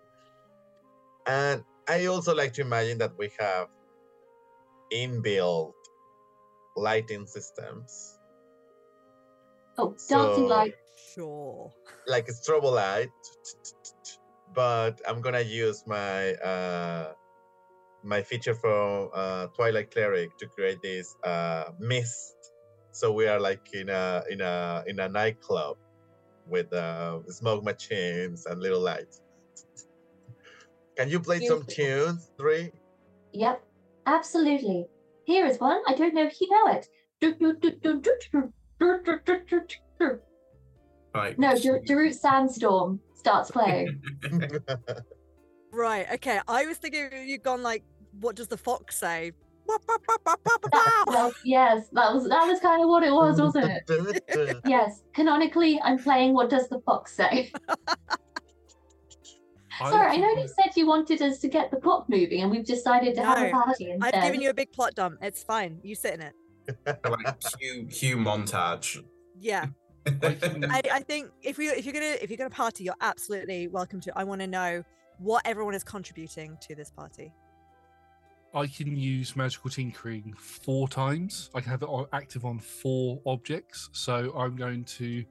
And 1.27 1.63
I 1.87 2.05
also 2.05 2.33
like 2.33 2.53
to 2.53 2.61
imagine 2.61 2.97
that 2.99 3.17
we 3.17 3.29
have 3.39 3.67
inbuilt 4.93 5.73
lighting 6.77 7.27
systems, 7.27 8.17
Oh, 9.77 9.89
dancing 9.89 10.07
So- 10.07 10.45
light. 10.47 10.73
Sure. 11.13 11.71
like 12.07 12.27
a 12.27 12.31
strobo 12.31 12.73
light. 12.73 13.09
But 14.57 14.99
I'm 15.07 15.21
gonna 15.21 15.45
use 15.45 15.83
my 15.85 16.33
uh, 16.41 17.13
my 18.03 18.23
feature 18.23 18.55
from 18.55 19.09
uh, 19.13 19.53
Twilight 19.55 19.91
Cleric 19.91 20.35
to 20.39 20.47
create 20.47 20.81
this 20.81 21.15
uh, 21.23 21.65
mist. 21.79 22.33
So 22.91 23.13
we 23.13 23.27
are 23.27 23.39
like 23.39 23.61
in 23.73 23.89
a 23.89 24.23
in 24.31 24.41
a 24.41 24.83
in 24.87 24.99
a 24.99 25.09
nightclub 25.09 25.77
with 26.47 26.73
uh, 26.73 27.21
smoke 27.29 27.63
machines 27.63 28.47
and 28.47 28.59
little 28.59 28.81
lights. 28.81 29.21
Can 30.97 31.07
you 31.07 31.19
play 31.19 31.37
some 31.37 31.61
Beautiful. 31.61 31.73
tunes, 31.75 32.31
three? 32.39 32.71
Yep, 33.33 33.61
absolutely. 34.07 34.87
Here 35.25 35.45
is 35.45 35.59
one. 35.59 35.83
I 35.85 35.93
don't 35.93 36.15
know 36.15 36.25
if 36.25 36.41
you 36.41 36.49
know 36.49 36.73
it. 36.73 36.89
Right. 41.13 41.37
No, 41.37 41.55
Dar- 41.55 41.81
Darude 41.85 42.15
Sandstorm 42.15 43.01
starts 43.27 43.51
playing. 43.51 44.01
Right. 45.73 46.07
Okay. 46.13 46.39
I 46.47 46.65
was 46.65 46.77
thinking 46.77 47.09
you'd 47.27 47.43
gone 47.43 47.61
like, 47.61 47.83
what 48.21 48.35
does 48.37 48.47
the 48.47 48.55
fox 48.57 48.97
say? 48.97 49.33
That- 49.67 51.03
well, 51.07 51.33
yes, 51.43 51.89
that 51.91 52.13
was 52.13 52.27
that 52.29 52.47
was 52.47 52.59
kind 52.61 52.81
of 52.81 52.87
what 52.87 53.03
it 53.03 53.11
was, 53.11 53.39
wasn't 53.39 53.69
it? 53.89 54.57
Yes, 54.65 55.03
canonically, 55.13 55.79
I'm 55.83 55.99
playing 55.99 56.33
What 56.33 56.49
Does 56.49 56.69
the 56.69 56.79
Fox 56.79 57.13
Say? 57.13 57.51
Sorry, 59.77 60.13
I 60.13 60.15
know 60.15 60.29
you 60.37 60.47
said 60.47 60.71
you 60.77 60.87
wanted 60.87 61.21
us 61.21 61.39
to 61.39 61.49
get 61.49 61.69
the 61.69 61.77
plot 61.77 62.09
moving, 62.09 62.41
and 62.41 62.49
we've 62.49 62.65
decided 62.65 63.13
to 63.15 63.25
have 63.25 63.49
a 63.49 63.51
party 63.51 63.91
instead. 63.91 64.15
I've 64.15 64.23
given 64.23 64.41
you 64.41 64.49
a 64.49 64.53
big 64.53 64.71
plot 64.71 64.95
dump. 64.95 65.17
It's 65.21 65.43
fine. 65.43 65.79
You 65.83 65.93
sit 65.95 66.13
in 66.15 66.21
it. 66.21 66.33
like 67.05 67.37
Hugh, 67.59 67.87
Hugh 67.91 68.17
montage. 68.17 69.03
Yeah. 69.39 69.65
I 70.07 70.09
mm. 70.35 70.69
I, 70.69 70.81
I 70.97 70.99
think 71.01 71.29
if 71.41 71.57
we 71.57 71.67
if 71.67 71.85
you're 71.85 71.93
gonna 71.93 72.17
if 72.21 72.29
you're 72.29 72.37
gonna 72.37 72.49
party, 72.49 72.83
you're 72.83 72.95
absolutely 73.01 73.67
welcome 73.67 73.99
to. 74.01 74.17
I 74.17 74.23
want 74.23 74.41
to 74.41 74.47
know 74.47 74.83
what 75.19 75.45
everyone 75.45 75.73
is 75.73 75.83
contributing 75.83 76.57
to 76.61 76.75
this 76.75 76.89
party. 76.89 77.33
I 78.53 78.67
can 78.67 78.95
use 78.95 79.35
magical 79.35 79.69
tinkering 79.69 80.33
four 80.37 80.87
times. 80.87 81.49
I 81.53 81.61
can 81.61 81.69
have 81.71 81.83
it 81.83 81.89
on, 81.89 82.07
active 82.13 82.45
on 82.45 82.59
four 82.59 83.21
objects. 83.25 83.89
So 83.91 84.33
I'm 84.35 84.55
going 84.55 84.85
to 84.85 85.23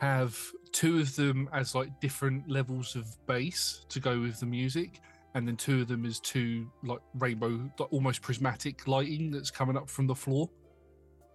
have 0.00 0.38
two 0.72 1.00
of 1.00 1.14
them 1.16 1.48
as 1.52 1.74
like 1.74 1.88
different 2.00 2.48
levels 2.48 2.94
of 2.94 3.06
bass 3.26 3.84
to 3.88 4.00
go 4.00 4.20
with 4.20 4.38
the 4.40 4.46
music, 4.46 5.00
and 5.34 5.46
then 5.46 5.56
two 5.56 5.82
of 5.82 5.88
them 5.88 6.06
as 6.06 6.20
two 6.20 6.70
like 6.84 7.00
rainbow, 7.14 7.70
like, 7.78 7.92
almost 7.92 8.22
prismatic 8.22 8.86
lighting 8.86 9.30
that's 9.30 9.50
coming 9.50 9.76
up 9.76 9.90
from 9.90 10.06
the 10.06 10.14
floor. 10.14 10.48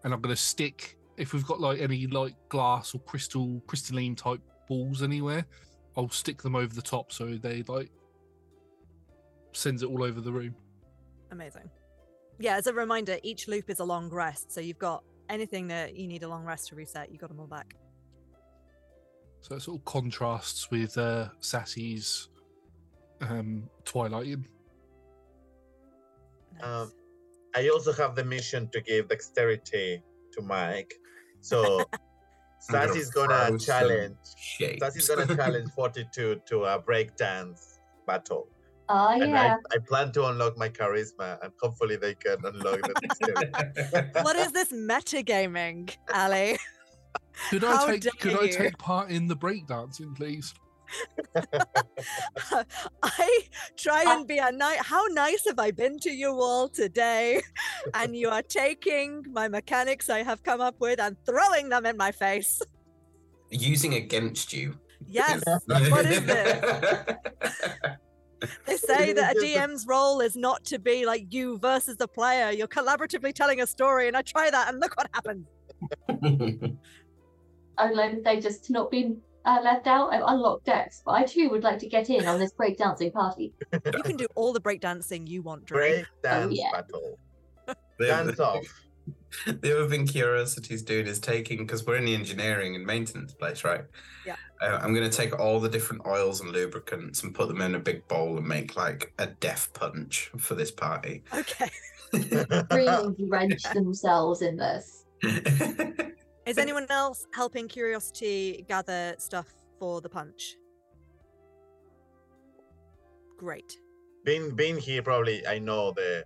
And 0.04 0.14
I'm 0.14 0.22
going 0.22 0.36
to 0.36 0.42
stick 0.42 0.98
if 1.18 1.34
we've 1.34 1.46
got 1.46 1.60
like 1.60 1.80
any 1.80 2.08
like 2.08 2.34
glass 2.50 2.94
or 2.94 3.00
crystal 3.00 3.62
crystalline 3.68 4.16
type 4.16 4.42
balls 4.68 5.04
anywhere, 5.04 5.46
I'll 5.98 6.10
stick 6.10 6.42
them 6.42 6.56
over 6.56 6.74
the 6.74 6.82
top 6.82 7.12
so 7.12 7.36
they 7.36 7.64
like 7.68 7.92
sends 9.52 9.84
it 9.84 9.90
all 9.90 10.04
over 10.04 10.22
the 10.22 10.32
room. 10.32 10.56
Amazing. 11.32 11.70
Yeah, 12.40 12.56
as 12.56 12.68
a 12.68 12.74
reminder, 12.74 13.18
each 13.24 13.48
loop 13.48 13.70
is 13.70 13.80
a 13.80 13.84
long 13.84 14.10
rest. 14.10 14.52
So 14.52 14.60
you've 14.60 14.80
got 14.80 15.04
anything 15.30 15.68
that 15.68 15.96
you 15.96 16.08
need 16.08 16.24
a 16.24 16.28
long 16.28 16.44
rest 16.46 16.70
to 16.70 16.76
reset, 16.76 17.12
you 17.12 17.18
got 17.18 17.30
them 17.30 17.40
all 17.40 17.48
back. 17.48 17.76
So 19.42 19.56
it 19.56 19.62
sort 19.62 19.80
of 19.80 19.86
contrasts 19.86 20.72
with 20.72 20.98
uh, 20.98 21.30
Sassy's 21.40 22.30
um, 23.22 23.70
Twilighting. 23.84 24.46
Nice. 26.60 26.64
Um, 26.64 26.92
I 27.56 27.70
also 27.70 27.92
have 27.94 28.16
the 28.16 28.24
mission 28.24 28.70
to 28.72 28.82
give 28.82 29.10
dexterity 29.10 30.02
to 30.32 30.42
Mike. 30.42 30.94
So 31.44 31.80
I'm 32.70 32.72
gonna 32.72 32.88
Sassy's 32.88 33.10
gonna 33.12 33.60
challenge. 33.60 34.18
Shapes. 34.38 34.80
Sassy's 34.80 35.08
gonna 35.08 35.36
challenge 35.36 35.70
Fortitude 35.72 36.46
to 36.48 36.64
a 36.64 36.82
breakdance 36.82 37.80
battle. 38.08 38.48
Oh 38.90 39.10
And 39.10 39.32
yeah. 39.32 39.58
I, 39.72 39.76
I 39.76 39.80
plan 39.80 40.12
to 40.14 40.28
unlock 40.28 40.58
my 40.58 40.70
charisma 40.70 41.38
and 41.44 41.52
hopefully 41.62 41.96
they 41.96 42.16
can 42.16 42.38
unlock 42.44 42.82
the 42.82 42.94
dexterity. 43.02 44.24
what 44.24 44.36
is 44.36 44.52
this 44.52 44.72
metagaming, 44.72 45.96
Ali? 46.14 46.58
Could 47.50 47.64
How 47.64 47.88
I 47.88 47.98
take 47.98 48.20
could 48.20 48.34
dare 48.34 48.44
I 48.44 48.48
take 48.48 48.78
part 48.78 49.10
in 49.10 49.28
the 49.28 49.36
breakdancing, 49.36 50.16
please? 50.16 50.54
I 53.04 53.40
try 53.78 54.04
and 54.08 54.28
be 54.28 54.38
a 54.38 54.52
night. 54.52 54.80
How 54.80 55.06
nice 55.10 55.46
have 55.48 55.60
I 55.60 55.72
been 55.72 56.00
to 56.00 56.12
you 56.12 56.32
all 56.40 56.70
today? 56.70 57.42
And 57.94 58.16
you 58.16 58.30
are 58.30 58.42
taking 58.42 59.24
my 59.32 59.48
mechanics 59.48 60.10
I 60.10 60.24
have 60.24 60.44
come 60.44 60.62
up 60.62 60.76
with 60.80 61.00
and 61.00 61.18
throwing 61.26 61.70
them 61.70 61.86
in 61.86 61.98
my 61.98 62.12
face. 62.12 62.62
Using 63.50 63.96
against 63.96 64.54
you. 64.54 64.76
Yes. 65.08 65.44
What 65.68 66.06
is 66.06 66.26
this? 66.26 67.16
They 68.66 68.76
say 68.76 69.14
that 69.14 69.38
a 69.38 69.40
DM's 69.40 69.88
role 69.88 70.20
is 70.20 70.36
not 70.36 70.66
to 70.66 70.80
be 70.80 71.06
like 71.06 71.34
you 71.34 71.58
versus 71.60 71.96
the 71.96 72.08
player. 72.08 72.52
You're 72.52 72.68
collaboratively 72.68 73.34
telling 73.34 73.62
a 73.62 73.68
story, 73.68 74.10
and 74.10 74.18
I 74.18 74.22
try 74.22 74.50
that, 74.50 74.68
and 74.68 74.82
look 74.82 74.98
what 74.98 75.10
happens. 75.14 75.48
I'd 77.78 77.96
like 77.96 78.12
to 78.18 78.24
say 78.24 78.42
just 78.42 78.70
not 78.70 78.92
been 78.92 79.22
uh, 79.46 79.60
left 79.64 79.88
out. 79.88 80.14
I've 80.14 80.24
unlocked 80.26 80.66
Dex, 80.66 81.02
but 81.06 81.12
I 81.12 81.24
too 81.24 81.50
would 81.50 81.64
like 81.64 81.80
to 81.80 81.88
get 81.88 82.10
in 82.10 82.26
on 82.26 82.40
this 82.40 82.54
breakdancing 82.54 83.14
party. 83.14 83.54
You 83.74 84.04
can 84.04 84.18
do 84.18 84.28
all 84.36 84.54
the 84.54 84.62
breakdancing 84.62 85.28
you 85.28 85.42
want, 85.42 85.66
Drew. 85.66 85.78
Break 85.78 86.06
dance 86.22 86.58
yeah. 86.58 86.72
battle. 86.72 87.20
The 88.00 88.08
Dance 88.08 88.40
other- 88.40 88.44
off. 88.44 88.66
The 89.48 89.76
other 89.76 89.90
thing 89.90 90.06
Curiosity's 90.06 90.84
doing 90.84 91.08
is 91.08 91.20
taking 91.20 91.58
because 91.58 91.86
we're 91.86 91.98
in 91.98 92.06
the 92.06 92.14
engineering 92.14 92.76
and 92.76 92.86
maintenance 92.86 93.34
place, 93.34 93.64
right? 93.64 93.82
Yeah. 94.26 94.36
Uh, 94.62 94.80
I'm 94.82 94.94
going 94.94 95.10
to 95.10 95.16
take 95.16 95.38
all 95.38 95.60
the 95.60 95.68
different 95.68 96.06
oils 96.06 96.40
and 96.40 96.52
lubricants 96.52 97.24
and 97.24 97.34
put 97.34 97.48
them 97.48 97.60
in 97.62 97.76
a 97.76 97.80
big 97.80 98.08
bowl 98.08 98.38
and 98.38 98.48
make 98.48 98.78
like 98.78 99.12
a 99.18 99.28
death 99.28 99.74
punch 99.74 100.32
for 100.38 100.56
this 100.56 100.72
party. 100.72 101.24
Okay. 101.34 101.70
Really 102.72 103.16
drench 103.28 103.64
themselves 103.74 104.44
in 104.44 104.56
this. 104.56 105.06
Is 106.46 106.58
anyone 106.58 106.88
else 106.90 107.26
helping 107.34 107.68
Curiosity 107.68 108.66
gather 108.68 109.16
stuff 109.18 109.54
for 109.80 110.02
the 110.02 110.10
punch? 110.10 110.58
Great. 113.38 113.78
being 114.26 114.56
being 114.56 114.78
here, 114.78 115.02
probably 115.02 115.46
I 115.48 115.60
know 115.60 115.92
the 115.92 116.26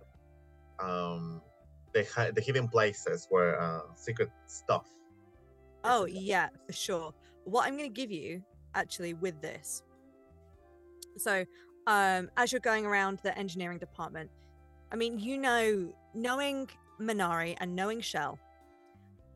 um 0.80 1.40
the 1.92 2.32
the 2.34 2.40
hidden 2.40 2.68
places 2.68 3.26
where 3.30 3.60
uh, 3.60 3.80
secret 3.94 4.30
stuff. 4.46 4.86
Oh, 5.84 6.06
yeah, 6.06 6.48
for 6.66 6.72
sure. 6.72 7.14
What 7.44 7.66
I'm 7.66 7.76
going 7.76 7.88
to 7.88 7.94
give 7.94 8.10
you 8.10 8.42
actually 8.74 9.14
with 9.14 9.40
this. 9.40 9.82
So, 11.16 11.44
um, 11.86 12.30
as 12.36 12.52
you're 12.52 12.60
going 12.60 12.84
around 12.84 13.20
the 13.22 13.36
engineering 13.38 13.78
department, 13.78 14.30
I 14.92 14.96
mean, 14.96 15.18
you 15.18 15.38
know, 15.38 15.92
knowing 16.14 16.68
Minari 17.00 17.56
and 17.60 17.74
knowing 17.74 18.00
Shell, 18.00 18.38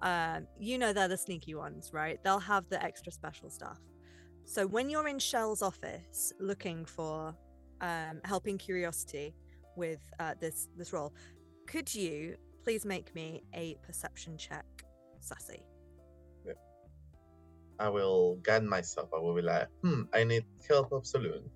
um, 0.03 0.47
you 0.59 0.79
know 0.79 0.93
they're 0.93 1.09
the 1.09 1.17
sneaky 1.17 1.55
ones, 1.55 1.91
right? 1.93 2.23
They'll 2.23 2.39
have 2.41 2.69
the 2.69 2.83
extra 2.83 3.13
special 3.13 3.51
stuff. 3.51 3.79
So 4.45 4.67
when 4.67 4.91
you're 4.91 5.09
in 5.09 5.19
Shell's 5.19 5.63
office 5.63 6.33
looking 6.41 6.85
for 6.85 7.35
um, 7.81 8.21
helping 8.25 8.59
Curiosity 8.59 9.35
with 9.77 10.01
uh, 10.19 10.35
this 10.41 10.69
this 10.77 10.93
role, 10.93 11.15
could 11.67 11.93
you 11.95 12.37
please 12.65 12.85
make 12.85 13.15
me 13.15 13.43
a 13.55 13.77
perception 13.87 14.37
check, 14.37 14.67
Sassy? 15.21 15.63
I 17.79 17.89
will 17.89 18.37
guide 18.43 18.63
myself. 18.63 19.09
I 19.15 19.19
will 19.19 19.35
be 19.35 19.43
like, 19.43 19.67
hmm, 19.83 20.03
I 20.13 20.23
need 20.23 20.45
help 20.69 20.93
of 20.93 21.03
Selûne. 21.03 21.49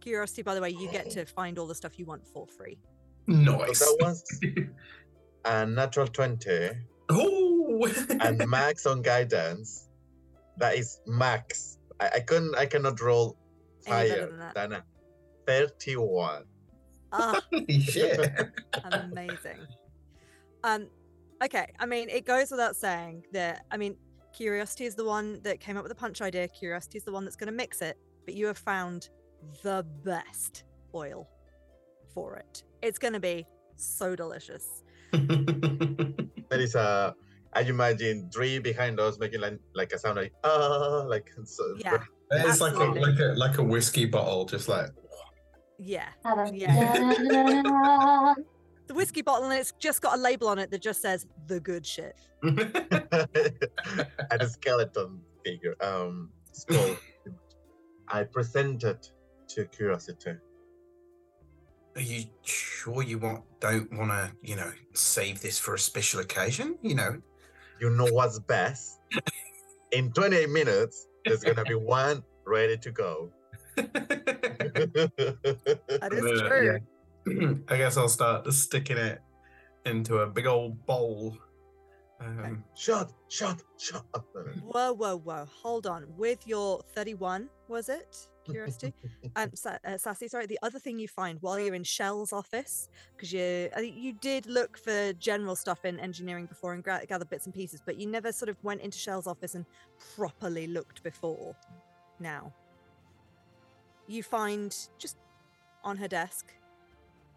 Curiosity, 0.00 0.42
by 0.42 0.54
the 0.54 0.60
way, 0.60 0.70
you 0.70 0.90
get 0.90 1.10
to 1.10 1.24
find 1.24 1.58
all 1.58 1.66
the 1.66 1.74
stuff 1.74 1.96
you 1.98 2.06
want 2.06 2.26
for 2.26 2.46
free. 2.46 2.78
So 3.28 3.34
nice. 3.34 3.78
that 3.78 3.96
was 4.00 4.24
a 5.44 5.66
natural 5.66 6.06
twenty 6.06 6.70
oh. 7.08 7.88
and 8.20 8.46
max 8.48 8.86
on 8.86 9.02
guidance. 9.02 9.88
That 10.56 10.76
is 10.76 11.00
max. 11.06 11.78
I, 12.00 12.10
I 12.16 12.20
couldn't. 12.20 12.54
I 12.54 12.66
cannot 12.66 13.00
roll 13.00 13.36
higher 13.86 14.28
than 14.28 14.38
that? 14.38 14.54
than 14.54 14.72
a 14.72 14.84
thirty-one. 15.46 16.44
Ah, 17.12 17.40
yeah. 17.52 18.48
amazing. 18.84 19.66
Um, 20.64 20.88
okay. 21.42 21.66
I 21.78 21.86
mean, 21.86 22.08
it 22.08 22.24
goes 22.24 22.50
without 22.50 22.76
saying 22.76 23.24
that. 23.32 23.66
I 23.70 23.76
mean, 23.76 23.96
Curiosity 24.34 24.84
is 24.84 24.96
the 24.96 25.04
one 25.04 25.40
that 25.42 25.60
came 25.60 25.76
up 25.76 25.84
with 25.84 25.90
the 25.90 25.94
punch 25.94 26.20
idea. 26.20 26.48
Curiosity 26.48 26.98
is 26.98 27.04
the 27.04 27.12
one 27.12 27.24
that's 27.24 27.36
going 27.36 27.46
to 27.46 27.52
mix 27.52 27.80
it. 27.82 27.96
But 28.24 28.34
you 28.34 28.46
have 28.46 28.58
found 28.58 29.10
the 29.62 29.86
best 30.04 30.64
oil 30.92 31.28
for 32.12 32.36
it. 32.36 32.64
It's 32.82 32.98
going 32.98 33.12
to 33.14 33.20
be 33.20 33.46
so 33.76 34.16
delicious. 34.16 34.82
There 36.50 36.60
is 36.60 36.74
a. 36.74 37.14
I 37.52 37.60
imagine 37.62 38.30
three 38.32 38.58
behind 38.58 38.98
us 38.98 39.18
making 39.18 39.40
like, 39.40 39.58
like 39.74 39.92
a 39.92 39.98
sound 39.98 40.16
like 40.16 40.32
ah 40.42 41.04
like 41.06 41.30
so, 41.44 41.62
Yeah. 41.78 42.02
it's 42.30 42.60
like 42.60 42.74
a, 42.74 42.84
like 42.84 43.18
a 43.20 43.34
like 43.36 43.58
a 43.58 43.62
whiskey 43.62 44.06
bottle, 44.06 44.44
just 44.44 44.68
like 44.68 44.90
Yeah. 45.78 46.08
Yeah. 46.52 48.34
The 48.86 48.92
whiskey 48.92 49.22
bottle, 49.22 49.48
and 49.48 49.58
it's 49.58 49.72
just 49.78 50.02
got 50.02 50.18
a 50.18 50.20
label 50.20 50.46
on 50.48 50.58
it 50.58 50.70
that 50.70 50.82
just 50.82 51.00
says 51.00 51.26
the 51.46 51.58
good 51.58 51.86
shit. 51.86 52.16
and 52.42 52.60
a 54.40 54.46
skeleton 54.46 55.22
figure 55.42 55.74
um 55.80 56.28
skull. 56.52 56.96
I 58.08 58.24
presented 58.24 59.08
to 59.48 59.64
curiosity. 59.66 60.32
Are 61.96 62.00
you 62.00 62.24
sure 62.42 63.02
you 63.02 63.18
want 63.18 63.44
don't 63.60 63.92
want 63.92 64.10
to 64.10 64.32
you 64.42 64.56
know 64.56 64.72
save 64.94 65.40
this 65.40 65.58
for 65.58 65.74
a 65.74 65.78
special 65.78 66.20
occasion? 66.20 66.76
You 66.82 66.94
know. 66.96 67.20
You 67.80 67.90
know 67.90 68.06
what's 68.06 68.38
best? 68.38 69.00
In 69.92 70.12
28 70.12 70.48
minutes, 70.50 71.08
there's 71.24 71.42
gonna 71.42 71.64
be 71.64 71.74
one 71.74 72.22
ready 72.46 72.76
to 72.78 72.90
go. 72.90 73.30
That 73.76 73.92
is 76.12 76.40
true. 76.40 76.80
yeah. 77.26 77.52
I 77.68 77.76
guess 77.76 77.96
I'll 77.96 78.08
start 78.08 78.52
sticking 78.52 78.96
it 78.96 79.20
into 79.86 80.18
a 80.18 80.26
big 80.26 80.46
old 80.46 80.84
bowl. 80.86 81.36
Um, 82.20 82.64
shut, 82.74 83.12
shut, 83.28 83.62
shut. 83.78 84.04
Whoa, 84.62 84.92
whoa, 84.92 85.18
whoa. 85.18 85.46
Hold 85.62 85.86
on. 85.86 86.06
With 86.16 86.46
your 86.46 86.80
31, 86.94 87.48
was 87.68 87.88
it? 87.88 88.28
Curiosity? 88.52 88.92
um, 89.36 89.50
Sa- 89.54 89.78
uh, 89.84 89.96
Sassy, 89.96 90.28
sorry. 90.28 90.46
The 90.46 90.58
other 90.62 90.78
thing 90.78 90.98
you 90.98 91.08
find 91.08 91.38
while 91.40 91.58
you're 91.58 91.74
in 91.74 91.84
Shell's 91.84 92.32
office, 92.32 92.88
because 93.16 93.32
you 93.32 93.68
I 93.74 93.80
think 93.80 93.96
you 93.96 94.12
did 94.12 94.46
look 94.46 94.78
for 94.78 95.12
general 95.14 95.56
stuff 95.56 95.84
in 95.84 95.98
engineering 95.98 96.46
before 96.46 96.74
and 96.74 96.82
gra- 96.82 97.04
gather 97.06 97.24
bits 97.24 97.46
and 97.46 97.54
pieces, 97.54 97.80
but 97.84 97.98
you 97.98 98.06
never 98.06 98.32
sort 98.32 98.48
of 98.48 98.56
went 98.62 98.80
into 98.80 98.98
Shell's 98.98 99.26
office 99.26 99.54
and 99.54 99.64
properly 100.16 100.66
looked 100.66 101.02
before. 101.02 101.56
Now, 102.20 102.52
you 104.06 104.22
find 104.22 104.76
just 104.98 105.16
on 105.82 105.96
her 105.96 106.08
desk, 106.08 106.52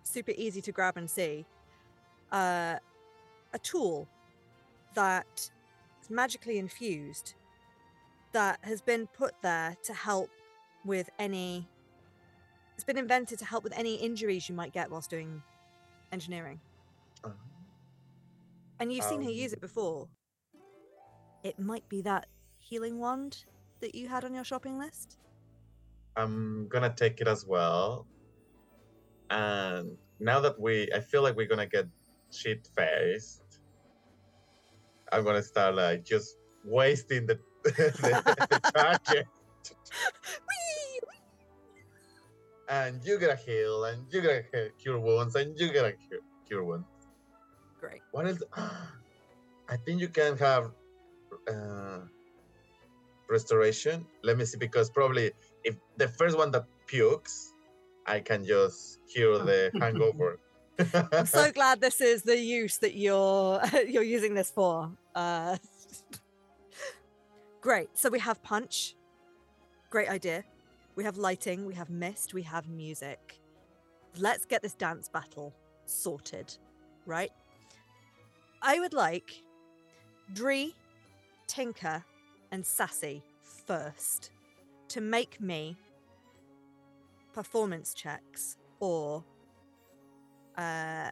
super 0.03 0.33
easy 0.35 0.61
to 0.61 0.71
grab 0.71 0.97
and 0.97 1.09
see, 1.09 1.45
uh, 2.31 2.77
a 3.53 3.59
tool 3.63 4.07
that 4.93 5.49
is 6.01 6.09
magically 6.09 6.57
infused 6.57 7.35
that 8.33 8.59
has 8.61 8.81
been 8.81 9.07
put 9.07 9.33
there 9.41 9.75
to 9.83 9.93
help 9.93 10.29
with 10.87 11.09
any 11.19 11.67
it's 12.75 12.83
been 12.83 12.97
invented 12.97 13.37
to 13.39 13.45
help 13.45 13.63
with 13.63 13.77
any 13.77 13.95
injuries 13.95 14.47
you 14.49 14.55
might 14.55 14.73
get 14.73 14.89
whilst 14.89 15.09
doing 15.09 15.41
engineering 16.11 16.59
Uh, 17.23 17.29
and 18.79 18.91
you've 18.91 19.05
seen 19.05 19.21
her 19.21 19.29
use 19.29 19.51
Um, 19.51 19.57
it 19.57 19.61
before 19.61 20.07
it 21.43 21.59
might 21.59 21.87
be 21.89 22.01
that 22.01 22.25
healing 22.57 22.97
wand 22.97 23.45
that 23.81 23.93
you 23.93 24.07
had 24.07 24.25
on 24.25 24.33
your 24.33 24.43
shopping 24.43 24.79
list 24.79 25.17
I'm 26.17 26.67
gonna 26.67 26.93
take 26.93 27.21
it 27.21 27.27
as 27.27 27.45
well. 27.45 28.07
And 29.29 29.95
now 30.19 30.39
that 30.39 30.59
we, 30.59 30.91
I 30.93 30.99
feel 30.99 31.21
like 31.21 31.35
we're 31.35 31.47
gonna 31.47 31.67
get 31.67 31.85
shit 32.31 32.67
faced. 32.75 33.59
I'm 35.11 35.23
gonna 35.23 35.43
start 35.43 35.75
like 35.75 36.03
just 36.03 36.37
wasting 36.65 37.27
the, 37.27 37.39
the, 37.63 38.47
the 38.49 38.59
target. 38.75 39.27
And 42.69 43.03
you 43.03 43.17
get 43.17 43.31
a 43.31 43.35
heal, 43.35 43.85
and 43.85 44.05
you 44.11 44.21
get 44.21 44.45
a 44.53 44.69
cure 44.77 44.99
wounds, 44.99 45.35
and 45.35 45.57
you 45.59 45.71
get 45.71 45.85
a 45.85 45.93
cure, 45.93 46.19
cure 46.47 46.63
wounds. 46.63 46.87
great 47.79 48.01
What 48.11 48.27
is? 48.27 48.43
I 49.69 49.75
think 49.85 49.99
you 50.01 50.09
can 50.09 50.37
have 50.37 50.71
uh, 51.49 51.99
restoration. 53.29 54.05
Let 54.23 54.37
me 54.37 54.45
see, 54.45 54.57
because 54.57 54.89
probably 54.89 55.31
if 55.63 55.75
the 55.97 56.07
first 56.07 56.37
one 56.37 56.51
that 56.51 56.65
pukes, 56.87 57.53
I 58.05 58.19
can 58.19 58.43
just 58.43 58.99
cure 59.07 59.39
the 59.39 59.71
hangover. 59.79 60.39
i'm 61.11 61.25
so 61.25 61.51
glad 61.59 61.81
this 61.81 62.01
is 62.01 62.21
the 62.21 62.37
use 62.37 62.77
that 62.77 62.95
you're 62.95 63.59
you're 63.87 64.03
using 64.03 64.35
this 64.35 64.51
for 64.51 64.91
uh 65.15 65.57
great 67.61 67.89
so 67.95 68.09
we 68.09 68.19
have 68.19 68.41
punch 68.43 68.95
great 69.89 70.07
idea 70.09 70.43
we 70.97 71.03
have 71.05 71.17
lighting 71.17 71.65
we 71.65 71.73
have 71.73 71.89
mist 71.89 72.33
we 72.33 72.41
have 72.41 72.67
music 72.67 73.39
let's 74.17 74.45
get 74.45 74.61
this 74.61 74.73
dance 74.73 75.07
battle 75.07 75.55
sorted 75.85 76.57
right 77.05 77.31
i 78.61 78.77
would 78.79 78.93
like 78.93 79.43
Dree, 80.33 80.75
Tinker, 81.47 82.03
and 82.51 82.65
Sassy 82.65 83.23
first 83.65 84.31
to 84.89 85.01
make 85.01 85.39
me 85.39 85.77
performance 87.33 87.93
checks 87.93 88.57
or 88.79 89.23
uh, 90.57 91.09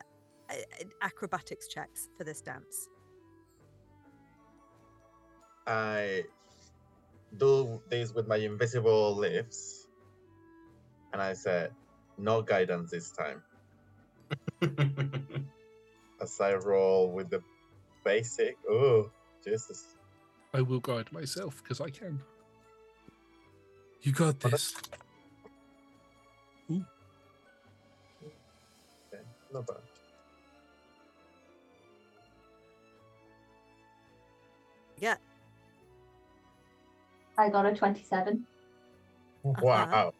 acrobatics 1.02 1.68
checks 1.68 2.10
for 2.18 2.24
this 2.24 2.42
dance. 2.42 2.90
I 5.68 6.24
do 7.38 7.82
this 7.90 8.14
with 8.14 8.28
my 8.28 8.38
invisible 8.38 9.16
lifts, 9.16 9.88
and 11.14 11.22
I 11.22 11.34
said, 11.34 11.72
"No 12.18 12.42
guidance 12.42 12.92
this 12.92 13.12
time." 13.12 13.42
As 16.22 16.40
I 16.42 16.56
roll 16.56 17.14
with 17.14 17.30
the 17.30 17.42
basic. 18.06 18.58
Oh, 18.70 19.12
Jesus! 19.44 19.84
I 20.54 20.62
will 20.62 20.80
guide 20.80 21.12
myself 21.12 21.62
because 21.64 21.82
I 21.82 21.90
can. 21.90 22.22
You 24.02 24.14
got 24.14 24.40
this. 24.40 24.76
Okay, 29.14 29.24
not 29.54 29.68
bad. 29.68 29.78
Yeah. 35.00 35.16
I 37.38 37.50
got 37.50 37.66
a 37.66 37.76
27. 37.76 38.46
Wow. 39.44 40.14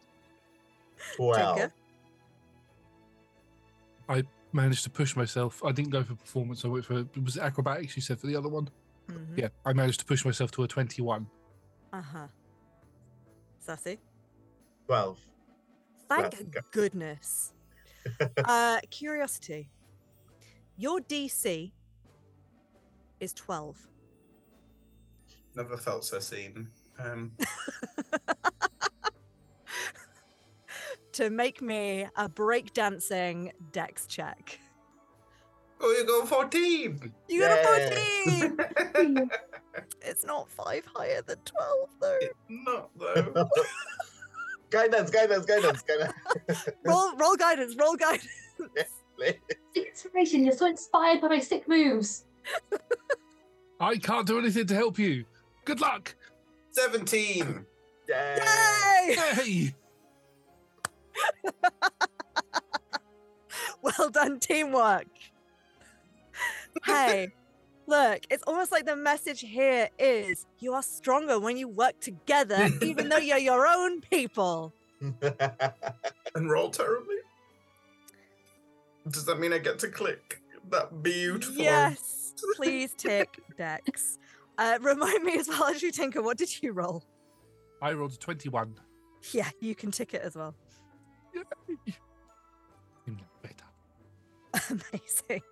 Twelve. 1.16 1.56
Tinker. 1.56 1.72
Managed 4.52 4.84
to 4.84 4.90
push 4.90 5.14
myself. 5.16 5.62
I 5.62 5.72
didn't 5.72 5.90
go 5.90 6.02
for 6.02 6.14
performance. 6.14 6.64
I 6.64 6.68
went 6.68 6.86
for 6.86 7.06
was 7.22 7.36
it 7.36 7.42
acrobatics? 7.42 7.94
You 7.94 8.00
said 8.00 8.18
for 8.18 8.26
the 8.26 8.36
other 8.36 8.48
one. 8.48 8.70
Mhm. 9.06 9.36
Yeah, 9.36 9.48
I 9.66 9.74
managed 9.74 10.00
to 10.00 10.06
push 10.06 10.24
myself 10.24 10.50
to 10.52 10.62
a 10.62 10.68
twenty-one. 10.68 11.26
Uh-huh. 11.92 12.26
Sassy. 13.58 13.98
Twelve. 14.86 15.20
Thank 16.08 16.40
okay. 16.40 16.60
goodness. 16.70 17.52
uh, 18.44 18.78
curiosity. 18.88 19.68
Your 20.78 21.00
DC 21.00 21.72
is 23.20 23.32
12. 23.34 23.88
Never 25.54 25.76
felt 25.76 26.04
so 26.04 26.18
seen. 26.20 26.68
Um, 26.98 27.32
to 31.12 31.30
make 31.30 31.62
me 31.62 32.06
a 32.16 32.28
breakdancing 32.28 33.52
dex 33.72 34.06
check. 34.06 34.58
oh, 35.80 35.90
you 35.92 36.06
got 36.06 36.28
14! 36.28 37.12
You 37.28 37.40
got 37.40 37.58
Yeah. 37.58 37.88
a 37.88 38.50
14! 38.94 39.30
it's 40.02 40.24
not 40.24 40.50
five 40.50 40.84
higher 40.94 41.22
than 41.22 41.38
12, 41.44 41.88
though. 42.00 42.18
Not 42.48 42.90
though. 42.98 43.48
guidance, 44.70 45.10
guidance, 45.10 45.46
guidance, 45.46 45.82
guidance. 45.82 46.12
roll, 46.84 47.14
roll 47.16 47.36
guidance, 47.36 47.76
roll 47.76 47.96
guidance. 47.96 48.28
Inspiration, 49.74 50.44
you're 50.44 50.54
so 50.56 50.66
inspired 50.66 51.20
by 51.20 51.28
my 51.28 51.38
sick 51.40 51.66
moves. 51.68 52.24
I 53.80 53.96
can't 53.96 54.26
do 54.26 54.38
anything 54.38 54.66
to 54.66 54.74
help 54.74 54.98
you. 54.98 55.24
Good 55.64 55.80
luck. 55.80 56.14
17! 56.76 57.64
yeah. 58.06 58.36
Yay! 59.08 59.14
Hey. 59.14 59.74
Well 63.82 64.10
done, 64.10 64.40
teamwork. 64.40 65.06
Hey, 66.84 67.28
look, 67.86 68.20
it's 68.30 68.42
almost 68.46 68.72
like 68.72 68.84
the 68.84 68.96
message 68.96 69.40
here 69.40 69.88
is 69.98 70.44
you 70.58 70.72
are 70.74 70.82
stronger 70.82 71.38
when 71.38 71.56
you 71.56 71.68
work 71.68 72.00
together, 72.00 72.68
even 72.82 73.08
though 73.08 73.18
you're 73.18 73.38
your 73.38 73.66
own 73.66 74.00
people. 74.00 74.72
And 76.34 76.50
roll 76.50 76.70
terribly? 76.70 77.16
Does 79.08 79.24
that 79.26 79.38
mean 79.38 79.52
I 79.52 79.58
get 79.58 79.78
to 79.80 79.88
click 79.88 80.42
that 80.70 81.02
beautiful? 81.02 81.62
Yes, 81.62 82.34
please 82.56 82.92
tick 82.98 83.38
Dex. 83.56 84.18
Uh, 84.58 84.78
remind 84.82 85.22
me 85.24 85.38
as 85.38 85.48
well 85.48 85.64
as 85.74 85.82
you 85.82 85.90
tinker, 85.90 86.22
what 86.22 86.38
did 86.38 86.62
you 86.62 86.72
roll? 86.72 87.04
I 87.82 87.92
rolled 87.92 88.12
a 88.12 88.16
twenty-one. 88.16 88.74
Yeah, 89.32 89.50
you 89.60 89.74
can 89.74 89.90
tick 89.90 90.14
it 90.14 90.22
as 90.22 90.36
well. 90.36 90.54
Better. 93.42 94.70
Amazing. 94.70 95.42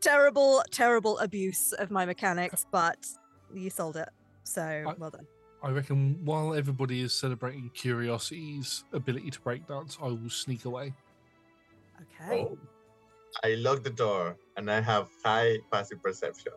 terrible, 0.00 0.62
terrible 0.70 1.18
abuse 1.18 1.72
of 1.72 1.90
my 1.90 2.06
mechanics, 2.06 2.66
but 2.70 3.06
you 3.52 3.70
sold 3.70 3.96
it. 3.96 4.08
So 4.44 4.94
well 4.98 5.10
done. 5.10 5.26
I 5.62 5.70
reckon 5.70 6.24
while 6.24 6.54
everybody 6.54 7.02
is 7.02 7.12
celebrating 7.12 7.70
Curiosity's 7.74 8.84
ability 8.92 9.30
to 9.30 9.40
break 9.40 9.66
dance, 9.66 9.98
I 10.00 10.06
will 10.08 10.30
sneak 10.30 10.64
away. 10.64 10.94
Okay. 12.02 12.42
Oh, 12.42 12.58
I 13.42 13.54
lock 13.56 13.82
the 13.82 13.90
door 13.90 14.36
and 14.56 14.70
I 14.70 14.80
have 14.80 15.08
high 15.24 15.58
passive 15.72 16.02
perception. 16.02 16.52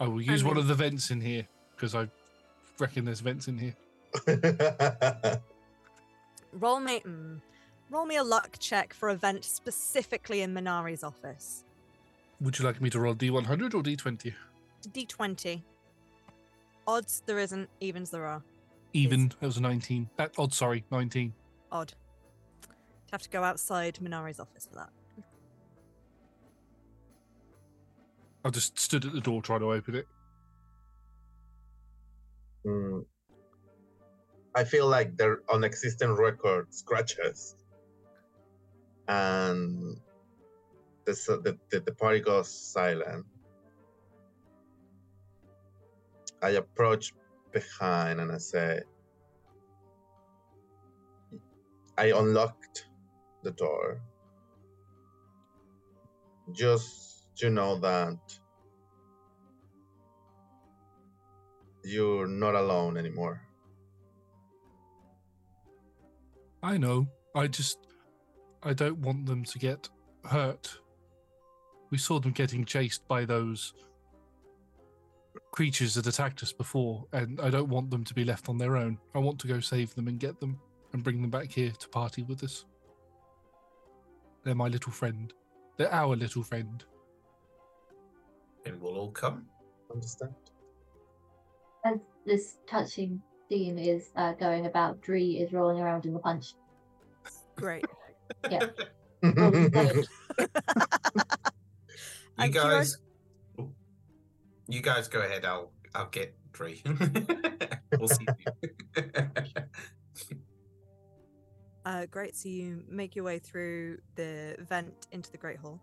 I 0.00 0.08
will 0.08 0.22
use 0.22 0.42
one 0.42 0.54
mean- 0.54 0.62
of 0.62 0.68
the 0.68 0.74
vents 0.74 1.10
in 1.10 1.20
here 1.20 1.46
because 1.76 1.94
I 1.94 2.08
reckon 2.78 3.04
there's 3.04 3.20
vents 3.20 3.46
in 3.48 3.58
here. 3.58 3.76
Roll 6.52 6.80
me, 6.80 6.98
mm, 7.00 7.40
roll 7.90 8.04
me 8.06 8.16
a 8.16 8.24
luck 8.24 8.56
check 8.58 8.92
for 8.92 9.10
a 9.10 9.14
vent 9.14 9.44
specifically 9.44 10.40
in 10.40 10.52
Minari's 10.52 11.04
office. 11.04 11.64
Would 12.40 12.58
you 12.58 12.64
like 12.64 12.80
me 12.80 12.90
to 12.90 12.98
roll 12.98 13.14
D100 13.14 13.72
or 13.72 13.82
D20? 13.82 14.34
D20. 14.88 15.62
Odds 16.88 17.22
there 17.26 17.38
isn't, 17.38 17.68
evens 17.78 18.10
there 18.10 18.26
are. 18.26 18.42
Even. 18.92 19.28
That 19.40 19.46
was 19.46 19.58
a 19.58 19.62
19. 19.62 20.08
Uh, 20.18 20.26
odd, 20.38 20.52
sorry, 20.52 20.82
19. 20.90 21.32
Odd. 21.70 21.92
Have 23.12 23.22
to 23.22 23.30
go 23.30 23.44
outside 23.44 23.98
Minari's 24.02 24.40
office 24.40 24.66
for 24.66 24.74
that. 24.74 24.90
I 28.44 28.50
just 28.50 28.78
stood 28.78 29.04
at 29.04 29.12
the 29.12 29.20
door 29.20 29.42
trying 29.42 29.60
to 29.60 29.72
open 29.72 29.96
it. 29.96 30.06
Hmm. 32.64 33.00
I 34.54 34.64
feel 34.64 34.88
like 34.88 35.16
they're 35.16 35.40
on 35.48 35.62
existing 35.64 36.10
record 36.10 36.72
scratches. 36.74 37.54
And 39.06 39.98
the, 41.04 41.58
the, 41.70 41.80
the 41.80 41.92
party 41.92 42.20
goes 42.20 42.48
silent. 42.50 43.26
I 46.42 46.50
approach 46.50 47.12
behind 47.52 48.20
and 48.20 48.32
I 48.32 48.38
say, 48.38 48.80
I 51.98 52.12
unlocked 52.16 52.86
the 53.42 53.50
door. 53.50 54.00
Just 56.52 57.09
to 57.40 57.48
know 57.48 57.78
that 57.78 58.18
you're 61.82 62.26
not 62.26 62.54
alone 62.54 62.98
anymore. 62.98 63.40
I 66.62 66.76
know. 66.76 67.08
I 67.34 67.46
just. 67.46 67.78
I 68.62 68.74
don't 68.74 68.98
want 68.98 69.24
them 69.24 69.42
to 69.44 69.58
get 69.58 69.88
hurt. 70.26 70.78
We 71.90 71.96
saw 71.96 72.20
them 72.20 72.32
getting 72.32 72.66
chased 72.66 73.08
by 73.08 73.24
those 73.24 73.72
creatures 75.50 75.94
that 75.94 76.06
attacked 76.06 76.42
us 76.42 76.52
before, 76.52 77.06
and 77.14 77.40
I 77.40 77.48
don't 77.48 77.70
want 77.70 77.90
them 77.90 78.04
to 78.04 78.12
be 78.12 78.24
left 78.24 78.50
on 78.50 78.58
their 78.58 78.76
own. 78.76 78.98
I 79.14 79.18
want 79.18 79.38
to 79.40 79.48
go 79.48 79.60
save 79.60 79.94
them 79.94 80.08
and 80.08 80.20
get 80.20 80.38
them 80.40 80.60
and 80.92 81.02
bring 81.02 81.22
them 81.22 81.30
back 81.30 81.50
here 81.50 81.70
to 81.70 81.88
party 81.88 82.22
with 82.22 82.44
us. 82.44 82.66
They're 84.44 84.54
my 84.54 84.68
little 84.68 84.92
friend. 84.92 85.32
They're 85.78 85.92
our 85.92 86.14
little 86.14 86.42
friend. 86.42 86.84
And 88.70 88.80
we'll 88.80 88.96
all 88.96 89.10
come. 89.10 89.46
Understand? 89.92 90.32
As 91.84 91.98
this 92.26 92.58
touching 92.68 93.20
scene 93.48 93.78
is 93.78 94.10
uh, 94.16 94.32
going 94.34 94.66
about, 94.66 95.00
Dree 95.00 95.32
is 95.38 95.52
rolling 95.52 95.80
around 95.80 96.06
in 96.06 96.12
the 96.12 96.20
punch. 96.20 96.54
Great. 97.56 97.84
Yeah. 98.50 98.66
You 102.40 102.46
I'm 102.46 102.52
guys, 102.52 102.96
you 104.66 104.80
guys 104.80 105.08
go 105.08 105.20
ahead. 105.20 105.44
I'll 105.44 105.72
I'll 105.94 106.08
get 106.08 106.34
Tree. 106.54 106.82
we'll 107.98 108.08
see. 108.08 108.26
you. 108.96 109.04
Uh, 111.86 112.04
great. 112.10 112.36
So 112.36 112.48
you 112.48 112.84
make 112.88 113.16
your 113.16 113.24
way 113.24 113.38
through 113.38 113.98
the 114.14 114.54
vent 114.68 115.06
into 115.12 115.30
the 115.32 115.38
Great 115.38 115.58
Hall. 115.58 115.80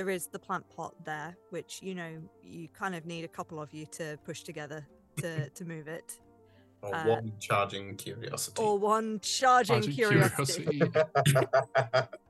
There 0.00 0.08
is 0.08 0.28
the 0.28 0.38
plant 0.38 0.64
pot 0.74 0.94
there, 1.04 1.36
which 1.50 1.80
you 1.82 1.94
know 1.94 2.10
you 2.42 2.68
kind 2.68 2.94
of 2.94 3.04
need 3.04 3.22
a 3.22 3.28
couple 3.28 3.60
of 3.60 3.74
you 3.74 3.84
to 3.98 4.16
push 4.24 4.40
together 4.44 4.86
to 5.18 5.50
to 5.58 5.64
move 5.66 5.88
it, 5.88 6.18
or 6.80 6.94
Uh, 6.94 7.06
one 7.06 7.32
charging 7.38 7.96
curiosity. 7.96 8.62
or 8.62 8.78
one 8.78 9.20
charging 9.20 9.82
Charging 9.82 9.92
curiosity. 9.92 10.64
curiosity. 10.64 11.02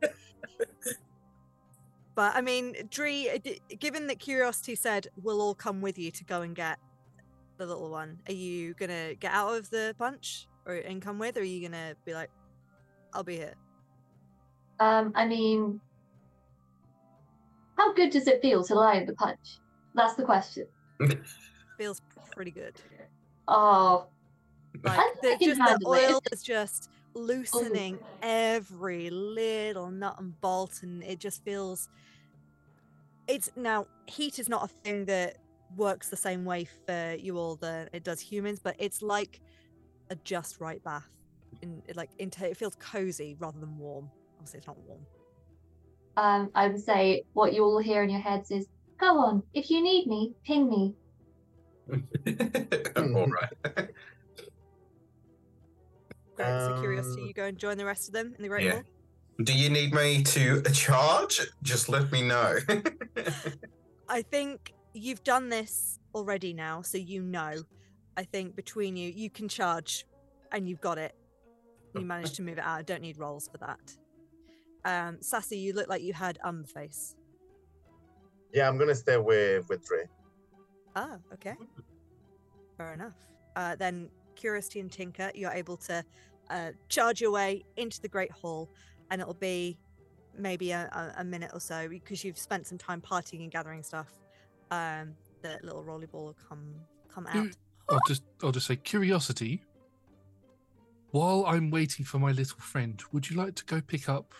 But 2.16 2.34
I 2.34 2.40
mean, 2.40 2.74
Dree, 2.90 3.30
uh, 3.30 3.38
given 3.78 4.08
that 4.08 4.18
Curiosity 4.18 4.74
said 4.74 5.06
we'll 5.22 5.40
all 5.40 5.54
come 5.54 5.80
with 5.80 5.96
you 5.96 6.10
to 6.10 6.24
go 6.24 6.42
and 6.42 6.56
get 6.56 6.80
the 7.56 7.66
little 7.66 7.88
one, 7.88 8.18
are 8.26 8.32
you 8.34 8.74
gonna 8.74 9.14
get 9.14 9.32
out 9.32 9.56
of 9.56 9.70
the 9.70 9.94
bunch 9.96 10.48
or 10.66 10.74
and 10.74 11.00
come 11.00 11.20
with, 11.20 11.36
or 11.36 11.42
are 11.42 11.44
you 11.44 11.62
gonna 11.68 11.94
be 12.04 12.14
like, 12.14 12.30
I'll 13.14 13.22
be 13.22 13.36
here? 13.36 13.54
Um, 14.80 15.12
I 15.14 15.24
mean, 15.24 15.80
how 17.80 17.94
good 17.94 18.10
does 18.10 18.26
it 18.26 18.42
feel 18.42 18.62
to 18.62 18.74
lie 18.74 18.96
in 18.96 19.06
the 19.06 19.14
punch? 19.14 19.58
That's 19.94 20.14
the 20.14 20.22
question. 20.22 20.66
Feels 21.78 22.02
pretty 22.32 22.50
good. 22.50 22.78
Oh, 23.48 24.08
Like 24.84 24.98
I 24.98 25.12
the, 25.22 25.36
can 25.38 25.56
just 25.56 25.80
the 25.80 25.88
oil 25.88 26.20
is 26.30 26.42
just 26.42 26.90
loosening 27.14 27.98
every 28.20 29.08
little 29.08 29.90
nut 29.90 30.16
and 30.18 30.38
bolt, 30.42 30.82
and 30.82 31.02
it 31.02 31.18
just 31.18 31.42
feels. 31.42 31.88
It's 33.26 33.50
now 33.56 33.86
heat 34.06 34.38
is 34.38 34.48
not 34.48 34.64
a 34.64 34.68
thing 34.68 35.06
that 35.06 35.38
works 35.76 36.10
the 36.10 36.16
same 36.16 36.44
way 36.44 36.66
for 36.86 37.16
you 37.18 37.38
all 37.38 37.56
that 37.56 37.88
it 37.94 38.04
does 38.04 38.20
humans, 38.20 38.60
but 38.62 38.76
it's 38.78 39.00
like 39.00 39.40
a 40.10 40.16
just 40.16 40.60
right 40.60 40.82
bath. 40.84 41.08
In 41.62 41.82
it 41.88 41.96
like 41.96 42.10
into 42.18 42.46
it 42.48 42.58
feels 42.58 42.76
cozy 42.76 43.36
rather 43.38 43.58
than 43.58 43.78
warm. 43.78 44.10
Obviously, 44.36 44.58
it's 44.58 44.66
not 44.66 44.78
warm. 44.86 45.00
Um, 46.20 46.50
I 46.54 46.68
would 46.68 46.78
say 46.78 47.24
what 47.32 47.54
you 47.54 47.64
all 47.64 47.78
hear 47.78 48.02
in 48.02 48.10
your 48.10 48.20
heads 48.20 48.50
is, 48.50 48.66
"Go 48.98 49.18
on, 49.18 49.42
if 49.54 49.70
you 49.70 49.82
need 49.82 50.06
me, 50.06 50.34
ping 50.44 50.68
me." 50.68 50.94
All 52.96 53.26
right. 53.26 53.88
Great. 56.36 56.60
so 56.60 56.76
curiosity, 56.80 57.22
Um, 57.22 57.26
you 57.26 57.34
go 57.34 57.46
and 57.46 57.58
join 57.58 57.78
the 57.78 57.86
rest 57.86 58.08
of 58.08 58.14
them 58.14 58.34
in 58.36 58.42
the 58.42 58.48
Great 58.48 58.66
yeah. 58.66 58.72
Hall. 58.72 58.82
Do 59.42 59.54
you 59.54 59.70
need 59.70 59.94
me 59.94 60.22
to 60.22 60.62
charge? 60.72 61.40
Just 61.62 61.88
let 61.88 62.12
me 62.12 62.22
know. 62.22 62.58
I 64.08 64.20
think 64.20 64.74
you've 64.92 65.24
done 65.24 65.48
this 65.48 65.98
already 66.14 66.52
now, 66.52 66.82
so 66.82 66.98
you 66.98 67.22
know. 67.22 67.62
I 68.16 68.24
think 68.24 68.54
between 68.56 68.96
you, 68.96 69.10
you 69.10 69.30
can 69.30 69.48
charge, 69.48 70.04
and 70.52 70.68
you've 70.68 70.82
got 70.82 70.98
it. 70.98 71.14
You 71.94 72.02
managed 72.02 72.34
to 72.36 72.42
move 72.42 72.58
it 72.58 72.64
out. 72.64 72.78
I 72.78 72.82
don't 72.82 73.00
need 73.00 73.18
rolls 73.18 73.48
for 73.50 73.56
that. 73.58 73.80
Um, 74.84 75.18
Sassy, 75.20 75.58
you 75.58 75.72
look 75.72 75.88
like 75.88 76.02
you 76.02 76.12
had 76.12 76.38
um 76.42 76.64
face. 76.64 77.16
Yeah, 78.52 78.68
I'm 78.68 78.78
gonna 78.78 78.94
stay 78.94 79.16
with 79.16 79.68
with 79.68 79.84
Dre. 79.86 80.04
Ah, 80.96 81.18
okay. 81.32 81.54
Fair 82.76 82.94
enough. 82.94 83.14
Uh, 83.56 83.76
then 83.76 84.08
Curiosity 84.34 84.80
and 84.80 84.90
Tinker, 84.90 85.30
you're 85.34 85.52
able 85.52 85.76
to 85.76 86.04
uh, 86.48 86.70
charge 86.88 87.20
your 87.20 87.30
way 87.30 87.64
into 87.76 88.00
the 88.00 88.08
Great 88.08 88.32
Hall, 88.32 88.70
and 89.10 89.20
it'll 89.20 89.34
be 89.34 89.78
maybe 90.36 90.72
a, 90.72 90.88
a, 90.92 91.20
a 91.20 91.24
minute 91.24 91.50
or 91.52 91.60
so 91.60 91.88
because 91.88 92.24
you've 92.24 92.38
spent 92.38 92.66
some 92.66 92.78
time 92.78 93.00
partying 93.00 93.42
and 93.42 93.50
gathering 93.50 93.82
stuff. 93.82 94.18
Um, 94.70 95.14
the 95.42 95.58
little 95.62 95.84
rolly 95.84 96.06
ball 96.06 96.26
will 96.26 96.36
come 96.48 96.74
come 97.08 97.26
out. 97.26 97.56
I'll 97.88 98.00
just 98.06 98.22
I'll 98.42 98.52
just 98.52 98.66
say 98.66 98.76
curiosity. 98.76 99.64
While 101.10 101.44
I'm 101.46 101.70
waiting 101.70 102.04
for 102.04 102.18
my 102.18 102.30
little 102.30 102.60
friend, 102.60 103.02
would 103.12 103.28
you 103.28 103.36
like 103.36 103.56
to 103.56 103.64
go 103.64 103.80
pick 103.80 104.08
up 104.08 104.32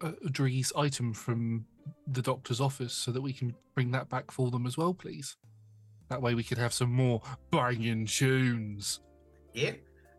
uh, 0.00 0.12
Dree's 0.30 0.72
item 0.76 1.12
from 1.12 1.64
the 2.06 2.22
doctor's 2.22 2.60
office 2.60 2.92
so 2.92 3.10
that 3.12 3.20
we 3.20 3.32
can 3.32 3.54
bring 3.74 3.90
that 3.92 4.08
back 4.08 4.30
for 4.30 4.50
them 4.50 4.66
as 4.66 4.76
well, 4.76 4.94
please? 4.94 5.36
That 6.08 6.22
way 6.22 6.34
we 6.34 6.44
could 6.44 6.58
have 6.58 6.72
some 6.72 6.92
more 6.92 7.20
banging 7.50 8.06
tunes. 8.06 9.00
yeah, 9.54 9.72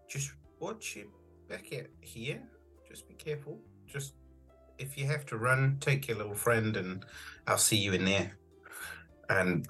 just 0.10 0.34
watch 0.60 0.98
it 0.98 1.08
back 1.48 1.72
at 1.74 1.88
here. 2.02 2.42
Just 2.88 3.08
be 3.08 3.14
careful. 3.14 3.60
Just 3.86 4.14
if 4.78 4.98
you 4.98 5.06
have 5.06 5.26
to 5.28 5.38
run, 5.38 5.78
take 5.80 6.08
your 6.08 6.18
little 6.18 6.36
friend, 6.36 6.78
and 6.78 7.06
I'll 7.48 7.58
see 7.58 7.78
you 7.78 7.94
in 7.94 8.06
there. 8.06 8.38
And 9.30 9.68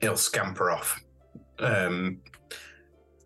he'll 0.00 0.16
scamper 0.16 0.70
off. 0.70 1.00
Um, 1.58 2.18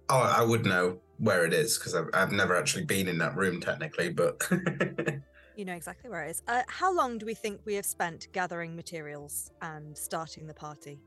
oh, 0.09 0.21
I 0.21 0.43
would 0.43 0.65
know 0.65 0.99
where 1.19 1.45
it 1.45 1.53
is 1.53 1.79
because 1.79 1.95
I've, 1.95 2.09
I've 2.15 2.33
never 2.33 2.57
actually 2.57 2.85
been 2.85 3.09
in 3.09 3.19
that 3.19 3.37
room 3.37 3.61
technically, 3.61 4.11
but 4.11 4.41
You 5.61 5.67
know 5.67 5.75
exactly 5.75 6.09
where 6.09 6.25
it 6.25 6.31
is. 6.31 6.43
Uh, 6.49 6.63
how 6.69 6.91
long 6.91 7.19
do 7.19 7.27
we 7.27 7.35
think 7.35 7.61
we 7.67 7.75
have 7.75 7.85
spent 7.85 8.29
gathering 8.33 8.75
materials 8.75 9.51
and 9.61 9.95
starting 9.95 10.47
the 10.47 10.55
party? 10.55 11.03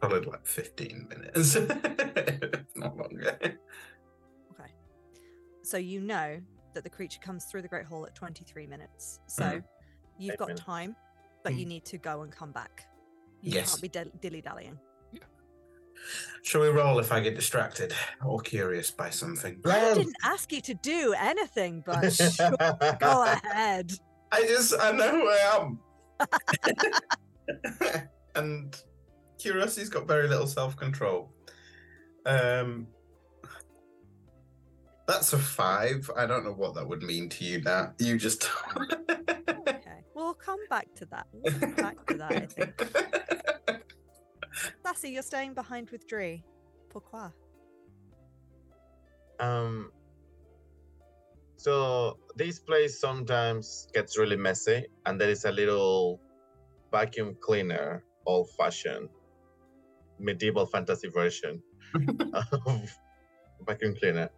solid 0.00 0.26
like 0.26 0.46
15 0.46 1.08
minutes. 1.08 1.56
Not 2.76 2.96
longer. 2.96 3.36
Okay. 4.52 4.70
So 5.64 5.76
you 5.76 6.00
know 6.00 6.38
that 6.74 6.84
the 6.84 6.90
creature 6.90 7.18
comes 7.20 7.46
through 7.46 7.62
the 7.62 7.68
Great 7.68 7.86
Hall 7.86 8.06
at 8.06 8.14
23 8.14 8.68
minutes. 8.68 9.18
So 9.26 9.42
Mhm. 9.42 9.64
you've 10.18 10.34
Eight 10.34 10.38
got 10.38 10.48
minutes. 10.50 10.64
time, 10.64 10.94
but 11.42 11.56
you 11.56 11.64
Mm. 11.64 11.70
need 11.70 11.84
to 11.86 11.98
go 11.98 12.22
and 12.22 12.30
come 12.30 12.52
back. 12.52 12.86
You 13.42 13.54
Yes. 13.54 13.70
can't 13.70 13.82
be 13.82 13.88
dilly 14.20 14.40
dallying. 14.40 14.78
Shall 16.42 16.60
we 16.60 16.68
roll 16.68 16.98
if 17.00 17.10
I 17.10 17.20
get 17.20 17.34
distracted 17.34 17.92
or 18.24 18.40
curious 18.40 18.90
by 18.90 19.10
something? 19.10 19.60
I 19.66 19.94
didn't 19.94 20.16
ask 20.22 20.52
you 20.52 20.60
to 20.60 20.74
do 20.74 21.14
anything, 21.18 21.82
but 21.84 22.10
sure, 22.12 22.56
go 23.00 23.24
ahead. 23.24 23.92
I 24.30 24.42
just 24.42 24.74
I 24.80 24.92
know 24.92 25.10
who 25.10 25.28
I 25.28 25.56
am. 25.56 25.80
and 28.36 28.76
curiosity's 29.38 29.88
got 29.88 30.06
very 30.06 30.28
little 30.28 30.46
self-control. 30.46 31.32
Um 32.26 32.86
that's 35.06 35.32
a 35.32 35.38
five. 35.38 36.10
I 36.16 36.26
don't 36.26 36.44
know 36.44 36.52
what 36.52 36.74
that 36.74 36.86
would 36.86 37.02
mean 37.02 37.28
to 37.30 37.44
you 37.44 37.60
now. 37.62 37.92
You 37.98 38.18
just 38.18 38.48
Okay. 38.78 40.04
We'll 40.14 40.34
come 40.34 40.60
back 40.68 40.86
to 40.96 41.06
that. 41.06 41.26
We'll 41.32 41.52
come 41.54 41.74
back 41.74 42.06
to 42.06 42.14
that, 42.14 42.32
I 42.32 42.46
think. 42.46 43.32
Sassy, 44.84 45.10
you're 45.10 45.22
staying 45.22 45.54
behind 45.54 45.90
with 45.90 46.06
Dree. 46.06 46.44
Pourquoi? 46.90 47.30
Um. 49.40 49.92
So 51.56 52.18
this 52.36 52.58
place 52.58 53.00
sometimes 53.00 53.88
gets 53.92 54.18
really 54.18 54.36
messy, 54.36 54.86
and 55.04 55.20
there 55.20 55.30
is 55.30 55.44
a 55.44 55.52
little 55.52 56.20
vacuum 56.92 57.36
cleaner, 57.40 58.04
old-fashioned, 58.26 59.08
medieval 60.18 60.66
fantasy 60.66 61.08
version 61.08 61.62
of 62.66 62.90
vacuum 63.66 63.94
cleaner. 63.96 64.30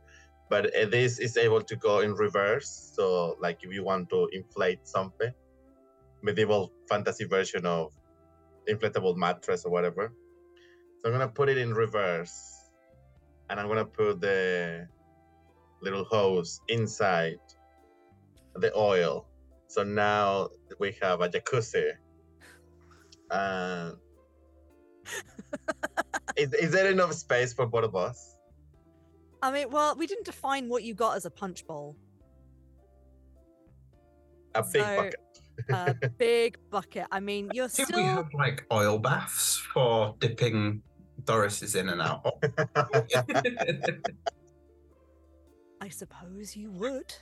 But 0.48 0.74
uh, 0.74 0.86
this 0.86 1.18
is 1.18 1.36
able 1.36 1.60
to 1.62 1.76
go 1.76 2.00
in 2.00 2.14
reverse. 2.14 2.92
So, 2.96 3.36
like, 3.40 3.58
if 3.62 3.72
you 3.72 3.84
want 3.84 4.08
to 4.10 4.28
inflate 4.32 4.88
something, 4.88 5.32
medieval 6.22 6.72
fantasy 6.88 7.24
version 7.24 7.66
of 7.66 7.92
inflatable 8.68 9.16
mattress 9.16 9.64
or 9.64 9.70
whatever. 9.70 10.12
So 10.98 11.08
I'm 11.08 11.12
gonna 11.12 11.28
put 11.28 11.48
it 11.48 11.58
in 11.58 11.72
reverse, 11.74 12.36
and 13.48 13.58
I'm 13.58 13.68
gonna 13.68 13.84
put 13.84 14.20
the 14.20 14.86
little 15.80 16.04
hose 16.04 16.60
inside 16.68 17.38
the 18.56 18.76
oil. 18.76 19.26
So 19.68 19.84
now 19.84 20.48
we 20.80 20.96
have 21.02 21.20
a 21.20 21.28
jacuzzi. 21.28 21.92
Uh, 23.30 23.92
is, 26.36 26.52
is 26.54 26.72
there 26.72 26.90
enough 26.90 27.12
space 27.14 27.52
for 27.52 27.66
both 27.66 27.84
of 27.84 27.94
us? 27.94 28.36
I 29.42 29.52
mean, 29.52 29.70
well, 29.70 29.94
we 29.96 30.06
didn't 30.06 30.24
define 30.24 30.68
what 30.68 30.82
you 30.82 30.94
got 30.94 31.16
as 31.16 31.24
a 31.26 31.30
punch 31.30 31.66
bowl. 31.66 31.96
A 34.54 34.62
big 34.62 34.82
So- 34.82 34.96
bucket. 34.96 35.20
A 35.70 35.94
big 36.18 36.58
bucket. 36.70 37.06
I 37.10 37.20
mean, 37.20 37.50
you're 37.52 37.68
Did 37.68 37.88
we 37.88 37.94
still. 37.94 38.04
have 38.04 38.32
like 38.34 38.64
oil 38.72 38.98
baths 38.98 39.56
for 39.72 40.14
dipping 40.18 40.82
Doris's 41.24 41.74
in 41.74 41.88
and 41.88 42.00
out? 42.00 42.24
I 45.80 45.88
suppose 45.88 46.56
you 46.56 46.70
would. 46.72 47.14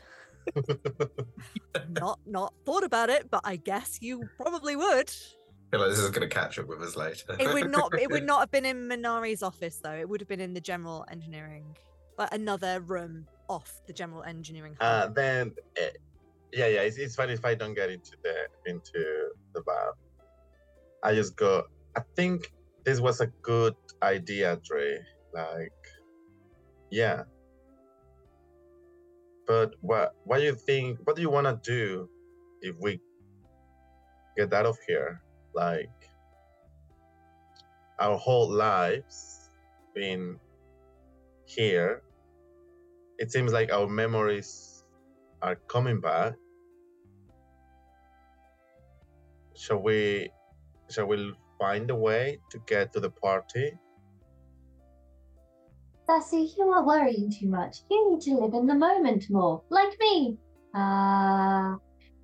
not 1.91 2.21
not 2.27 2.55
thought 2.65 2.85
about 2.85 3.11
it, 3.11 3.31
but 3.31 3.41
I 3.45 3.57
guess 3.57 3.99
you 4.01 4.29
probably 4.37 4.77
would. 4.77 5.11
I 5.11 5.71
feel 5.71 5.81
like 5.81 5.91
this 5.91 5.99
is 5.99 6.11
going 6.11 6.29
to 6.29 6.35
catch 6.35 6.59
up 6.59 6.67
with 6.69 6.81
us 6.83 6.97
later. 6.97 7.37
It 7.39 7.53
would 7.53 7.71
not. 7.71 7.99
It 7.99 8.11
would 8.11 8.25
not 8.27 8.41
have 8.41 8.51
been 8.51 8.65
in 8.65 8.89
Minari's 8.89 9.43
office 9.43 9.81
though. 9.83 9.93
It 9.93 10.09
would 10.09 10.21
have 10.21 10.29
been 10.29 10.41
in 10.41 10.55
the 10.55 10.61
general 10.61 11.05
engineering, 11.11 11.77
but 12.17 12.33
another 12.33 12.81
room 12.81 13.27
off 13.49 13.81
the 13.87 13.93
general 13.93 14.23
engineering. 14.23 14.77
uh, 14.81 15.09
then, 15.09 15.53
eh, 15.77 15.91
yeah, 16.53 16.67
yeah, 16.67 16.81
it's, 16.83 16.97
it's 16.99 17.17
fine 17.17 17.31
if 17.31 17.45
I 17.45 17.55
don't 17.55 17.75
get 17.75 17.91
into 17.91 18.13
the 18.23 18.71
into 18.71 19.31
the 19.55 19.63
bath. 19.63 19.95
I 21.03 21.15
just 21.15 21.37
go. 21.37 21.65
I 21.97 22.03
think 22.17 22.53
this 22.85 23.01
was 23.01 23.21
a 23.21 23.29
good 23.43 23.75
idea, 24.03 24.59
Dre. 24.65 24.99
Like, 25.35 25.73
yeah. 26.91 27.25
But 29.47 29.75
what 29.81 30.13
what 30.25 30.39
do 30.39 30.45
you 30.45 30.55
think? 30.55 30.99
What 31.05 31.17
do 31.17 31.23
you 31.23 31.31
want 31.31 31.47
to 31.47 31.59
do 31.63 32.09
if 32.63 32.77
we 32.81 33.01
get 34.37 34.53
out 34.53 34.67
of 34.67 34.79
here? 34.87 35.23
Like, 35.55 35.91
our 37.99 38.17
whole 38.17 38.51
lives 38.51 39.51
been 39.95 40.39
here. 41.47 42.03
It 43.19 43.33
seems 43.33 43.53
like 43.53 43.73
our 43.73 43.89
memories 43.89 44.76
are 45.43 45.57
coming 45.69 46.01
back. 46.01 46.35
shall 49.57 49.79
we 49.79 50.31
shall 50.91 51.07
we'll 51.07 51.33
find 51.59 51.91
a 51.91 51.95
way 51.95 52.39
to 52.51 52.59
get 52.67 52.93
to 52.93 53.01
the 53.01 53.11
party? 53.11 53.73
Sassy, 56.07 56.55
you 56.57 56.69
are 56.69 56.87
worrying 56.87 57.33
too 57.33 57.49
much. 57.49 57.79
You 57.91 58.13
need 58.13 58.21
to 58.23 58.35
live 58.35 58.55
in 58.55 58.67
the 58.67 58.75
moment 58.75 59.25
more, 59.29 59.63
like 59.71 59.99
me. 59.99 60.39
Ah, 60.75 61.77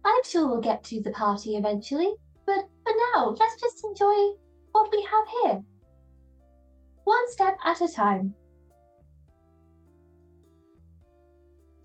I'm 0.05 0.25
sure 0.25 0.47
we'll 0.47 0.61
get 0.61 0.85
to 0.85 1.03
the 1.03 1.11
party 1.11 1.57
eventually, 1.57 2.15
but 2.47 2.69
for 2.85 2.93
now, 3.15 3.35
let's 3.39 3.61
just 3.61 3.85
enjoy 3.85 4.35
what 4.71 4.93
we 4.93 5.03
have 5.03 5.27
here. 5.43 5.63
One 7.05 7.33
step 7.33 7.57
at 7.65 7.81
a 7.81 7.89
time. 7.89 8.35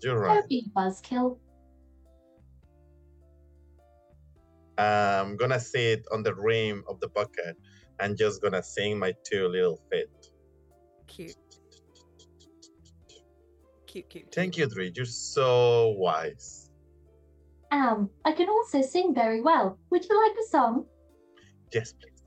You're 0.02 0.18
right. 0.20 0.34
Don't 0.36 0.48
be 0.48 0.66
a 0.66 0.78
buzzkill. 0.78 1.38
I'm 4.78 5.36
gonna 5.36 5.58
sit 5.58 6.04
on 6.12 6.22
the 6.22 6.34
rim 6.34 6.84
of 6.88 7.00
the 7.00 7.08
bucket 7.08 7.56
and 7.98 8.16
just 8.16 8.40
gonna 8.40 8.62
sing 8.62 8.98
my 8.98 9.12
two 9.24 9.48
little 9.48 9.80
feet. 9.90 10.06
Cute. 11.08 11.34
Cute, 13.86 14.08
cute. 14.08 14.32
Thank 14.32 14.56
you, 14.56 14.68
Dre. 14.68 14.92
You're 14.94 15.04
so 15.06 15.94
wise. 15.98 16.70
Um, 17.72 18.08
I 18.24 18.32
can 18.32 18.48
also 18.48 18.80
sing 18.82 19.14
very 19.14 19.40
well. 19.40 19.78
Would 19.90 20.04
you 20.04 20.22
like 20.28 20.36
a 20.38 20.48
song? 20.48 20.86
Yes, 21.72 21.92
please. 21.92 22.22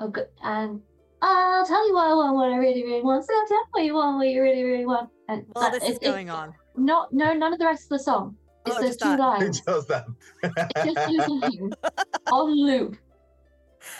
Oh, 0.00 0.08
good. 0.08 0.26
And 0.42 0.80
I'll 1.22 1.66
tell 1.66 1.86
you 1.86 1.94
what 1.94 2.06
I 2.06 2.14
want, 2.14 2.34
what 2.34 2.50
I 2.50 2.56
really, 2.56 2.84
really 2.84 3.02
want. 3.02 3.24
So 3.24 3.32
I'll 3.34 3.46
tell 3.46 3.56
you 3.58 3.66
what 3.70 3.84
you 3.84 3.94
want, 3.94 4.16
what 4.18 4.28
you 4.28 4.42
really, 4.42 4.62
really 4.64 4.86
want. 4.86 5.10
And 5.28 5.44
While 5.52 5.70
that- 5.70 5.80
this 5.80 5.88
is 5.90 5.96
it- 5.96 6.02
it- 6.02 6.10
going 6.10 6.28
on. 6.30 6.54
Not, 6.78 7.12
no, 7.12 7.32
none 7.34 7.52
of 7.52 7.58
the 7.58 7.66
rest 7.66 7.84
of 7.84 7.88
the 7.90 7.98
song. 7.98 8.36
It's 8.66 8.76
Oh, 8.76 8.80
those 8.80 8.90
just 8.90 9.00
two 9.00 9.08
that. 9.08 9.18
lines. 9.18 9.60
Just 9.60 9.88
that. 9.88 10.06
Just 10.84 10.94
those 10.94 11.28
lines 11.28 11.74
on 12.30 12.50
loop. 12.66 12.96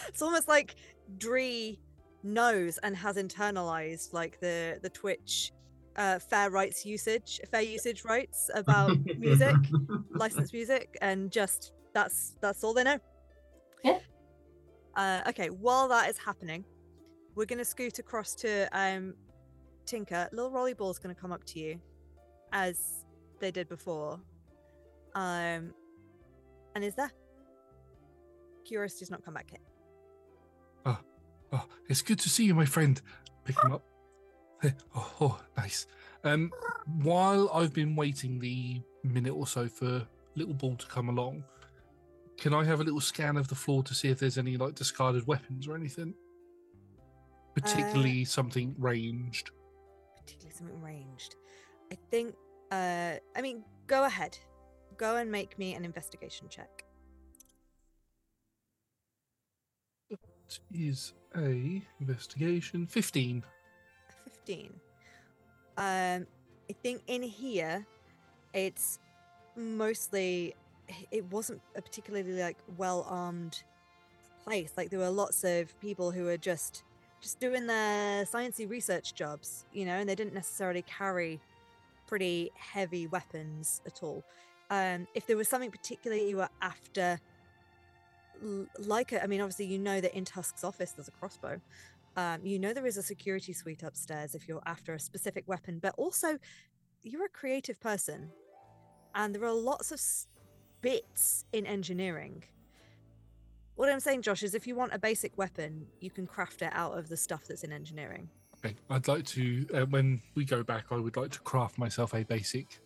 It's 0.09 0.22
almost 0.22 0.48
like 0.48 0.74
Dree 1.18 1.78
knows 2.22 2.78
and 2.78 2.96
has 2.96 3.16
internalized 3.16 4.12
like 4.12 4.40
the 4.40 4.78
the 4.82 4.90
Twitch 4.90 5.52
uh, 5.96 6.18
fair 6.18 6.50
rights 6.50 6.84
usage, 6.84 7.40
fair 7.50 7.62
usage 7.62 8.05
rights 8.05 8.50
about 8.55 8.96
music, 9.18 9.56
licensed 10.10 10.52
music, 10.52 10.96
and 11.00 11.30
just 11.30 11.72
that's 11.94 12.36
that's 12.40 12.62
all 12.64 12.74
they 12.74 12.84
know. 12.84 12.98
Yeah. 13.84 13.98
Uh, 14.96 15.22
okay, 15.28 15.48
while 15.48 15.88
that 15.88 16.10
is 16.10 16.18
happening, 16.18 16.64
we're 17.34 17.46
gonna 17.46 17.64
scoot 17.64 17.98
across 18.00 18.34
to 18.36 18.68
um, 18.72 19.14
Tinker. 19.86 20.28
Little 20.32 20.50
Rolly 20.50 20.74
Ball's 20.74 20.98
gonna 20.98 21.14
come 21.14 21.32
up 21.32 21.44
to 21.44 21.60
you, 21.60 21.80
as 22.52 23.04
they 23.40 23.50
did 23.50 23.68
before. 23.68 24.20
Um, 25.14 25.74
and 26.74 26.84
is 26.84 26.94
there? 26.94 27.10
Curiosity's 28.64 29.10
not 29.10 29.24
come 29.24 29.34
back 29.34 29.48
yet. 29.52 29.60
Oh, 31.50 31.64
it's 31.88 32.02
good 32.02 32.18
to 32.18 32.28
see 32.28 32.44
you, 32.44 32.54
my 32.54 32.66
friend. 32.66 33.00
Pick 33.44 33.62
him 33.62 33.72
up. 33.72 33.84
Oh, 34.94 35.12
oh, 35.20 35.40
nice. 35.56 35.86
Um, 36.24 36.52
while 37.00 37.48
I've 37.54 37.72
been 37.72 37.94
waiting 37.94 38.40
the 38.40 38.82
minute 39.04 39.32
or 39.32 39.46
so 39.46 39.68
for 39.68 40.04
little 40.34 40.52
ball 40.52 40.74
to 40.74 40.86
come 40.88 41.08
along, 41.08 41.44
can 42.36 42.52
I 42.52 42.64
have 42.64 42.80
a 42.80 42.82
little 42.82 43.00
scan 43.00 43.36
of 43.36 43.46
the 43.46 43.54
floor 43.54 43.84
to 43.84 43.94
see 43.94 44.08
if 44.08 44.18
there's 44.18 44.36
any 44.36 44.56
like 44.56 44.74
discarded 44.74 45.26
weapons 45.28 45.68
or 45.68 45.76
anything? 45.76 46.12
Particularly 47.54 48.24
something 48.24 48.74
ranged. 48.78 49.52
particularly 50.18 50.56
something 50.56 50.82
ranged. 50.82 51.36
I 51.93 51.97
think. 52.10 52.35
Uh, 52.70 53.15
I 53.36 53.40
mean, 53.40 53.65
go 53.86 54.05
ahead. 54.05 54.39
Go 54.97 55.16
and 55.16 55.31
make 55.31 55.59
me 55.59 55.74
an 55.74 55.85
investigation 55.85 56.48
check. 56.48 56.85
It 60.10 60.60
is 60.73 61.15
a 61.36 61.82
investigation 62.01 62.86
fifteen. 62.86 63.43
Fifteen. 64.24 64.73
Um, 65.77 66.27
I 66.69 66.73
think 66.82 67.02
in 67.06 67.23
here, 67.23 67.86
it's 68.52 68.98
mostly. 69.56 70.55
It 71.10 71.24
wasn't 71.31 71.60
a 71.77 71.82
particularly 71.82 72.32
like 72.32 72.56
well 72.77 73.06
armed 73.09 73.62
place. 74.43 74.73
Like 74.77 74.90
there 74.90 74.98
were 74.98 75.10
lots 75.10 75.44
of 75.44 75.78
people 75.81 76.10
who 76.10 76.24
were 76.24 76.39
just 76.39 76.82
just 77.20 77.40
doing 77.40 77.66
their 77.66 78.24
sciencey 78.24 78.69
research 78.69 79.15
jobs, 79.15 79.66
you 79.73 79.85
know, 79.85 79.94
and 79.94 80.09
they 80.09 80.15
didn't 80.15 80.35
necessarily 80.35 80.82
carry 80.82 81.40
pretty 82.09 82.51
heavy 82.55 83.06
weapons 83.06 83.80
at 83.86 84.02
all. 84.02 84.24
Um, 84.70 85.06
if 85.14 85.26
there 85.26 85.36
was 85.36 85.48
something 85.48 85.70
particularly 85.70 86.28
you 86.28 86.39
were 86.39 86.48
after, 86.60 87.20
like 88.78 89.12
I 89.12 89.26
mean, 89.26 89.40
obviously 89.40 89.66
you 89.66 89.78
know 89.78 90.01
that 90.01 90.16
in 90.16 90.24
Tusk's 90.24 90.64
office 90.64 90.93
there's 90.93 91.09
a 91.09 91.12
crossbow. 91.12 91.60
Um, 92.16 92.40
you 92.44 92.59
know 92.59 92.72
there 92.72 92.86
is 92.86 92.97
a 92.97 93.02
security 93.02 93.52
suite 93.52 93.85
upstairs 93.85 94.35
if 94.35 94.48
you're 94.48 94.62
after 94.66 94.94
a 94.94 94.98
specific 95.01 95.44
weapon, 95.47 95.78
but 95.78 95.94
also 95.97 96.39
you're 97.02 97.26
a 97.26 97.28
creative 97.28 97.78
person, 97.80 98.30
and 99.14 99.35
there 99.35 99.44
are 99.44 99.52
lots 99.52 99.93
of 99.93 100.01
bits 100.80 101.44
in 101.52 101.66
engineering. 101.66 102.43
What 103.76 103.89
I'm 103.89 104.01
saying, 104.01 104.22
Josh, 104.22 104.43
is 104.43 104.55
if 104.55 104.66
you 104.66 104.74
want 104.74 104.93
a 104.93 104.98
basic 104.98 105.39
weapon, 105.39 105.86
you 106.01 106.10
can 106.10 106.26
craft 106.26 106.62
it 106.62 106.72
out 106.72 106.98
of 106.98 107.09
the 107.09 107.16
stuff 107.16 107.44
that's 107.47 107.62
in 107.62 107.72
engineering. 107.72 108.28
Okay, 108.64 108.74
I'd 108.90 109.06
like 109.06 109.24
to. 109.26 109.66
Uh, 109.72 109.86
when 109.86 110.20
we 110.35 110.44
go 110.44 110.62
back, 110.62 110.86
I 110.90 110.97
would 110.97 111.16
like 111.16 111.30
to 111.30 111.40
craft 111.40 111.78
myself 111.78 112.14
a 112.14 112.24
basic 112.24 112.80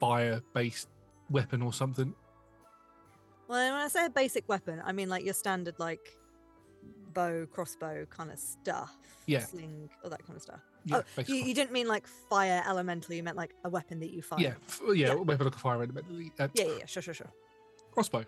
fire-based 0.00 0.88
weapon 1.28 1.62
or 1.62 1.72
something. 1.72 2.14
Well, 3.48 3.72
when 3.72 3.80
I 3.82 3.88
say 3.88 4.06
a 4.06 4.10
basic 4.10 4.48
weapon, 4.48 4.80
I 4.84 4.92
mean 4.92 5.08
like 5.08 5.24
your 5.24 5.34
standard 5.34 5.74
like 5.78 6.16
bow, 7.12 7.46
crossbow 7.52 8.06
kind 8.06 8.30
of 8.30 8.38
stuff. 8.38 8.96
Yeah. 9.26 9.40
Sling, 9.40 9.90
all 10.02 10.10
that 10.10 10.24
kind 10.24 10.36
of 10.36 10.42
stuff. 10.42 10.60
Yeah, 10.86 11.02
oh, 11.18 11.22
you, 11.26 11.34
you 11.34 11.52
didn't 11.54 11.72
mean 11.72 11.86
like 11.86 12.06
fire 12.06 12.62
elemental. 12.66 13.14
You 13.14 13.22
meant 13.22 13.36
like 13.36 13.52
a 13.64 13.68
weapon 13.68 14.00
that 14.00 14.10
you 14.10 14.22
fire. 14.22 14.38
yeah, 14.40 14.54
f- 14.66 14.80
yeah, 14.88 15.08
Yeah. 15.08 15.14
weapon 15.14 15.44
like 15.46 15.54
a 15.56 15.58
fire 15.58 15.74
element. 15.82 16.06
Uh, 16.38 16.48
Yeah, 16.54 16.64
yeah, 16.64 16.72
yeah. 16.78 16.86
Sure, 16.86 17.02
sure, 17.02 17.12
sure. 17.14 17.30
Crossbow. 17.90 18.24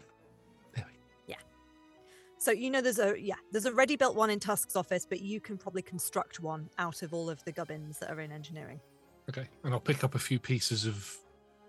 So 2.42 2.50
you 2.50 2.70
know 2.70 2.80
there's 2.80 2.98
a 2.98 3.14
yeah 3.16 3.36
there's 3.52 3.66
a 3.66 3.72
ready 3.72 3.94
built 3.94 4.16
one 4.16 4.28
in 4.28 4.40
Tusk's 4.40 4.74
office, 4.74 5.06
but 5.08 5.20
you 5.20 5.40
can 5.40 5.56
probably 5.56 5.80
construct 5.80 6.40
one 6.40 6.68
out 6.76 7.02
of 7.02 7.14
all 7.14 7.30
of 7.30 7.40
the 7.44 7.52
gubbins 7.52 8.00
that 8.00 8.10
are 8.10 8.18
in 8.18 8.32
engineering. 8.32 8.80
Okay, 9.30 9.46
and 9.62 9.72
I'll 9.72 9.78
pick 9.78 10.02
up 10.02 10.16
a 10.16 10.18
few 10.18 10.40
pieces 10.40 10.84
of 10.84 11.16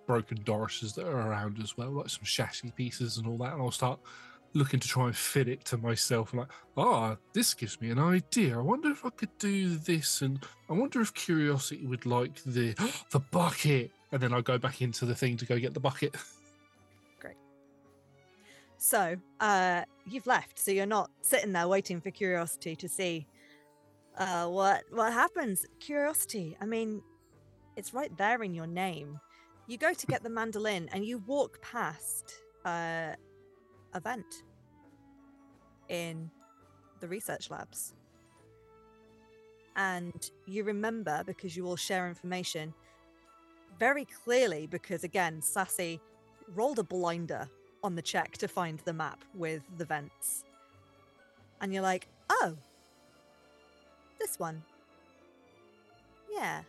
broken 0.08 0.40
Dorises 0.40 0.96
that 0.96 1.06
are 1.06 1.30
around 1.30 1.60
as 1.62 1.78
well, 1.78 1.92
like 1.92 2.10
some 2.10 2.24
chassis 2.24 2.72
pieces 2.72 3.20
and 3.20 3.28
all 3.28 3.38
that, 3.38 3.54
and 3.54 3.62
I'll 3.62 3.70
start 3.70 4.00
looking 4.56 4.80
to 4.80 4.88
try 4.88 5.06
and 5.06 5.16
fit 5.16 5.48
it 5.48 5.64
to 5.66 5.78
myself. 5.78 6.34
Like, 6.34 6.50
ah, 6.76 7.18
this 7.34 7.54
gives 7.54 7.80
me 7.80 7.92
an 7.92 8.00
idea. 8.00 8.58
I 8.58 8.62
wonder 8.64 8.90
if 8.90 9.06
I 9.06 9.12
could 9.12 9.38
do 9.38 9.76
this, 9.76 10.24
and 10.24 10.44
I 10.72 10.74
wonder 10.74 11.02
if 11.02 11.14
Curiosity 11.14 11.86
would 11.86 12.08
like 12.08 12.42
the 12.46 12.74
the 13.12 13.20
bucket. 13.20 13.92
And 14.12 14.20
then 14.20 14.34
I'll 14.34 14.42
go 14.42 14.58
back 14.58 14.82
into 14.82 15.06
the 15.06 15.14
thing 15.14 15.38
to 15.38 15.46
go 15.46 15.60
get 15.60 15.76
the 15.76 15.80
bucket. 15.80 16.16
So 18.84 19.16
uh, 19.40 19.84
you've 20.06 20.28
left, 20.28 20.60
so 20.60 20.70
you're 20.70 20.86
not 20.86 21.10
sitting 21.22 21.54
there 21.54 21.70
waiting 21.70 22.02
for 22.02 22.12
curiosity 22.12 22.76
to 22.76 22.90
see 22.90 23.26
uh, 24.18 24.48
what 24.48 24.84
what 24.92 25.14
happens. 25.14 25.66
Curiosity. 25.80 26.58
I 26.60 26.66
mean, 26.66 27.02
it's 27.78 27.94
right 27.94 28.12
there 28.18 28.44
in 28.44 28.54
your 28.54 28.68
name. 28.68 29.22
You 29.68 29.78
go 29.78 29.94
to 29.94 30.06
get 30.08 30.22
the 30.22 30.30
mandolin, 30.30 30.90
and 30.92 31.06
you 31.06 31.20
walk 31.20 31.62
past 31.62 32.34
uh, 32.66 33.16
a 33.94 34.02
vent 34.02 34.44
in 35.88 36.30
the 37.00 37.08
research 37.08 37.50
labs, 37.50 37.94
and 39.78 40.30
you 40.46 40.66
remember 40.66 41.24
because 41.26 41.56
you 41.56 41.66
all 41.68 41.78
share 41.78 42.10
information 42.10 42.74
very 43.80 44.04
clearly. 44.04 44.68
Because 44.68 45.06
again, 45.06 45.42
Sassy 45.42 46.02
rolled 46.54 46.80
a 46.80 46.84
blinder 46.84 47.50
on 47.84 47.96
the 47.96 48.02
check 48.02 48.38
to 48.38 48.48
find 48.48 48.80
the 48.86 48.94
map 48.94 49.24
with 49.36 49.62
the 49.78 49.86
vents. 49.86 50.46
And 51.62 51.74
you're 51.74 51.84
like, 51.84 52.08
oh, 52.30 52.56
this 54.20 54.40
one. 54.40 54.64
Yeah. 56.32 56.62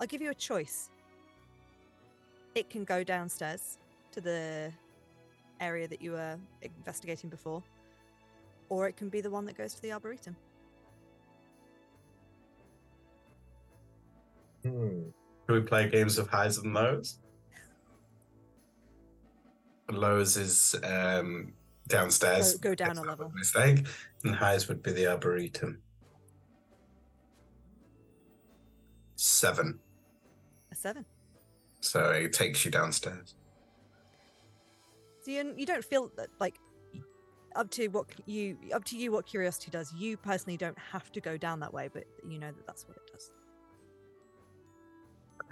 I'll 0.00 0.06
give 0.06 0.22
you 0.22 0.30
a 0.30 0.34
choice. 0.34 0.90
It 2.54 2.70
can 2.70 2.84
go 2.84 3.02
downstairs 3.02 3.78
to 4.12 4.20
the 4.20 4.72
area 5.60 5.88
that 5.88 6.00
you 6.00 6.12
were 6.12 6.36
investigating 6.62 7.30
before, 7.30 7.62
or 8.68 8.86
it 8.86 8.96
can 8.96 9.08
be 9.08 9.20
the 9.20 9.30
one 9.30 9.44
that 9.46 9.56
goes 9.56 9.74
to 9.74 9.82
the 9.82 9.92
Arboretum. 9.92 10.36
Hmm. 14.62 15.02
Can 15.46 15.54
we 15.54 15.60
play 15.62 15.88
games 15.88 16.18
of 16.18 16.28
highs 16.28 16.58
and 16.58 16.74
lows? 16.74 17.18
Lows 19.90 20.36
is 20.36 20.74
um, 20.84 21.52
downstairs. 21.88 22.54
Go- 22.56 22.70
go 22.70 22.74
down 22.74 22.92
if 22.92 22.96
a 22.98 23.00
I'm 23.00 23.06
not 23.06 23.18
level. 23.18 23.32
Mistake. 23.34 23.86
And 24.24 24.34
highs 24.34 24.68
would 24.68 24.82
be 24.82 24.92
the 24.92 25.06
arboretum. 25.06 25.80
Seven. 29.16 29.78
A 30.70 30.74
seven. 30.74 31.04
So 31.80 32.10
it 32.10 32.32
takes 32.32 32.64
you 32.64 32.70
downstairs. 32.70 33.34
So 35.22 35.30
you 35.30 35.54
you 35.56 35.66
don't 35.66 35.84
feel 35.84 36.10
that 36.16 36.28
like 36.38 36.56
up 37.56 37.70
to 37.70 37.88
what 37.88 38.06
you 38.26 38.56
up 38.72 38.84
to 38.84 38.96
you 38.96 39.10
what 39.12 39.26
curiosity 39.26 39.70
does. 39.70 39.92
You 39.92 40.16
personally 40.16 40.56
don't 40.56 40.78
have 40.78 41.10
to 41.12 41.20
go 41.20 41.36
down 41.36 41.60
that 41.60 41.72
way, 41.72 41.88
but 41.92 42.04
you 42.28 42.38
know 42.38 42.48
that 42.48 42.66
that's 42.66 42.86
what 42.86 42.96
it 42.96 43.10
does. 43.12 43.30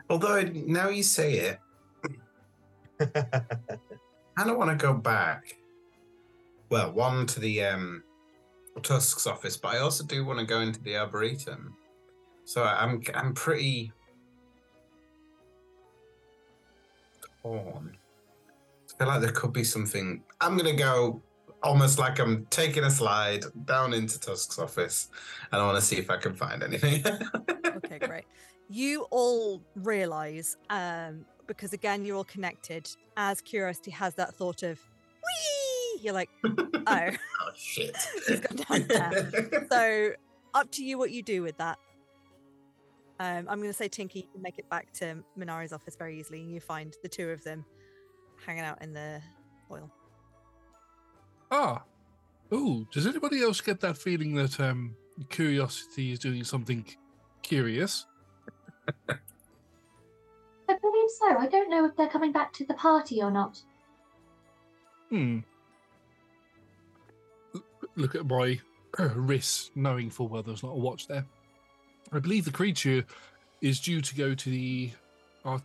Although 0.08 0.42
now 0.42 0.88
you 0.88 1.02
say 1.02 1.58
it, 2.98 3.10
I 4.36 4.44
don't 4.44 4.58
want 4.58 4.70
to 4.70 4.76
go 4.76 4.92
back. 4.92 5.56
Well, 6.70 6.92
one 6.92 7.26
to 7.26 7.40
the 7.40 7.64
um, 7.64 8.02
Tusk's 8.82 9.26
office, 9.26 9.56
but 9.56 9.74
I 9.74 9.78
also 9.78 10.04
do 10.04 10.24
want 10.24 10.38
to 10.40 10.44
go 10.44 10.60
into 10.60 10.82
the 10.82 10.96
Arboretum. 10.96 11.74
So 12.44 12.62
I'm 12.62 13.02
I'm 13.14 13.34
pretty 13.34 13.92
torn. 17.42 17.96
I 18.88 18.98
feel 18.98 19.08
like 19.08 19.20
there 19.20 19.32
could 19.32 19.52
be 19.52 19.64
something. 19.64 20.22
I'm 20.40 20.56
gonna 20.56 20.76
go 20.76 21.22
almost 21.62 21.98
like 21.98 22.18
I'm 22.18 22.46
taking 22.50 22.84
a 22.84 22.90
slide 22.90 23.44
down 23.64 23.92
into 23.94 24.20
Tusk's 24.20 24.58
office, 24.58 25.08
and 25.52 25.60
I 25.60 25.64
want 25.64 25.76
to 25.76 25.82
see 25.82 25.96
if 25.96 26.10
I 26.10 26.16
can 26.16 26.34
find 26.34 26.62
anything. 26.62 27.04
Okay, 27.76 27.98
great. 27.98 28.24
You 28.70 29.02
all 29.10 29.62
realize, 29.76 30.56
um, 30.70 31.26
because 31.46 31.72
again 31.72 32.04
you're 32.04 32.16
all 32.16 32.24
connected. 32.24 32.88
As 33.16 33.40
curiosity 33.40 33.90
has 33.92 34.14
that 34.14 34.34
thought 34.34 34.62
of, 34.62 34.78
wee, 34.78 36.00
you're 36.02 36.14
like, 36.14 36.30
oh. 36.44 36.50
oh 36.86 37.50
shit! 37.56 37.96
He's 38.28 38.40
gone 38.40 38.86
down 38.86 38.86
there. 38.88 39.66
so 39.70 40.10
up 40.54 40.70
to 40.72 40.84
you 40.84 40.98
what 40.98 41.10
you 41.10 41.22
do 41.22 41.42
with 41.42 41.56
that. 41.58 41.78
Um, 43.18 43.46
I'm 43.48 43.58
going 43.58 43.70
to 43.70 43.72
say 43.72 43.88
Tinky, 43.88 44.20
you 44.20 44.26
can 44.30 44.42
make 44.42 44.58
it 44.58 44.68
back 44.68 44.92
to 44.94 45.16
Minari's 45.38 45.72
office 45.72 45.96
very 45.96 46.18
easily, 46.18 46.42
and 46.42 46.52
you 46.52 46.60
find 46.60 46.94
the 47.02 47.08
two 47.08 47.30
of 47.30 47.42
them 47.44 47.64
hanging 48.44 48.62
out 48.62 48.82
in 48.82 48.92
the 48.92 49.22
oil. 49.70 49.90
Ah. 51.50 51.82
Ooh, 52.52 52.86
does 52.92 53.06
anybody 53.06 53.42
else 53.42 53.60
get 53.60 53.80
that 53.80 53.98
feeling 53.98 54.34
that 54.34 54.60
um 54.60 54.94
curiosity 55.30 56.12
is 56.12 56.18
doing 56.18 56.44
something 56.44 56.84
curious? 57.42 58.06
I 60.76 60.78
believe 60.80 61.10
so. 61.18 61.38
I 61.38 61.46
don't 61.46 61.70
know 61.70 61.86
if 61.86 61.96
they're 61.96 62.08
coming 62.08 62.32
back 62.32 62.52
to 62.54 62.66
the 62.66 62.74
party 62.74 63.22
or 63.22 63.30
not. 63.30 63.60
Hmm. 65.08 65.38
L- 67.54 67.62
Look 67.94 68.14
at 68.14 68.26
my 68.26 68.60
wrist, 69.14 69.70
knowing 69.74 70.10
full 70.10 70.28
well 70.28 70.42
there's 70.42 70.62
not 70.62 70.72
a 70.72 70.78
watch 70.78 71.06
there. 71.06 71.24
I 72.12 72.18
believe 72.18 72.44
the 72.44 72.50
creature 72.50 73.04
is 73.62 73.80
due 73.80 74.00
to 74.02 74.14
go 74.14 74.34
to 74.34 74.50
the 74.50 74.90
uh, 75.44 75.58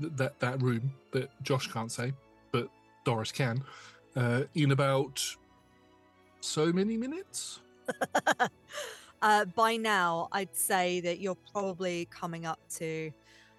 th- 0.00 0.12
that 0.16 0.40
that 0.40 0.60
room 0.60 0.92
that 1.12 1.30
Josh 1.42 1.68
can't 1.68 1.92
say, 1.92 2.12
but 2.50 2.68
Doris 3.04 3.30
can, 3.30 3.62
uh, 4.16 4.42
in 4.54 4.72
about 4.72 5.22
so 6.40 6.72
many 6.72 6.96
minutes. 6.96 7.60
uh, 9.22 9.44
by 9.44 9.76
now, 9.76 10.28
I'd 10.32 10.54
say 10.56 11.00
that 11.00 11.20
you're 11.20 11.38
probably 11.52 12.08
coming 12.10 12.46
up 12.46 12.58
to. 12.78 13.12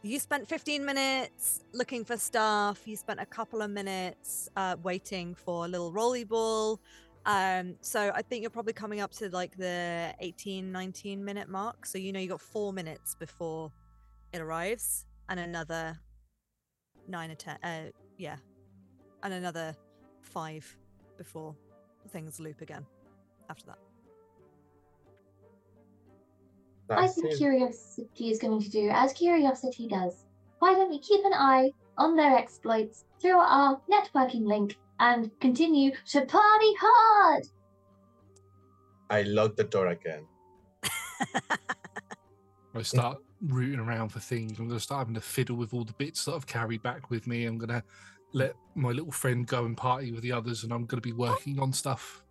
You 0.04 0.18
spent 0.18 0.48
15 0.48 0.84
minutes 0.84 1.62
looking 1.74 2.04
for 2.04 2.18
stuff. 2.18 2.88
You 2.88 2.96
spent 2.96 3.20
a 3.20 3.26
couple 3.26 3.62
of 3.62 3.70
minutes 3.70 4.50
uh, 4.56 4.76
waiting 4.82 5.36
for 5.36 5.66
a 5.66 5.68
little 5.68 5.92
rolly 5.92 6.24
ball. 6.24 6.80
Um, 7.28 7.76
so 7.82 8.12
I 8.16 8.24
think 8.24 8.42
you're 8.42 8.50
probably 8.50 8.74
coming 8.74 9.00
up 9.00 9.12
to 9.14 9.30
like 9.30 9.56
the 9.58 10.12
18, 10.20 10.72
19 10.72 11.24
minute 11.24 11.50
mark. 11.50 11.86
So 11.86 12.00
you 12.00 12.12
know 12.12 12.20
you 12.20 12.30
got 12.30 12.42
four 12.42 12.74
minutes 12.74 13.16
before 13.20 13.72
it 14.34 14.42
arrives, 14.42 15.06
and 15.30 15.40
another 15.40 16.00
nine 17.08 17.30
or 17.30 17.36
ten. 17.36 17.58
Uh, 17.62 17.92
yeah, 18.18 18.38
and 19.22 19.34
another 19.36 19.76
five 20.22 20.66
before 21.18 21.56
things 22.10 22.40
loop 22.40 22.62
again. 22.62 22.88
After 23.52 23.68
that. 23.68 23.91
I 26.98 27.08
think 27.08 27.38
Curiosity 27.38 28.32
is 28.32 28.40
going 28.40 28.62
to 28.62 28.70
do 28.70 28.90
as 28.90 29.14
Curiosity 29.14 29.88
does. 29.88 30.26
Why 30.60 30.74
don't 30.74 30.90
we 30.90 31.00
keep 31.00 31.24
an 31.26 31.34
eye 31.34 31.72
on 31.98 32.16
their 32.16 32.36
exploits 32.36 33.06
through 33.22 33.40
our 33.40 33.80
networking 33.92 34.46
link 34.46 34.78
and 35.00 35.32
continue 35.40 35.92
to 36.08 36.26
party 36.26 36.74
hard? 36.80 37.48
I 39.10 39.24
locked 39.24 39.58
the 39.58 39.64
door 39.64 39.88
again. 39.88 40.26
I 42.76 42.82
start 42.82 43.18
rooting 43.42 43.80
around 43.80 44.10
for 44.10 44.20
things. 44.20 44.60
I'm 44.60 44.68
going 44.68 44.78
to 44.78 44.84
start 44.84 45.00
having 45.00 45.16
to 45.16 45.22
fiddle 45.22 45.58
with 45.58 45.74
all 45.74 45.84
the 45.84 45.94
bits 45.94 46.26
that 46.26 46.34
I've 46.34 46.48
carried 46.48 46.82
back 46.82 47.10
with 47.10 47.28
me. 47.28 47.46
I'm 47.46 47.58
going 47.58 47.70
to 47.70 47.84
let 48.34 48.54
my 48.76 48.92
little 48.92 49.12
friend 49.12 49.46
go 49.46 49.66
and 49.66 49.76
party 49.76 50.12
with 50.12 50.22
the 50.22 50.32
others, 50.32 50.64
and 50.64 50.72
I'm 50.72 50.86
going 50.86 51.02
to 51.02 51.08
be 51.08 51.14
working 51.14 51.60
on 51.60 51.74
stuff 51.74 52.24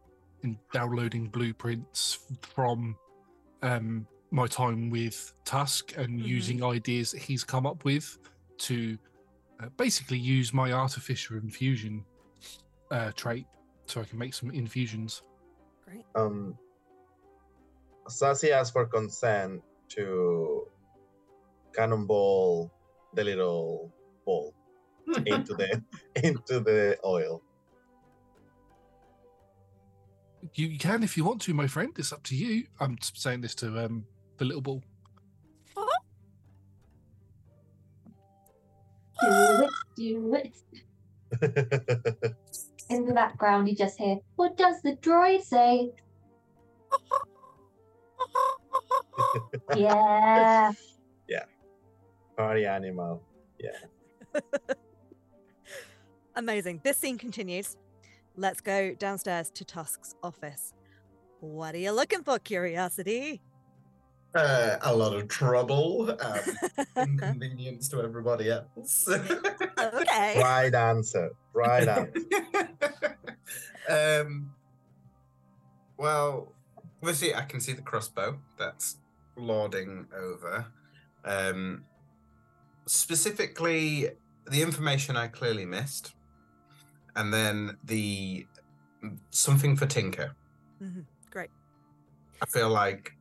and 0.43 0.57
downloading 0.73 1.29
blueprints 1.29 2.21
from 2.41 2.97
um, 3.63 4.07
my 4.31 4.47
time 4.47 4.91
with 4.91 5.33
Tusk 5.45 5.97
and 5.97 6.21
Mhm. 6.21 6.25
using 6.27 6.65
ideas 6.65 7.13
that 7.13 7.23
he's 7.23 7.45
come 7.45 7.67
up 7.67 7.85
with 7.85 8.19
to 8.59 8.99
uh, 9.61 9.69
basically 9.77 10.19
use 10.19 10.55
my 10.55 10.73
artificial 10.73 11.37
infusion 11.37 12.05
uh, 12.91 13.13
trait 13.13 13.47
so 13.87 14.01
I 14.01 14.05
can 14.05 14.19
make 14.19 14.35
some 14.35 14.51
infusions. 14.51 15.23
Great. 15.85 16.05
Um, 16.15 16.57
Sassy 18.09 18.53
asked 18.53 18.73
for 18.73 18.87
consent 18.87 19.63
to 19.91 20.67
cannonball 21.75 22.73
the 23.15 23.25
little 23.25 23.93
ball 24.25 24.55
into 25.27 25.55
the 25.55 25.83
into 26.17 26.61
the 26.61 26.99
oil. 27.05 27.43
You, 30.55 30.69
you 30.69 30.79
can 30.79 31.03
if 31.03 31.17
you 31.17 31.25
want 31.25 31.43
to, 31.43 31.55
my 31.55 31.67
friend. 31.67 31.93
It's 31.99 32.13
up 32.13 32.23
to 32.25 32.37
you. 32.37 32.67
I'm 32.81 32.97
saying 33.03 33.43
this 33.43 33.55
to 33.57 33.85
um, 33.85 34.07
the 34.41 34.47
little 34.47 34.63
ball. 34.63 34.83
Do 39.21 39.65
it, 39.65 39.71
do 39.97 40.35
it. 40.35 40.57
In 42.89 43.07
the 43.07 43.13
background, 43.13 43.69
you 43.69 43.77
just 43.77 43.99
hear, 43.99 44.17
What 44.37 44.57
does 44.57 44.81
the 44.83 44.97
droid 44.97 45.43
say? 45.43 45.91
yeah. 49.77 50.73
Yeah. 51.29 51.45
Party 52.37 52.65
animal. 52.65 53.23
Yeah. 53.61 54.41
Amazing. 56.35 56.81
This 56.83 56.97
scene 56.97 57.19
continues. 57.19 57.77
Let's 58.37 58.63
go 58.63 58.95
downstairs 58.95 59.51
to 59.51 59.65
Tusk's 59.67 60.15
office. 60.23 60.73
What 61.41 61.75
are 61.75 61.79
you 61.79 61.93
looking 61.93 62.23
for, 62.23 62.39
Curiosity? 62.39 63.43
Uh, 64.35 64.77
a 64.83 64.95
lot 64.95 65.13
of 65.13 65.27
trouble, 65.27 66.17
um, 66.21 66.41
inconvenience 66.97 67.89
to 67.89 68.01
everybody 68.01 68.51
else. 68.51 69.09
Okay. 69.09 70.37
Right 70.41 70.73
answer. 70.73 71.31
Right 71.53 71.89
answer. 71.89 72.13
um, 73.89 74.53
well, 75.97 76.53
obviously, 77.03 77.35
I 77.35 77.43
can 77.43 77.61
see 77.61 77.73
the 77.73 77.83
crossbow 77.83 78.39
that's 78.57 78.99
lording 79.37 80.07
over. 80.17 80.67
Um, 81.25 81.85
specifically, 82.87 84.11
the 84.49 84.63
information 84.63 85.17
I 85.17 85.27
clearly 85.27 85.67
missed, 85.67 86.15
and 87.17 87.35
then 87.35 87.77
the 87.85 88.47
something 89.31 89.77
for 89.77 89.87
Tinker. 89.87 90.37
Mhm, 90.81 91.05
Great. 91.31 91.51
I 92.41 92.47
feel 92.47 92.69
like 92.71 93.13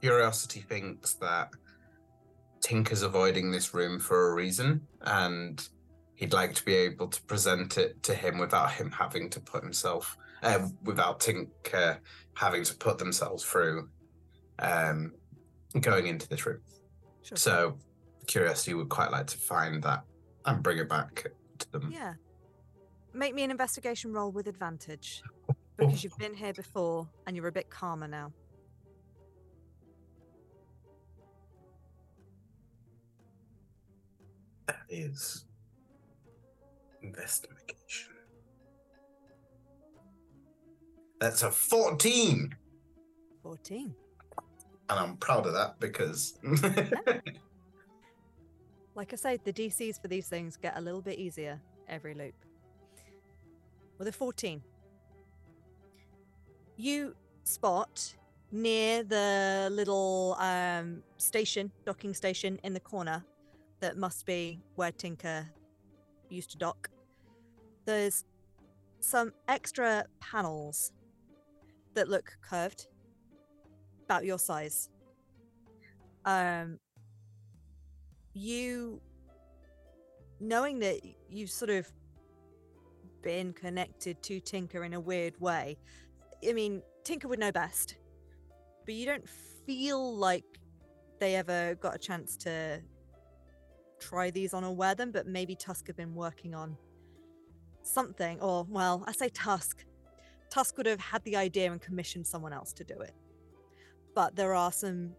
Curiosity 0.00 0.60
thinks 0.60 1.14
that 1.14 1.50
Tinker's 2.60 3.02
avoiding 3.02 3.50
this 3.50 3.74
room 3.74 3.98
for 3.98 4.30
a 4.30 4.34
reason, 4.34 4.82
and 5.02 5.66
he'd 6.14 6.32
like 6.32 6.54
to 6.54 6.64
be 6.64 6.74
able 6.74 7.08
to 7.08 7.22
present 7.22 7.78
it 7.78 8.02
to 8.04 8.14
him 8.14 8.38
without 8.38 8.72
him 8.72 8.90
having 8.90 9.28
to 9.30 9.40
put 9.40 9.62
himself, 9.62 10.16
uh, 10.42 10.68
without 10.82 11.20
Tinker 11.20 12.00
having 12.34 12.64
to 12.64 12.74
put 12.76 12.98
themselves 12.98 13.44
through 13.44 13.88
um, 14.58 15.12
going 15.80 16.06
into 16.06 16.28
this 16.28 16.46
room. 16.46 16.60
Sure. 17.22 17.36
So, 17.36 17.78
Curiosity 18.26 18.74
would 18.74 18.88
quite 18.88 19.10
like 19.10 19.26
to 19.28 19.38
find 19.38 19.82
that 19.82 20.04
and 20.46 20.62
bring 20.62 20.78
it 20.78 20.88
back 20.88 21.26
to 21.58 21.72
them. 21.72 21.90
Yeah. 21.92 22.14
Make 23.12 23.34
me 23.34 23.44
an 23.44 23.50
investigation 23.50 24.12
roll 24.12 24.32
with 24.32 24.46
advantage 24.46 25.22
because 25.76 26.02
you've 26.02 26.16
been 26.18 26.34
here 26.34 26.52
before 26.52 27.08
and 27.26 27.36
you're 27.36 27.48
a 27.48 27.52
bit 27.52 27.70
calmer 27.70 28.08
now. 28.08 28.32
Is 34.94 35.44
investigation. 37.02 38.12
That's 41.20 41.42
a 41.42 41.50
14. 41.50 42.54
14. 43.42 43.94
And 44.90 44.98
I'm 44.98 45.16
proud 45.16 45.46
of 45.46 45.54
that 45.54 45.80
because 45.80 46.38
Like 48.94 49.12
I 49.12 49.16
said, 49.16 49.40
the 49.44 49.52
DCs 49.52 50.00
for 50.00 50.06
these 50.08 50.28
things 50.28 50.56
get 50.56 50.76
a 50.76 50.80
little 50.80 51.02
bit 51.02 51.18
easier 51.18 51.60
every 51.88 52.14
loop. 52.14 52.34
with 53.98 54.06
a 54.08 54.12
14. 54.12 54.62
You 56.76 57.14
spot 57.42 58.14
near 58.52 59.02
the 59.02 59.68
little 59.72 60.36
um, 60.38 61.02
station, 61.16 61.72
docking 61.84 62.14
station 62.14 62.58
in 62.62 62.72
the 62.72 62.80
corner, 62.80 63.24
that 63.84 63.98
must 63.98 64.24
be 64.24 64.58
where 64.76 64.90
Tinker 64.90 65.46
used 66.30 66.50
to 66.52 66.56
dock. 66.56 66.88
There's 67.84 68.24
some 69.00 69.30
extra 69.46 70.06
panels 70.20 70.90
that 71.92 72.08
look 72.08 72.34
curved, 72.40 72.86
about 74.06 74.24
your 74.24 74.38
size. 74.38 74.88
Um, 76.24 76.78
you, 78.32 79.02
knowing 80.40 80.78
that 80.78 81.00
you've 81.28 81.50
sort 81.50 81.70
of 81.70 81.86
been 83.20 83.52
connected 83.52 84.22
to 84.22 84.40
Tinker 84.40 84.84
in 84.84 84.94
a 84.94 85.00
weird 85.00 85.38
way, 85.42 85.76
I 86.48 86.54
mean, 86.54 86.80
Tinker 87.04 87.28
would 87.28 87.38
know 87.38 87.52
best, 87.52 87.96
but 88.86 88.94
you 88.94 89.04
don't 89.04 89.28
feel 89.66 90.16
like 90.16 90.44
they 91.20 91.36
ever 91.36 91.74
got 91.74 91.94
a 91.94 91.98
chance 91.98 92.34
to 92.38 92.80
try 94.08 94.30
these 94.30 94.54
on 94.54 94.64
or 94.64 94.74
wear 94.74 94.94
them, 94.94 95.10
but 95.10 95.26
maybe 95.26 95.54
Tusk 95.54 95.86
have 95.86 95.96
been 95.96 96.14
working 96.14 96.54
on 96.54 96.76
something, 97.82 98.40
or 98.40 98.66
well, 98.68 99.04
I 99.06 99.12
say 99.12 99.28
Tusk. 99.28 99.84
Tusk 100.50 100.76
would 100.76 100.86
have 100.86 101.00
had 101.00 101.24
the 101.24 101.36
idea 101.36 101.70
and 101.72 101.80
commissioned 101.80 102.26
someone 102.26 102.52
else 102.52 102.72
to 102.74 102.84
do 102.84 102.98
it. 103.00 103.14
But 104.14 104.36
there 104.36 104.54
are 104.54 104.72
some 104.72 105.12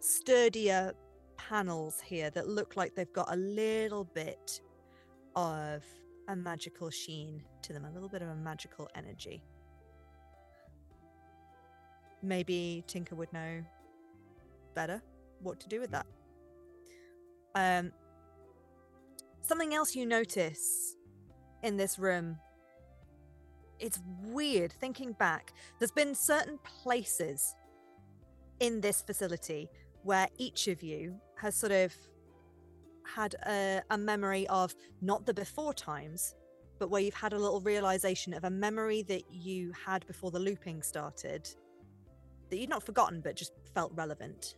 sturdier 0.00 0.92
panels 1.36 2.00
here 2.00 2.30
that 2.30 2.48
look 2.48 2.76
like 2.76 2.94
they've 2.94 3.12
got 3.12 3.32
a 3.32 3.36
little 3.36 4.04
bit 4.04 4.60
of 5.36 5.82
a 6.28 6.36
magical 6.36 6.90
sheen 6.90 7.42
to 7.62 7.72
them, 7.72 7.84
a 7.84 7.90
little 7.90 8.08
bit 8.08 8.22
of 8.22 8.28
a 8.28 8.34
magical 8.34 8.88
energy. 8.94 9.42
Maybe 12.22 12.84
Tinker 12.86 13.14
would 13.14 13.32
know 13.32 13.62
better 14.74 15.00
what 15.40 15.60
to 15.60 15.68
do 15.68 15.80
with 15.80 15.92
that. 15.92 16.06
Um, 17.54 17.92
something 19.48 19.74
else 19.74 19.96
you 19.96 20.04
notice 20.04 20.94
in 21.62 21.76
this 21.76 21.98
room. 21.98 22.36
It's 23.78 24.00
weird 24.22 24.72
thinking 24.72 25.12
back. 25.12 25.52
There's 25.78 25.90
been 25.90 26.14
certain 26.14 26.58
places 26.58 27.54
in 28.60 28.80
this 28.80 29.00
facility 29.02 29.70
where 30.02 30.28
each 30.36 30.68
of 30.68 30.82
you 30.82 31.16
has 31.36 31.54
sort 31.54 31.72
of 31.72 31.94
had 33.06 33.34
a, 33.46 33.80
a 33.90 33.96
memory 33.96 34.46
of 34.48 34.74
not 35.00 35.24
the 35.24 35.32
before 35.32 35.72
times, 35.72 36.34
but 36.78 36.90
where 36.90 37.00
you've 37.00 37.14
had 37.14 37.32
a 37.32 37.38
little 37.38 37.60
realization 37.60 38.34
of 38.34 38.44
a 38.44 38.50
memory 38.50 39.02
that 39.04 39.22
you 39.30 39.72
had 39.86 40.06
before 40.06 40.30
the 40.30 40.38
looping 40.38 40.82
started 40.82 41.48
that 42.50 42.58
you'd 42.58 42.70
not 42.70 42.82
forgotten 42.82 43.20
but 43.20 43.36
just 43.36 43.52
felt 43.74 43.92
relevant. 43.94 44.56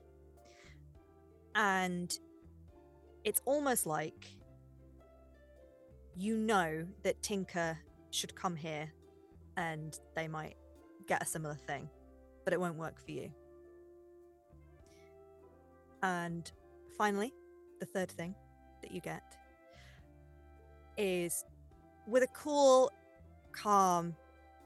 And 1.54 2.16
it's 3.24 3.40
almost 3.44 3.86
like 3.86 4.26
you 6.20 6.36
know 6.36 6.86
that 7.02 7.22
Tinker 7.22 7.78
should 8.10 8.34
come 8.34 8.54
here 8.54 8.92
and 9.56 9.98
they 10.14 10.28
might 10.28 10.56
get 11.06 11.22
a 11.22 11.26
similar 11.26 11.54
thing, 11.54 11.88
but 12.44 12.52
it 12.52 12.60
won't 12.60 12.76
work 12.76 13.02
for 13.02 13.10
you. 13.10 13.30
And 16.02 16.50
finally, 16.98 17.32
the 17.80 17.86
third 17.86 18.10
thing 18.10 18.34
that 18.82 18.92
you 18.92 19.00
get 19.00 19.22
is 20.98 21.42
with 22.06 22.22
a 22.22 22.28
cool, 22.28 22.92
calm 23.52 24.14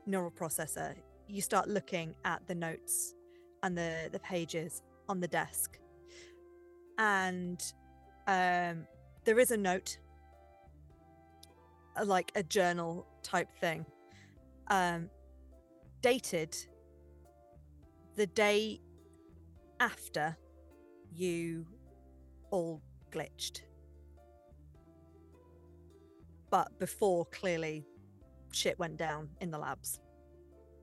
neural 0.06 0.32
processor, 0.32 0.94
you 1.28 1.40
start 1.40 1.68
looking 1.68 2.16
at 2.24 2.44
the 2.48 2.54
notes 2.54 3.14
and 3.62 3.78
the, 3.78 4.08
the 4.10 4.18
pages 4.18 4.82
on 5.08 5.20
the 5.20 5.28
desk. 5.28 5.78
And 6.98 7.62
um, 8.26 8.88
there 9.24 9.38
is 9.38 9.52
a 9.52 9.56
note, 9.56 9.98
uh, 11.96 12.04
like 12.04 12.32
a 12.34 12.42
journal 12.42 13.06
type 13.22 13.48
thing, 13.60 13.84
um, 14.68 15.08
dated 16.02 16.56
the 18.16 18.26
day 18.26 18.80
after 19.80 20.36
you 21.12 21.66
all 22.50 22.80
glitched. 23.10 23.62
But 26.50 26.78
before 26.78 27.26
clearly 27.26 27.84
shit 28.52 28.78
went 28.78 28.96
down 28.96 29.28
in 29.40 29.50
the 29.50 29.58
labs. 29.58 30.00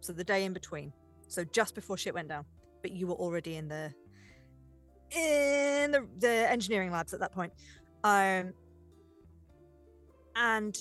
So 0.01 0.14
the 0.14 0.23
day 0.23 0.45
in 0.45 0.53
between. 0.53 0.91
So 1.27 1.43
just 1.45 1.75
before 1.75 1.98
shit 1.98 2.14
went 2.14 2.27
down. 2.27 2.45
But 2.81 2.91
you 2.91 3.07
were 3.07 3.15
already 3.15 3.56
in 3.56 3.67
the 3.67 3.93
in 5.11 5.91
the, 5.91 6.07
the 6.19 6.51
engineering 6.51 6.91
labs 6.91 7.14
at 7.14 7.19
that 7.19 7.33
point. 7.33 7.53
Um 8.03 8.53
and 10.35 10.75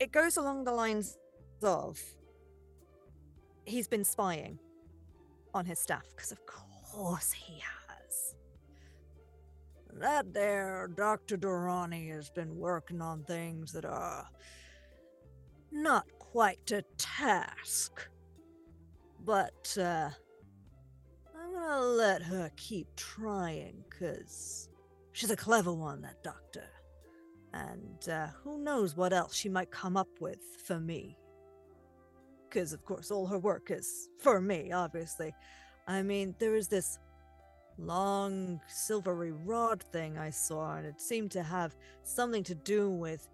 it 0.00 0.12
goes 0.12 0.36
along 0.36 0.64
the 0.64 0.72
lines 0.72 1.18
of 1.62 2.00
he's 3.64 3.88
been 3.88 4.04
spying 4.04 4.58
on 5.54 5.64
his 5.64 5.78
staff, 5.78 6.04
because 6.14 6.32
of 6.32 6.38
course 6.46 7.32
he 7.32 7.54
has. 7.54 8.34
That 10.00 10.32
there 10.32 10.88
Dr. 10.94 11.36
Durrani 11.36 12.12
has 12.14 12.30
been 12.30 12.56
working 12.56 13.02
on 13.02 13.24
things 13.24 13.72
that 13.72 13.84
are 13.84 14.28
not 15.72 16.06
quite 16.18 16.64
to 16.66 16.82
task. 16.96 18.08
But 19.24 19.76
uh 19.78 20.10
I'm 21.36 21.52
gonna 21.52 21.80
let 21.80 22.22
her 22.22 22.50
keep 22.56 22.86
trying, 22.96 23.84
cause 23.98 24.68
she's 25.12 25.30
a 25.30 25.36
clever 25.36 25.72
one, 25.72 26.02
that 26.02 26.22
doctor. 26.22 26.68
And 27.52 28.08
uh, 28.08 28.28
who 28.42 28.58
knows 28.58 28.96
what 28.96 29.12
else 29.12 29.34
she 29.34 29.48
might 29.48 29.70
come 29.70 29.96
up 29.96 30.08
with 30.20 30.40
for 30.64 30.78
me. 30.78 31.16
Because, 32.48 32.72
of 32.72 32.84
course, 32.84 33.10
all 33.10 33.26
her 33.26 33.38
work 33.38 33.70
is 33.70 34.08
for 34.18 34.40
me, 34.40 34.72
obviously. 34.72 35.34
I 35.86 36.02
mean, 36.02 36.34
there 36.38 36.52
was 36.52 36.68
this 36.68 36.98
long 37.78 38.60
silvery 38.66 39.32
rod 39.32 39.82
thing 39.82 40.18
I 40.18 40.30
saw, 40.30 40.76
and 40.76 40.86
it 40.86 41.00
seemed 41.00 41.30
to 41.32 41.42
have 41.42 41.76
something 42.02 42.42
to 42.44 42.54
do 42.54 42.90
with 42.90 43.28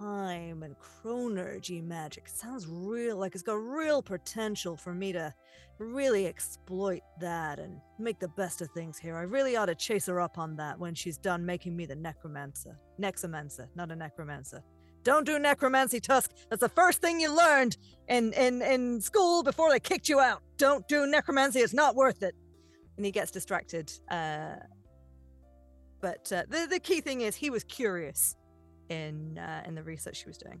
time 0.00 0.62
and 0.62 0.74
chronurgy 0.78 1.82
magic. 1.82 2.24
It 2.26 2.36
sounds 2.36 2.66
real, 2.66 3.16
like 3.16 3.34
it's 3.34 3.42
got 3.42 3.54
real 3.54 4.02
potential 4.02 4.76
for 4.76 4.94
me 4.94 5.12
to 5.12 5.32
really 5.78 6.26
exploit 6.26 7.02
that 7.20 7.58
and 7.58 7.80
make 7.98 8.18
the 8.18 8.28
best 8.28 8.60
of 8.60 8.70
things 8.70 8.98
here. 8.98 9.16
I 9.16 9.22
really 9.22 9.56
ought 9.56 9.66
to 9.66 9.74
chase 9.74 10.06
her 10.06 10.20
up 10.20 10.38
on 10.38 10.56
that 10.56 10.78
when 10.78 10.94
she's 10.94 11.18
done 11.18 11.44
making 11.44 11.76
me 11.76 11.86
the 11.86 11.96
necromancer. 11.96 12.78
Nexomancer, 13.00 13.68
not 13.74 13.90
a 13.90 13.96
necromancer. 13.96 14.62
Don't 15.02 15.24
do 15.24 15.38
necromancy, 15.38 16.00
Tusk. 16.00 16.32
That's 16.50 16.60
the 16.60 16.68
first 16.68 17.00
thing 17.00 17.20
you 17.20 17.34
learned 17.34 17.78
in, 18.08 18.34
in, 18.34 18.60
in 18.60 19.00
school 19.00 19.42
before 19.42 19.70
they 19.70 19.80
kicked 19.80 20.08
you 20.08 20.20
out. 20.20 20.42
Don't 20.58 20.86
do 20.88 21.06
necromancy, 21.06 21.60
it's 21.60 21.72
not 21.72 21.94
worth 21.94 22.22
it. 22.22 22.34
And 22.96 23.06
he 23.06 23.12
gets 23.12 23.30
distracted. 23.30 23.90
Uh, 24.10 24.56
but 26.02 26.30
uh, 26.32 26.42
the, 26.48 26.66
the 26.68 26.80
key 26.80 27.00
thing 27.00 27.22
is 27.22 27.34
he 27.34 27.48
was 27.48 27.64
curious 27.64 28.36
in 28.90 29.38
uh, 29.38 29.62
in 29.66 29.74
the 29.74 29.82
research 29.82 30.16
she 30.16 30.26
was 30.26 30.36
doing. 30.36 30.60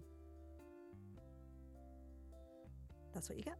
That's 3.12 3.28
what 3.28 3.36
you 3.36 3.44
get. 3.44 3.58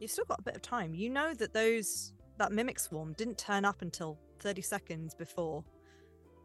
You've 0.00 0.10
still 0.10 0.24
got 0.24 0.40
a 0.40 0.42
bit 0.42 0.56
of 0.56 0.62
time. 0.62 0.94
You 0.94 1.10
know 1.10 1.34
that 1.34 1.52
those 1.52 2.14
that 2.38 2.50
mimic 2.50 2.78
swarm 2.78 3.12
didn't 3.12 3.36
turn 3.36 3.66
up 3.66 3.82
until 3.82 4.18
30 4.40 4.62
seconds 4.62 5.14
before 5.14 5.62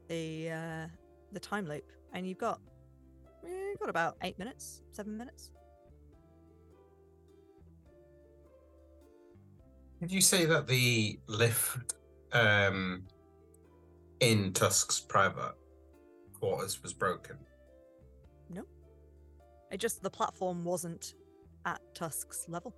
the 0.10 0.52
uh, 0.52 0.88
the 1.32 1.40
time 1.40 1.66
loop, 1.66 1.90
and 2.14 2.28
you've 2.28 2.38
got 2.38 2.60
you've 3.44 3.80
got 3.80 3.90
about 3.90 4.18
eight 4.22 4.38
minutes, 4.38 4.84
seven 4.92 5.18
minutes. 5.18 5.52
Did 10.02 10.12
you 10.12 10.22
say 10.22 10.46
that 10.46 10.68
the 10.68 11.18
lift 11.28 11.96
um, 12.34 13.04
in 14.20 14.52
Tusk's 14.52 15.00
private 15.00 15.54
quarters 16.46 16.84
was 16.84 16.94
broken? 16.94 17.38
No. 18.52 18.62
It 19.72 19.78
just 19.78 20.04
the 20.04 20.10
platform 20.12 20.64
wasn't 20.64 21.16
at 21.66 21.82
Tusk's 21.96 22.46
level. 22.48 22.76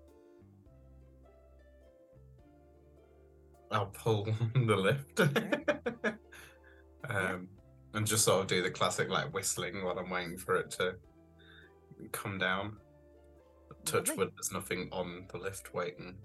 I'll 3.70 3.88
pull 3.88 4.24
the 4.56 4.76
lift. 4.78 5.20
um, 7.10 7.50
and 7.94 8.08
just 8.08 8.24
sort 8.24 8.42
of 8.42 8.48
do 8.48 8.64
the 8.64 8.72
classic 8.72 9.10
like 9.10 9.34
whistling 9.34 9.84
while 9.84 10.00
I'm 10.00 10.10
waiting 10.10 10.38
for 10.38 10.56
it 10.56 10.72
to 10.72 10.96
come 12.14 12.38
down. 12.38 12.78
Touch 13.84 14.16
wood, 14.16 14.32
there's 14.36 14.54
nothing 14.54 14.88
on 14.94 15.26
the 15.32 15.40
lift 15.40 15.74
waiting 15.74 16.16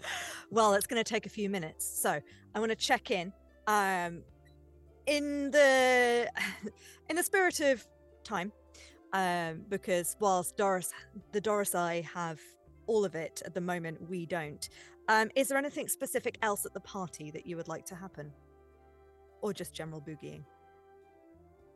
well, 0.50 0.72
it's 0.72 0.86
going 0.86 1.02
to 1.02 1.08
take 1.08 1.26
a 1.26 1.30
few 1.30 1.50
minutes, 1.50 1.86
so 1.86 2.18
I 2.54 2.58
want 2.58 2.70
to 2.70 2.76
check 2.76 3.10
in. 3.10 3.32
Um, 3.66 4.22
in 5.06 5.50
the 5.50 6.30
in 7.08 7.16
the 7.16 7.22
spirit 7.22 7.60
of 7.60 7.86
time, 8.24 8.52
um, 9.12 9.62
because 9.68 10.16
whilst 10.20 10.56
Doris, 10.56 10.92
the 11.32 11.40
Doris 11.40 11.74
I 11.74 12.02
have 12.14 12.40
all 12.86 13.04
of 13.04 13.14
it 13.14 13.42
at 13.44 13.54
the 13.54 13.60
moment, 13.60 13.98
we 14.08 14.26
don't. 14.26 14.68
Um, 15.08 15.30
is 15.34 15.48
there 15.48 15.58
anything 15.58 15.88
specific 15.88 16.38
else 16.42 16.66
at 16.66 16.74
the 16.74 16.80
party 16.80 17.30
that 17.32 17.46
you 17.46 17.56
would 17.56 17.68
like 17.68 17.84
to 17.86 17.94
happen, 17.94 18.30
or 19.42 19.52
just 19.52 19.74
general 19.74 20.00
boogieing? 20.00 20.44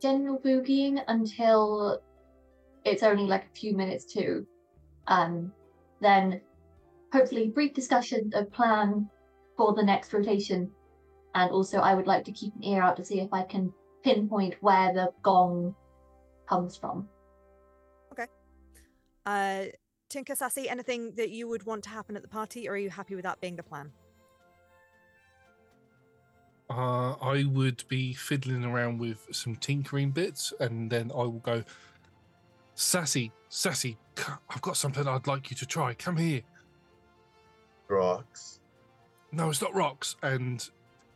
General 0.01 0.39
boogieing 0.39 1.01
until 1.07 2.01
it's 2.85 3.03
only 3.03 3.25
like 3.25 3.45
a 3.45 3.55
few 3.59 3.75
minutes 3.75 4.05
to. 4.13 4.45
Um, 5.07 5.51
then 6.01 6.41
hopefully 7.11 7.47
brief 7.47 7.73
discussion 7.73 8.31
of 8.33 8.51
plan 8.51 9.09
for 9.57 9.73
the 9.73 9.83
next 9.83 10.13
rotation. 10.13 10.71
And 11.35 11.51
also 11.51 11.79
I 11.79 11.93
would 11.93 12.07
like 12.07 12.23
to 12.25 12.31
keep 12.31 12.55
an 12.55 12.63
ear 12.63 12.81
out 12.81 12.95
to 12.97 13.05
see 13.05 13.19
if 13.19 13.31
I 13.33 13.43
can 13.43 13.71
pinpoint 14.03 14.55
where 14.61 14.93
the 14.93 15.11
gong 15.21 15.75
comes 16.47 16.77
from. 16.77 17.07
Okay. 18.11 18.27
Uh, 19.25 19.65
Tinker 20.07 20.35
Sassy, 20.35 20.69
anything 20.69 21.13
that 21.15 21.29
you 21.31 21.47
would 21.47 21.65
want 21.65 21.83
to 21.83 21.89
happen 21.89 22.15
at 22.15 22.21
the 22.21 22.27
party, 22.27 22.69
or 22.69 22.73
are 22.73 22.77
you 22.77 22.89
happy 22.89 23.15
with 23.15 23.23
that 23.23 23.41
being 23.41 23.57
the 23.57 23.63
plan? 23.63 23.91
Uh, 26.69 27.13
I 27.21 27.43
would 27.43 27.83
be 27.89 28.13
fiddling 28.13 28.63
around 28.63 28.99
with 28.99 29.27
some 29.31 29.55
tinkering 29.55 30.11
bits, 30.11 30.53
and 30.59 30.89
then 30.89 31.11
I 31.11 31.17
will 31.17 31.41
go, 31.43 31.63
Sassy, 32.75 33.31
Sassy, 33.49 33.97
I've 34.49 34.61
got 34.61 34.77
something 34.77 35.07
I'd 35.07 35.27
like 35.27 35.51
you 35.51 35.57
to 35.57 35.65
try. 35.65 35.93
Come 35.93 36.17
here. 36.17 36.41
Rocks. 37.87 38.59
No, 39.31 39.49
it's 39.49 39.61
not 39.61 39.75
rocks. 39.75 40.15
And 40.23 40.67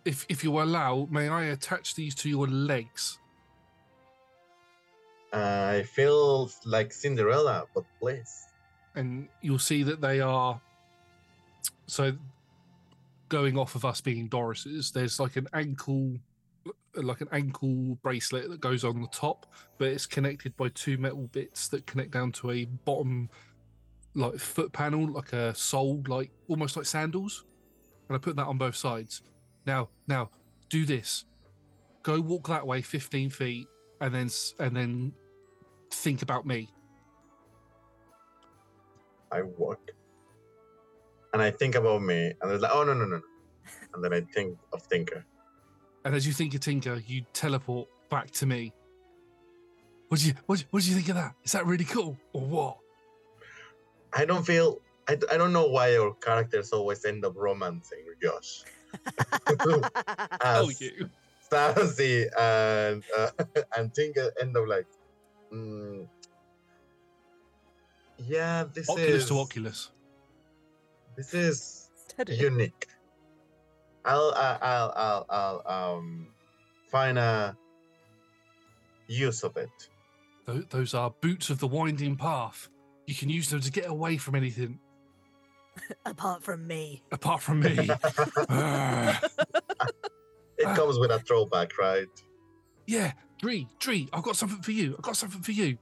if 0.06 0.26
if 0.30 0.44
you 0.44 0.62
allow, 0.62 1.08
may 1.12 1.28
I 1.30 1.46
attach 1.46 1.96
these 1.96 2.16
to 2.16 2.30
your 2.30 2.48
legs? 2.48 3.20
I 5.32 5.84
feel 5.84 6.50
like 6.66 6.92
Cinderella, 6.92 7.66
but 7.74 7.84
please. 8.00 8.48
and 8.96 9.28
you'll 9.42 9.60
see 9.60 9.84
that 9.84 10.02
they 10.02 10.20
are 10.20 10.60
so 11.88 12.14
going 13.30 13.58
off 13.58 13.76
of 13.76 13.86
us 13.86 14.02
being 14.02 14.28
Doris's, 14.28 14.92
there's 14.92 15.20
like 15.20 15.36
an 15.36 15.48
ankle 15.54 16.18
like 16.96 17.22
an 17.22 17.30
ankle 17.32 17.96
bracelet 18.02 18.50
that 18.50 18.60
goes 18.60 18.84
on 18.84 19.00
the 19.02 19.08
top, 19.10 19.46
but 19.78 19.88
it's 19.90 20.08
connected 20.08 20.56
by 20.58 20.70
two 20.70 20.98
metal 20.98 21.30
bits 21.32 21.68
that 21.70 21.86
connect 21.86 22.12
down 22.12 22.32
to 22.32 22.52
a 22.52 22.66
bottom 22.66 23.30
like 24.16 24.38
foot 24.40 24.74
panel, 24.74 25.08
like 25.08 25.32
a 25.34 25.54
sole, 25.54 26.04
like 26.08 26.32
almost 26.48 26.76
like 26.76 26.86
sandals. 26.88 27.46
And 28.10 28.16
I 28.16 28.20
put 28.20 28.36
that 28.38 28.48
on 28.48 28.58
both 28.58 28.76
sides. 28.76 29.22
Now, 29.70 29.90
now, 30.08 30.32
do 30.70 30.84
this. 30.84 31.26
Go 32.02 32.20
walk 32.20 32.48
that 32.48 32.66
way 32.66 32.82
15 32.82 33.30
feet 33.30 33.68
and 34.02 34.16
then 34.16 34.28
and 34.58 34.76
then 34.76 35.14
think 35.92 36.24
about 36.24 36.48
me. 36.48 36.70
I 39.32 39.44
walk. 39.44 39.92
And 41.34 41.42
I 41.44 41.52
think 41.52 41.76
about 41.76 42.02
me, 42.02 42.34
and 42.42 42.52
it's 42.52 42.64
like, 42.64 42.72
oh 42.74 42.84
no 42.84 42.96
no 42.96 43.06
no. 43.06 43.22
And 43.94 44.04
then 44.04 44.12
I 44.12 44.22
think 44.34 44.58
of 44.74 44.90
Tinker. 44.90 45.24
And 46.04 46.16
as 46.16 46.26
you 46.26 46.34
think 46.34 46.56
of 46.56 46.62
Tinker, 46.62 47.04
you 47.06 47.22
teleport 47.34 47.88
back 48.10 48.32
to 48.32 48.48
me. 48.48 48.74
What 50.08 50.20
do 50.20 50.30
you 50.30 50.34
what, 50.48 50.66
what 50.72 50.82
do 50.82 50.90
you 50.90 50.96
think 50.96 51.10
of 51.10 51.16
that? 51.16 51.36
Is 51.44 51.52
that 51.52 51.68
really 51.68 51.86
cool 51.86 52.18
or 52.34 52.42
what? 52.42 52.78
I 54.14 54.26
don't 54.26 54.44
feel 54.44 54.82
I, 55.08 55.16
I 55.32 55.38
don't 55.38 55.54
know 55.54 55.68
why 55.68 55.96
our 55.96 56.16
characters 56.16 56.72
always 56.72 57.06
end 57.06 57.24
up 57.24 57.36
romancing 57.36 58.04
Josh. 58.20 58.64
Oh, 59.60 59.82
As 60.42 60.82
you. 60.82 61.10
Sassy 61.50 62.28
and 62.40 63.04
uh, 63.18 63.30
and 63.78 63.94
Tinker 63.94 64.32
end 64.40 64.56
up 64.56 64.68
like 64.68 64.86
mm, 65.52 66.08
Yeah, 68.18 68.66
this 68.74 68.90
Oculus 68.90 69.24
is 69.24 69.28
to 69.30 69.40
Oculus. 69.40 69.92
this 71.16 71.34
is 71.34 71.90
Steady. 71.96 72.36
unique. 72.36 72.88
I'll 74.06 74.32
I'll 74.36 74.60
I'll 74.62 74.94
I'll, 74.96 75.62
I'll 75.66 75.96
um 75.96 76.28
find 76.92 77.18
a 77.18 77.58
use 79.08 79.44
of 79.44 79.58
it. 79.58 79.70
Those 80.70 80.94
are 80.94 81.14
boots 81.22 81.50
of 81.50 81.60
the 81.60 81.68
winding 81.68 82.16
path. 82.16 82.70
You 83.08 83.16
can 83.16 83.30
use 83.30 83.50
them 83.50 83.62
to 83.62 83.72
get 83.72 83.88
away 83.88 84.18
from 84.18 84.36
anything 84.36 84.80
Apart 86.06 86.44
from 86.44 86.66
me. 86.68 87.04
apart 87.12 87.42
from 87.42 87.62
me. 87.62 87.90
It 90.60 90.76
comes 90.76 91.00
with 91.00 91.10
a 91.10 91.20
throwback, 91.20 91.78
right? 91.78 92.08
yeah, 92.86 93.14
Dree, 93.38 93.68
Dree, 93.80 94.10
I've 94.12 94.24
got 94.24 94.36
something 94.36 94.62
for 94.62 94.72
you. 94.72 94.96
I've 94.98 95.04
got 95.04 95.16
something 95.16 95.42
for 95.42 95.54
you. 95.54 95.78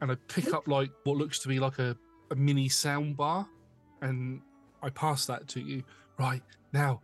And 0.00 0.12
I 0.12 0.16
pick 0.28 0.44
mm-hmm. 0.44 0.54
up 0.54 0.68
like 0.68 0.90
what 1.04 1.16
looks 1.16 1.38
to 1.40 1.48
be 1.48 1.58
like 1.58 1.78
a, 1.78 1.96
a 2.30 2.34
mini 2.34 2.68
sound 2.68 3.16
bar 3.16 3.48
and 4.02 4.42
I 4.82 4.90
pass 4.90 5.24
that 5.26 5.48
to 5.48 5.60
you. 5.60 5.82
Right, 6.18 6.42
now, 6.72 7.00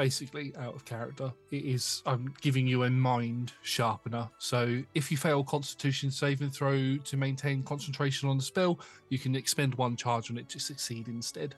basically, 0.00 0.54
out 0.56 0.74
of 0.74 0.82
character, 0.86 1.30
it 1.50 1.62
is 1.62 2.02
I'm 2.06 2.32
giving 2.40 2.66
you 2.66 2.84
a 2.84 2.90
mind 2.90 3.52
sharpener. 3.60 4.30
So 4.38 4.82
if 4.94 5.10
you 5.10 5.18
fail 5.18 5.44
Constitution 5.44 6.10
saving 6.10 6.52
throw 6.52 6.96
to 6.96 7.16
maintain 7.18 7.62
concentration 7.62 8.26
on 8.30 8.38
the 8.38 8.42
spell, 8.42 8.80
you 9.10 9.18
can 9.18 9.36
expend 9.36 9.74
one 9.74 9.96
charge 9.96 10.30
on 10.30 10.38
it 10.38 10.48
to 10.48 10.58
succeed 10.58 11.08
instead. 11.08 11.54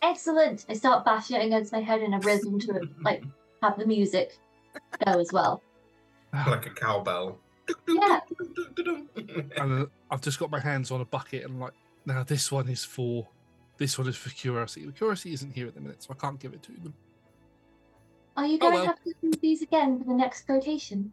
Excellent. 0.00 0.64
I 0.70 0.72
start 0.72 1.04
bashing 1.04 1.36
it 1.36 1.44
against 1.44 1.72
my 1.72 1.80
head 1.80 2.00
in 2.00 2.14
a 2.14 2.20
rhythm 2.20 2.58
to 2.60 2.88
like 3.02 3.22
have 3.62 3.78
the 3.78 3.84
music 3.84 4.38
go 5.04 5.20
as 5.20 5.30
well. 5.30 5.62
like 6.32 6.64
a 6.64 6.70
cowbell. 6.70 7.38
Yeah. 7.86 8.20
and 9.58 9.82
uh, 9.82 9.86
I've 10.10 10.22
just 10.22 10.38
got 10.38 10.50
my 10.50 10.60
hands 10.60 10.90
on 10.90 11.02
a 11.02 11.04
bucket 11.04 11.44
and 11.44 11.52
I'm 11.52 11.60
like, 11.60 11.74
now 12.06 12.22
this 12.22 12.50
one 12.50 12.70
is 12.70 12.82
for 12.82 13.28
this 13.78 13.96
one 13.98 14.08
is 14.08 14.16
for 14.16 14.30
curiosity. 14.30 14.90
Curiosity 14.92 15.32
isn't 15.32 15.52
here 15.52 15.66
at 15.68 15.74
the 15.74 15.80
minute, 15.80 16.02
so 16.02 16.10
I 16.12 16.20
can't 16.20 16.38
give 16.38 16.52
it 16.52 16.62
to 16.64 16.72
them. 16.72 16.94
Are 18.36 18.46
you 18.46 18.56
Oh, 18.56 18.58
going 18.58 18.74
well. 18.74 18.82
to 18.82 18.88
have 18.88 19.02
to 19.04 19.14
do 19.22 19.30
these 19.40 19.62
again 19.62 19.98
for 19.98 20.04
the 20.04 20.14
next 20.14 20.48
rotation? 20.48 21.12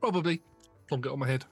Probably 0.00 0.42
plonk 0.88 1.06
it 1.06 1.12
on 1.12 1.18
my 1.18 1.26
head. 1.26 1.44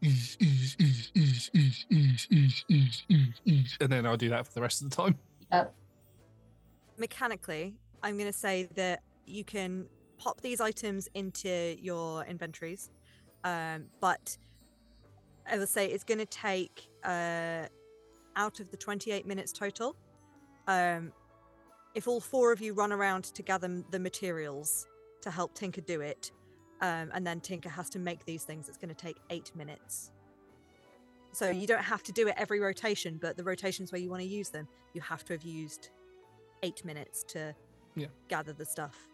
Ease, 0.00 0.36
ease, 0.40 0.76
ease, 0.80 1.10
ease, 1.14 1.50
ease, 1.54 1.86
ease, 1.90 2.26
ease, 2.30 2.64
ease, 2.68 3.02
ease, 3.08 3.34
ease. 3.44 3.76
And 3.80 3.90
then 3.92 4.06
I'll 4.06 4.16
do 4.16 4.28
that 4.30 4.46
for 4.46 4.52
the 4.52 4.60
rest 4.60 4.82
of 4.82 4.90
the 4.90 4.96
time. 4.96 5.16
Yep. 5.52 5.74
Mechanically, 6.98 7.74
I'm 8.02 8.16
going 8.16 8.30
to 8.30 8.36
say 8.36 8.68
that 8.74 9.02
you 9.26 9.44
can 9.44 9.86
pop 10.18 10.40
these 10.40 10.60
items 10.60 11.08
into 11.14 11.76
your 11.80 12.24
inventories, 12.24 12.90
um, 13.44 13.84
but 14.00 14.36
I 15.50 15.58
will 15.58 15.66
say 15.68 15.86
it's 15.86 16.04
going 16.04 16.18
to 16.18 16.26
take 16.26 16.88
uh, 17.04 17.66
out 18.36 18.60
of 18.60 18.70
the 18.70 18.76
28 18.76 19.26
minutes 19.26 19.52
total. 19.52 19.96
Um, 20.66 21.12
if 21.94 22.08
all 22.08 22.20
four 22.20 22.52
of 22.52 22.60
you 22.60 22.72
run 22.72 22.92
around 22.92 23.24
to 23.24 23.42
gather 23.42 23.82
the 23.90 23.98
materials 23.98 24.86
to 25.22 25.30
help 25.30 25.54
Tinker 25.54 25.80
do 25.82 26.00
it, 26.00 26.32
um, 26.80 27.10
and 27.12 27.26
then 27.26 27.40
Tinker 27.40 27.68
has 27.68 27.88
to 27.90 27.98
make 27.98 28.24
these 28.24 28.44
things, 28.44 28.68
it's 28.68 28.78
going 28.78 28.88
to 28.88 28.94
take 28.94 29.18
eight 29.30 29.52
minutes. 29.54 30.10
So 31.32 31.48
you 31.50 31.66
don't 31.66 31.82
have 31.82 32.02
to 32.04 32.12
do 32.12 32.28
it 32.28 32.34
every 32.36 32.60
rotation, 32.60 33.18
but 33.20 33.36
the 33.36 33.44
rotations 33.44 33.92
where 33.92 34.00
you 34.00 34.10
want 34.10 34.22
to 34.22 34.28
use 34.28 34.50
them, 34.50 34.68
you 34.94 35.00
have 35.00 35.24
to 35.26 35.32
have 35.32 35.42
used 35.42 35.90
eight 36.62 36.84
minutes 36.84 37.24
to 37.28 37.54
Yeah. 37.94 38.08
gather 38.28 38.52
the 38.52 38.64
stuff. 38.64 39.08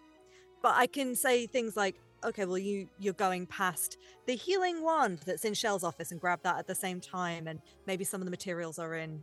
But 0.62 0.74
I 0.76 0.86
can 0.86 1.14
say 1.14 1.47
things 1.47 1.76
like, 1.76 2.00
okay, 2.24 2.44
well 2.44 2.58
you 2.58 2.88
you're 2.98 3.14
going 3.14 3.47
past 3.47 3.97
the 4.26 4.34
healing 4.34 4.82
wand 4.82 5.20
that's 5.26 5.44
in 5.44 5.55
Shell's 5.55 5.84
office 5.84 6.10
and 6.12 6.20
grab 6.20 6.40
that 6.42 6.58
at 6.58 6.66
the 6.66 6.74
same 6.74 7.00
time, 7.00 7.47
and 7.47 7.60
maybe 7.86 8.05
some 8.05 8.20
of 8.20 8.24
the 8.24 8.30
materials 8.30 8.78
are 8.78 8.94
in 8.94 9.22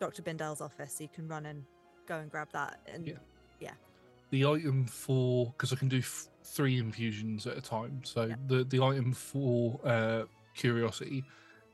Dr. 0.00 0.22
Bindel's 0.22 0.60
office, 0.60 0.94
so 0.98 1.02
you 1.04 1.08
can 1.12 1.26
run 1.28 1.46
and 1.46 1.64
go 2.06 2.18
and 2.18 2.30
grab 2.30 2.48
that. 2.52 2.80
And 2.86 3.06
Yeah. 3.06 3.18
The 4.30 4.44
item 4.44 4.84
for 4.86 5.46
because 5.56 5.72
I 5.72 5.76
can 5.76 5.88
do 5.88 6.00
f- 6.00 6.28
three 6.44 6.76
infusions 6.78 7.46
at 7.46 7.56
a 7.56 7.62
time. 7.62 8.02
So 8.04 8.24
Yeah. 8.26 8.34
the 8.46 8.62
the 8.64 8.82
item 8.82 9.12
for 9.14 9.80
uh, 9.84 10.24
curiosity 10.54 11.24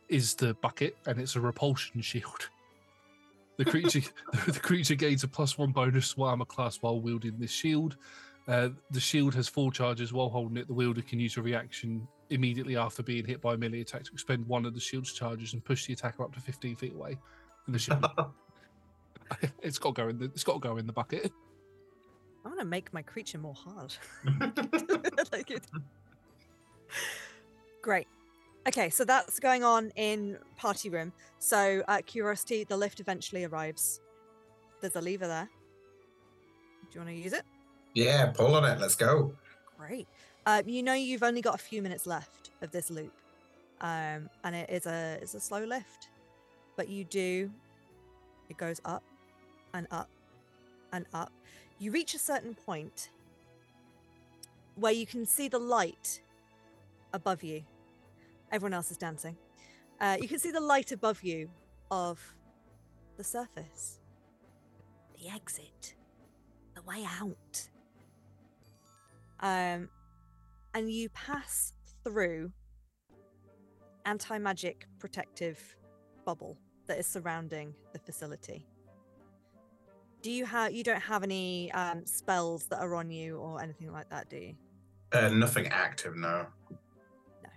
is 0.09 0.35
the 0.37 0.55
bucket, 0.55 0.97
and 1.07 1.19
it's 1.21 1.35
a 1.35 1.41
repulsion 1.41 2.01
shield. 2.01 2.49
The 3.57 3.65
creature 3.65 4.03
the 4.47 4.61
creature 4.61 4.95
gains 4.95 5.25
a 5.25 5.29
plus 5.29 5.59
one 5.59 5.73
bonus 5.73 6.15
to 6.15 6.23
armor 6.23 6.45
class 6.45 6.77
while 6.81 7.01
wielding 7.01 7.39
this 7.41 7.51
shield. 7.51 7.97
Uh, 8.47 8.69
the 8.91 9.01
shield 9.01 9.35
has 9.35 9.49
four 9.49 9.73
charges. 9.73 10.13
While 10.13 10.29
holding 10.29 10.57
it, 10.59 10.67
the 10.67 10.75
wielder 10.75 11.03
can 11.03 11.19
use 11.19 11.37
a 11.37 11.43
reaction 11.43 12.07
immediately 12.31 12.77
after 12.77 13.03
being 13.03 13.25
hit 13.25 13.41
by 13.41 13.55
a 13.55 13.57
melee 13.57 13.81
attack 13.81 14.05
to 14.05 14.13
expend 14.13 14.47
one 14.47 14.65
of 14.67 14.75
the 14.75 14.81
shield's 14.81 15.13
charges 15.13 15.53
and 15.53 15.65
push 15.65 15.87
the 15.87 15.93
attacker 15.93 16.23
up 16.25 16.35
to 16.35 16.41
15 16.41 16.77
feet 16.77 16.95
away. 16.95 17.19
And 17.67 17.75
the 17.75 17.79
shield, 17.79 18.05
it's 19.63 19.79
got 19.79 19.95
to 19.95 20.03
go 20.03 20.09
in 20.09 20.19
the 20.19 20.27
it's 20.27 20.45
got 20.45 20.55
to 20.55 20.59
go 20.59 20.77
in 20.77 20.87
the 20.87 20.93
bucket. 20.93 21.33
I 22.45 22.49
want 22.49 22.61
to 22.61 22.67
make 22.67 22.93
my 22.93 23.01
creature 23.03 23.39
more 23.39 23.55
hard. 23.55 23.95
Like 25.33 25.51
it- 25.51 25.67
Great. 27.83 28.07
Okay, 28.69 28.89
so 28.91 29.05
that's 29.05 29.39
going 29.39 29.65
on 29.65 29.91
in 29.97 30.39
party 30.57 30.89
room. 30.89 31.13
So 31.39 31.83
at 31.89 32.07
Curiosity, 32.07 32.65
the 32.65 32.77
lift 32.77 33.01
eventually 33.01 33.45
arrives. 33.45 34.01
There's 34.81 34.97
a 34.97 35.01
lever 35.01 35.27
there. 35.27 35.49
Do 36.91 36.99
you 36.99 37.01
want 37.05 37.17
to 37.17 37.23
use 37.23 37.33
it? 37.33 37.43
Yeah, 37.95 38.27
pull 38.27 38.57
on 38.57 38.65
it. 38.65 38.81
Let's 38.81 38.97
go. 38.97 39.35
Great. 39.79 40.09
Uh, 40.47 40.63
you 40.67 40.83
know 40.83 40.95
you've 40.95 41.23
only 41.23 41.41
got 41.41 41.55
a 41.55 41.59
few 41.59 41.81
minutes 41.81 42.07
left 42.07 42.51
of 42.61 42.71
this 42.71 42.91
loop, 42.91 43.13
um, 43.81 44.29
and 44.43 44.55
it 44.55 44.69
is 44.69 44.87
a 44.87 45.19
it's 45.23 45.35
a 45.35 45.41
slow 45.41 45.65
lift, 45.65 46.11
but 46.77 46.89
you 46.89 47.05
do. 47.05 47.51
It 48.51 48.59
goes 48.59 48.81
up, 48.85 49.03
and 49.73 49.87
up, 49.91 50.11
and 50.93 51.07
up. 51.15 51.33
You 51.79 51.93
reach 51.93 52.15
a 52.15 52.19
certain 52.19 52.55
point 52.55 53.11
where 54.75 54.93
you 54.93 55.07
can 55.07 55.25
see 55.25 55.49
the 55.49 55.59
light 55.59 56.21
above 57.13 57.43
you. 57.43 57.63
Everyone 58.53 58.75
else 58.75 58.91
is 58.91 58.97
dancing. 58.97 59.37
Uh, 60.01 60.17
you 60.21 60.29
can 60.29 60.39
see 60.39 60.51
the 60.51 60.61
light 60.61 60.93
above 60.93 61.23
you 61.23 61.49
of 61.91 62.21
the 63.17 63.25
surface, 63.25 64.01
the 65.19 65.29
exit, 65.31 65.95
the 66.75 66.83
way 66.83 67.05
out. 67.21 67.69
Um, 69.45 69.91
and 70.73 70.91
you 70.91 71.11
pass 71.11 71.75
through 72.03 72.51
anti-magic 74.07 74.87
protective 74.99 75.77
bubble 76.25 76.57
that 76.87 76.99
is 76.99 77.07
surrounding 77.07 77.75
the 77.93 77.99
facility. 77.99 78.67
Do 80.23 80.31
you 80.31 80.47
have 80.47 80.73
you 80.73 80.83
don't 80.83 81.03
have 81.03 81.23
any 81.23 81.71
um, 81.73 82.07
spells 82.07 82.65
that 82.69 82.81
are 82.81 82.95
on 82.95 83.11
you 83.11 83.37
or 83.37 83.63
anything 83.63 83.93
like 83.93 84.09
that, 84.09 84.31
do 84.31 84.39
you? 84.39 84.55
Uh, 85.13 85.29
nothing 85.29 85.69
active, 85.69 86.17
no. 86.17 86.47
No. 87.43 87.51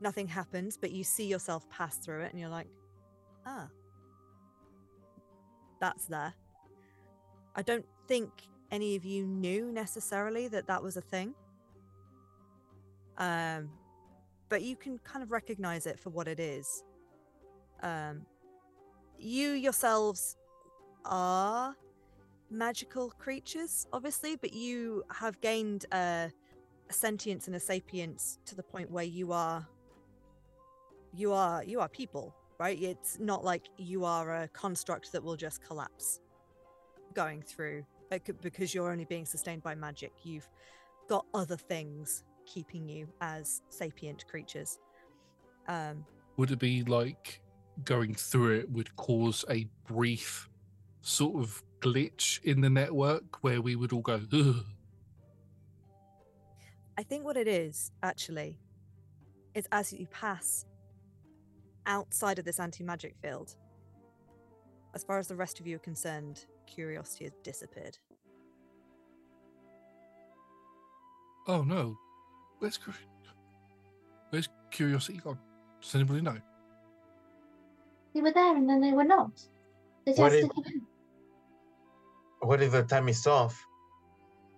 Nothing 0.00 0.28
happens, 0.28 0.76
but 0.76 0.92
you 0.92 1.02
see 1.02 1.26
yourself 1.26 1.68
pass 1.68 1.96
through 1.96 2.22
it 2.22 2.30
and 2.30 2.40
you're 2.40 2.48
like, 2.48 2.68
ah. 3.44 3.66
That's 5.80 6.04
there. 6.06 6.32
I 7.56 7.62
don't 7.62 7.86
think 8.06 8.30
any 8.70 8.96
of 8.96 9.04
you 9.04 9.26
knew 9.26 9.72
necessarily 9.72 10.48
that 10.48 10.66
that 10.66 10.82
was 10.82 10.96
a 10.96 11.00
thing. 11.00 11.34
Um, 13.18 13.70
but 14.48 14.62
you 14.62 14.76
can 14.76 14.98
kind 14.98 15.22
of 15.22 15.30
recognize 15.30 15.86
it 15.86 15.98
for 15.98 16.10
what 16.10 16.28
it 16.28 16.40
is. 16.40 16.82
Um, 17.82 18.22
you 19.18 19.50
yourselves 19.50 20.36
are 21.04 21.76
magical 22.50 23.10
creatures, 23.10 23.86
obviously, 23.92 24.36
but 24.36 24.52
you 24.52 25.04
have 25.12 25.40
gained 25.40 25.86
a, 25.92 26.30
a 26.88 26.92
sentience 26.92 27.46
and 27.46 27.56
a 27.56 27.60
sapience 27.60 28.38
to 28.46 28.54
the 28.54 28.62
point 28.62 28.90
where 28.90 29.04
you 29.04 29.32
are 29.32 29.66
you 31.12 31.32
are 31.32 31.64
you 31.64 31.80
are 31.80 31.88
people 31.88 32.34
right 32.58 32.80
it's 32.80 33.18
not 33.18 33.44
like 33.44 33.64
you 33.76 34.04
are 34.04 34.42
a 34.42 34.48
construct 34.48 35.10
that 35.10 35.22
will 35.22 35.34
just 35.34 35.60
collapse 35.60 36.20
going 37.14 37.42
through 37.42 37.84
because 38.10 38.74
you're 38.74 38.90
only 38.90 39.04
being 39.04 39.24
sustained 39.24 39.62
by 39.62 39.74
magic 39.74 40.12
you've 40.22 40.48
got 41.08 41.24
other 41.34 41.56
things 41.56 42.24
keeping 42.46 42.88
you 42.88 43.08
as 43.20 43.62
sapient 43.68 44.26
creatures 44.28 44.78
um 45.68 46.04
Would 46.36 46.50
it 46.50 46.58
be 46.58 46.82
like 46.84 47.40
going 47.84 48.14
through 48.14 48.58
it 48.58 48.70
would 48.70 48.94
cause 48.96 49.44
a 49.48 49.66
brief 49.86 50.48
sort 51.02 51.42
of 51.42 51.62
glitch 51.80 52.42
in 52.44 52.60
the 52.60 52.70
network 52.70 53.42
where 53.42 53.60
we 53.60 53.76
would 53.76 53.92
all 53.92 54.02
go, 54.02 54.20
Ugh. 54.32 54.64
I 56.98 57.02
think 57.02 57.24
what 57.24 57.36
it 57.36 57.48
is 57.48 57.90
actually 58.02 58.58
is 59.54 59.66
as 59.72 59.92
you 59.92 60.06
pass 60.08 60.66
outside 61.86 62.38
of 62.38 62.44
this 62.44 62.60
anti 62.60 62.84
magic 62.84 63.14
field, 63.22 63.56
as 64.94 65.02
far 65.02 65.18
as 65.18 65.28
the 65.28 65.36
rest 65.36 65.60
of 65.60 65.66
you 65.66 65.76
are 65.76 65.80
concerned, 65.80 66.44
curiosity 66.70 67.24
has 67.24 67.32
disappeared. 67.42 67.98
oh 71.48 71.62
no, 71.62 71.98
where's 72.60 72.78
Cur- 72.78 72.94
where's 74.30 74.48
curiosity 74.70 75.18
gone? 75.18 75.38
Does 75.82 75.94
anybody 75.94 76.20
know? 76.20 76.36
They 78.14 78.20
were 78.20 78.32
there 78.32 78.56
and 78.56 78.68
then 78.68 78.80
they 78.80 78.92
were 78.92 79.04
not. 79.04 79.32
They 80.04 80.12
What 80.12 80.32
if- 80.34 80.42
didn't. 80.42 80.82
What 82.40 82.62
if 82.62 82.72
the 82.72 82.82
time 82.84 83.08
is 83.08 83.26
off 83.26 83.66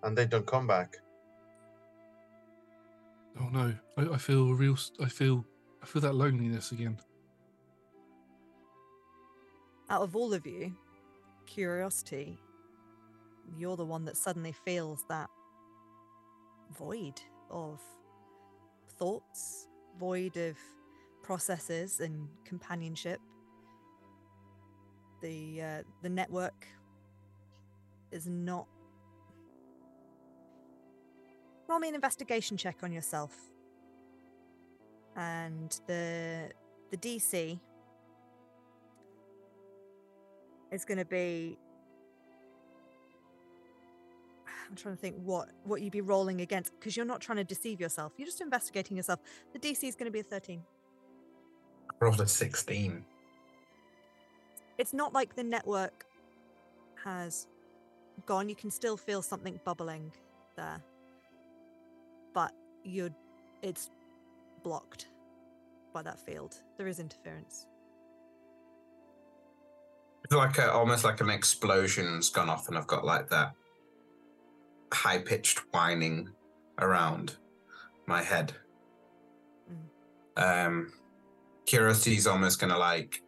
and 0.03 0.17
they 0.17 0.25
don't 0.25 0.45
come 0.47 0.67
back? 0.67 0.97
Oh 3.39 3.49
no, 3.49 3.73
I, 3.97 4.01
I 4.13 4.17
feel 4.17 4.53
real, 4.53 4.77
I 5.01 5.09
feel, 5.09 5.43
I 5.81 5.85
feel 5.85 6.01
that 6.03 6.13
loneliness 6.15 6.71
again. 6.71 6.97
Out 9.89 10.01
of 10.03 10.15
all 10.15 10.33
of 10.33 10.45
you, 10.45 10.75
curiosity, 11.45 12.39
you're 13.57 13.77
the 13.77 13.85
one 13.85 14.05
that 14.05 14.17
suddenly 14.17 14.51
feels 14.51 15.05
that 15.09 15.29
void 16.77 17.21
of 17.49 17.79
thoughts, 18.97 19.67
void 19.99 20.37
of 20.37 20.57
processes 21.21 21.99
and 21.99 22.27
companionship. 22.45 23.19
The 25.21 25.61
uh, 25.61 25.83
the 26.01 26.09
network 26.09 26.67
is 28.11 28.27
not. 28.27 28.67
Roll 31.67 31.79
me 31.79 31.89
an 31.89 31.95
investigation 31.95 32.57
check 32.57 32.77
on 32.83 32.91
yourself. 32.91 33.35
And 35.15 35.79
the 35.87 36.49
the 36.91 36.97
DC 36.97 37.59
is 40.73 40.85
going 40.85 40.97
to 40.97 41.05
be 41.05 41.57
I'm 44.69 44.75
trying 44.75 44.95
to 44.95 45.01
think 45.01 45.15
what 45.23 45.49
what 45.65 45.81
you'd 45.81 45.91
be 45.91 46.01
rolling 46.01 46.41
against 46.41 46.73
because 46.79 46.97
you're 46.97 47.05
not 47.05 47.21
trying 47.21 47.37
to 47.37 47.43
deceive 47.43 47.79
yourself. 47.79 48.13
You're 48.17 48.25
just 48.25 48.41
investigating 48.41 48.97
yourself. 48.97 49.19
The 49.53 49.59
DC 49.59 49.83
is 49.83 49.95
going 49.95 50.07
to 50.07 50.11
be 50.11 50.21
a 50.21 50.23
13. 50.23 50.63
Rolled 51.99 52.19
a 52.19 52.27
16. 52.27 53.05
It's 54.79 54.93
not 54.93 55.13
like 55.13 55.35
the 55.35 55.43
network 55.43 56.05
has 57.03 57.47
gone. 58.25 58.49
You 58.49 58.55
can 58.55 58.71
still 58.71 58.97
feel 58.97 59.21
something 59.21 59.59
bubbling 59.63 60.11
there. 60.55 60.81
But 62.33 62.53
you're 62.83 63.11
it's 63.61 63.91
blocked 64.63 65.07
by 65.93 66.01
that 66.01 66.19
field. 66.19 66.55
There 66.77 66.87
is 66.87 66.99
interference. 66.99 67.67
Like 70.33 70.57
a, 70.57 70.71
almost 70.71 71.03
like 71.03 71.21
an 71.21 71.29
explosion's 71.29 72.29
gone 72.29 72.49
off, 72.49 72.67
and 72.67 72.77
I've 72.77 72.87
got 72.87 73.05
like 73.05 73.29
that 73.29 73.53
high 74.91 75.19
pitched 75.19 75.59
whining 75.71 76.29
around 76.79 77.37
my 78.07 78.21
head. 78.21 78.53
Um, 80.35 80.91
curiosity's 81.65 82.27
almost 82.27 82.59
gonna 82.59 82.77
like 82.77 83.21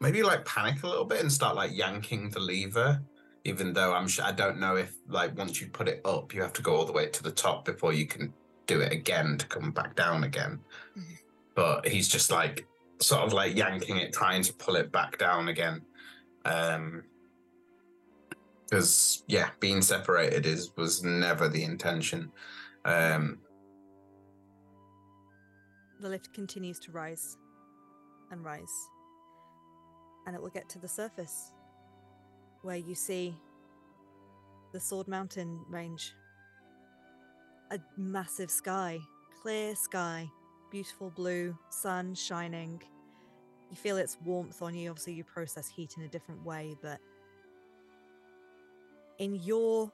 maybe 0.00 0.22
like 0.22 0.44
panic 0.44 0.82
a 0.82 0.86
little 0.86 1.04
bit 1.04 1.20
and 1.20 1.32
start 1.32 1.56
like 1.56 1.76
yanking 1.76 2.30
the 2.30 2.40
lever. 2.40 3.00
Even 3.44 3.72
though 3.72 3.94
I'm, 3.94 4.06
I 4.22 4.32
don't 4.32 4.60
know 4.60 4.76
if 4.76 4.94
like 5.08 5.36
once 5.36 5.60
you 5.60 5.68
put 5.68 5.88
it 5.88 6.02
up, 6.04 6.34
you 6.34 6.42
have 6.42 6.52
to 6.54 6.62
go 6.62 6.76
all 6.76 6.84
the 6.84 6.92
way 6.92 7.06
to 7.06 7.22
the 7.22 7.30
top 7.30 7.64
before 7.64 7.94
you 7.94 8.06
can 8.06 8.34
do 8.66 8.80
it 8.80 8.92
again 8.92 9.38
to 9.38 9.46
come 9.46 9.70
back 9.70 9.96
down 9.96 10.24
again. 10.24 10.60
Mhm. 10.96 11.18
But 11.54 11.88
he's 11.88 12.06
just 12.08 12.30
like 12.30 12.66
sort 13.00 13.22
of 13.22 13.32
like 13.32 13.56
yanking 13.56 13.96
it, 13.96 14.12
trying 14.12 14.42
to 14.42 14.52
pull 14.54 14.76
it 14.76 14.92
back 14.92 15.18
down 15.18 15.48
again. 15.48 15.82
Um, 16.44 17.04
because 18.64 19.24
yeah, 19.26 19.50
being 19.58 19.82
separated 19.82 20.46
is 20.46 20.70
was 20.76 21.02
never 21.02 21.48
the 21.48 21.64
intention. 21.64 22.30
Um, 22.84 23.40
The 26.00 26.08
lift 26.08 26.32
continues 26.32 26.78
to 26.80 26.92
rise 26.92 27.36
and 28.30 28.42
rise. 28.42 28.88
And 30.26 30.34
it 30.34 30.40
will 30.40 30.50
get 30.50 30.68
to 30.70 30.78
the 30.78 30.88
surface 30.88 31.52
where 32.62 32.76
you 32.76 32.94
see 32.94 33.34
the 34.72 34.80
Sword 34.80 35.08
Mountain 35.08 35.60
range. 35.68 36.14
A 37.70 37.78
massive 37.98 38.50
sky, 38.50 38.98
clear 39.42 39.76
sky, 39.76 40.30
beautiful 40.70 41.10
blue, 41.10 41.56
sun 41.70 42.14
shining. 42.14 42.82
You 43.70 43.76
feel 43.76 43.96
its 43.96 44.16
warmth 44.24 44.62
on 44.62 44.74
you. 44.74 44.90
Obviously, 44.90 45.14
you 45.14 45.24
process 45.24 45.68
heat 45.68 45.94
in 45.96 46.04
a 46.04 46.08
different 46.08 46.44
way, 46.44 46.76
but 46.82 46.98
in 49.18 49.34
your 49.34 49.92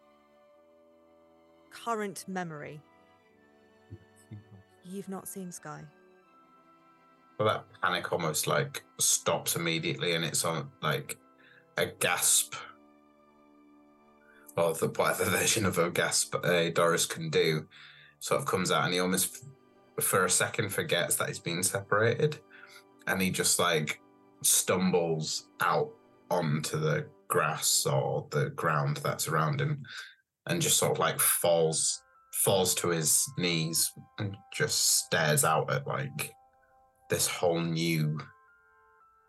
current 1.70 2.24
memory, 2.28 2.80
you've 4.84 5.08
not 5.08 5.28
seen 5.28 5.50
sky. 5.52 5.82
Well, 7.38 7.48
that 7.48 7.64
panic 7.82 8.12
almost 8.12 8.46
like 8.46 8.82
stops 8.98 9.56
immediately, 9.56 10.14
and 10.14 10.24
it's 10.24 10.44
on 10.44 10.70
like 10.82 11.18
a 11.76 11.86
gasp, 11.86 12.54
or 14.56 14.72
the 14.74 14.88
whatever 14.88 15.24
version 15.30 15.66
of 15.66 15.76
a 15.76 15.90
gasp 15.90 16.34
uh, 16.42 16.70
Doris 16.70 17.04
can 17.04 17.28
do, 17.28 17.66
sort 18.20 18.40
of 18.40 18.46
comes 18.46 18.70
out, 18.70 18.84
and 18.84 18.94
he 18.94 19.00
almost 19.00 19.44
for 20.00 20.24
a 20.24 20.30
second 20.30 20.70
forgets 20.70 21.16
that 21.16 21.28
he's 21.28 21.38
been 21.38 21.62
separated, 21.62 22.38
and 23.06 23.20
he 23.20 23.30
just 23.30 23.58
like 23.58 24.00
stumbles 24.42 25.48
out 25.60 25.90
onto 26.30 26.78
the 26.78 27.06
grass 27.28 27.86
or 27.86 28.26
the 28.30 28.50
ground 28.50 28.98
that's 28.98 29.28
around 29.28 29.60
him 29.60 29.82
and 30.46 30.62
just 30.62 30.78
sort 30.78 30.92
of 30.92 30.98
like 30.98 31.18
falls 31.18 32.02
falls 32.32 32.74
to 32.74 32.88
his 32.88 33.24
knees 33.38 33.90
and 34.18 34.36
just 34.54 35.04
stares 35.04 35.44
out 35.44 35.70
at 35.72 35.86
like 35.86 36.32
this 37.10 37.26
whole 37.26 37.60
new 37.60 38.18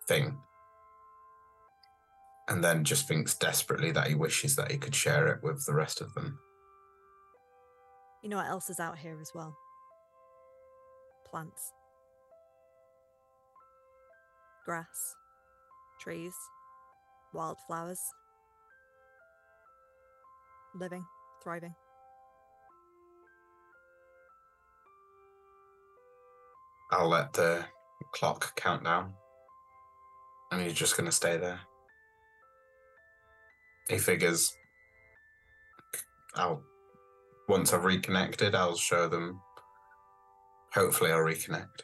thing 0.07 0.37
and 2.49 2.63
then 2.63 2.83
just 2.83 3.07
thinks 3.07 3.35
desperately 3.35 3.91
that 3.91 4.07
he 4.07 4.15
wishes 4.15 4.55
that 4.55 4.71
he 4.71 4.77
could 4.77 4.93
share 4.93 5.27
it 5.27 5.41
with 5.41 5.65
the 5.65 5.73
rest 5.73 6.01
of 6.01 6.13
them 6.13 6.37
You 8.21 8.29
know 8.29 8.37
what 8.37 8.47
else 8.47 8.69
is 8.69 8.79
out 8.79 8.97
here 8.97 9.17
as 9.21 9.31
well? 9.33 9.55
Plants. 11.31 11.73
Grass. 14.65 15.15
Trees. 15.99 16.33
Wildflowers. 17.33 17.99
Living. 20.75 21.05
Thriving. 21.43 21.75
i'll 26.91 27.09
let 27.09 27.33
the 27.33 27.65
clock 28.13 28.55
count 28.55 28.83
down 28.83 29.13
and 30.51 30.61
he's 30.61 30.73
just 30.73 30.95
going 30.95 31.05
to 31.05 31.11
stay 31.11 31.37
there 31.37 31.59
he 33.89 33.97
figures 33.97 34.57
i'll 36.35 36.61
once 37.49 37.73
i've 37.73 37.83
reconnected 37.83 38.55
i'll 38.55 38.75
show 38.75 39.07
them 39.07 39.41
hopefully 40.77 41.11
i'll 41.11 41.17
reconnect 41.17 41.81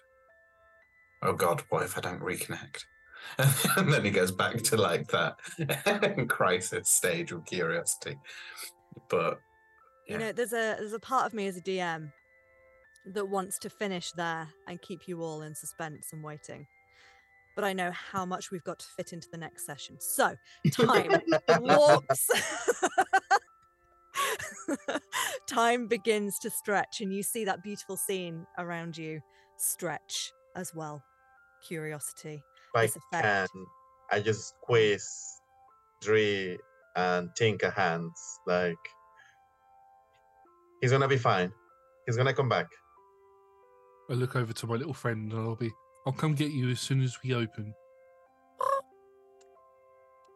oh 1.23 1.33
god 1.33 1.63
what 1.69 1.83
if 1.83 1.97
i 1.97 2.01
don't 2.01 2.21
reconnect 2.21 2.85
and 3.77 3.91
then 3.91 4.03
he 4.03 4.11
goes 4.11 4.31
back 4.31 4.57
to 4.61 4.75
like 4.75 5.07
that 5.07 5.35
crisis 6.29 6.89
stage 6.89 7.31
of 7.31 7.45
curiosity 7.45 8.17
but 9.09 9.39
You 10.07 10.17
know, 10.17 10.31
there's 10.33 10.53
a 10.53 10.75
there's 10.77 10.93
a 10.93 10.99
part 10.99 11.25
of 11.25 11.33
me 11.33 11.47
as 11.47 11.57
a 11.57 11.61
DM 11.61 12.11
that 13.05 13.25
wants 13.25 13.57
to 13.59 13.69
finish 13.69 14.11
there 14.11 14.47
and 14.67 14.81
keep 14.81 15.07
you 15.07 15.21
all 15.21 15.41
in 15.41 15.55
suspense 15.55 16.11
and 16.13 16.23
waiting. 16.23 16.67
But 17.55 17.63
I 17.63 17.73
know 17.73 17.91
how 17.91 18.25
much 18.25 18.51
we've 18.51 18.63
got 18.63 18.79
to 18.79 18.85
fit 18.97 19.13
into 19.13 19.29
the 19.31 19.37
next 19.37 19.65
session. 19.65 19.97
So 19.99 20.35
time 20.71 21.21
walks. 21.61 22.29
Time 25.47 25.87
begins 25.87 26.39
to 26.39 26.49
stretch, 26.49 27.01
and 27.01 27.13
you 27.13 27.21
see 27.21 27.45
that 27.45 27.63
beautiful 27.63 27.97
scene 27.97 28.45
around 28.57 28.97
you 28.97 29.21
stretch 29.57 30.31
as 30.55 30.73
well. 30.73 31.03
Curiosity. 31.67 32.41
If 32.75 32.97
I 33.11 33.21
can, 33.21 33.47
I 34.11 34.19
just 34.19 34.55
squeeze 34.61 35.41
Dre 36.01 36.57
and 36.95 37.29
Tinker 37.35 37.69
hands. 37.69 38.39
Like, 38.47 38.75
he's 40.81 40.91
gonna 40.91 41.07
be 41.07 41.17
fine. 41.17 41.51
He's 42.05 42.17
gonna 42.17 42.33
come 42.33 42.49
back. 42.49 42.67
I 44.09 44.13
look 44.13 44.35
over 44.35 44.53
to 44.53 44.67
my 44.67 44.75
little 44.75 44.93
friend 44.93 45.31
and 45.31 45.41
I'll 45.41 45.55
be, 45.55 45.71
I'll 46.05 46.13
come 46.13 46.33
get 46.33 46.51
you 46.51 46.69
as 46.69 46.79
soon 46.79 47.01
as 47.01 47.17
we 47.23 47.33
open. 47.33 47.73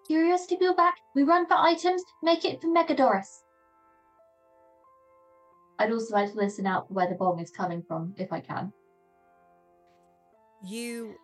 Curiosity 0.08 0.56
Bill 0.58 0.74
back. 0.74 0.96
We 1.16 1.24
run 1.24 1.48
for 1.48 1.56
items. 1.56 2.02
Make 2.24 2.46
it 2.46 2.62
for 2.62 2.68
Mega 2.72 2.96
Doris. 2.96 3.44
I'd 5.80 5.92
also 5.92 6.14
like 6.14 6.32
to 6.32 6.38
listen 6.38 6.66
out 6.66 6.88
for 6.88 6.94
where 6.94 7.08
the 7.08 7.16
bomb 7.16 7.40
is 7.40 7.52
coming 7.52 7.84
from, 7.88 8.14
if 8.18 8.32
I 8.34 8.40
can. 8.40 8.74
You 10.64 11.16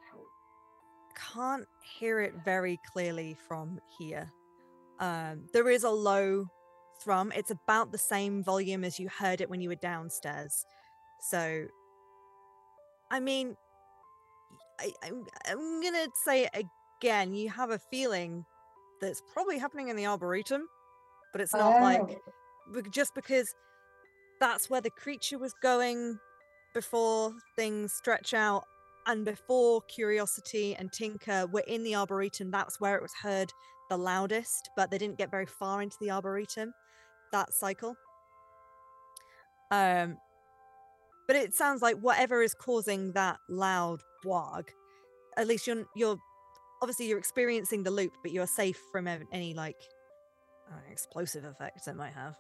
can't 1.34 1.66
hear 1.98 2.22
it 2.22 2.34
very 2.46 2.80
clearly 2.92 3.36
from 3.48 3.80
here. 3.98 4.32
Um, 5.00 5.48
there 5.54 5.70
is 5.70 5.84
a 5.84 5.90
low 5.90 6.46
thrum. 7.04 7.32
It's 7.36 7.52
about 7.52 7.92
the 7.92 7.98
same 7.98 8.44
volume 8.44 8.84
as 8.84 9.00
you 9.00 9.10
heard 9.10 9.42
it 9.42 9.50
when 9.50 9.60
you 9.60 9.70
were 9.70 9.76
downstairs. 9.76 10.66
So, 11.20 11.66
I 13.12 13.20
mean, 13.20 13.56
I, 14.80 14.92
I'm, 15.04 15.26
I'm 15.48 15.82
gonna 15.82 16.08
say 16.26 16.44
it 16.54 16.66
again. 17.02 17.34
You 17.34 17.50
have 17.50 17.72
a 17.72 17.80
feeling 17.80 18.46
that 19.02 19.08
it's 19.10 19.22
probably 19.34 19.58
happening 19.58 19.90
in 19.90 19.96
the 19.96 20.06
arboretum, 20.06 20.68
but 21.32 21.42
it's 21.42 21.54
not 21.54 21.82
like 21.82 22.02
Oh. 22.02 22.16
bec- 22.74 22.92
just 22.92 23.14
because 23.16 23.54
that's 24.44 24.70
where 24.70 24.82
the 24.82 24.90
creature 24.90 25.40
was 25.40 25.54
going 25.62 26.20
before 26.74 27.34
things 27.56 27.94
stretch 27.94 28.34
out 28.34 28.66
and 29.08 29.24
before 29.24 29.80
curiosity 29.84 30.76
and 30.76 30.92
tinker 30.92 31.48
were 31.48 31.64
in 31.66 31.82
the 31.84 31.96
arboretum 31.96 32.52
that's 32.52 32.78
where 32.78 32.98
it 32.98 33.02
was 33.02 33.14
heard 33.14 33.50
the 33.90 33.96
loudest 33.96 34.70
but 34.76 34.92
they 34.92 34.98
didn't 34.98 35.18
get 35.18 35.32
very 35.32 35.46
far 35.46 35.82
into 35.82 35.96
the 36.02 36.12
arboretum 36.12 36.74
that 37.32 37.54
cycle. 37.54 37.96
Um 39.72 40.18
but 41.26 41.38
it 41.38 41.56
sounds 41.56 41.82
like 41.82 41.96
whatever 42.00 42.44
is 42.44 42.54
causing 42.54 43.14
that 43.14 43.38
loud 43.48 44.02
wag 44.26 44.70
at 45.38 45.48
least 45.48 45.68
you're 45.68 45.86
you're 45.96 46.18
obviously 46.82 47.08
you're 47.08 47.18
experiencing 47.18 47.82
the 47.82 47.92
loop 47.92 48.12
but 48.22 48.34
you're 48.34 48.46
safe 48.46 48.80
from 48.92 49.08
any 49.08 49.54
like 49.54 49.78
explosive 50.92 51.46
effects 51.46 51.88
it 51.88 51.96
might 51.96 52.12
have 52.12 52.36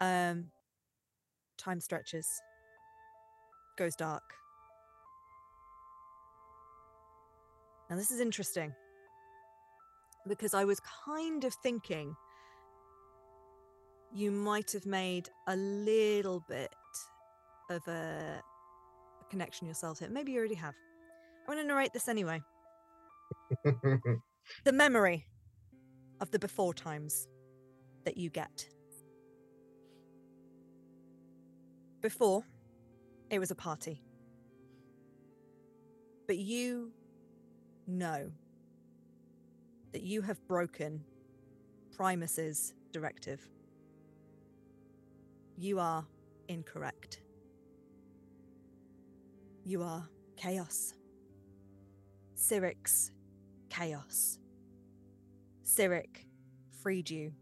Um, 0.00 0.46
time 1.58 1.80
stretches, 1.80 2.26
goes 3.76 3.94
dark. 3.96 4.22
Now, 7.88 7.96
this 7.96 8.10
is 8.10 8.20
interesting 8.20 8.72
because 10.28 10.54
I 10.54 10.64
was 10.64 10.80
kind 11.04 11.44
of 11.44 11.52
thinking 11.62 12.14
you 14.12 14.30
might 14.30 14.72
have 14.72 14.86
made 14.86 15.28
a 15.48 15.56
little 15.56 16.42
bit 16.48 16.74
of 17.68 17.86
a, 17.88 18.40
a 18.40 19.24
connection 19.30 19.66
yourself 19.66 19.98
here. 19.98 20.08
Maybe 20.08 20.32
you 20.32 20.38
already 20.38 20.54
have. 20.54 20.74
I'm 21.48 21.54
going 21.54 21.64
to 21.64 21.68
narrate 21.68 21.92
this 21.92 22.08
anyway. 22.08 22.40
The 24.64 24.72
memory 24.72 25.26
of 26.20 26.30
the 26.30 26.38
before 26.38 26.74
times 26.74 27.28
that 28.04 28.16
you 28.16 28.30
get. 28.30 28.66
Before, 32.00 32.44
it 33.30 33.38
was 33.38 33.50
a 33.50 33.54
party. 33.54 34.02
But 36.26 36.38
you 36.38 36.92
know 37.86 38.30
that 39.92 40.02
you 40.02 40.22
have 40.22 40.46
broken 40.46 41.04
Primus's 41.96 42.72
directive. 42.92 43.46
You 45.58 45.78
are 45.78 46.06
incorrect. 46.48 47.20
You 49.64 49.82
are 49.82 50.08
chaos. 50.36 50.94
Cyric's 52.34 53.10
chaos. 53.68 54.38
Cyric 55.64 56.24
freed 56.82 57.10
you 57.10 57.32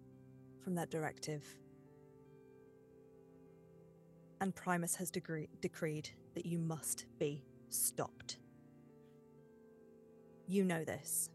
from 0.65 0.75
that 0.75 0.91
directive 0.91 1.45
and 4.41 4.55
Primus 4.55 4.95
has 4.97 5.11
decreed 5.11 6.11
that 6.35 6.47
you 6.47 6.59
must 6.59 7.07
be 7.19 7.43
stopped. 7.69 8.39
You 10.47 10.65
know 10.65 10.85
this. 10.85 11.29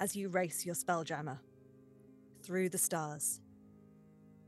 As 0.00 0.16
you 0.16 0.28
race 0.28 0.66
your 0.66 0.74
spelljammer 0.74 1.38
through 2.42 2.68
the 2.68 2.78
stars, 2.78 3.40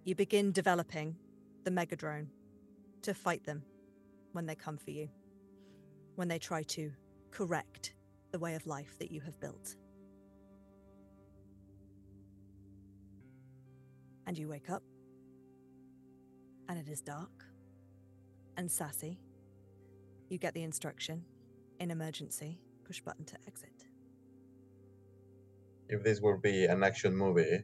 you 0.04 0.14
begin 0.14 0.52
developing 0.52 1.16
the 1.64 1.70
Megadrone 1.70 2.26
to 3.02 3.14
fight 3.14 3.44
them 3.44 3.62
when 4.32 4.46
they 4.46 4.54
come 4.54 4.76
for 4.76 4.90
you, 4.90 5.08
when 6.16 6.28
they 6.28 6.38
try 6.38 6.62
to 6.64 6.92
correct 7.30 7.94
the 8.32 8.38
way 8.38 8.54
of 8.54 8.66
life 8.66 8.98
that 8.98 9.10
you 9.10 9.20
have 9.20 9.38
built. 9.40 9.76
And 14.26 14.36
you 14.36 14.48
wake 14.48 14.68
up 14.68 14.82
and 16.68 16.78
it 16.78 16.88
is 16.88 17.00
dark 17.00 17.44
and 18.56 18.70
sassy. 18.70 19.18
You 20.28 20.38
get 20.38 20.54
the 20.54 20.62
instruction 20.62 21.24
in 21.78 21.90
emergency, 21.90 22.58
push 22.84 23.00
button 23.00 23.24
to 23.26 23.36
exit. 23.46 23.86
if 25.88 26.02
this 26.02 26.20
would 26.20 26.42
be 26.42 26.64
an 26.64 26.82
action 26.82 27.16
movie, 27.16 27.62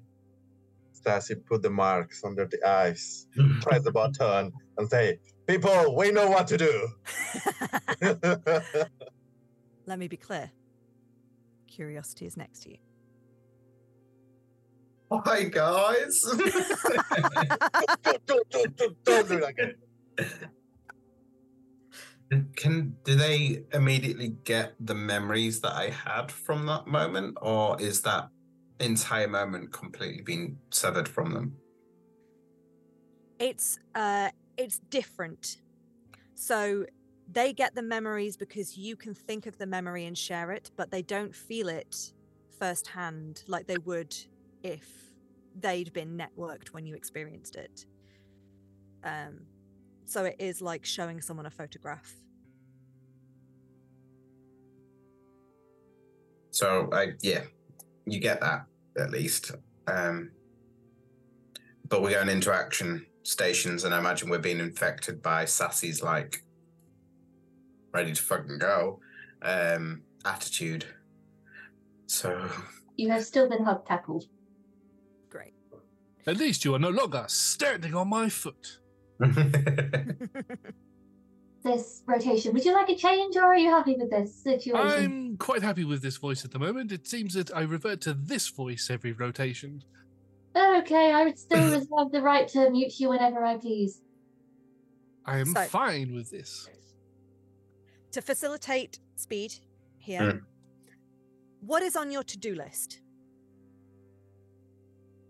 Stacy 0.93 1.35
put 1.35 1.63
the 1.63 1.71
marks 1.71 2.23
under 2.25 2.47
the 2.47 2.63
eyes, 2.67 3.27
press 3.61 3.83
the 3.83 3.91
button, 3.91 4.53
and 4.79 4.89
say, 4.89 5.19
"People, 5.47 5.97
we 5.97 6.13
know 6.13 6.31
what 6.31 6.47
to 6.49 6.57
do." 6.57 6.89
Let 9.87 9.99
me 9.99 10.07
be 10.09 10.17
clear. 10.17 10.51
Curiosity 11.67 12.27
is 12.27 12.37
next 12.37 12.61
to 12.63 12.71
you. 12.71 12.79
Hi 15.13 15.45
guys. 15.45 16.23
don't, 18.03 18.27
don't, 18.27 18.77
don't, 18.77 19.05
don't 19.05 19.29
do 19.29 19.41
that 19.41 19.51
again. 19.51 19.75
Can 22.57 22.97
do 23.05 23.15
they 23.15 23.65
immediately 23.75 24.29
get 24.45 24.73
the 24.81 24.95
memories 24.95 25.61
that 25.61 25.75
I 25.75 25.91
had 25.91 26.33
from 26.33 26.65
that 26.67 26.87
moment, 26.87 27.37
or 27.43 27.79
is 27.79 28.01
that 28.03 28.29
entire 28.81 29.29
moment 29.29 29.71
completely 29.71 30.23
been 30.23 30.57
severed 30.71 31.07
from 31.09 31.35
them? 31.35 31.57
It's 33.39 33.79
uh 33.95 34.31
it's 34.57 34.79
different. 34.89 35.59
So 36.35 36.87
they 37.31 37.53
get 37.53 37.75
the 37.75 37.83
memories 37.83 38.39
because 38.39 38.79
you 38.79 38.97
can 38.97 39.15
think 39.15 39.45
of 39.45 39.59
the 39.59 39.67
memory 39.67 40.07
and 40.07 40.17
share 40.17 40.53
it, 40.53 40.71
but 40.77 40.91
they 40.91 41.03
don't 41.03 41.35
feel 41.35 41.69
it 41.69 41.95
firsthand 42.59 43.43
like 43.47 43.67
they 43.67 43.79
would 43.79 44.15
if 44.63 44.89
they'd 45.61 45.93
been 45.93 46.17
networked 46.17 46.69
when 46.69 46.87
you 46.87 46.95
experienced 46.95 47.57
it. 47.57 47.87
Um 49.05 49.41
so 50.05 50.25
it 50.25 50.37
is 50.39 50.61
like 50.61 50.85
showing 50.85 51.21
someone 51.21 51.47
a 51.47 51.51
photograph. 51.51 52.13
So 56.51 56.89
I 56.93 57.13
yeah, 57.23 57.43
you 58.07 58.21
get 58.21 58.41
that 58.41 58.67
at 58.99 59.11
least. 59.11 59.53
Um 59.87 60.31
but 61.89 62.03
we're 62.03 62.11
going 62.11 62.29
into 62.29 62.53
action 62.53 63.07
stations 63.23 63.85
and 63.85 63.95
I 63.95 63.99
imagine 63.99 64.31
we're 64.31 64.39
being 64.39 64.61
infected 64.61 65.23
by 65.23 65.45
Sassy's 65.45 66.03
like 66.03 66.43
ready 67.93 68.13
to 68.13 68.23
fucking 68.23 68.59
go 68.59 69.01
um 69.43 70.03
attitude. 70.25 70.87
So 72.07 72.49
You 72.97 73.11
have 73.11 73.25
still 73.25 73.49
been 73.49 73.65
hug 73.65 73.87
tackled. 73.87 74.27
Great. 76.25 76.35
At 76.35 76.41
least 76.41 76.65
you 76.65 76.75
are 76.75 76.79
no 76.79 76.91
longer 76.91 77.25
standing 77.29 77.95
on 77.95 78.09
my 78.09 78.29
foot. 78.29 78.79
This 81.65 82.03
rotation. 82.09 82.53
Would 82.55 82.65
you 82.65 82.73
like 82.73 82.89
a 82.89 82.97
change 82.97 83.37
or 83.37 83.45
are 83.45 83.57
you 83.57 83.71
happy 83.71 83.95
with 83.97 84.11
this 84.11 84.35
situation? 84.35 84.81
I'm 84.81 85.37
quite 85.37 85.63
happy 85.63 85.85
with 85.85 86.03
this 86.03 86.17
voice 86.17 86.45
at 86.45 86.51
the 86.51 86.59
moment. 86.59 86.91
It 86.91 87.07
seems 87.07 87.35
that 87.35 87.55
I 87.55 87.61
revert 87.61 88.01
to 88.01 88.15
this 88.15 88.49
voice 88.49 88.91
every 88.91 89.13
rotation. 89.13 89.85
Okay, 90.57 91.13
I 91.13 91.23
would 91.25 91.39
still 91.39 91.63
reserve 91.71 92.11
the 92.11 92.21
right 92.21 92.49
to 92.49 92.69
mute 92.69 92.99
you 92.99 93.11
whenever 93.11 93.45
I 93.45 93.59
please. 93.59 94.01
I 95.25 95.39
am 95.39 95.55
So- 95.55 95.63
fine 95.67 96.13
with 96.13 96.31
this. 96.33 96.69
to 98.11 98.21
facilitate 98.21 98.99
speed 99.15 99.55
here, 99.99 100.21
Mm. 100.21 100.41
what 101.61 101.85
is 101.85 101.95
on 101.95 102.11
your 102.11 102.25
to-do 102.25 102.57
list? 102.57 103.02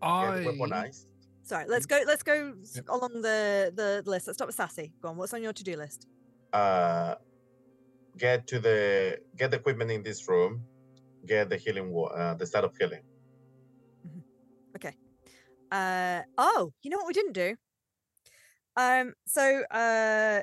I 0.03 0.45
weaponized. 0.45 1.07
Sorry, 1.45 1.65
let's 1.69 1.87
go. 1.87 2.01
Let's 2.07 2.23
go 2.23 2.55
along 2.89 3.23
the 3.23 3.73
the 3.75 4.03
list. 4.07 4.27
Let's 4.27 4.37
start 4.37 4.49
with 4.49 4.57
Sassy. 4.57 4.93
Go 5.01 5.09
on. 5.09 5.17
What's 5.17 5.35
on 5.35 5.43
your 5.43 5.53
to-do 5.53 5.77
list? 5.77 6.07
Uh, 6.53 7.15
get 8.17 8.47
to 8.49 8.61
the 8.61 9.19
get 9.37 9.51
the 9.51 9.57
equipment 9.57 9.91
in 9.91 10.03
this 10.03 10.29
room. 10.29 10.63
Get 11.27 11.49
the 11.51 11.57
healing, 11.57 11.95
uh, 12.15 12.35
the 12.35 12.47
start 12.47 12.65
of 12.65 12.77
healing. 12.77 13.03
Okay. 14.77 14.95
Uh 15.71 16.23
oh, 16.37 16.73
you 16.83 16.91
know 16.91 16.99
what 16.99 17.07
we 17.07 17.13
didn't 17.13 17.33
do? 17.33 17.57
Um, 18.77 19.15
so 19.27 19.63
uh 19.71 20.43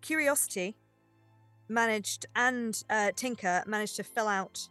Curiosity 0.00 0.76
managed 1.68 2.26
and 2.36 2.82
uh 2.90 3.10
Tinker 3.16 3.64
managed 3.66 3.96
to 3.96 4.04
fill 4.04 4.28
out 4.28 4.68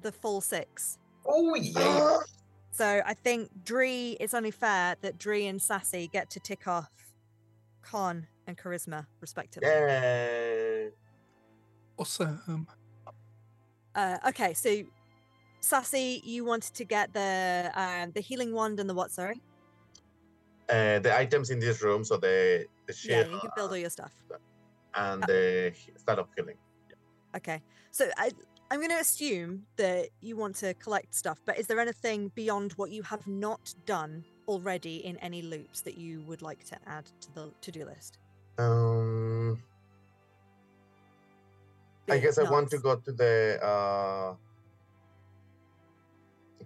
the 0.00 0.10
full 0.10 0.40
six. 0.40 0.97
Oh 1.26 1.54
yeah. 1.54 2.18
So 2.70 3.02
I 3.04 3.14
think 3.14 3.50
Dree, 3.64 4.16
it's 4.20 4.34
only 4.34 4.52
fair 4.52 4.94
that 5.00 5.18
Dree 5.18 5.46
and 5.46 5.60
Sassy 5.60 6.08
get 6.12 6.30
to 6.30 6.38
tick 6.38 6.68
off 6.68 6.92
Con 7.82 8.28
and 8.46 8.56
Charisma, 8.56 9.06
respectively. 9.20 9.68
Yay! 9.68 10.90
awesome. 11.98 12.68
Uh, 13.96 14.18
okay, 14.28 14.54
so 14.54 14.82
Sassy, 15.60 16.22
you 16.24 16.44
wanted 16.44 16.72
to 16.74 16.84
get 16.84 17.12
the 17.12 17.72
um, 17.74 18.12
the 18.12 18.20
healing 18.20 18.52
wand 18.52 18.78
and 18.78 18.88
the 18.88 18.94
what? 18.94 19.10
Sorry. 19.10 19.42
Uh, 20.68 21.00
the 21.00 21.16
items 21.16 21.50
in 21.50 21.58
this 21.58 21.82
room, 21.82 22.04
so 22.04 22.16
the 22.16 22.66
the 22.86 22.94
Yeah, 23.04 23.26
you 23.26 23.40
can 23.40 23.50
build 23.56 23.70
all 23.70 23.76
your 23.76 23.90
stuff. 23.90 24.12
and 24.94 25.22
the 25.24 25.72
start 25.96 26.18
of 26.18 26.28
healing. 26.36 26.58
Okay, 27.36 27.60
so 27.90 28.08
I, 28.16 28.30
I'm 28.70 28.80
going 28.80 28.90
to 28.90 29.00
assume 29.00 29.62
that 29.78 30.08
you 30.20 30.36
want 30.36 30.56
to 30.56 30.74
collect 30.74 31.14
stuff, 31.14 31.40
but 31.46 31.58
is 31.58 31.66
there 31.66 31.80
anything 31.80 32.30
beyond 32.34 32.72
what 32.72 32.90
you 32.90 33.02
have 33.02 33.26
not 33.26 33.74
done 33.86 34.24
already 34.46 34.96
in 34.96 35.16
any 35.18 35.40
loops 35.40 35.80
that 35.82 35.96
you 35.96 36.22
would 36.28 36.42
like 36.42 36.64
to 36.64 36.76
add 36.86 37.06
to 37.22 37.32
the 37.32 37.50
to-do 37.62 37.86
list? 37.86 38.18
Um, 38.58 39.62
I 42.10 42.14
Be 42.14 42.18
it 42.18 42.22
guess 42.22 42.38
I 42.38 42.50
want 42.50 42.68
to 42.70 42.78
go 42.78 42.96
to 42.96 43.12
the 43.12 43.58
uh 43.62 44.34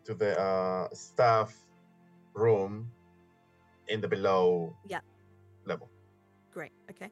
to 0.05 0.15
the 0.15 0.41
uh 0.41 0.89
staff 0.93 1.55
room 2.35 2.91
in 3.89 4.01
the 4.01 4.09
below 4.09 4.75
Yeah. 4.89 5.01
level. 5.67 5.89
Great. 6.53 6.73
Okay, 6.91 7.11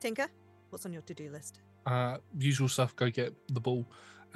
Tinker, 0.00 0.28
what's 0.70 0.86
on 0.86 0.92
your 0.92 1.02
to-do 1.02 1.30
list? 1.30 1.60
Uh, 1.86 2.18
usual 2.38 2.68
stuff. 2.68 2.94
Go 2.94 3.10
get 3.10 3.34
the 3.48 3.60
ball. 3.60 3.86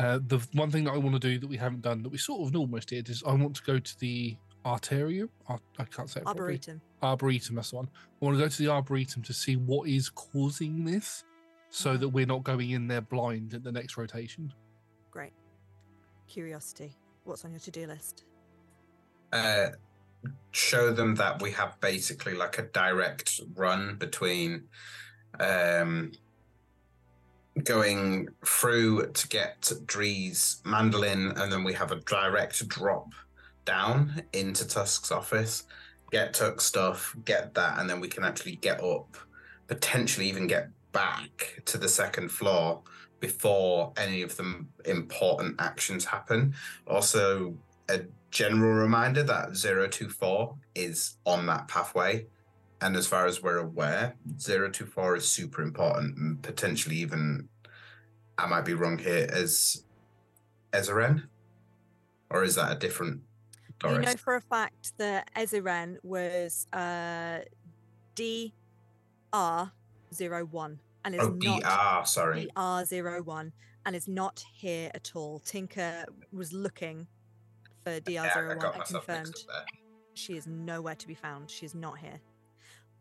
Uh, 0.03 0.19
the 0.27 0.39
one 0.53 0.71
thing 0.71 0.85
that 0.85 0.93
I 0.93 0.97
want 0.97 1.15
to 1.15 1.21
do 1.21 1.39
that 1.39 1.47
we 1.47 1.57
haven't 1.57 1.83
done 1.83 2.03
that 2.03 2.09
we 2.09 2.19
sort 2.19 2.49
of 2.49 2.57
almost 2.57 2.89
did 2.89 3.09
is 3.09 3.23
I 3.25 3.33
want 3.35 3.55
to 3.57 3.63
go 3.63 3.79
to 3.79 3.99
the 4.01 4.37
Arterium. 4.65 5.29
Ar- 5.49 5.61
I 5.79 5.85
can't 5.85 6.11
say 6.11 6.21
it 6.21 6.25
properly. 6.25 6.55
Arboretum. 6.55 6.81
Arboretum. 7.03 7.55
That's 7.57 7.71
the 7.71 7.77
one. 7.77 7.89
I 8.21 8.25
want 8.25 8.37
to 8.37 8.43
go 8.43 8.49
to 8.49 8.59
the 8.59 8.69
Arboretum 8.69 9.23
to 9.23 9.33
see 9.33 9.57
what 9.57 9.89
is 9.89 10.09
causing 10.09 10.85
this, 10.85 11.25
so 11.71 11.97
that 11.97 12.09
we're 12.09 12.27
not 12.27 12.43
going 12.43 12.71
in 12.71 12.89
there 12.89 13.01
blind 13.01 13.55
at 13.55 13.63
the 13.63 13.73
next 13.73 13.97
rotation. 13.97 14.53
Great. 15.11 15.33
Curiosity, 16.29 16.97
what's 17.25 17.45
on 17.45 17.53
your 17.53 17.61
to-do 17.61 17.87
list? 17.87 18.25
uh, 19.33 19.69
show 20.53 20.93
them 20.93 21.15
that 21.17 21.41
we 21.41 21.51
have 21.51 21.81
basically 21.81 22.35
like 22.35 22.59
a 22.59 22.63
direct 22.63 23.41
run 23.55 23.97
between 23.97 24.65
um, 25.41 26.13
going 27.65 28.29
through 28.45 29.13
to 29.13 29.29
get 29.29 29.71
Dree's 29.87 30.63
mandolin, 30.65 31.33
and 31.37 31.53
then 31.53 31.65
we 31.65 31.73
have 31.75 31.93
a 31.93 31.97
direct 31.97 32.67
drop 32.69 33.13
down 33.65 34.23
into 34.33 34.67
Tusk's 34.67 35.13
office, 35.13 35.65
get 36.11 36.35
Tuck's 36.35 36.65
stuff, 36.65 37.15
get 37.25 37.55
that, 37.55 37.79
and 37.79 37.89
then 37.89 38.01
we 38.01 38.09
can 38.09 38.25
actually 38.25 38.57
get 38.57 38.83
up, 38.83 39.17
potentially 39.67 40.29
even 40.29 40.47
get 40.47 40.69
back 40.93 41.63
to 41.67 41.79
the 41.79 41.89
second 41.89 42.31
floor 42.31 42.83
before 43.21 43.93
any 43.97 44.23
of 44.23 44.37
the 44.37 44.65
important 44.85 45.55
actions 45.61 46.05
happen. 46.05 46.55
Also, 46.87 47.55
a 47.89 48.01
general 48.31 48.73
reminder 48.73 49.23
that 49.23 49.55
024 49.57 50.55
is 50.75 51.17
on 51.25 51.47
that 51.47 51.69
pathway. 51.69 52.27
And 52.83 52.97
as 52.97 53.07
far 53.07 53.27
as 53.27 53.41
we're 53.41 53.59
aware, 53.59 54.17
024 54.45 55.17
is 55.17 55.31
super 55.31 55.63
important 55.63 56.19
and 56.19 56.43
potentially 56.43 56.97
even, 56.97 57.49
I 58.37 58.47
might 58.47 58.65
be 58.65 58.75
wrong 58.75 58.99
here, 58.99 59.29
as 59.33 59.85
Ezeren? 60.73 61.23
Or 62.29 62.43
is 62.43 62.57
that 62.57 62.73
a 62.73 62.75
different 62.75 63.21
You 63.85 64.01
know 64.01 64.15
for 64.15 64.35
a 64.35 64.41
fact 64.41 64.99
that 64.99 65.31
Eziren 65.37 65.99
was 66.03 66.67
uh, 66.73 67.43
DR01 68.17 68.59
and 71.05 71.15
is 71.15 71.21
oh, 71.21 71.37
not 71.41 71.63
DR, 71.63 72.05
sorry. 72.05 72.49
DR01 72.57 73.53
and 73.87 73.95
is 73.95 74.09
not 74.09 74.45
here 74.55 74.91
at 74.93 75.13
all. 75.15 75.39
Tinker 75.41 76.05
was 76.33 76.53
looking 76.53 77.07
for 77.85 78.01
Yeah, 78.09 78.25
I 78.25 78.27
DR01 78.27 78.61
got 78.61 78.73
and 78.73 78.79
myself 78.81 79.07
confirmed 79.07 79.37
she 80.15 80.37
is 80.37 80.49
nowhere 80.49 80.97
to 80.97 81.07
be 81.07 81.15
found. 81.15 81.51
She 81.51 81.65
is 81.65 81.75
not 81.75 81.99
here. 81.99 82.21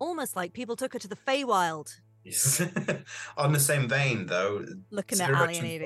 Almost 0.01 0.35
like 0.35 0.53
people 0.53 0.75
took 0.75 0.93
her 0.93 0.99
to 0.99 1.07
the 1.07 1.15
Feywild. 1.15 1.95
On 3.37 3.53
the 3.53 3.59
same 3.59 3.87
vein, 3.87 4.25
though, 4.25 4.65
looking 4.89 5.21
at 5.21 5.31
Ali 5.31 5.57
and 5.57 5.67
Evie. 5.67 5.85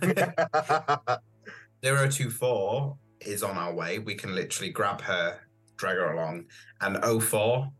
024 0.00 1.20
024 2.08 2.96
is 3.20 3.42
on 3.42 3.58
our 3.58 3.74
way. 3.74 3.98
We 3.98 4.14
can 4.14 4.34
literally 4.34 4.70
grab 4.70 5.02
her, 5.02 5.40
drag 5.76 5.96
her 5.96 6.14
along, 6.14 6.46
and 6.80 7.22
04 7.22 7.70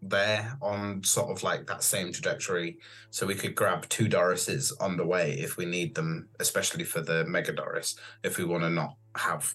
there 0.00 0.56
on 0.62 1.02
sort 1.02 1.30
of 1.30 1.42
like 1.42 1.66
that 1.66 1.82
same 1.82 2.10
trajectory. 2.10 2.78
So 3.10 3.26
we 3.26 3.34
could 3.34 3.54
grab 3.54 3.86
two 3.90 4.08
Dorises 4.08 4.72
on 4.80 4.96
the 4.96 5.06
way 5.06 5.32
if 5.32 5.58
we 5.58 5.66
need 5.66 5.94
them, 5.94 6.28
especially 6.40 6.84
for 6.84 7.02
the 7.02 7.26
Mega 7.26 7.52
Doris, 7.52 7.96
if 8.22 8.38
we 8.38 8.44
want 8.44 8.62
to 8.62 8.70
not 8.70 8.94
have 9.14 9.54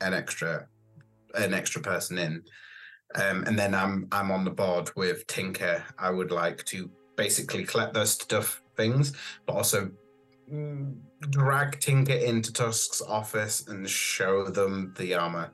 an 0.00 0.14
extra 0.14 0.66
an 1.34 1.54
extra 1.54 1.80
person 1.80 2.18
in. 2.18 2.42
Um, 3.16 3.44
and 3.44 3.58
then 3.58 3.74
I'm 3.74 4.06
I'm 4.12 4.30
on 4.30 4.44
the 4.44 4.50
board 4.50 4.90
with 4.96 5.26
Tinker. 5.26 5.84
I 5.98 6.10
would 6.10 6.30
like 6.30 6.64
to 6.66 6.90
basically 7.16 7.64
collect 7.64 7.94
those 7.94 8.12
stuff 8.12 8.62
things, 8.76 9.12
but 9.46 9.56
also 9.56 9.90
mm, 10.52 10.94
drag 11.30 11.80
Tinker 11.80 12.12
into 12.12 12.52
Tusk's 12.52 13.02
office 13.02 13.66
and 13.68 13.88
show 13.88 14.46
them 14.46 14.94
the 14.96 15.14
armor 15.14 15.50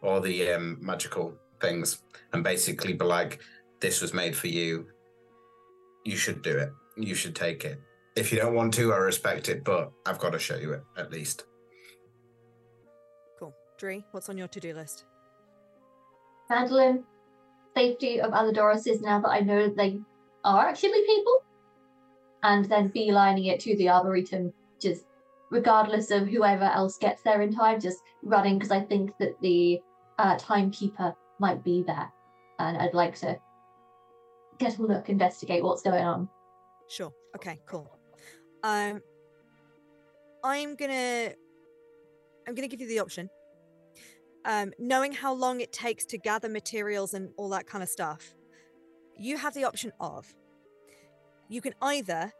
or 0.00 0.20
the 0.20 0.52
um, 0.52 0.78
magical 0.80 1.34
things, 1.60 2.02
and 2.32 2.42
basically 2.42 2.94
be 2.94 3.04
like, 3.04 3.40
"This 3.80 4.00
was 4.00 4.14
made 4.14 4.36
for 4.36 4.48
you. 4.48 4.86
you 6.04 6.16
should 6.16 6.40
do 6.42 6.56
it. 6.56 6.70
You 6.96 7.14
should 7.14 7.34
take 7.34 7.64
it. 7.64 7.80
If 8.14 8.32
you 8.32 8.38
don't 8.38 8.54
want 8.54 8.72
to, 8.74 8.92
I 8.94 8.96
respect 8.96 9.48
it, 9.48 9.64
but 9.64 9.92
I've 10.06 10.18
got 10.18 10.30
to 10.30 10.38
show 10.38 10.56
you 10.56 10.72
it 10.72 10.84
at 10.96 11.10
least. 11.12 11.44
Cool. 13.38 13.54
Dree, 13.76 14.04
what's 14.12 14.28
on 14.28 14.38
your 14.38 14.48
to 14.48 14.60
do 14.60 14.72
list? 14.72 15.04
Handling 16.48 17.04
safety 17.74 18.20
of 18.20 18.32
Aladoruses 18.32 19.02
now 19.02 19.20
that 19.20 19.28
I 19.28 19.40
know 19.40 19.64
that 19.64 19.76
they 19.76 20.00
are 20.44 20.68
actually 20.68 21.04
people, 21.06 21.42
and 22.42 22.64
then 22.66 22.90
beelining 22.90 23.52
it 23.52 23.60
to 23.60 23.76
the 23.76 23.88
Arboretum, 23.88 24.52
just 24.80 25.04
regardless 25.50 26.10
of 26.10 26.28
whoever 26.28 26.64
else 26.64 26.98
gets 26.98 27.22
there 27.22 27.42
in 27.42 27.54
time, 27.54 27.80
just 27.80 27.98
running 28.22 28.58
because 28.58 28.70
I 28.70 28.80
think 28.80 29.12
that 29.18 29.40
the 29.40 29.80
uh, 30.18 30.36
timekeeper 30.38 31.14
might 31.38 31.62
be 31.64 31.82
there, 31.86 32.10
and 32.58 32.76
I'd 32.76 32.94
like 32.94 33.16
to 33.16 33.38
get 34.58 34.78
a 34.78 34.82
look, 34.82 35.08
investigate 35.08 35.62
what's 35.62 35.82
going 35.82 36.04
on. 36.04 36.28
Sure. 36.88 37.12
Okay, 37.34 37.60
cool. 37.66 37.90
Um 38.62 39.00
I'm 40.42 40.76
gonna 40.76 41.32
I'm 42.46 42.54
gonna 42.54 42.68
give 42.68 42.80
you 42.80 42.88
the 42.88 43.00
option. 43.00 43.28
Um, 44.46 44.72
knowing 44.78 45.12
how 45.12 45.34
long 45.34 45.60
it 45.60 45.72
takes 45.72 46.04
to 46.06 46.18
gather 46.18 46.48
materials 46.48 47.14
and 47.14 47.30
all 47.36 47.48
that 47.50 47.66
kind 47.66 47.82
of 47.82 47.88
stuff, 47.88 48.32
you 49.18 49.36
have 49.36 49.54
the 49.54 49.64
option 49.64 49.92
of 49.98 50.32
you 51.48 51.60
can 51.60 51.74
either 51.82 52.32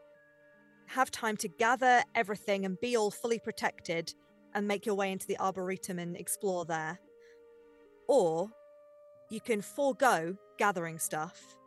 have 0.87 1.11
time 1.11 1.35
to 1.37 1.49
gather 1.49 2.01
everything 2.15 2.65
and 2.65 2.79
be 2.79 2.95
all 2.95 3.11
fully 3.11 3.39
protected 3.39 4.13
and 4.53 4.67
make 4.67 4.85
your 4.85 4.95
way 4.95 5.11
into 5.11 5.27
the 5.27 5.37
arboretum 5.37 5.99
and 5.99 6.15
explore 6.15 6.63
there, 6.65 6.97
or 8.07 8.49
you 9.29 9.41
can 9.41 9.61
forego 9.61 10.35
gathering 10.57 10.97
stuff 10.97 11.57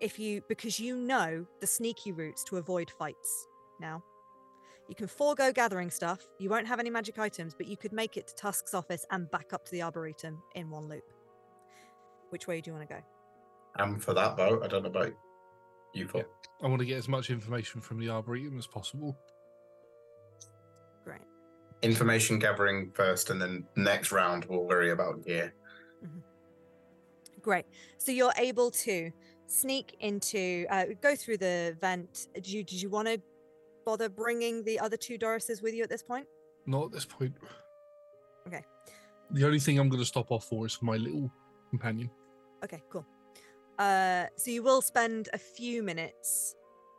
if 0.00 0.18
you 0.18 0.42
because 0.48 0.78
you 0.78 0.96
know 0.96 1.44
the 1.60 1.66
sneaky 1.66 2.12
routes 2.12 2.44
to 2.44 2.56
avoid 2.56 2.90
fights 2.98 3.48
now. 3.80 4.02
You 4.88 4.94
can 4.94 5.06
forego 5.06 5.52
gathering 5.52 5.90
stuff. 5.90 6.26
You 6.38 6.50
won't 6.50 6.66
have 6.66 6.78
any 6.78 6.90
magic 6.90 7.18
items, 7.18 7.54
but 7.54 7.66
you 7.66 7.76
could 7.76 7.92
make 7.92 8.16
it 8.16 8.26
to 8.28 8.34
Tusk's 8.34 8.74
office 8.74 9.06
and 9.10 9.30
back 9.30 9.52
up 9.52 9.64
to 9.64 9.70
the 9.70 9.82
Arboretum 9.82 10.42
in 10.54 10.70
one 10.70 10.88
loop. 10.88 11.04
Which 12.30 12.46
way 12.46 12.60
do 12.60 12.70
you 12.70 12.76
want 12.76 12.88
to 12.88 12.94
go? 12.94 13.00
I'm 13.76 13.98
for 13.98 14.12
that 14.14 14.36
vote. 14.36 14.62
I 14.62 14.68
don't 14.68 14.82
know 14.82 14.90
about 14.90 15.12
you, 15.94 16.06
Paul. 16.06 16.24
I 16.62 16.68
want 16.68 16.80
to 16.80 16.86
get 16.86 16.98
as 16.98 17.08
much 17.08 17.30
information 17.30 17.80
from 17.80 18.00
the 18.00 18.08
Arboretum 18.08 18.58
as 18.58 18.66
possible. 18.66 19.16
Great. 21.04 21.22
Information 21.82 22.38
gathering 22.38 22.90
first, 22.94 23.30
and 23.30 23.40
then 23.40 23.64
next 23.76 24.12
round 24.12 24.44
we'll 24.46 24.66
worry 24.66 24.90
about 24.90 25.24
gear. 25.24 25.54
Great. 27.40 27.66
So 27.98 28.12
you're 28.12 28.32
able 28.36 28.70
to 28.70 29.10
sneak 29.46 29.96
into, 30.00 30.66
uh, 30.70 30.84
go 31.00 31.16
through 31.16 31.38
the 31.38 31.76
vent. 31.80 32.28
Did 32.34 32.48
you, 32.48 32.62
did 32.62 32.80
you 32.80 32.88
want 32.88 33.08
to 33.08 33.20
bother 33.84 34.08
bringing 34.08 34.64
the 34.64 34.78
other 34.80 34.96
two 34.96 35.18
Dorises 35.18 35.62
with 35.62 35.74
you 35.74 35.82
at 35.82 35.90
this 35.90 36.02
point? 36.02 36.26
Not 36.66 36.86
at 36.86 36.92
this 36.92 37.04
point. 37.04 37.34
Okay. 38.46 38.64
The 39.30 39.44
only 39.44 39.60
thing 39.60 39.78
I'm 39.78 39.88
going 39.88 40.02
to 40.02 40.06
stop 40.06 40.30
off 40.30 40.44
for 40.44 40.66
is 40.66 40.74
for 40.74 40.84
my 40.84 40.96
little 40.96 41.30
companion. 41.70 42.10
Okay, 42.64 42.82
cool. 42.90 43.06
Uh, 43.78 44.26
so 44.36 44.50
you 44.50 44.62
will 44.62 44.82
spend 44.82 45.28
a 45.32 45.38
few 45.38 45.82
minutes 45.82 46.54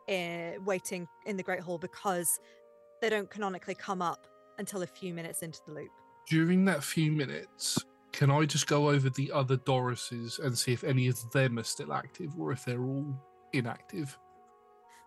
uh, 0.08 0.52
waiting 0.64 1.06
in 1.26 1.36
the 1.36 1.42
Great 1.42 1.60
Hall 1.60 1.78
because 1.78 2.40
they 3.00 3.08
don't 3.08 3.30
canonically 3.30 3.74
come 3.74 4.02
up 4.02 4.26
until 4.58 4.82
a 4.82 4.86
few 4.86 5.14
minutes 5.14 5.42
into 5.42 5.60
the 5.66 5.72
loop. 5.72 5.90
During 6.28 6.64
that 6.66 6.82
few 6.82 7.12
minutes, 7.12 7.78
can 8.12 8.30
I 8.30 8.44
just 8.44 8.66
go 8.66 8.90
over 8.90 9.10
the 9.10 9.30
other 9.32 9.56
Dorises 9.56 10.38
and 10.44 10.56
see 10.56 10.72
if 10.72 10.84
any 10.84 11.08
of 11.08 11.18
them 11.32 11.58
are 11.58 11.64
still 11.64 11.92
active 11.92 12.30
or 12.38 12.52
if 12.52 12.64
they're 12.64 12.84
all 12.84 13.14
inactive? 13.52 14.16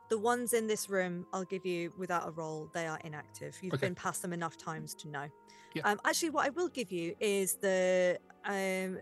The 0.09 0.17
ones 0.17 0.53
in 0.53 0.67
this 0.67 0.89
room, 0.89 1.25
I'll 1.33 1.43
give 1.43 1.65
you 1.65 1.91
without 1.97 2.27
a 2.27 2.31
roll, 2.31 2.69
they 2.73 2.87
are 2.87 2.99
inactive. 3.03 3.57
You've 3.61 3.73
Okay. 3.73 3.87
been 3.87 3.95
past 3.95 4.21
them 4.21 4.31
enough 4.31 4.57
times 4.57 4.95
to 4.95 5.09
know. 5.09 5.27
Yeah. 5.73 5.81
Um, 5.83 5.99
actually, 6.05 6.29
what 6.29 6.45
I 6.45 6.49
will 6.49 6.69
give 6.69 6.91
you 6.91 7.13
is 7.19 7.55
the 7.55 8.17
um, 8.45 8.99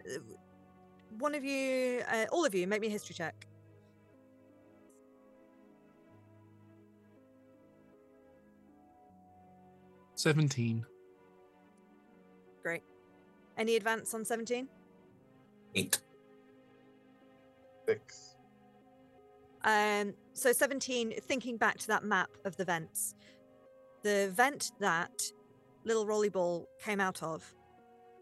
one 1.20 1.36
of 1.36 1.44
you, 1.44 2.02
uh, 2.12 2.26
all 2.32 2.44
of 2.44 2.56
you, 2.56 2.66
make 2.66 2.82
me 2.82 2.88
a 2.88 2.90
history 2.90 3.14
check. 3.14 3.48
Seventeen. 10.16 10.86
Great. 12.64 12.82
Any 13.58 13.76
advance 13.76 14.14
on 14.14 14.26
17? 14.26 14.68
Eight. 15.76 16.00
Six. 17.88 18.36
Um, 19.64 20.14
so 20.36 20.52
17, 20.52 21.14
thinking 21.22 21.56
back 21.56 21.78
to 21.80 21.88
that 21.88 22.04
map 22.04 22.30
of 22.44 22.58
the 22.58 22.66
vents, 22.66 23.16
the 24.04 24.30
vent 24.34 24.72
that 24.80 25.24
little 25.86 26.06
rolly 26.06 26.30
ball 26.30 26.68
came 26.84 27.00
out 27.00 27.24
of 27.24 27.56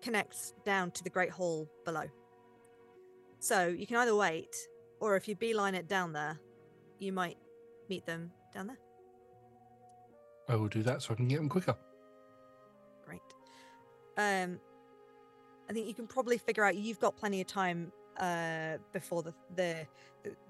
connects 0.01 0.53
down 0.63 0.91
to 0.91 1.03
the 1.03 1.09
Great 1.09 1.31
Hall 1.31 1.67
below. 1.85 2.03
So 3.39 3.67
you 3.67 3.87
can 3.87 3.97
either 3.97 4.15
wait, 4.15 4.55
or 4.99 5.15
if 5.15 5.27
you 5.27 5.35
beeline 5.35 5.73
it 5.73 5.87
down 5.87 6.13
there, 6.13 6.39
you 6.99 7.11
might 7.11 7.37
meet 7.89 8.05
them 8.05 8.31
down 8.53 8.67
there. 8.67 8.79
I 10.47 10.55
will 10.55 10.67
do 10.67 10.83
that 10.83 11.01
so 11.01 11.13
I 11.13 11.15
can 11.15 11.27
get 11.27 11.37
them 11.37 11.49
quicker. 11.49 11.75
Great. 13.05 13.21
Um, 14.17 14.59
I 15.67 15.73
think 15.73 15.87
you 15.87 15.95
can 15.95 16.05
probably 16.05 16.37
figure 16.37 16.63
out 16.63 16.75
you've 16.75 16.99
got 16.99 17.15
plenty 17.15 17.41
of 17.41 17.47
time 17.47 17.91
uh 18.19 18.77
before 18.91 19.23
the 19.23 19.33
the 19.55 19.87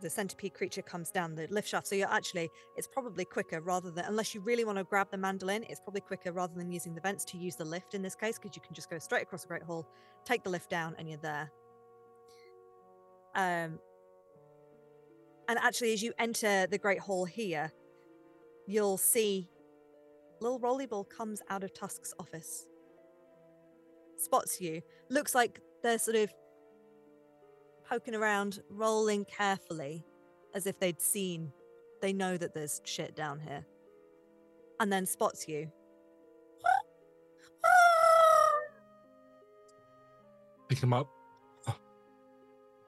the, 0.01 0.09
centipede 0.09 0.53
creature 0.53 0.81
comes 0.81 1.09
down 1.09 1.35
the 1.35 1.47
lift 1.49 1.67
shaft. 1.67 1.87
So 1.87 1.95
you're 1.95 2.11
actually 2.11 2.49
it's 2.77 2.87
probably 2.87 3.25
quicker 3.25 3.61
rather 3.61 3.91
than 3.91 4.05
unless 4.05 4.33
you 4.33 4.41
really 4.41 4.65
want 4.65 4.77
to 4.77 4.83
grab 4.83 5.07
the 5.11 5.17
mandolin 5.17 5.63
it's 5.69 5.79
probably 5.79 6.01
quicker 6.01 6.31
rather 6.31 6.53
than 6.55 6.71
using 6.71 6.93
the 6.93 7.01
vents 7.01 7.25
to 7.25 7.37
use 7.37 7.55
the 7.55 7.65
lift 7.65 7.93
in 7.93 8.01
this 8.01 8.15
case 8.15 8.37
because 8.39 8.55
you 8.55 8.61
can 8.61 8.73
just 8.73 8.89
go 8.89 8.99
straight 8.99 9.23
across 9.23 9.41
the 9.41 9.47
great 9.47 9.63
hall 9.63 9.87
take 10.25 10.43
the 10.43 10.49
lift 10.49 10.69
down 10.69 10.95
and 10.97 11.09
you're 11.09 11.19
there. 11.19 11.51
Um 13.35 13.79
and 15.49 15.59
actually 15.59 15.93
as 15.93 16.01
you 16.01 16.13
enter 16.19 16.67
the 16.67 16.77
great 16.77 16.99
hall 16.99 17.25
here 17.25 17.71
you'll 18.67 18.97
see 18.97 19.49
little 20.39 20.59
rollerball 20.59 21.07
comes 21.09 21.41
out 21.49 21.63
of 21.63 21.73
tusk's 21.73 22.13
office 22.19 22.65
spots 24.17 24.61
you 24.61 24.81
looks 25.09 25.35
like 25.35 25.59
they're 25.81 25.99
sort 25.99 26.15
of 26.15 26.33
poking 27.93 28.15
around, 28.15 28.59
rolling 28.71 29.23
carefully, 29.23 30.03
as 30.55 30.65
if 30.65 30.79
they'd 30.79 30.99
seen, 30.99 31.53
they 32.01 32.11
know 32.11 32.37
that 32.37 32.55
there's 32.55 32.81
shit 32.85 33.15
down 33.15 33.39
here, 33.39 33.63
and 34.79 34.91
then 34.91 35.05
spots 35.05 35.47
you. 35.47 35.71
Pick 40.67 40.79
him 40.79 40.91
up. 40.91 41.07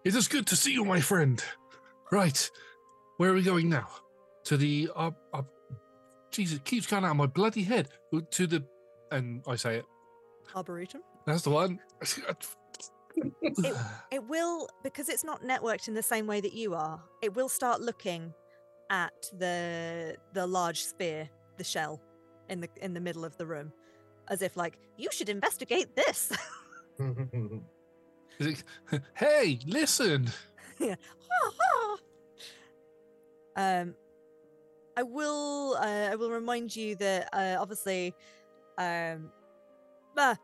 It 0.04 0.16
is 0.16 0.28
good 0.28 0.48
to 0.48 0.56
see 0.56 0.74
you, 0.74 0.84
my 0.84 1.00
friend. 1.00 1.44
Right. 2.12 2.50
Where 3.18 3.30
are 3.30 3.36
we 3.36 3.44
going 3.44 3.70
now? 3.70 3.88
To 4.46 4.58
the 4.58 4.90
uh, 4.96 5.12
uh 5.34 5.44
Jesus, 6.32 6.58
it 6.58 6.66
keeps 6.66 6.88
going 6.88 7.06
out 7.06 7.12
of 7.12 7.18
my 7.18 7.28
bloody 7.28 7.62
head. 7.62 7.90
To 8.32 8.48
the 8.48 8.66
and 9.12 9.44
I 9.48 9.56
say 9.56 9.78
it. 9.78 9.86
Arboretum. 10.56 11.02
That's 11.28 11.44
the 11.44 11.52
one. 11.52 11.80
It 14.12 14.24
will 14.28 14.68
because 14.84 15.10
it's 15.10 15.24
not 15.24 15.42
networked 15.42 15.88
in 15.88 15.94
the 15.94 16.04
same 16.04 16.28
way 16.28 16.42
that 16.42 16.54
you 16.54 16.74
are. 16.74 17.02
It 17.22 17.36
will 17.36 17.50
start 17.50 17.82
looking 17.82 18.34
at 18.90 19.30
the 19.38 20.16
the 20.34 20.46
large 20.46 20.84
sphere, 20.84 21.30
the 21.58 21.64
shell, 21.64 22.02
in 22.50 22.62
the 22.62 22.70
in 22.82 22.94
the 22.94 23.00
middle 23.00 23.26
of 23.26 23.38
the 23.38 23.46
room, 23.46 23.72
as 24.30 24.42
if 24.42 24.56
like 24.58 24.78
you 24.98 25.10
should 25.12 25.30
investigate 25.30 25.96
this. 25.96 26.32
Hey, 29.16 29.60
listen. 29.66 30.30
yeah. 30.80 30.96
um, 33.56 33.96
I 34.98 35.04
will. 35.04 35.78
Uh, 35.80 36.10
I 36.12 36.16
will 36.16 36.32
remind 36.32 36.76
you 36.76 36.96
that 36.98 37.30
uh, 37.34 37.58
obviously, 37.60 38.14
um, 38.78 39.32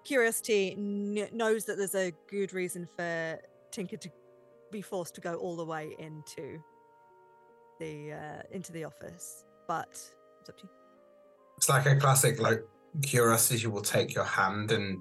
curiosity 0.03 0.75
kn- 0.75 1.29
knows 1.31 1.65
that 1.65 1.77
there's 1.77 1.95
a 1.95 2.11
good 2.29 2.53
reason 2.53 2.87
for 2.95 3.39
Tinker 3.71 3.97
to 3.97 4.09
be 4.71 4.81
forced 4.81 5.15
to 5.15 5.21
go 5.21 5.35
all 5.35 5.55
the 5.55 5.65
way 5.65 5.95
into 5.99 6.61
the 7.79 8.13
uh, 8.13 8.41
into 8.51 8.71
the 8.71 8.83
office, 8.83 9.45
but 9.67 9.89
it's 10.39 10.49
up 10.49 10.57
to 10.57 10.63
you. 10.63 10.69
It's 11.57 11.69
like 11.69 11.85
a 11.85 11.95
classic, 11.95 12.39
like 12.39 12.63
curiosity 13.01 13.67
will 13.67 13.81
take 13.81 14.13
your 14.13 14.23
hand 14.23 14.71
and 14.71 14.99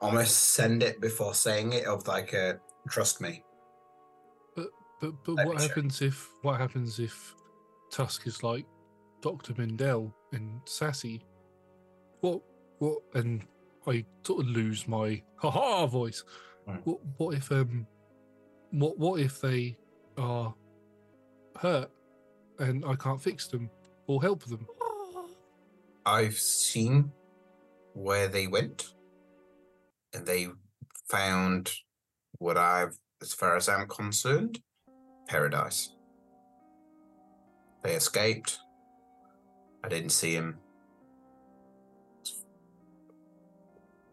almost 0.00 0.50
send 0.54 0.82
it 0.82 1.00
before 1.00 1.34
saying 1.34 1.72
it, 1.72 1.86
of 1.86 2.06
like 2.06 2.32
a 2.32 2.58
trust 2.88 3.20
me. 3.20 3.44
But 4.56 4.66
but 5.24 5.34
Let 5.34 5.46
what 5.46 5.56
me 5.56 5.62
check. 5.62 5.70
happens 5.70 6.02
if 6.02 6.28
what 6.42 6.60
happens 6.60 6.98
if 6.98 7.34
Tusk 7.90 8.26
is 8.26 8.42
like 8.42 8.66
Doctor 9.20 9.54
Mendel 9.56 10.14
and 10.32 10.60
Sassy? 10.64 11.24
What 12.20 12.42
what 12.78 12.98
and 13.14 13.44
I 13.86 14.04
sort 14.24 14.44
of 14.44 14.48
lose 14.48 14.86
my 14.86 15.22
ha 15.36 15.50
ha 15.50 15.86
voice. 15.86 16.24
Right. 16.66 16.80
What 16.84 17.00
what 17.16 17.34
if 17.34 17.50
um 17.50 17.86
what 18.70 18.98
what 18.98 19.20
if 19.20 19.40
they 19.40 19.76
are 20.16 20.54
hurt 21.56 21.90
and 22.58 22.84
I 22.84 22.94
can't 22.94 23.20
fix 23.20 23.48
them 23.48 23.70
or 24.06 24.22
help 24.22 24.44
them. 24.44 24.66
I've 26.04 26.38
seen 26.38 27.12
where 27.94 28.28
they 28.28 28.46
went, 28.46 28.94
and 30.14 30.26
they 30.26 30.48
found 31.08 31.70
what 32.38 32.56
I've, 32.56 32.98
as 33.20 33.32
far 33.32 33.56
as 33.56 33.68
I'm 33.68 33.86
concerned, 33.86 34.60
paradise. 35.28 35.94
They 37.82 37.94
escaped. 37.94 38.58
I 39.84 39.88
didn't 39.88 40.10
see 40.10 40.34
him. 40.34 40.58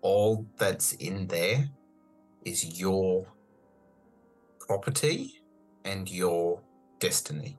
All 0.02 0.46
that's 0.58 0.94
in 0.94 1.28
there 1.28 1.70
is 2.46 2.80
your 2.80 3.28
property 4.60 5.42
and 5.84 6.10
your 6.10 6.62
destiny. 7.00 7.58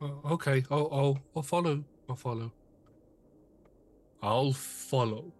Uh, 0.00 0.08
okay, 0.32 0.64
I'll, 0.70 0.88
I'll 0.92 1.18
I'll 1.36 1.42
follow. 1.42 1.84
I'll 2.08 2.16
follow. 2.16 2.52
I'll 4.22 4.52
follow. 4.52 5.32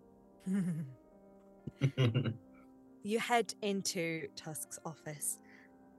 you 3.02 3.18
head 3.18 3.54
into 3.62 4.28
Tusk's 4.36 4.78
office, 4.84 5.38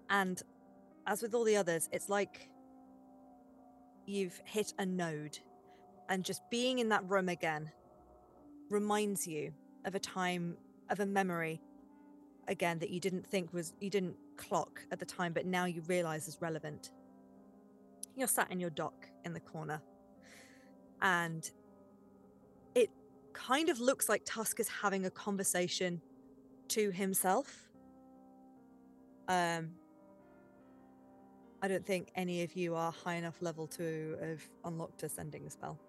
and 0.09 0.41
as 1.07 1.21
with 1.21 1.33
all 1.33 1.43
the 1.43 1.55
others, 1.55 1.89
it's 1.91 2.09
like 2.09 2.49
you've 4.05 4.39
hit 4.45 4.73
a 4.79 4.85
node, 4.85 5.39
and 6.09 6.23
just 6.23 6.41
being 6.51 6.79
in 6.79 6.89
that 6.89 7.09
room 7.09 7.29
again 7.29 7.71
reminds 8.71 9.27
you 9.27 9.53
of 9.85 9.95
a 9.95 9.99
time 9.99 10.57
of 10.89 10.99
a 10.99 11.05
memory 11.05 11.61
again 12.47 12.79
that 12.79 12.89
you 12.89 12.99
didn't 12.99 13.25
think 13.25 13.53
was 13.53 13.73
you 13.79 13.89
didn't 13.89 14.15
clock 14.37 14.81
at 14.91 14.99
the 14.99 15.05
time, 15.05 15.33
but 15.33 15.45
now 15.45 15.65
you 15.65 15.81
realize 15.87 16.27
is 16.27 16.37
relevant. 16.41 16.91
You're 18.15 18.27
sat 18.27 18.51
in 18.51 18.59
your 18.59 18.69
dock 18.71 19.07
in 19.25 19.33
the 19.33 19.39
corner, 19.39 19.81
and 21.01 21.49
it 22.75 22.89
kind 23.33 23.69
of 23.69 23.79
looks 23.79 24.09
like 24.09 24.23
Tusk 24.25 24.59
is 24.59 24.67
having 24.67 25.05
a 25.05 25.11
conversation 25.11 26.01
to 26.69 26.91
himself. 26.91 27.69
Um, 29.27 29.71
I 31.61 31.67
don't 31.67 31.85
think 31.85 32.11
any 32.15 32.43
of 32.43 32.53
you 32.53 32.75
are 32.75 32.91
high 32.91 33.15
enough 33.15 33.41
level 33.41 33.67
to 33.67 34.17
have 34.21 34.41
unlocked 34.65 35.03
a 35.03 35.09
sending 35.09 35.49
spell. 35.49 35.79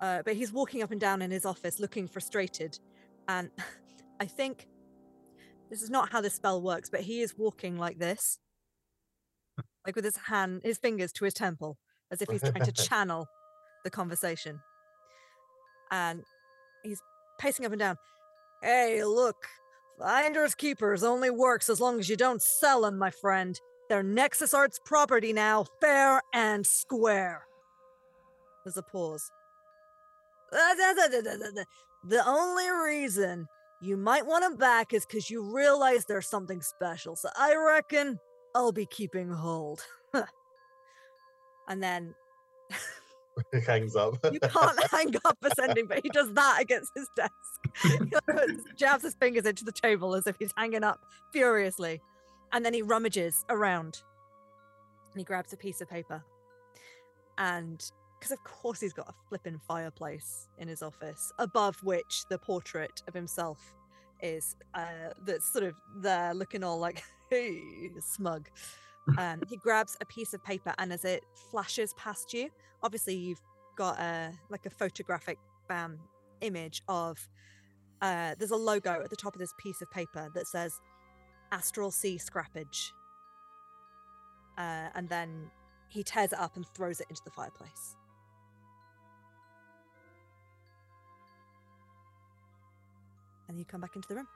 Uh, 0.00 0.22
but 0.24 0.34
he's 0.34 0.52
walking 0.52 0.82
up 0.82 0.90
and 0.90 1.00
down 1.00 1.20
in 1.22 1.30
his 1.30 1.44
office 1.44 1.78
looking 1.78 2.08
frustrated. 2.08 2.78
And 3.28 3.50
I 4.20 4.26
think 4.26 4.66
this 5.70 5.82
is 5.82 5.90
not 5.90 6.10
how 6.10 6.20
this 6.20 6.34
spell 6.34 6.60
works, 6.62 6.90
but 6.90 7.00
he 7.00 7.20
is 7.20 7.36
walking 7.36 7.78
like 7.78 7.98
this, 7.98 8.38
like 9.86 9.94
with 9.94 10.04
his 10.04 10.16
hand, 10.16 10.62
his 10.64 10.78
fingers 10.78 11.12
to 11.12 11.24
his 11.24 11.34
temple, 11.34 11.78
as 12.10 12.20
if 12.20 12.28
he's 12.28 12.40
trying 12.40 12.64
to 12.64 12.72
channel 12.88 13.26
the 13.84 13.90
conversation. 13.90 14.60
And 15.90 16.22
he's 16.82 17.00
pacing 17.38 17.66
up 17.66 17.72
and 17.72 17.78
down. 17.78 17.96
Hey, 18.62 19.04
look, 19.04 19.46
Finders 19.98 20.54
Keepers 20.54 21.02
only 21.02 21.30
works 21.30 21.68
as 21.68 21.80
long 21.80 21.98
as 21.98 22.08
you 22.08 22.16
don't 22.16 22.42
sell 22.42 22.82
them, 22.82 22.98
my 22.98 23.10
friend. 23.10 23.58
They're 23.88 24.02
Nexus 24.02 24.54
Arts 24.54 24.78
property 24.84 25.32
now, 25.32 25.66
fair 25.80 26.22
and 26.32 26.66
square. 26.66 27.42
There's 28.64 28.76
a 28.76 28.82
pause. 28.82 29.30
The 30.52 32.22
only 32.26 32.68
reason 32.70 33.46
you 33.80 33.96
might 33.96 34.26
want 34.26 34.42
them 34.42 34.56
back 34.56 34.92
is 34.92 35.06
because 35.06 35.30
you 35.30 35.54
realize 35.54 36.04
there's 36.04 36.28
something 36.28 36.60
special. 36.60 37.16
So 37.16 37.28
I 37.36 37.54
reckon 37.54 38.18
I'll 38.54 38.72
be 38.72 38.86
keeping 38.86 39.30
hold. 39.30 39.82
and 41.68 41.82
then 41.82 42.14
It 43.52 43.64
hangs 43.64 43.96
up. 43.96 44.14
you 44.32 44.40
can't 44.40 44.84
hang 44.90 45.14
up 45.24 45.38
a 45.42 45.50
sending, 45.54 45.86
but 45.86 46.00
he 46.02 46.08
does 46.10 46.32
that 46.34 46.58
against 46.60 46.92
his 46.94 47.08
desk. 47.16 47.32
He 47.82 47.98
jabs 48.76 49.02
his 49.02 49.14
fingers 49.14 49.46
into 49.46 49.64
the 49.64 49.72
table 49.72 50.14
as 50.14 50.26
if 50.26 50.36
he's 50.38 50.52
hanging 50.56 50.84
up 50.84 51.00
furiously. 51.32 52.00
And 52.52 52.64
then 52.64 52.74
he 52.74 52.82
rummages 52.82 53.44
around 53.48 54.02
and 55.12 55.20
he 55.20 55.24
grabs 55.24 55.52
a 55.52 55.56
piece 55.56 55.80
of 55.80 55.88
paper. 55.88 56.22
And 57.38 57.82
because, 58.20 58.32
of 58.32 58.44
course, 58.44 58.80
he's 58.80 58.92
got 58.92 59.08
a 59.08 59.14
flippin' 59.28 59.58
fireplace 59.66 60.48
in 60.58 60.68
his 60.68 60.82
office, 60.82 61.32
above 61.38 61.82
which 61.82 62.24
the 62.28 62.38
portrait 62.38 63.02
of 63.08 63.14
himself 63.14 63.74
is 64.20 64.56
uh, 64.74 65.14
that's 65.24 65.50
sort 65.50 65.64
of 65.64 65.74
there 65.96 66.34
looking 66.34 66.62
all 66.62 66.78
like, 66.78 67.02
hey, 67.30 67.62
smug. 68.00 68.48
Um, 69.16 69.40
he 69.48 69.56
grabs 69.56 69.96
a 70.02 70.04
piece 70.04 70.34
of 70.34 70.44
paper, 70.44 70.72
and 70.78 70.92
as 70.92 71.04
it 71.04 71.24
flashes 71.50 71.94
past 71.94 72.32
you, 72.32 72.50
obviously 72.82 73.16
you've 73.16 73.40
got 73.74 73.98
a 73.98 74.30
like 74.50 74.66
a 74.66 74.70
photographic 74.70 75.38
bam 75.68 75.98
image 76.42 76.82
of 76.86 77.18
uh, 78.02 78.34
there's 78.38 78.50
a 78.50 78.56
logo 78.56 79.00
at 79.02 79.10
the 79.10 79.16
top 79.16 79.34
of 79.34 79.40
this 79.40 79.54
piece 79.58 79.82
of 79.82 79.90
paper 79.90 80.30
that 80.34 80.46
says 80.46 80.80
Astral 81.50 81.90
Sea 81.90 82.18
Scrappage. 82.18 82.92
Uh, 84.58 84.88
and 84.94 85.08
then 85.08 85.50
he 85.88 86.02
tears 86.02 86.32
it 86.32 86.38
up 86.38 86.56
and 86.56 86.66
throws 86.68 87.00
it 87.00 87.06
into 87.08 87.22
the 87.24 87.30
fireplace. 87.30 87.96
And 93.50 93.58
you 93.58 93.64
come 93.64 93.80
back 93.80 93.96
into 93.96 94.06
the 94.06 94.14
room. 94.14 94.28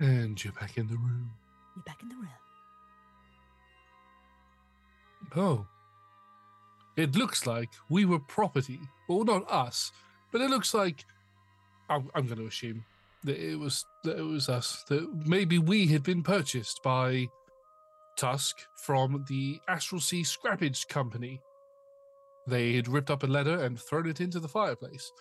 And 0.00 0.42
you're 0.42 0.52
back 0.54 0.76
in 0.76 0.88
the 0.88 0.96
room. 0.96 1.30
You're 1.76 1.84
back 1.84 2.02
in 2.02 2.08
the 2.08 2.16
room. 2.16 2.28
Oh. 5.36 5.66
It 6.96 7.14
looks 7.14 7.46
like 7.46 7.68
we 7.88 8.04
were 8.04 8.18
property. 8.18 8.80
Well, 9.08 9.22
not 9.22 9.48
us, 9.48 9.92
but 10.32 10.40
it 10.40 10.50
looks 10.50 10.74
like 10.74 11.04
I'm, 11.88 12.10
I'm 12.16 12.26
going 12.26 12.40
to 12.40 12.46
assume 12.46 12.84
that 13.22 13.38
it 13.38 13.56
was 13.56 13.84
that 14.02 14.18
it 14.18 14.22
was 14.22 14.48
us. 14.48 14.82
That 14.88 15.08
maybe 15.24 15.58
we 15.58 15.86
had 15.86 16.02
been 16.02 16.24
purchased 16.24 16.82
by 16.82 17.28
Tusk 18.16 18.56
from 18.74 19.24
the 19.28 19.60
Astral 19.68 20.00
Sea 20.00 20.22
Scrappage 20.22 20.88
Company. 20.88 21.40
They 22.48 22.74
had 22.74 22.88
ripped 22.88 23.10
up 23.10 23.22
a 23.22 23.28
letter 23.28 23.62
and 23.62 23.78
thrown 23.78 24.08
it 24.08 24.20
into 24.20 24.40
the 24.40 24.48
fireplace. 24.48 25.12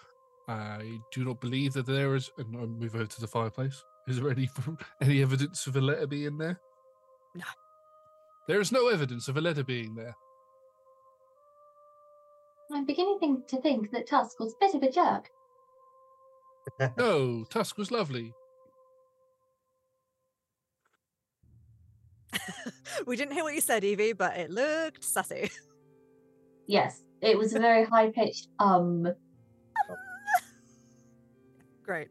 I 0.50 0.98
do 1.12 1.24
not 1.24 1.40
believe 1.40 1.74
that 1.74 1.86
there 1.86 2.16
is. 2.16 2.32
And 2.40 2.58
I'll 2.58 2.66
move 2.66 2.96
over 2.96 3.06
to 3.06 3.22
the 3.22 3.28
fireplace. 3.28 3.84
Is 4.08 4.20
there 4.20 4.32
any 4.32 4.50
any 5.02 5.22
evidence 5.22 5.68
of 5.68 5.76
a 5.76 5.82
letter 5.82 6.08
being 6.08 6.38
there? 6.40 6.60
No. 7.36 7.46
There 8.48 8.60
is 8.60 8.72
no 8.72 8.88
evidence 8.88 9.28
of 9.28 9.38
a 9.38 9.42
letter 9.42 9.64
being 9.64 9.94
there. 9.94 10.16
I'm 12.74 12.86
beginning 12.86 13.20
think- 13.20 13.48
to 13.48 13.62
think 13.62 13.92
that 13.92 14.08
Tusk 14.08 14.40
was 14.40 14.54
a 14.54 14.66
bit 14.66 14.74
of 14.76 14.84
a 14.84 14.92
jerk. 14.92 15.30
No, 16.98 17.44
Tusk 17.50 17.78
was 17.78 17.92
lovely. 17.92 18.32
we 23.08 23.16
didn't 23.16 23.34
hear 23.34 23.44
what 23.44 23.56
you 23.56 23.62
said, 23.62 23.84
Evie, 23.84 24.14
but 24.14 24.38
it 24.38 24.52
looked 24.52 25.04
sassy. 25.04 25.50
Yes, 26.68 27.04
it 27.22 27.36
was 27.38 27.56
a 27.56 27.60
very 27.60 27.86
high 27.86 28.10
pitched 28.10 28.50
um. 28.60 29.08
Great. 31.90 32.10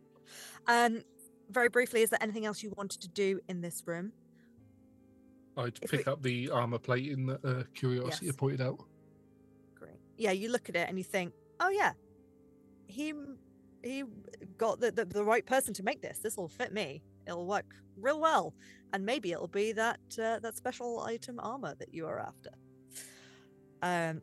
Um, 0.66 1.02
very 1.50 1.68
briefly, 1.68 2.02
is 2.02 2.10
there 2.10 2.20
anything 2.20 2.44
else 2.44 2.64
you 2.64 2.72
wanted 2.76 3.00
to 3.00 3.08
do 3.10 3.38
in 3.48 3.60
this 3.60 3.84
room? 3.86 4.10
I'd 5.56 5.78
If 5.80 5.92
pick 5.92 6.04
we- 6.04 6.12
up 6.12 6.20
the 6.20 6.50
armor 6.50 6.78
plating 6.80 7.26
that 7.26 7.44
uh, 7.44 7.62
Curiosity 7.74 8.26
Yes. 8.26 8.34
had 8.34 8.38
pointed 8.38 8.60
out. 8.60 8.80
Great. 9.76 9.92
Yeah, 10.16 10.32
you 10.32 10.48
look 10.50 10.68
at 10.68 10.74
it 10.74 10.88
and 10.88 10.98
you 10.98 11.04
think, 11.04 11.32
oh 11.60 11.68
yeah, 11.68 11.92
he 12.88 13.14
he 13.84 14.02
got 14.56 14.80
the, 14.80 14.90
the, 14.90 15.04
the 15.04 15.22
right 15.22 15.46
person 15.46 15.72
to 15.74 15.84
make 15.84 16.02
this. 16.02 16.18
This 16.18 16.36
will 16.36 16.48
fit 16.48 16.72
me. 16.72 17.00
It'll 17.28 17.46
work 17.46 17.72
real 17.96 18.18
well, 18.18 18.54
and 18.92 19.06
maybe 19.06 19.30
it'll 19.30 19.46
be 19.46 19.70
that 19.74 20.00
uh, 20.20 20.40
that 20.40 20.56
special 20.56 20.98
item 21.02 21.38
armor 21.38 21.76
that 21.78 21.94
you 21.94 22.04
are 22.08 22.18
after. 22.18 22.50
Um, 23.82 24.22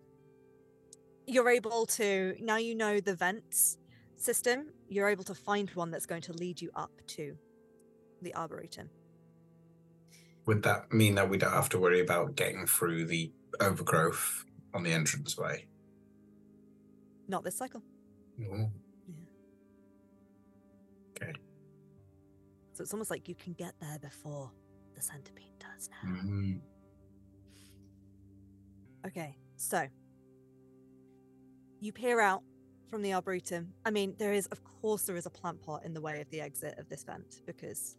you're 1.25 1.50
able 1.50 1.85
to 1.85 2.35
now 2.42 2.58
you 2.58 2.75
know 2.75 3.00
the 3.00 3.16
vents 3.16 3.77
system. 4.17 4.67
You're 4.87 5.09
able 5.09 5.23
to 5.25 5.35
find 5.35 5.69
one 5.71 5.91
that's 5.91 6.05
going 6.05 6.21
to 6.23 6.33
lead 6.33 6.61
you 6.61 6.71
up 6.75 6.91
to 7.07 7.37
the 8.21 8.33
arboretum. 8.35 8.89
Would 10.45 10.63
that 10.63 10.93
mean 10.93 11.15
that 11.15 11.29
we 11.29 11.37
don't 11.37 11.51
have 11.51 11.69
to 11.69 11.79
worry 11.79 12.01
about 12.01 12.35
getting 12.35 12.67
through 12.67 13.05
the 13.05 13.31
overgrowth 13.59 14.45
on 14.73 14.83
the 14.83 14.91
entranceway? 14.91 15.65
Not 17.27 17.43
this 17.43 17.57
cycle. 17.57 17.81
Ooh. 18.39 18.69
Yeah. 19.07 19.15
Okay. 21.27 21.33
So 22.73 22.83
it's 22.83 22.93
almost 22.93 23.09
like 23.09 23.27
you 23.27 23.35
can 23.35 23.53
get 23.53 23.73
there 23.79 23.97
before 23.99 24.51
the 24.95 25.01
centipede 25.01 25.57
does 25.59 25.89
now. 25.89 26.11
Mm. 26.11 26.59
Okay, 29.07 29.37
so 29.55 29.87
you 31.79 31.91
peer 31.91 32.19
out 32.19 32.41
from 32.89 33.01
the 33.01 33.14
arboretum. 33.14 33.73
I 33.85 33.91
mean, 33.91 34.15
there 34.17 34.33
is, 34.33 34.47
of 34.47 34.61
course, 34.64 35.03
there 35.03 35.15
is 35.15 35.25
a 35.25 35.30
plant 35.30 35.61
pot 35.61 35.85
in 35.85 35.93
the 35.93 36.01
way 36.01 36.22
of 36.22 36.30
the 36.30 36.41
exit 36.41 36.77
of 36.77 36.89
this 36.89 37.03
vent 37.03 37.41
because 37.45 37.95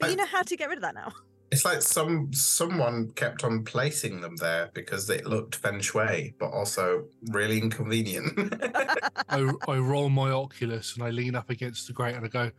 But 0.00 0.10
you 0.10 0.16
know 0.16 0.26
how 0.26 0.42
to 0.42 0.56
get 0.56 0.68
rid 0.68 0.78
of 0.78 0.82
that 0.82 0.94
now. 0.94 1.12
It's 1.52 1.66
like 1.66 1.82
some 1.82 2.32
someone 2.32 3.10
kept 3.10 3.44
on 3.44 3.62
placing 3.62 4.22
them 4.22 4.36
there 4.36 4.70
because 4.72 5.10
it 5.10 5.26
looked 5.26 5.56
feng 5.56 5.80
shui, 5.80 6.34
but 6.38 6.46
also 6.46 7.04
really 7.28 7.58
inconvenient. 7.58 8.54
I, 9.28 9.52
I 9.68 9.76
roll 9.76 10.08
my 10.08 10.30
Oculus 10.30 10.94
and 10.94 11.04
I 11.04 11.10
lean 11.10 11.34
up 11.34 11.50
against 11.50 11.88
the 11.88 11.92
grate 11.92 12.14
and 12.14 12.24
I 12.24 12.28
go, 12.28 12.52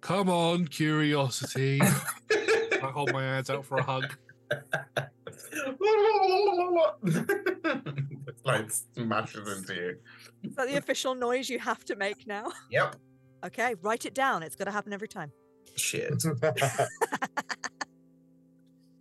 "Come 0.00 0.28
on, 0.28 0.66
curiosity!" 0.66 1.80
I 1.80 2.90
hold 2.92 3.12
my 3.12 3.22
hands 3.22 3.50
out 3.50 3.64
for 3.64 3.78
a 3.78 3.84
hug. 3.84 4.16
like 8.44 8.70
smashes 8.70 9.58
into 9.58 9.74
you. 9.74 9.96
Is 10.42 10.54
that 10.56 10.68
the 10.68 10.76
official 10.76 11.14
noise 11.14 11.48
you 11.48 11.58
have 11.58 11.84
to 11.86 11.96
make 11.96 12.26
now? 12.26 12.52
Yep. 12.70 12.96
Okay, 13.44 13.74
write 13.82 14.06
it 14.06 14.14
down. 14.14 14.42
It's 14.42 14.56
going 14.56 14.66
to 14.66 14.72
happen 14.72 14.92
every 14.92 15.08
time. 15.08 15.32
Shit. 15.76 16.22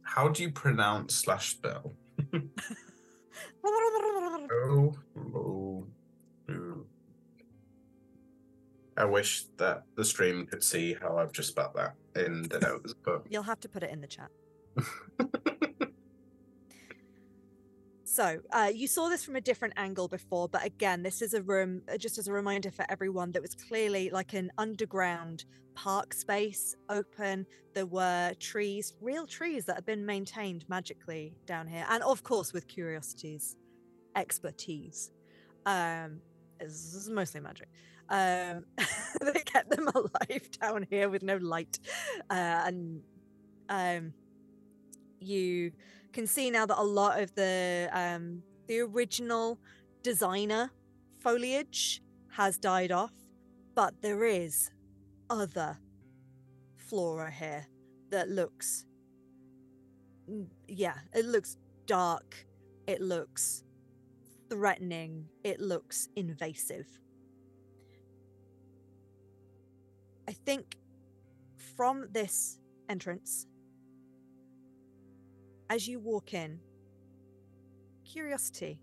How 0.03 0.27
do 0.27 0.43
you 0.43 0.51
pronounce 0.51 1.15
slash 1.15 1.51
spell? 1.51 1.93
Oh, 3.63 4.93
oh, 5.17 5.85
oh. 6.49 6.85
I 8.97 9.05
wish 9.05 9.45
that 9.57 9.83
the 9.95 10.03
stream 10.03 10.45
could 10.45 10.63
see 10.63 10.93
how 10.93 11.17
I've 11.17 11.31
just 11.31 11.49
spelled 11.49 11.75
that 11.75 11.95
in 12.15 12.43
the 12.49 12.59
notes, 12.59 12.93
but 13.03 13.23
You'll 13.29 13.43
have 13.43 13.59
to 13.61 13.69
put 13.69 13.83
it 13.83 13.89
in 13.89 14.01
the 14.01 14.07
chat. 14.07 14.29
So, 18.11 18.41
uh, 18.51 18.69
you 18.75 18.87
saw 18.87 19.07
this 19.07 19.23
from 19.23 19.37
a 19.37 19.41
different 19.41 19.73
angle 19.77 20.09
before, 20.09 20.49
but 20.49 20.65
again, 20.65 21.01
this 21.01 21.21
is 21.21 21.33
a 21.33 21.41
room, 21.41 21.81
uh, 21.89 21.95
just 21.95 22.17
as 22.17 22.27
a 22.27 22.33
reminder 22.33 22.69
for 22.69 22.85
everyone, 22.89 23.31
that 23.31 23.41
was 23.41 23.55
clearly 23.55 24.09
like 24.09 24.33
an 24.33 24.51
underground 24.57 25.45
park 25.75 26.13
space, 26.13 26.75
open. 26.89 27.45
There 27.73 27.85
were 27.85 28.33
trees, 28.37 28.95
real 28.99 29.25
trees 29.25 29.63
that 29.63 29.75
have 29.75 29.85
been 29.85 30.05
maintained 30.05 30.65
magically 30.67 31.37
down 31.45 31.67
here. 31.67 31.85
And 31.89 32.03
of 32.03 32.21
course, 32.21 32.51
with 32.51 32.67
Curiosity's 32.67 33.55
expertise. 34.17 35.11
Um, 35.65 36.19
this 36.59 36.93
is 36.93 37.09
mostly 37.09 37.39
magic. 37.39 37.69
Um, 38.09 38.65
they 39.21 39.39
kept 39.39 39.69
them 39.69 39.87
alive 39.95 40.49
down 40.59 40.85
here 40.89 41.07
with 41.07 41.23
no 41.23 41.37
light. 41.37 41.79
Uh, 42.29 42.63
and 42.65 43.01
um, 43.69 44.13
you 45.21 45.71
can 46.11 46.27
see 46.27 46.51
now 46.51 46.65
that 46.65 46.77
a 46.79 46.83
lot 46.83 47.19
of 47.21 47.33
the 47.35 47.89
um, 47.91 48.43
the 48.67 48.79
original 48.79 49.59
designer 50.03 50.71
foliage 51.19 52.01
has 52.29 52.57
died 52.57 52.91
off, 52.91 53.13
but 53.75 54.01
there 54.01 54.23
is 54.25 54.71
other 55.29 55.77
flora 56.77 57.31
here 57.31 57.67
that 58.09 58.29
looks 58.29 58.85
yeah, 60.67 60.95
it 61.13 61.25
looks 61.25 61.57
dark, 61.85 62.45
it 62.87 63.01
looks 63.01 63.63
threatening, 64.49 65.25
it 65.43 65.59
looks 65.59 66.09
invasive. 66.15 66.87
I 70.27 70.33
think 70.33 70.77
from 71.75 72.07
this 72.11 72.59
entrance 72.87 73.47
as 75.71 75.87
you 75.87 75.99
walk 75.99 76.33
in, 76.33 76.59
curiosity. 78.03 78.77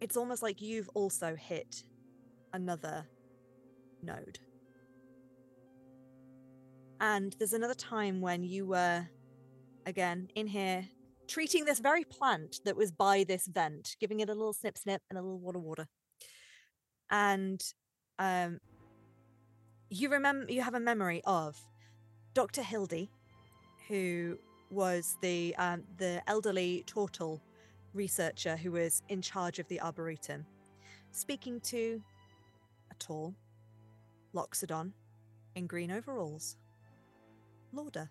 It's 0.00 0.16
almost 0.16 0.40
like 0.40 0.62
you've 0.62 0.88
also 0.94 1.34
hit 1.34 1.82
another 2.52 3.04
node. 4.04 4.38
And 7.00 7.34
there's 7.40 7.54
another 7.54 7.74
time 7.74 8.20
when 8.20 8.44
you 8.44 8.66
were, 8.66 9.04
again, 9.84 10.28
in 10.36 10.46
here, 10.46 10.84
treating 11.26 11.64
this 11.64 11.80
very 11.80 12.04
plant 12.04 12.60
that 12.64 12.76
was 12.76 12.92
by 12.92 13.24
this 13.24 13.48
vent, 13.48 13.96
giving 13.98 14.20
it 14.20 14.28
a 14.28 14.32
little 14.32 14.52
snip 14.52 14.78
snip 14.78 15.02
and 15.10 15.18
a 15.18 15.22
little 15.22 15.40
water 15.40 15.58
water. 15.58 15.88
And 17.10 17.60
um, 18.20 18.60
you 19.90 20.08
remember, 20.08 20.52
you 20.52 20.62
have 20.62 20.74
a 20.74 20.80
memory 20.80 21.20
of 21.24 21.56
Dr. 22.32 22.62
Hildy, 22.62 23.10
who 23.88 24.38
was 24.74 25.16
the 25.20 25.54
um, 25.56 25.84
the 25.96 26.22
elderly 26.26 26.84
turtle 26.86 27.40
researcher 27.94 28.56
who 28.56 28.72
was 28.72 29.02
in 29.08 29.22
charge 29.22 29.58
of 29.58 29.68
the 29.68 29.80
arboretum, 29.80 30.44
speaking 31.12 31.60
to 31.60 32.02
a 32.90 32.94
tall 32.94 33.34
Loxodon 34.34 34.92
in 35.54 35.66
green 35.66 35.90
overalls, 35.90 36.56
Lauder, 37.72 38.10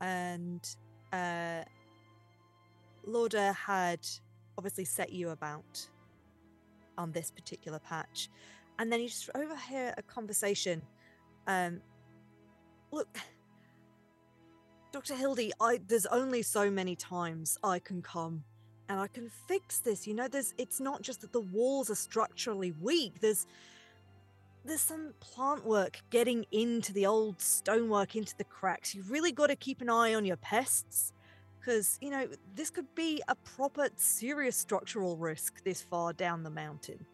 and 0.00 0.76
uh, 1.12 1.62
Lauder 3.04 3.52
had 3.52 4.06
obviously 4.58 4.84
set 4.84 5.12
you 5.12 5.30
about 5.30 5.88
on 6.98 7.10
this 7.12 7.30
particular 7.30 7.78
patch, 7.78 8.28
and 8.78 8.92
then 8.92 9.00
you 9.00 9.08
just 9.08 9.30
overhear 9.34 9.94
a 9.96 10.02
conversation. 10.02 10.82
Um, 11.46 11.80
look. 12.92 13.18
Dr. 14.92 15.14
Hildy, 15.14 15.52
I 15.60 15.80
there's 15.86 16.06
only 16.06 16.42
so 16.42 16.70
many 16.70 16.96
times 16.96 17.58
I 17.62 17.78
can 17.78 18.02
come 18.02 18.44
and 18.88 19.00
I 19.00 19.08
can 19.08 19.30
fix 19.48 19.78
this. 19.80 20.06
You 20.06 20.14
know, 20.14 20.28
there's 20.28 20.54
it's 20.58 20.80
not 20.80 21.02
just 21.02 21.20
that 21.20 21.32
the 21.32 21.40
walls 21.40 21.90
are 21.90 21.96
structurally 21.96 22.72
weak. 22.80 23.20
There's 23.20 23.46
there's 24.64 24.80
some 24.80 25.12
plant 25.20 25.64
work 25.64 26.00
getting 26.10 26.44
into 26.50 26.92
the 26.92 27.06
old 27.06 27.40
stonework 27.40 28.16
into 28.16 28.36
the 28.36 28.44
cracks. 28.44 28.94
You've 28.94 29.10
really 29.10 29.32
got 29.32 29.46
to 29.48 29.56
keep 29.56 29.80
an 29.80 29.88
eye 29.88 30.14
on 30.14 30.24
your 30.24 30.36
pests 30.36 31.12
because, 31.58 31.98
you 32.00 32.10
know, 32.10 32.28
this 32.54 32.70
could 32.70 32.92
be 32.94 33.22
a 33.28 33.34
proper 33.34 33.88
serious 33.96 34.56
structural 34.56 35.16
risk 35.16 35.62
this 35.64 35.82
far 35.82 36.12
down 36.12 36.42
the 36.42 36.50
mountain. 36.50 37.04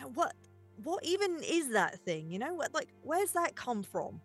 Now, 0.00 0.08
what 0.08 0.34
what 0.82 1.04
even 1.04 1.38
is 1.46 1.70
that 1.70 1.98
thing? 2.00 2.30
You 2.30 2.38
know, 2.38 2.54
what 2.54 2.74
like 2.74 2.88
where's 3.02 3.32
that 3.32 3.54
come 3.54 3.82
from? 3.82 4.20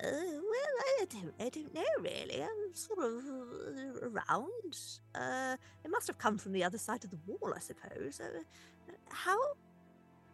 Uh, 0.00 0.08
well, 0.10 0.74
I 1.00 1.04
don't, 1.10 1.34
I 1.40 1.48
don't 1.48 1.74
know 1.74 1.82
really. 2.00 2.42
I'm 2.42 2.74
sort 2.74 2.98
of 2.98 3.14
uh, 3.14 4.08
around. 4.08 4.78
Uh, 5.14 5.56
it 5.84 5.90
must 5.90 6.06
have 6.06 6.18
come 6.18 6.38
from 6.38 6.52
the 6.52 6.64
other 6.64 6.78
side 6.78 7.04
of 7.04 7.10
the 7.10 7.18
wall, 7.26 7.52
I 7.54 7.60
suppose. 7.60 8.20
Uh, 8.20 8.40
how? 9.08 9.38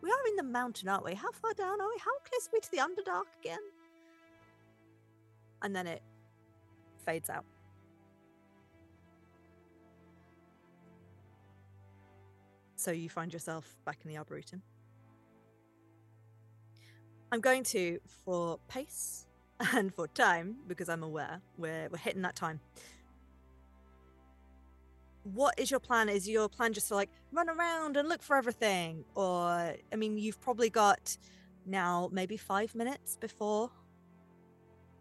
We 0.00 0.10
are 0.10 0.26
in 0.28 0.36
the 0.36 0.42
mountain, 0.42 0.88
aren't 0.88 1.04
we? 1.04 1.14
How 1.14 1.32
far 1.32 1.52
down 1.54 1.80
are 1.80 1.88
we? 1.88 1.98
How 1.98 2.16
close 2.28 2.46
are 2.46 2.50
we 2.52 2.60
to 2.60 2.70
the 2.70 2.78
Underdark 2.78 3.24
again? 3.40 3.58
And 5.60 5.74
then 5.74 5.86
it 5.86 6.02
fades 7.04 7.28
out. 7.28 7.44
So 12.76 12.92
you 12.92 13.08
find 13.10 13.32
yourself 13.32 13.76
back 13.84 13.98
in 14.04 14.10
the 14.10 14.16
Arboretum. 14.18 14.62
I'm 17.32 17.40
going 17.40 17.64
to, 17.64 17.98
for 18.24 18.58
pace, 18.68 19.26
and 19.74 19.94
for 19.94 20.06
time, 20.08 20.56
because 20.66 20.88
I'm 20.88 21.02
aware 21.02 21.40
we're 21.56 21.88
we're 21.90 21.98
hitting 21.98 22.22
that 22.22 22.36
time. 22.36 22.60
What 25.24 25.58
is 25.58 25.70
your 25.70 25.80
plan? 25.80 26.08
Is 26.08 26.28
your 26.28 26.48
plan 26.48 26.72
just 26.72 26.88
to 26.88 26.94
like 26.94 27.10
run 27.32 27.48
around 27.50 27.96
and 27.96 28.08
look 28.08 28.22
for 28.22 28.36
everything? 28.36 29.04
Or 29.14 29.74
I 29.92 29.96
mean, 29.96 30.16
you've 30.16 30.40
probably 30.40 30.70
got 30.70 31.16
now 31.66 32.08
maybe 32.12 32.36
five 32.36 32.74
minutes 32.74 33.16
before 33.16 33.70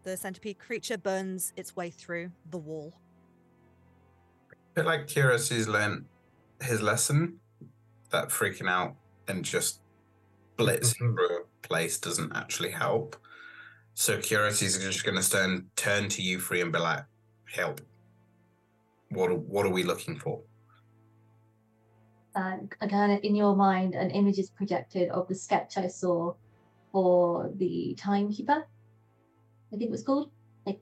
the 0.04 0.16
centipede 0.16 0.58
creature 0.58 0.98
burns 0.98 1.52
its 1.56 1.76
way 1.76 1.90
through 1.90 2.30
the 2.50 2.58
wall. 2.58 2.94
bit 4.74 4.86
like 4.86 5.06
Curiosity's 5.06 5.68
learned 5.68 6.04
his 6.62 6.80
lesson 6.80 7.40
that 8.10 8.28
freaking 8.28 8.68
out 8.68 8.94
and 9.28 9.44
just 9.44 9.80
mm-hmm. 10.56 10.64
blitzing 10.64 11.14
through 11.14 11.38
a 11.38 11.66
place 11.66 11.98
doesn't 11.98 12.34
actually 12.34 12.70
help. 12.70 13.16
So 13.98 14.16
Curiosity's 14.16 14.78
just 14.78 15.04
going 15.04 15.16
to 15.16 15.22
stand, 15.24 15.66
turn 15.74 16.08
to 16.10 16.22
you 16.22 16.40
three 16.40 16.60
and 16.60 16.70
be 16.70 16.78
like, 16.78 17.02
"Help! 17.52 17.80
What 19.08 19.32
are, 19.32 19.34
what 19.34 19.66
are 19.66 19.72
we 19.72 19.82
looking 19.82 20.16
for?" 20.16 20.40
and 22.36 22.70
kind 22.78 23.10
of 23.10 23.18
in 23.24 23.34
your 23.34 23.56
mind, 23.56 23.96
an 23.96 24.12
image 24.12 24.38
is 24.38 24.50
projected 24.50 25.08
of 25.08 25.26
the 25.26 25.34
sketch 25.34 25.76
I 25.76 25.88
saw 25.88 26.34
for 26.92 27.50
the 27.56 27.96
timekeeper. 27.98 28.68
I 29.72 29.76
think 29.76 29.82
it 29.82 29.90
was 29.90 30.04
called. 30.04 30.30
Like, 30.64 30.80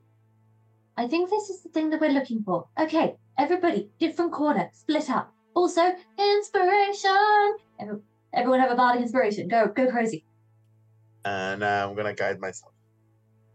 I 0.95 1.07
think 1.07 1.31
this 1.31 1.49
is 1.49 1.63
the 1.63 1.69
thing 1.69 1.89
that 1.89 1.99
we're 1.99 2.11
looking 2.11 2.43
for. 2.43 2.67
Okay, 2.79 3.15
everybody, 3.35 3.89
different 3.97 4.31
corner, 4.31 4.69
split 4.73 5.09
up. 5.09 5.33
Also, 5.55 5.81
inspiration. 6.19 7.57
Everyone 8.31 8.59
have 8.59 8.69
a 8.69 8.75
bardic 8.75 9.01
inspiration. 9.01 9.47
Go, 9.47 9.69
go 9.69 9.89
crazy. 9.89 10.23
and 11.25 11.63
uh, 11.63 11.87
I'm 11.89 11.95
gonna 11.95 12.13
guide 12.13 12.39
myself. 12.39 12.76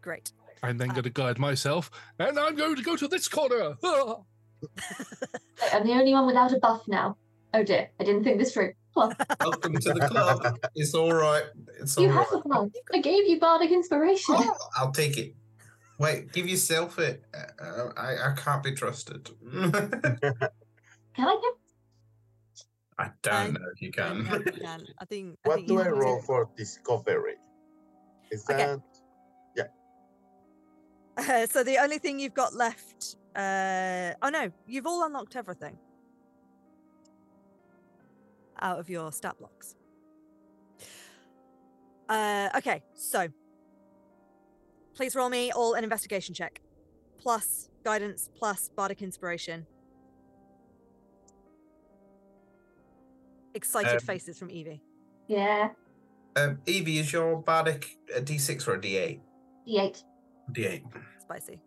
Great. 0.03 0.33
I'm 0.63 0.79
then 0.79 0.89
going 0.89 1.03
to 1.05 1.11
guide 1.11 1.39
myself, 1.39 1.91
and 2.19 2.39
I'm 2.39 2.55
going 2.55 2.77
to 2.77 2.83
go 2.83 2.97
to 2.97 3.09
this 3.09 3.27
corner. 3.29 3.75
Ah! 3.85 4.17
I'm 5.73 5.85
the 5.87 5.93
only 5.93 6.13
one 6.13 6.27
without 6.27 6.53
a 6.53 6.59
buff 6.59 6.83
now. 6.87 7.17
Oh 7.55 7.63
dear, 7.65 7.89
I 8.01 8.05
didn't 8.05 8.23
think 8.25 8.39
this 8.39 8.53
through. 8.53 8.73
Well, 8.95 9.13
Welcome 9.41 9.75
to 9.75 9.93
the 9.95 10.07
club. 10.09 10.59
It's 10.75 10.95
all 10.95 11.13
right. 11.13 11.45
It's 11.81 11.97
all 11.97 12.05
you 12.05 12.11
right. 12.11 12.27
have 12.27 12.33
a 12.39 12.43
plan. 12.43 12.71
I 12.95 12.99
gave 13.01 13.27
you 13.29 13.41
bardic 13.41 13.71
inspiration. 13.73 14.37
Oh, 14.39 14.57
I'll 14.77 14.93
take 14.93 15.17
it. 15.19 15.35
Wait, 15.99 16.33
give 16.33 16.47
yourself 16.49 16.99
it. 16.99 17.23
Uh, 17.61 17.89
I, 17.97 18.31
I 18.31 18.35
can't 18.37 18.63
be 18.63 18.73
trusted. 18.73 19.31
Can 19.53 21.29
I 21.29 21.41
get 21.43 21.53
I 22.99 23.11
don't 23.23 23.55
know 23.55 23.61
if 23.75 23.83
you 23.83 23.91
I 23.99 24.13
know 24.13 24.23
can. 24.25 24.43
if 24.47 24.57
you 24.57 24.63
can. 24.63 24.87
I 25.01 25.05
think. 25.07 25.39
I 25.45 25.49
What 25.49 25.55
think 25.57 25.69
do 25.69 25.81
I 25.81 25.85
have 25.85 25.95
to- 25.95 25.99
roll 26.01 26.23
for 26.23 26.49
discovery? 26.57 27.35
Is 28.31 28.45
Okay. 28.49 28.59
that 28.67 28.81
Uh, 31.17 31.47
so 31.51 31.63
the 31.65 31.79
only 31.79 31.99
thing 31.99 32.19
you've 32.19 32.35
got 32.35 32.55
left. 32.55 33.17
Uh, 33.35 34.13
oh 34.23 34.29
no, 34.29 34.51
you've 34.67 34.87
all 34.87 35.05
unlocked 35.05 35.37
everything 35.37 35.79
out 38.61 38.79
of 38.79 38.89
your 38.91 39.11
stat 39.13 39.37
blocks. 39.39 39.75
Uh, 42.09 42.51
okay, 42.57 42.83
so 42.95 43.27
please 44.95 45.17
roll 45.17 45.31
me 45.31 45.51
all 45.53 45.75
an 45.75 45.83
investigation 45.85 46.35
check, 46.35 46.61
plus 47.19 47.71
guidance, 47.85 48.29
plus 48.37 48.71
bardic 48.77 49.01
inspiration. 49.03 49.67
Excited 53.55 53.93
Um, 53.95 54.01
faces 54.01 54.39
from 54.39 54.51
Evie. 54.51 54.83
Yeah, 55.29 55.71
Um, 56.37 56.61
Evie, 56.67 56.99
is 56.99 57.13
your 57.13 57.37
bardic 57.43 57.99
a 58.15 58.21
D6 58.21 58.67
or 58.69 58.75
a 58.75 58.81
D8? 58.81 59.21
D8. 59.67 60.05
D8. 60.53 60.83
Spicy. 61.21 61.61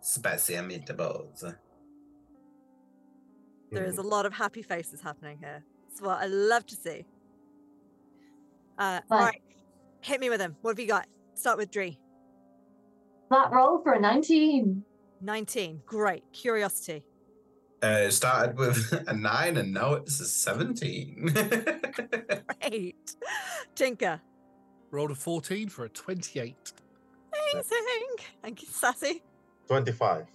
Spicy 0.00 0.54
meatballs. 0.54 1.54
There 3.70 3.84
is 3.84 3.98
a 3.98 4.02
lot 4.02 4.26
of 4.26 4.32
happy 4.32 4.62
faces 4.62 5.00
happening 5.00 5.38
here. 5.40 5.62
It's 5.88 6.00
what 6.00 6.20
I 6.20 6.26
love 6.26 6.66
to 6.66 6.74
see. 6.76 7.04
Uh, 8.78 9.00
all 9.10 9.18
Fine. 9.18 9.26
right, 9.26 9.42
hit 10.00 10.20
me 10.20 10.30
with 10.30 10.38
them. 10.38 10.56
What 10.62 10.72
have 10.72 10.80
you 10.80 10.86
got? 10.86 11.06
Start 11.34 11.58
with 11.58 11.70
Dree. 11.70 11.98
That 13.30 13.52
roll 13.52 13.80
for 13.82 13.92
a 13.92 14.00
19. 14.00 14.82
19. 15.20 15.82
Great. 15.86 16.24
Curiosity. 16.32 17.04
Uh, 17.82 18.04
it 18.06 18.12
started 18.12 18.58
with 18.58 18.92
a 19.06 19.14
9 19.14 19.56
and 19.56 19.72
now 19.72 19.94
it's 19.94 20.18
a 20.20 20.24
17. 20.24 21.34
Great. 22.60 23.16
Tinker. 23.74 24.20
Rolled 24.90 25.12
a 25.12 25.14
14 25.14 25.68
for 25.68 25.84
a 25.84 25.88
28. 25.88 26.72
Amazing. 27.52 28.26
Thank 28.42 28.62
you, 28.62 28.68
Sassy. 28.68 29.22
25? 29.66 30.26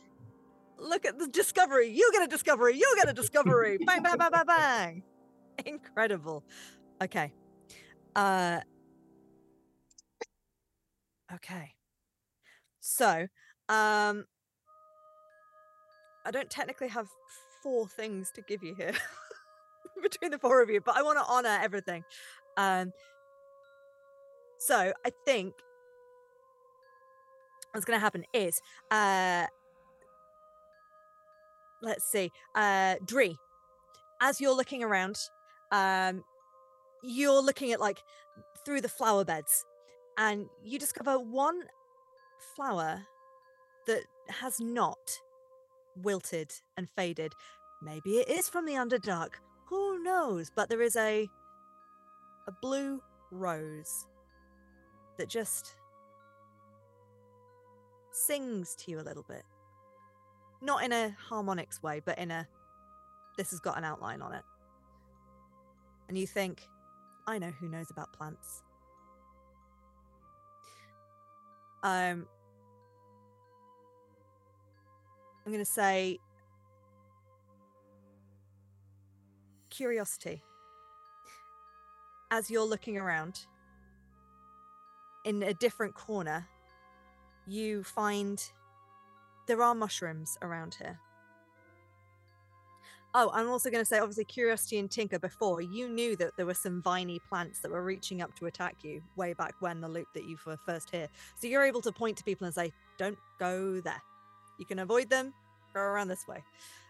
Look 0.77 1.05
at 1.05 1.17
the 1.17 1.27
discovery. 1.27 1.89
You 1.89 2.09
get 2.13 2.23
a 2.23 2.27
discovery. 2.27 2.75
You 2.77 2.93
get 2.97 3.09
a 3.09 3.13
discovery. 3.21 3.77
bang, 3.85 4.03
bang, 4.03 4.17
bang, 4.17 4.31
bang, 4.31 4.45
bang. 4.45 5.03
Incredible. 5.65 6.43
Okay. 7.01 7.33
Uh 8.15 8.59
Okay. 11.33 11.73
So, 12.81 13.27
um 13.69 14.25
I 16.25 16.31
don't 16.31 16.49
technically 16.49 16.87
have 16.89 17.07
four 17.63 17.87
things 17.87 18.31
to 18.35 18.41
give 18.41 18.63
you 18.63 18.75
here 18.75 18.93
between 20.03 20.31
the 20.31 20.39
four 20.39 20.61
of 20.61 20.69
you, 20.69 20.81
but 20.81 20.95
I 20.97 21.01
want 21.03 21.17
to 21.19 21.25
honor 21.25 21.57
everything. 21.61 22.03
Um 22.57 22.91
so 24.59 24.93
I 25.05 25.11
think 25.25 25.53
what's 27.75 27.85
going 27.85 27.97
to 27.97 28.03
happen 28.03 28.23
is 28.33 28.61
uh 28.91 29.45
let's 31.81 32.05
see 32.05 32.31
uh 32.55 32.95
Dree 33.05 33.37
as 34.21 34.39
you're 34.39 34.55
looking 34.55 34.83
around 34.83 35.17
um 35.71 36.23
you're 37.03 37.41
looking 37.41 37.71
at 37.73 37.79
like 37.79 38.01
through 38.65 38.81
the 38.81 38.89
flower 38.89 39.23
beds 39.23 39.65
and 40.17 40.47
you 40.63 40.79
discover 40.79 41.19
one 41.19 41.61
flower 42.55 43.01
that 43.87 44.03
has 44.29 44.59
not 44.59 45.19
wilted 46.01 46.51
and 46.77 46.87
faded. 46.95 47.33
Maybe 47.81 48.17
it 48.17 48.29
is 48.29 48.49
from 48.49 48.65
the 48.65 48.73
underdark 48.73 49.33
who 49.67 50.01
knows? 50.03 50.51
But 50.55 50.69
there 50.69 50.81
is 50.81 50.95
a 50.95 51.27
a 52.47 52.51
blue 52.61 53.01
rose 53.31 54.05
that 55.17 55.27
just 55.27 55.75
sings 58.15 58.75
to 58.75 58.91
you 58.91 58.99
a 58.99 59.01
little 59.03 59.25
bit 59.27 59.43
not 60.61 60.83
in 60.83 60.91
a 60.91 61.15
harmonics 61.29 61.81
way, 61.81 62.01
but 62.03 62.17
in 62.17 62.31
a 62.31 62.47
this 63.37 63.51
has 63.51 63.59
got 63.59 63.77
an 63.77 63.83
outline 63.83 64.21
on 64.21 64.33
it. 64.33 64.43
And 66.07 66.17
you 66.17 66.25
think, 66.25 66.61
I 67.27 67.37
know 67.37 67.51
who 67.51 67.67
knows 67.67 67.91
about 67.91 68.13
plants. 68.13 68.63
Um 71.83 72.25
I'm 75.45 75.51
gonna 75.51 75.65
say 75.65 76.19
curiosity. 79.69 80.41
As 82.31 82.49
you're 82.49 82.65
looking 82.65 82.97
around 82.97 83.45
in 85.25 85.43
a 85.43 85.53
different 85.53 85.93
corner, 85.93 86.47
you 87.47 87.83
find 87.83 88.43
there 89.47 89.61
are 89.61 89.75
mushrooms 89.75 90.37
around 90.41 90.75
here. 90.75 90.99
Oh, 93.17 93.31
I'm 93.33 93.49
also 93.49 93.69
going 93.69 93.81
to 93.81 93.87
say, 93.87 93.99
obviously, 93.99 94.25
Curiosity 94.25 94.77
and 94.77 94.91
Tinker, 94.91 95.19
before 95.19 95.61
you 95.61 95.87
knew 95.87 96.17
that 96.17 96.35
there 96.35 96.45
were 96.45 96.53
some 96.53 96.81
viney 96.81 97.21
plants 97.29 97.59
that 97.59 97.71
were 97.71 97.83
reaching 97.83 98.21
up 98.21 98.35
to 98.35 98.45
attack 98.47 98.75
you 98.83 99.01
way 99.15 99.31
back 99.31 99.53
when 99.61 99.79
the 99.79 99.87
loop 99.87 100.07
that 100.15 100.25
you 100.25 100.37
were 100.45 100.57
first 100.65 100.89
here. 100.89 101.07
So 101.39 101.47
you're 101.47 101.63
able 101.63 101.81
to 101.83 101.93
point 101.93 102.17
to 102.17 102.25
people 102.25 102.43
and 102.43 102.53
say, 102.53 102.73
don't 102.97 103.17
go 103.39 103.79
there. 103.79 104.01
You 104.59 104.65
can 104.65 104.79
avoid 104.79 105.09
them, 105.09 105.33
go 105.73 105.79
around 105.79 106.09
this 106.09 106.27
way. 106.27 106.43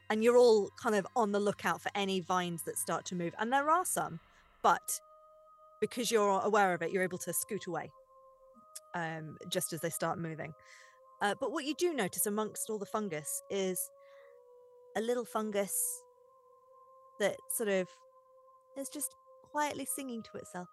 And 0.09 0.23
you're 0.23 0.37
all 0.37 0.71
kind 0.81 0.95
of 0.95 1.05
on 1.15 1.31
the 1.31 1.39
lookout 1.39 1.81
for 1.81 1.91
any 1.93 2.21
vines 2.21 2.63
that 2.63 2.79
start 2.79 3.05
to 3.05 3.15
move. 3.15 3.35
And 3.37 3.53
there 3.53 3.69
are 3.69 3.85
some, 3.85 4.19
but 4.63 4.99
because 5.79 6.09
you're 6.09 6.41
aware 6.41 6.73
of 6.73 6.81
it, 6.81 6.91
you're 6.91 7.03
able 7.03 7.19
to 7.19 7.33
scoot 7.33 7.67
away 7.67 7.91
um, 8.95 9.37
just 9.49 9.73
as 9.73 9.81
they 9.81 9.89
start 9.89 10.17
moving. 10.17 10.53
Uh, 11.21 11.35
but 11.39 11.51
what 11.51 11.65
you 11.65 11.75
do 11.75 11.93
notice 11.93 12.25
amongst 12.25 12.69
all 12.69 12.79
the 12.79 12.85
fungus 12.85 13.41
is 13.49 13.89
a 14.97 15.01
little 15.01 15.25
fungus 15.25 16.01
that 17.19 17.35
sort 17.49 17.69
of 17.69 17.87
is 18.77 18.89
just 18.89 19.15
quietly 19.51 19.85
singing 19.85 20.23
to 20.23 20.37
itself. 20.37 20.67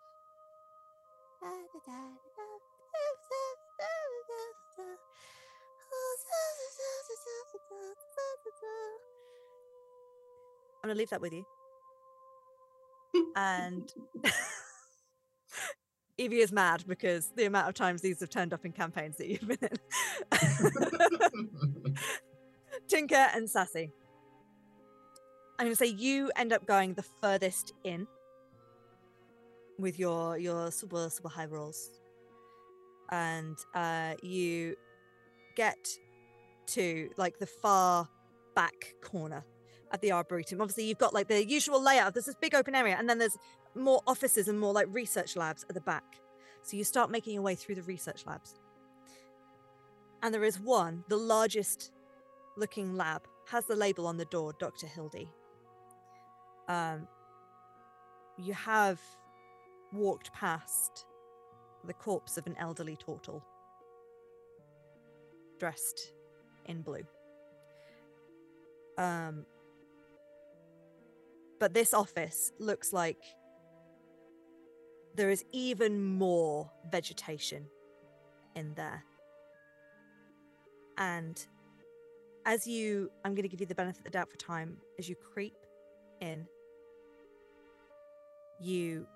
I'm 10.83 10.89
going 10.89 10.95
to 10.97 10.99
leave 10.99 11.11
that 11.11 11.21
with 11.21 11.33
you. 11.33 11.45
And 13.37 13.93
Evie 16.19 16.41
is 16.41 16.53
mad 16.53 16.85
because 16.87 17.33
the 17.37 17.47
amount 17.47 17.69
of 17.69 17.75
times 17.75 18.03
these 18.03 18.21
have 18.21 18.29
turned 18.29 18.53
up 18.53 18.65
in 18.65 18.73
campaigns 18.73 19.17
that 19.17 19.29
you've 19.29 19.49
been 19.49 19.59
in. 19.63 19.79
Tinker 22.89 23.29
and 23.35 23.49
Sassy. 23.49 23.91
I'm 25.59 25.67
going 25.67 25.73
to 25.73 25.77
say 25.77 25.87
you 25.87 26.31
end 26.37 26.53
up 26.53 26.67
going 26.67 26.95
the 26.95 27.03
furthest 27.03 27.73
in 27.85 28.07
with 29.79 29.99
your 29.99 30.37
your 30.37 30.71
super 30.71 31.09
super 31.09 31.29
high 31.29 31.47
rolls, 31.47 31.91
and 33.11 33.57
uh, 33.75 34.15
you 34.23 34.77
get 35.57 35.89
to 36.67 37.11
like 37.17 37.39
the 37.39 37.47
far 37.47 38.09
back 38.55 38.95
corner 39.03 39.45
at 39.93 40.01
the 40.01 40.13
arboretum. 40.13 40.61
Obviously, 40.61 40.85
you've 40.85 40.99
got 40.99 41.15
like 41.15 41.29
the 41.29 41.47
usual 41.47 41.83
layout. 41.83 42.15
There's 42.15 42.27
this 42.27 42.35
big 42.35 42.55
open 42.55 42.75
area, 42.75 42.97
and 42.99 43.09
then 43.09 43.19
there's 43.19 43.37
more 43.75 44.03
offices 44.07 44.49
and 44.49 44.59
more 44.59 44.73
like 44.73 44.87
research 44.91 45.37
labs 45.37 45.65
at 45.69 45.75
the 45.75 45.81
back. 45.81 46.21
So 46.63 46.77
you 46.77 46.85
start 46.85 47.11
making 47.11 47.35
your 47.35 47.43
way 47.43 47.55
through 47.55 47.75
the 47.75 47.83
research 47.83 48.25
labs. 48.27 48.55
And 50.23 50.33
there 50.33 50.45
is 50.45 50.61
one, 50.61 51.05
the 51.09 51.17
largest 51.17 51.93
looking 52.57 52.97
lab, 52.97 53.23
has 53.49 53.65
the 53.67 53.75
label 53.75 54.07
on 54.07 54.17
the 54.17 54.25
door, 54.27 54.55
Dr. 54.59 54.87
Hildy. 54.87 55.29
Um, 56.69 57.09
you 58.39 58.55
have 58.55 59.01
walked 59.93 60.33
past 60.33 61.07
the 61.85 61.93
corpse 61.93 62.39
of 62.39 62.47
an 62.47 62.57
elderly 62.59 62.97
turtle 62.97 63.45
dressed 65.59 66.13
in 66.67 66.83
blue. 66.83 67.05
Um, 68.99 69.45
but 71.63 71.75
this 71.75 71.95
office 71.95 72.51
looks 72.59 72.93
like 72.93 73.23
there 75.15 75.31
is 75.31 75.45
even 75.53 76.03
more 76.03 76.69
vegetation 76.91 77.67
in 78.57 78.75
there. 78.75 79.05
And 80.99 81.39
as 82.47 82.67
you, 82.67 83.13
I'm 83.25 83.37
going 83.37 83.45
to 83.45 83.49
give 83.49 83.61
you 83.61 83.67
the 83.67 83.77
benefit 83.77 83.99
of 83.99 84.05
the 84.07 84.11
doubt 84.11 84.29
for 84.29 84.37
time, 84.39 84.77
as 84.99 85.09
you 85.09 85.15
creep 85.15 85.55
in, 86.21 86.49
you 88.61 89.07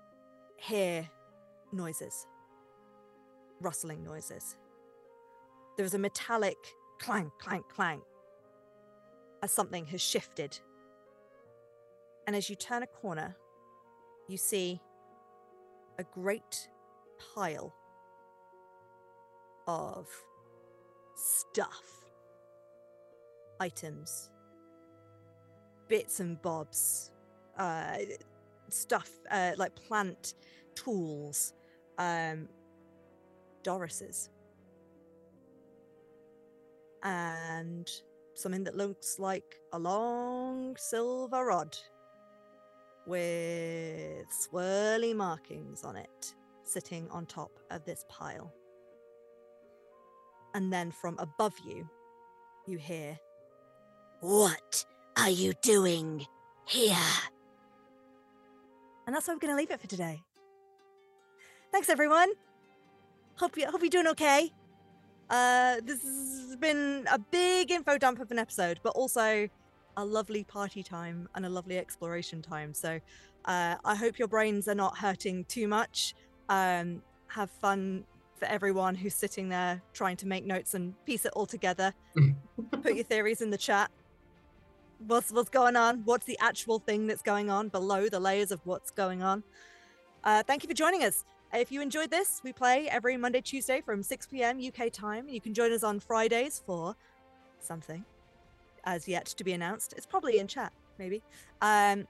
hear 0.55 1.05
noises, 1.73 2.27
rustling 3.59 4.05
noises. 4.05 4.55
There's 5.75 5.95
a 5.95 5.99
metallic 5.99 6.55
clank, 6.97 7.29
clank, 7.41 7.67
clank 7.67 8.03
as 9.43 9.51
something 9.51 9.85
has 9.87 9.99
shifted. 9.99 10.57
And 12.27 12.35
as 12.35 12.49
you 12.49 12.57
turn 12.57 12.83
a 12.83 12.87
corner, 12.87 13.37
you 14.27 14.35
see 14.35 14.81
a 15.97 16.03
great 16.03 16.67
pile 17.33 17.73
of 19.65 20.09
stuff, 21.15 21.83
items, 23.61 24.29
bits 25.87 26.19
and 26.19 26.41
bobs, 26.41 27.11
uh, 27.57 27.95
stuff 28.67 29.09
uh, 29.31 29.53
like 29.57 29.73
plant 29.87 30.33
tools, 30.75 31.53
um, 31.97 32.49
Doris's, 33.63 34.29
and 37.03 37.89
something 38.33 38.65
that 38.65 38.75
looks 38.75 39.17
like 39.17 39.55
a 39.71 39.79
long 39.79 40.75
silver 40.75 41.45
rod 41.45 41.77
with 43.07 44.27
swirly 44.29 45.15
markings 45.15 45.83
on 45.83 45.95
it 45.95 46.35
sitting 46.63 47.07
on 47.09 47.25
top 47.25 47.51
of 47.71 47.85
this 47.85 48.03
pile. 48.09 48.53
And 50.53 50.71
then 50.71 50.91
from 50.91 51.17
above 51.17 51.53
you, 51.65 51.89
you 52.67 52.77
hear, 52.77 53.17
What 54.19 54.85
are 55.17 55.29
you 55.29 55.53
doing 55.61 56.25
here? 56.65 56.95
And 59.05 59.15
that's 59.15 59.27
where 59.27 59.35
we're 59.35 59.39
going 59.39 59.53
to 59.53 59.57
leave 59.57 59.71
it 59.71 59.79
for 59.79 59.87
today. 59.87 60.21
Thanks, 61.71 61.89
everyone. 61.89 62.29
Hope 63.35 63.57
you 63.57 63.67
hope 63.67 63.81
you're 63.81 63.89
doing 63.89 64.07
okay. 64.07 64.51
Uh, 65.29 65.77
this 65.83 66.01
has 66.03 66.55
been 66.57 67.05
a 67.11 67.19
big 67.19 67.71
info 67.71 67.97
dump 67.97 68.19
of 68.19 68.31
an 68.31 68.39
episode, 68.39 68.79
but 68.83 68.89
also 68.91 69.47
a 69.97 70.05
lovely 70.05 70.43
party 70.43 70.83
time 70.83 71.27
and 71.35 71.45
a 71.45 71.49
lovely 71.49 71.77
exploration 71.77 72.41
time. 72.41 72.73
So 72.73 72.99
uh, 73.45 73.75
I 73.83 73.95
hope 73.95 74.17
your 74.19 74.27
brains 74.27 74.67
are 74.67 74.75
not 74.75 74.97
hurting 74.97 75.43
too 75.45 75.67
much. 75.67 76.13
Um, 76.49 77.01
have 77.27 77.49
fun 77.49 78.05
for 78.39 78.45
everyone 78.45 78.93
who's 78.93 79.15
sitting 79.15 79.49
there 79.49 79.81
trying 79.93 80.15
to 80.17 80.27
make 80.27 80.45
notes 80.45 80.75
and 80.75 80.93
piece 81.05 81.25
it 81.25 81.31
all 81.35 81.47
together. 81.47 81.93
Put 82.81 82.93
your 82.93 83.03
theories 83.03 83.41
in 83.41 83.49
the 83.49 83.57
chat. 83.57 83.89
What's 85.07 85.31
what's 85.31 85.49
going 85.49 85.75
on? 85.75 86.01
What's 86.05 86.25
the 86.25 86.37
actual 86.39 86.79
thing 86.79 87.07
that's 87.07 87.21
going 87.21 87.49
on 87.49 87.69
below 87.69 88.07
the 88.07 88.19
layers 88.19 88.51
of 88.51 88.61
what's 88.65 88.91
going 88.91 89.21
on? 89.23 89.43
Uh, 90.23 90.43
thank 90.43 90.63
you 90.63 90.69
for 90.69 90.75
joining 90.75 91.03
us. 91.03 91.23
If 91.53 91.71
you 91.71 91.81
enjoyed 91.81 92.11
this, 92.11 92.41
we 92.43 92.51
play 92.51 92.87
every 92.89 93.15
Monday, 93.15 93.41
Tuesday 93.41 93.81
from 93.81 94.03
6 94.03 94.27
p.m. 94.27 94.59
UK 94.59 94.91
time. 94.91 95.29
You 95.29 95.39
can 95.39 95.53
join 95.53 95.71
us 95.71 95.83
on 95.83 95.99
Fridays 95.99 96.61
for 96.65 96.95
something 97.59 98.03
as 98.87 99.07
yet 99.07 99.25
to 99.25 99.43
be 99.43 99.53
announced. 99.53 99.93
It's 99.95 100.05
probably 100.05 100.39
in 100.39 100.47
chat, 100.47 100.73
maybe. 100.97 101.21
Um, 101.61 102.07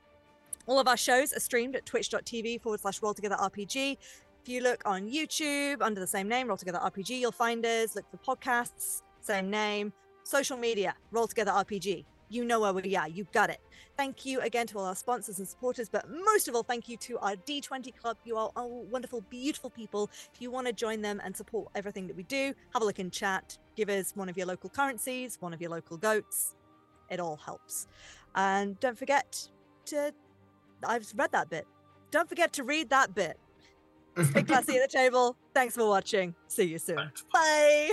all 0.68 0.80
of 0.80 0.88
our 0.88 0.98
shows 0.98 1.34
are 1.34 1.40
streamed 1.40 1.76
at 1.76 1.86
twitch.tv 1.86 2.62
forward 2.62 2.80
slash 2.80 3.02
roll 3.02 3.14
together 3.14 3.36
RPG. 3.36 3.98
If 4.48 4.54
you 4.54 4.62
look 4.62 4.82
on 4.86 5.10
YouTube 5.10 5.82
under 5.82 6.00
the 6.00 6.08
same 6.08 6.30
name, 6.30 6.48
Roll 6.48 6.56
Together 6.56 6.80
RPG, 6.82 7.20
you'll 7.20 7.34
find 7.34 7.66
us. 7.66 7.98
Look 7.98 8.06
for 8.10 8.36
podcasts, 8.36 9.02
same 9.20 9.50
name. 9.50 9.92
Social 10.24 10.56
media, 10.56 10.96
Roll 11.12 11.28
Together 11.28 11.52
RPG. 11.52 12.06
You 12.30 12.46
know 12.46 12.62
where 12.62 12.72
we 12.72 12.96
are. 12.96 13.10
You 13.10 13.28
got 13.34 13.50
it. 13.50 13.60
Thank 13.98 14.26
you 14.26 14.40
again 14.40 14.68
to 14.68 14.78
all 14.78 14.86
our 14.86 14.96
sponsors 14.96 15.40
and 15.40 15.48
supporters, 15.48 15.90
but 15.90 16.06
most 16.10 16.48
of 16.48 16.56
all, 16.56 16.64
thank 16.64 16.88
you 16.88 16.96
to 16.98 17.18
our 17.20 17.36
D20 17.36 17.94
Club. 17.98 18.16
You 18.24 18.38
are 18.38 18.50
all 18.56 18.86
wonderful, 18.86 19.20
beautiful 19.30 19.70
people. 19.70 20.10
If 20.34 20.42
you 20.42 20.50
want 20.50 20.68
to 20.68 20.72
join 20.74 21.02
them 21.02 21.20
and 21.26 21.36
support 21.36 21.70
everything 21.76 22.08
that 22.08 22.16
we 22.16 22.24
do, 22.24 22.54
have 22.74 22.82
a 22.82 22.86
look 22.86 23.00
in 23.00 23.12
chat. 23.12 23.58
Give 23.76 23.90
us 23.90 24.14
one 24.16 24.30
of 24.30 24.38
your 24.38 24.48
local 24.48 24.70
currencies, 24.70 25.38
one 25.42 25.54
of 25.54 25.60
your 25.60 25.72
local 25.72 25.98
goats. 25.98 26.56
It 27.10 27.20
all 27.20 27.38
helps. 27.38 27.88
And 28.36 28.80
don't 28.80 28.98
forget 28.98 29.50
to, 29.86 30.14
I've 30.86 31.12
read 31.16 31.32
that 31.32 31.50
bit. 31.50 31.66
Don't 32.12 32.30
forget 32.30 32.54
to 32.54 32.64
read 32.64 32.90
that 32.90 33.16
bit. 33.16 33.40
Stay 34.24 34.44
classy 34.44 34.78
at 34.78 34.90
the 34.90 34.98
table. 34.98 35.36
Thanks 35.54 35.76
for 35.76 35.88
watching. 35.88 36.36
See 36.48 36.64
you 36.66 36.80
soon. 36.80 37.12
Bye. 37.32 37.92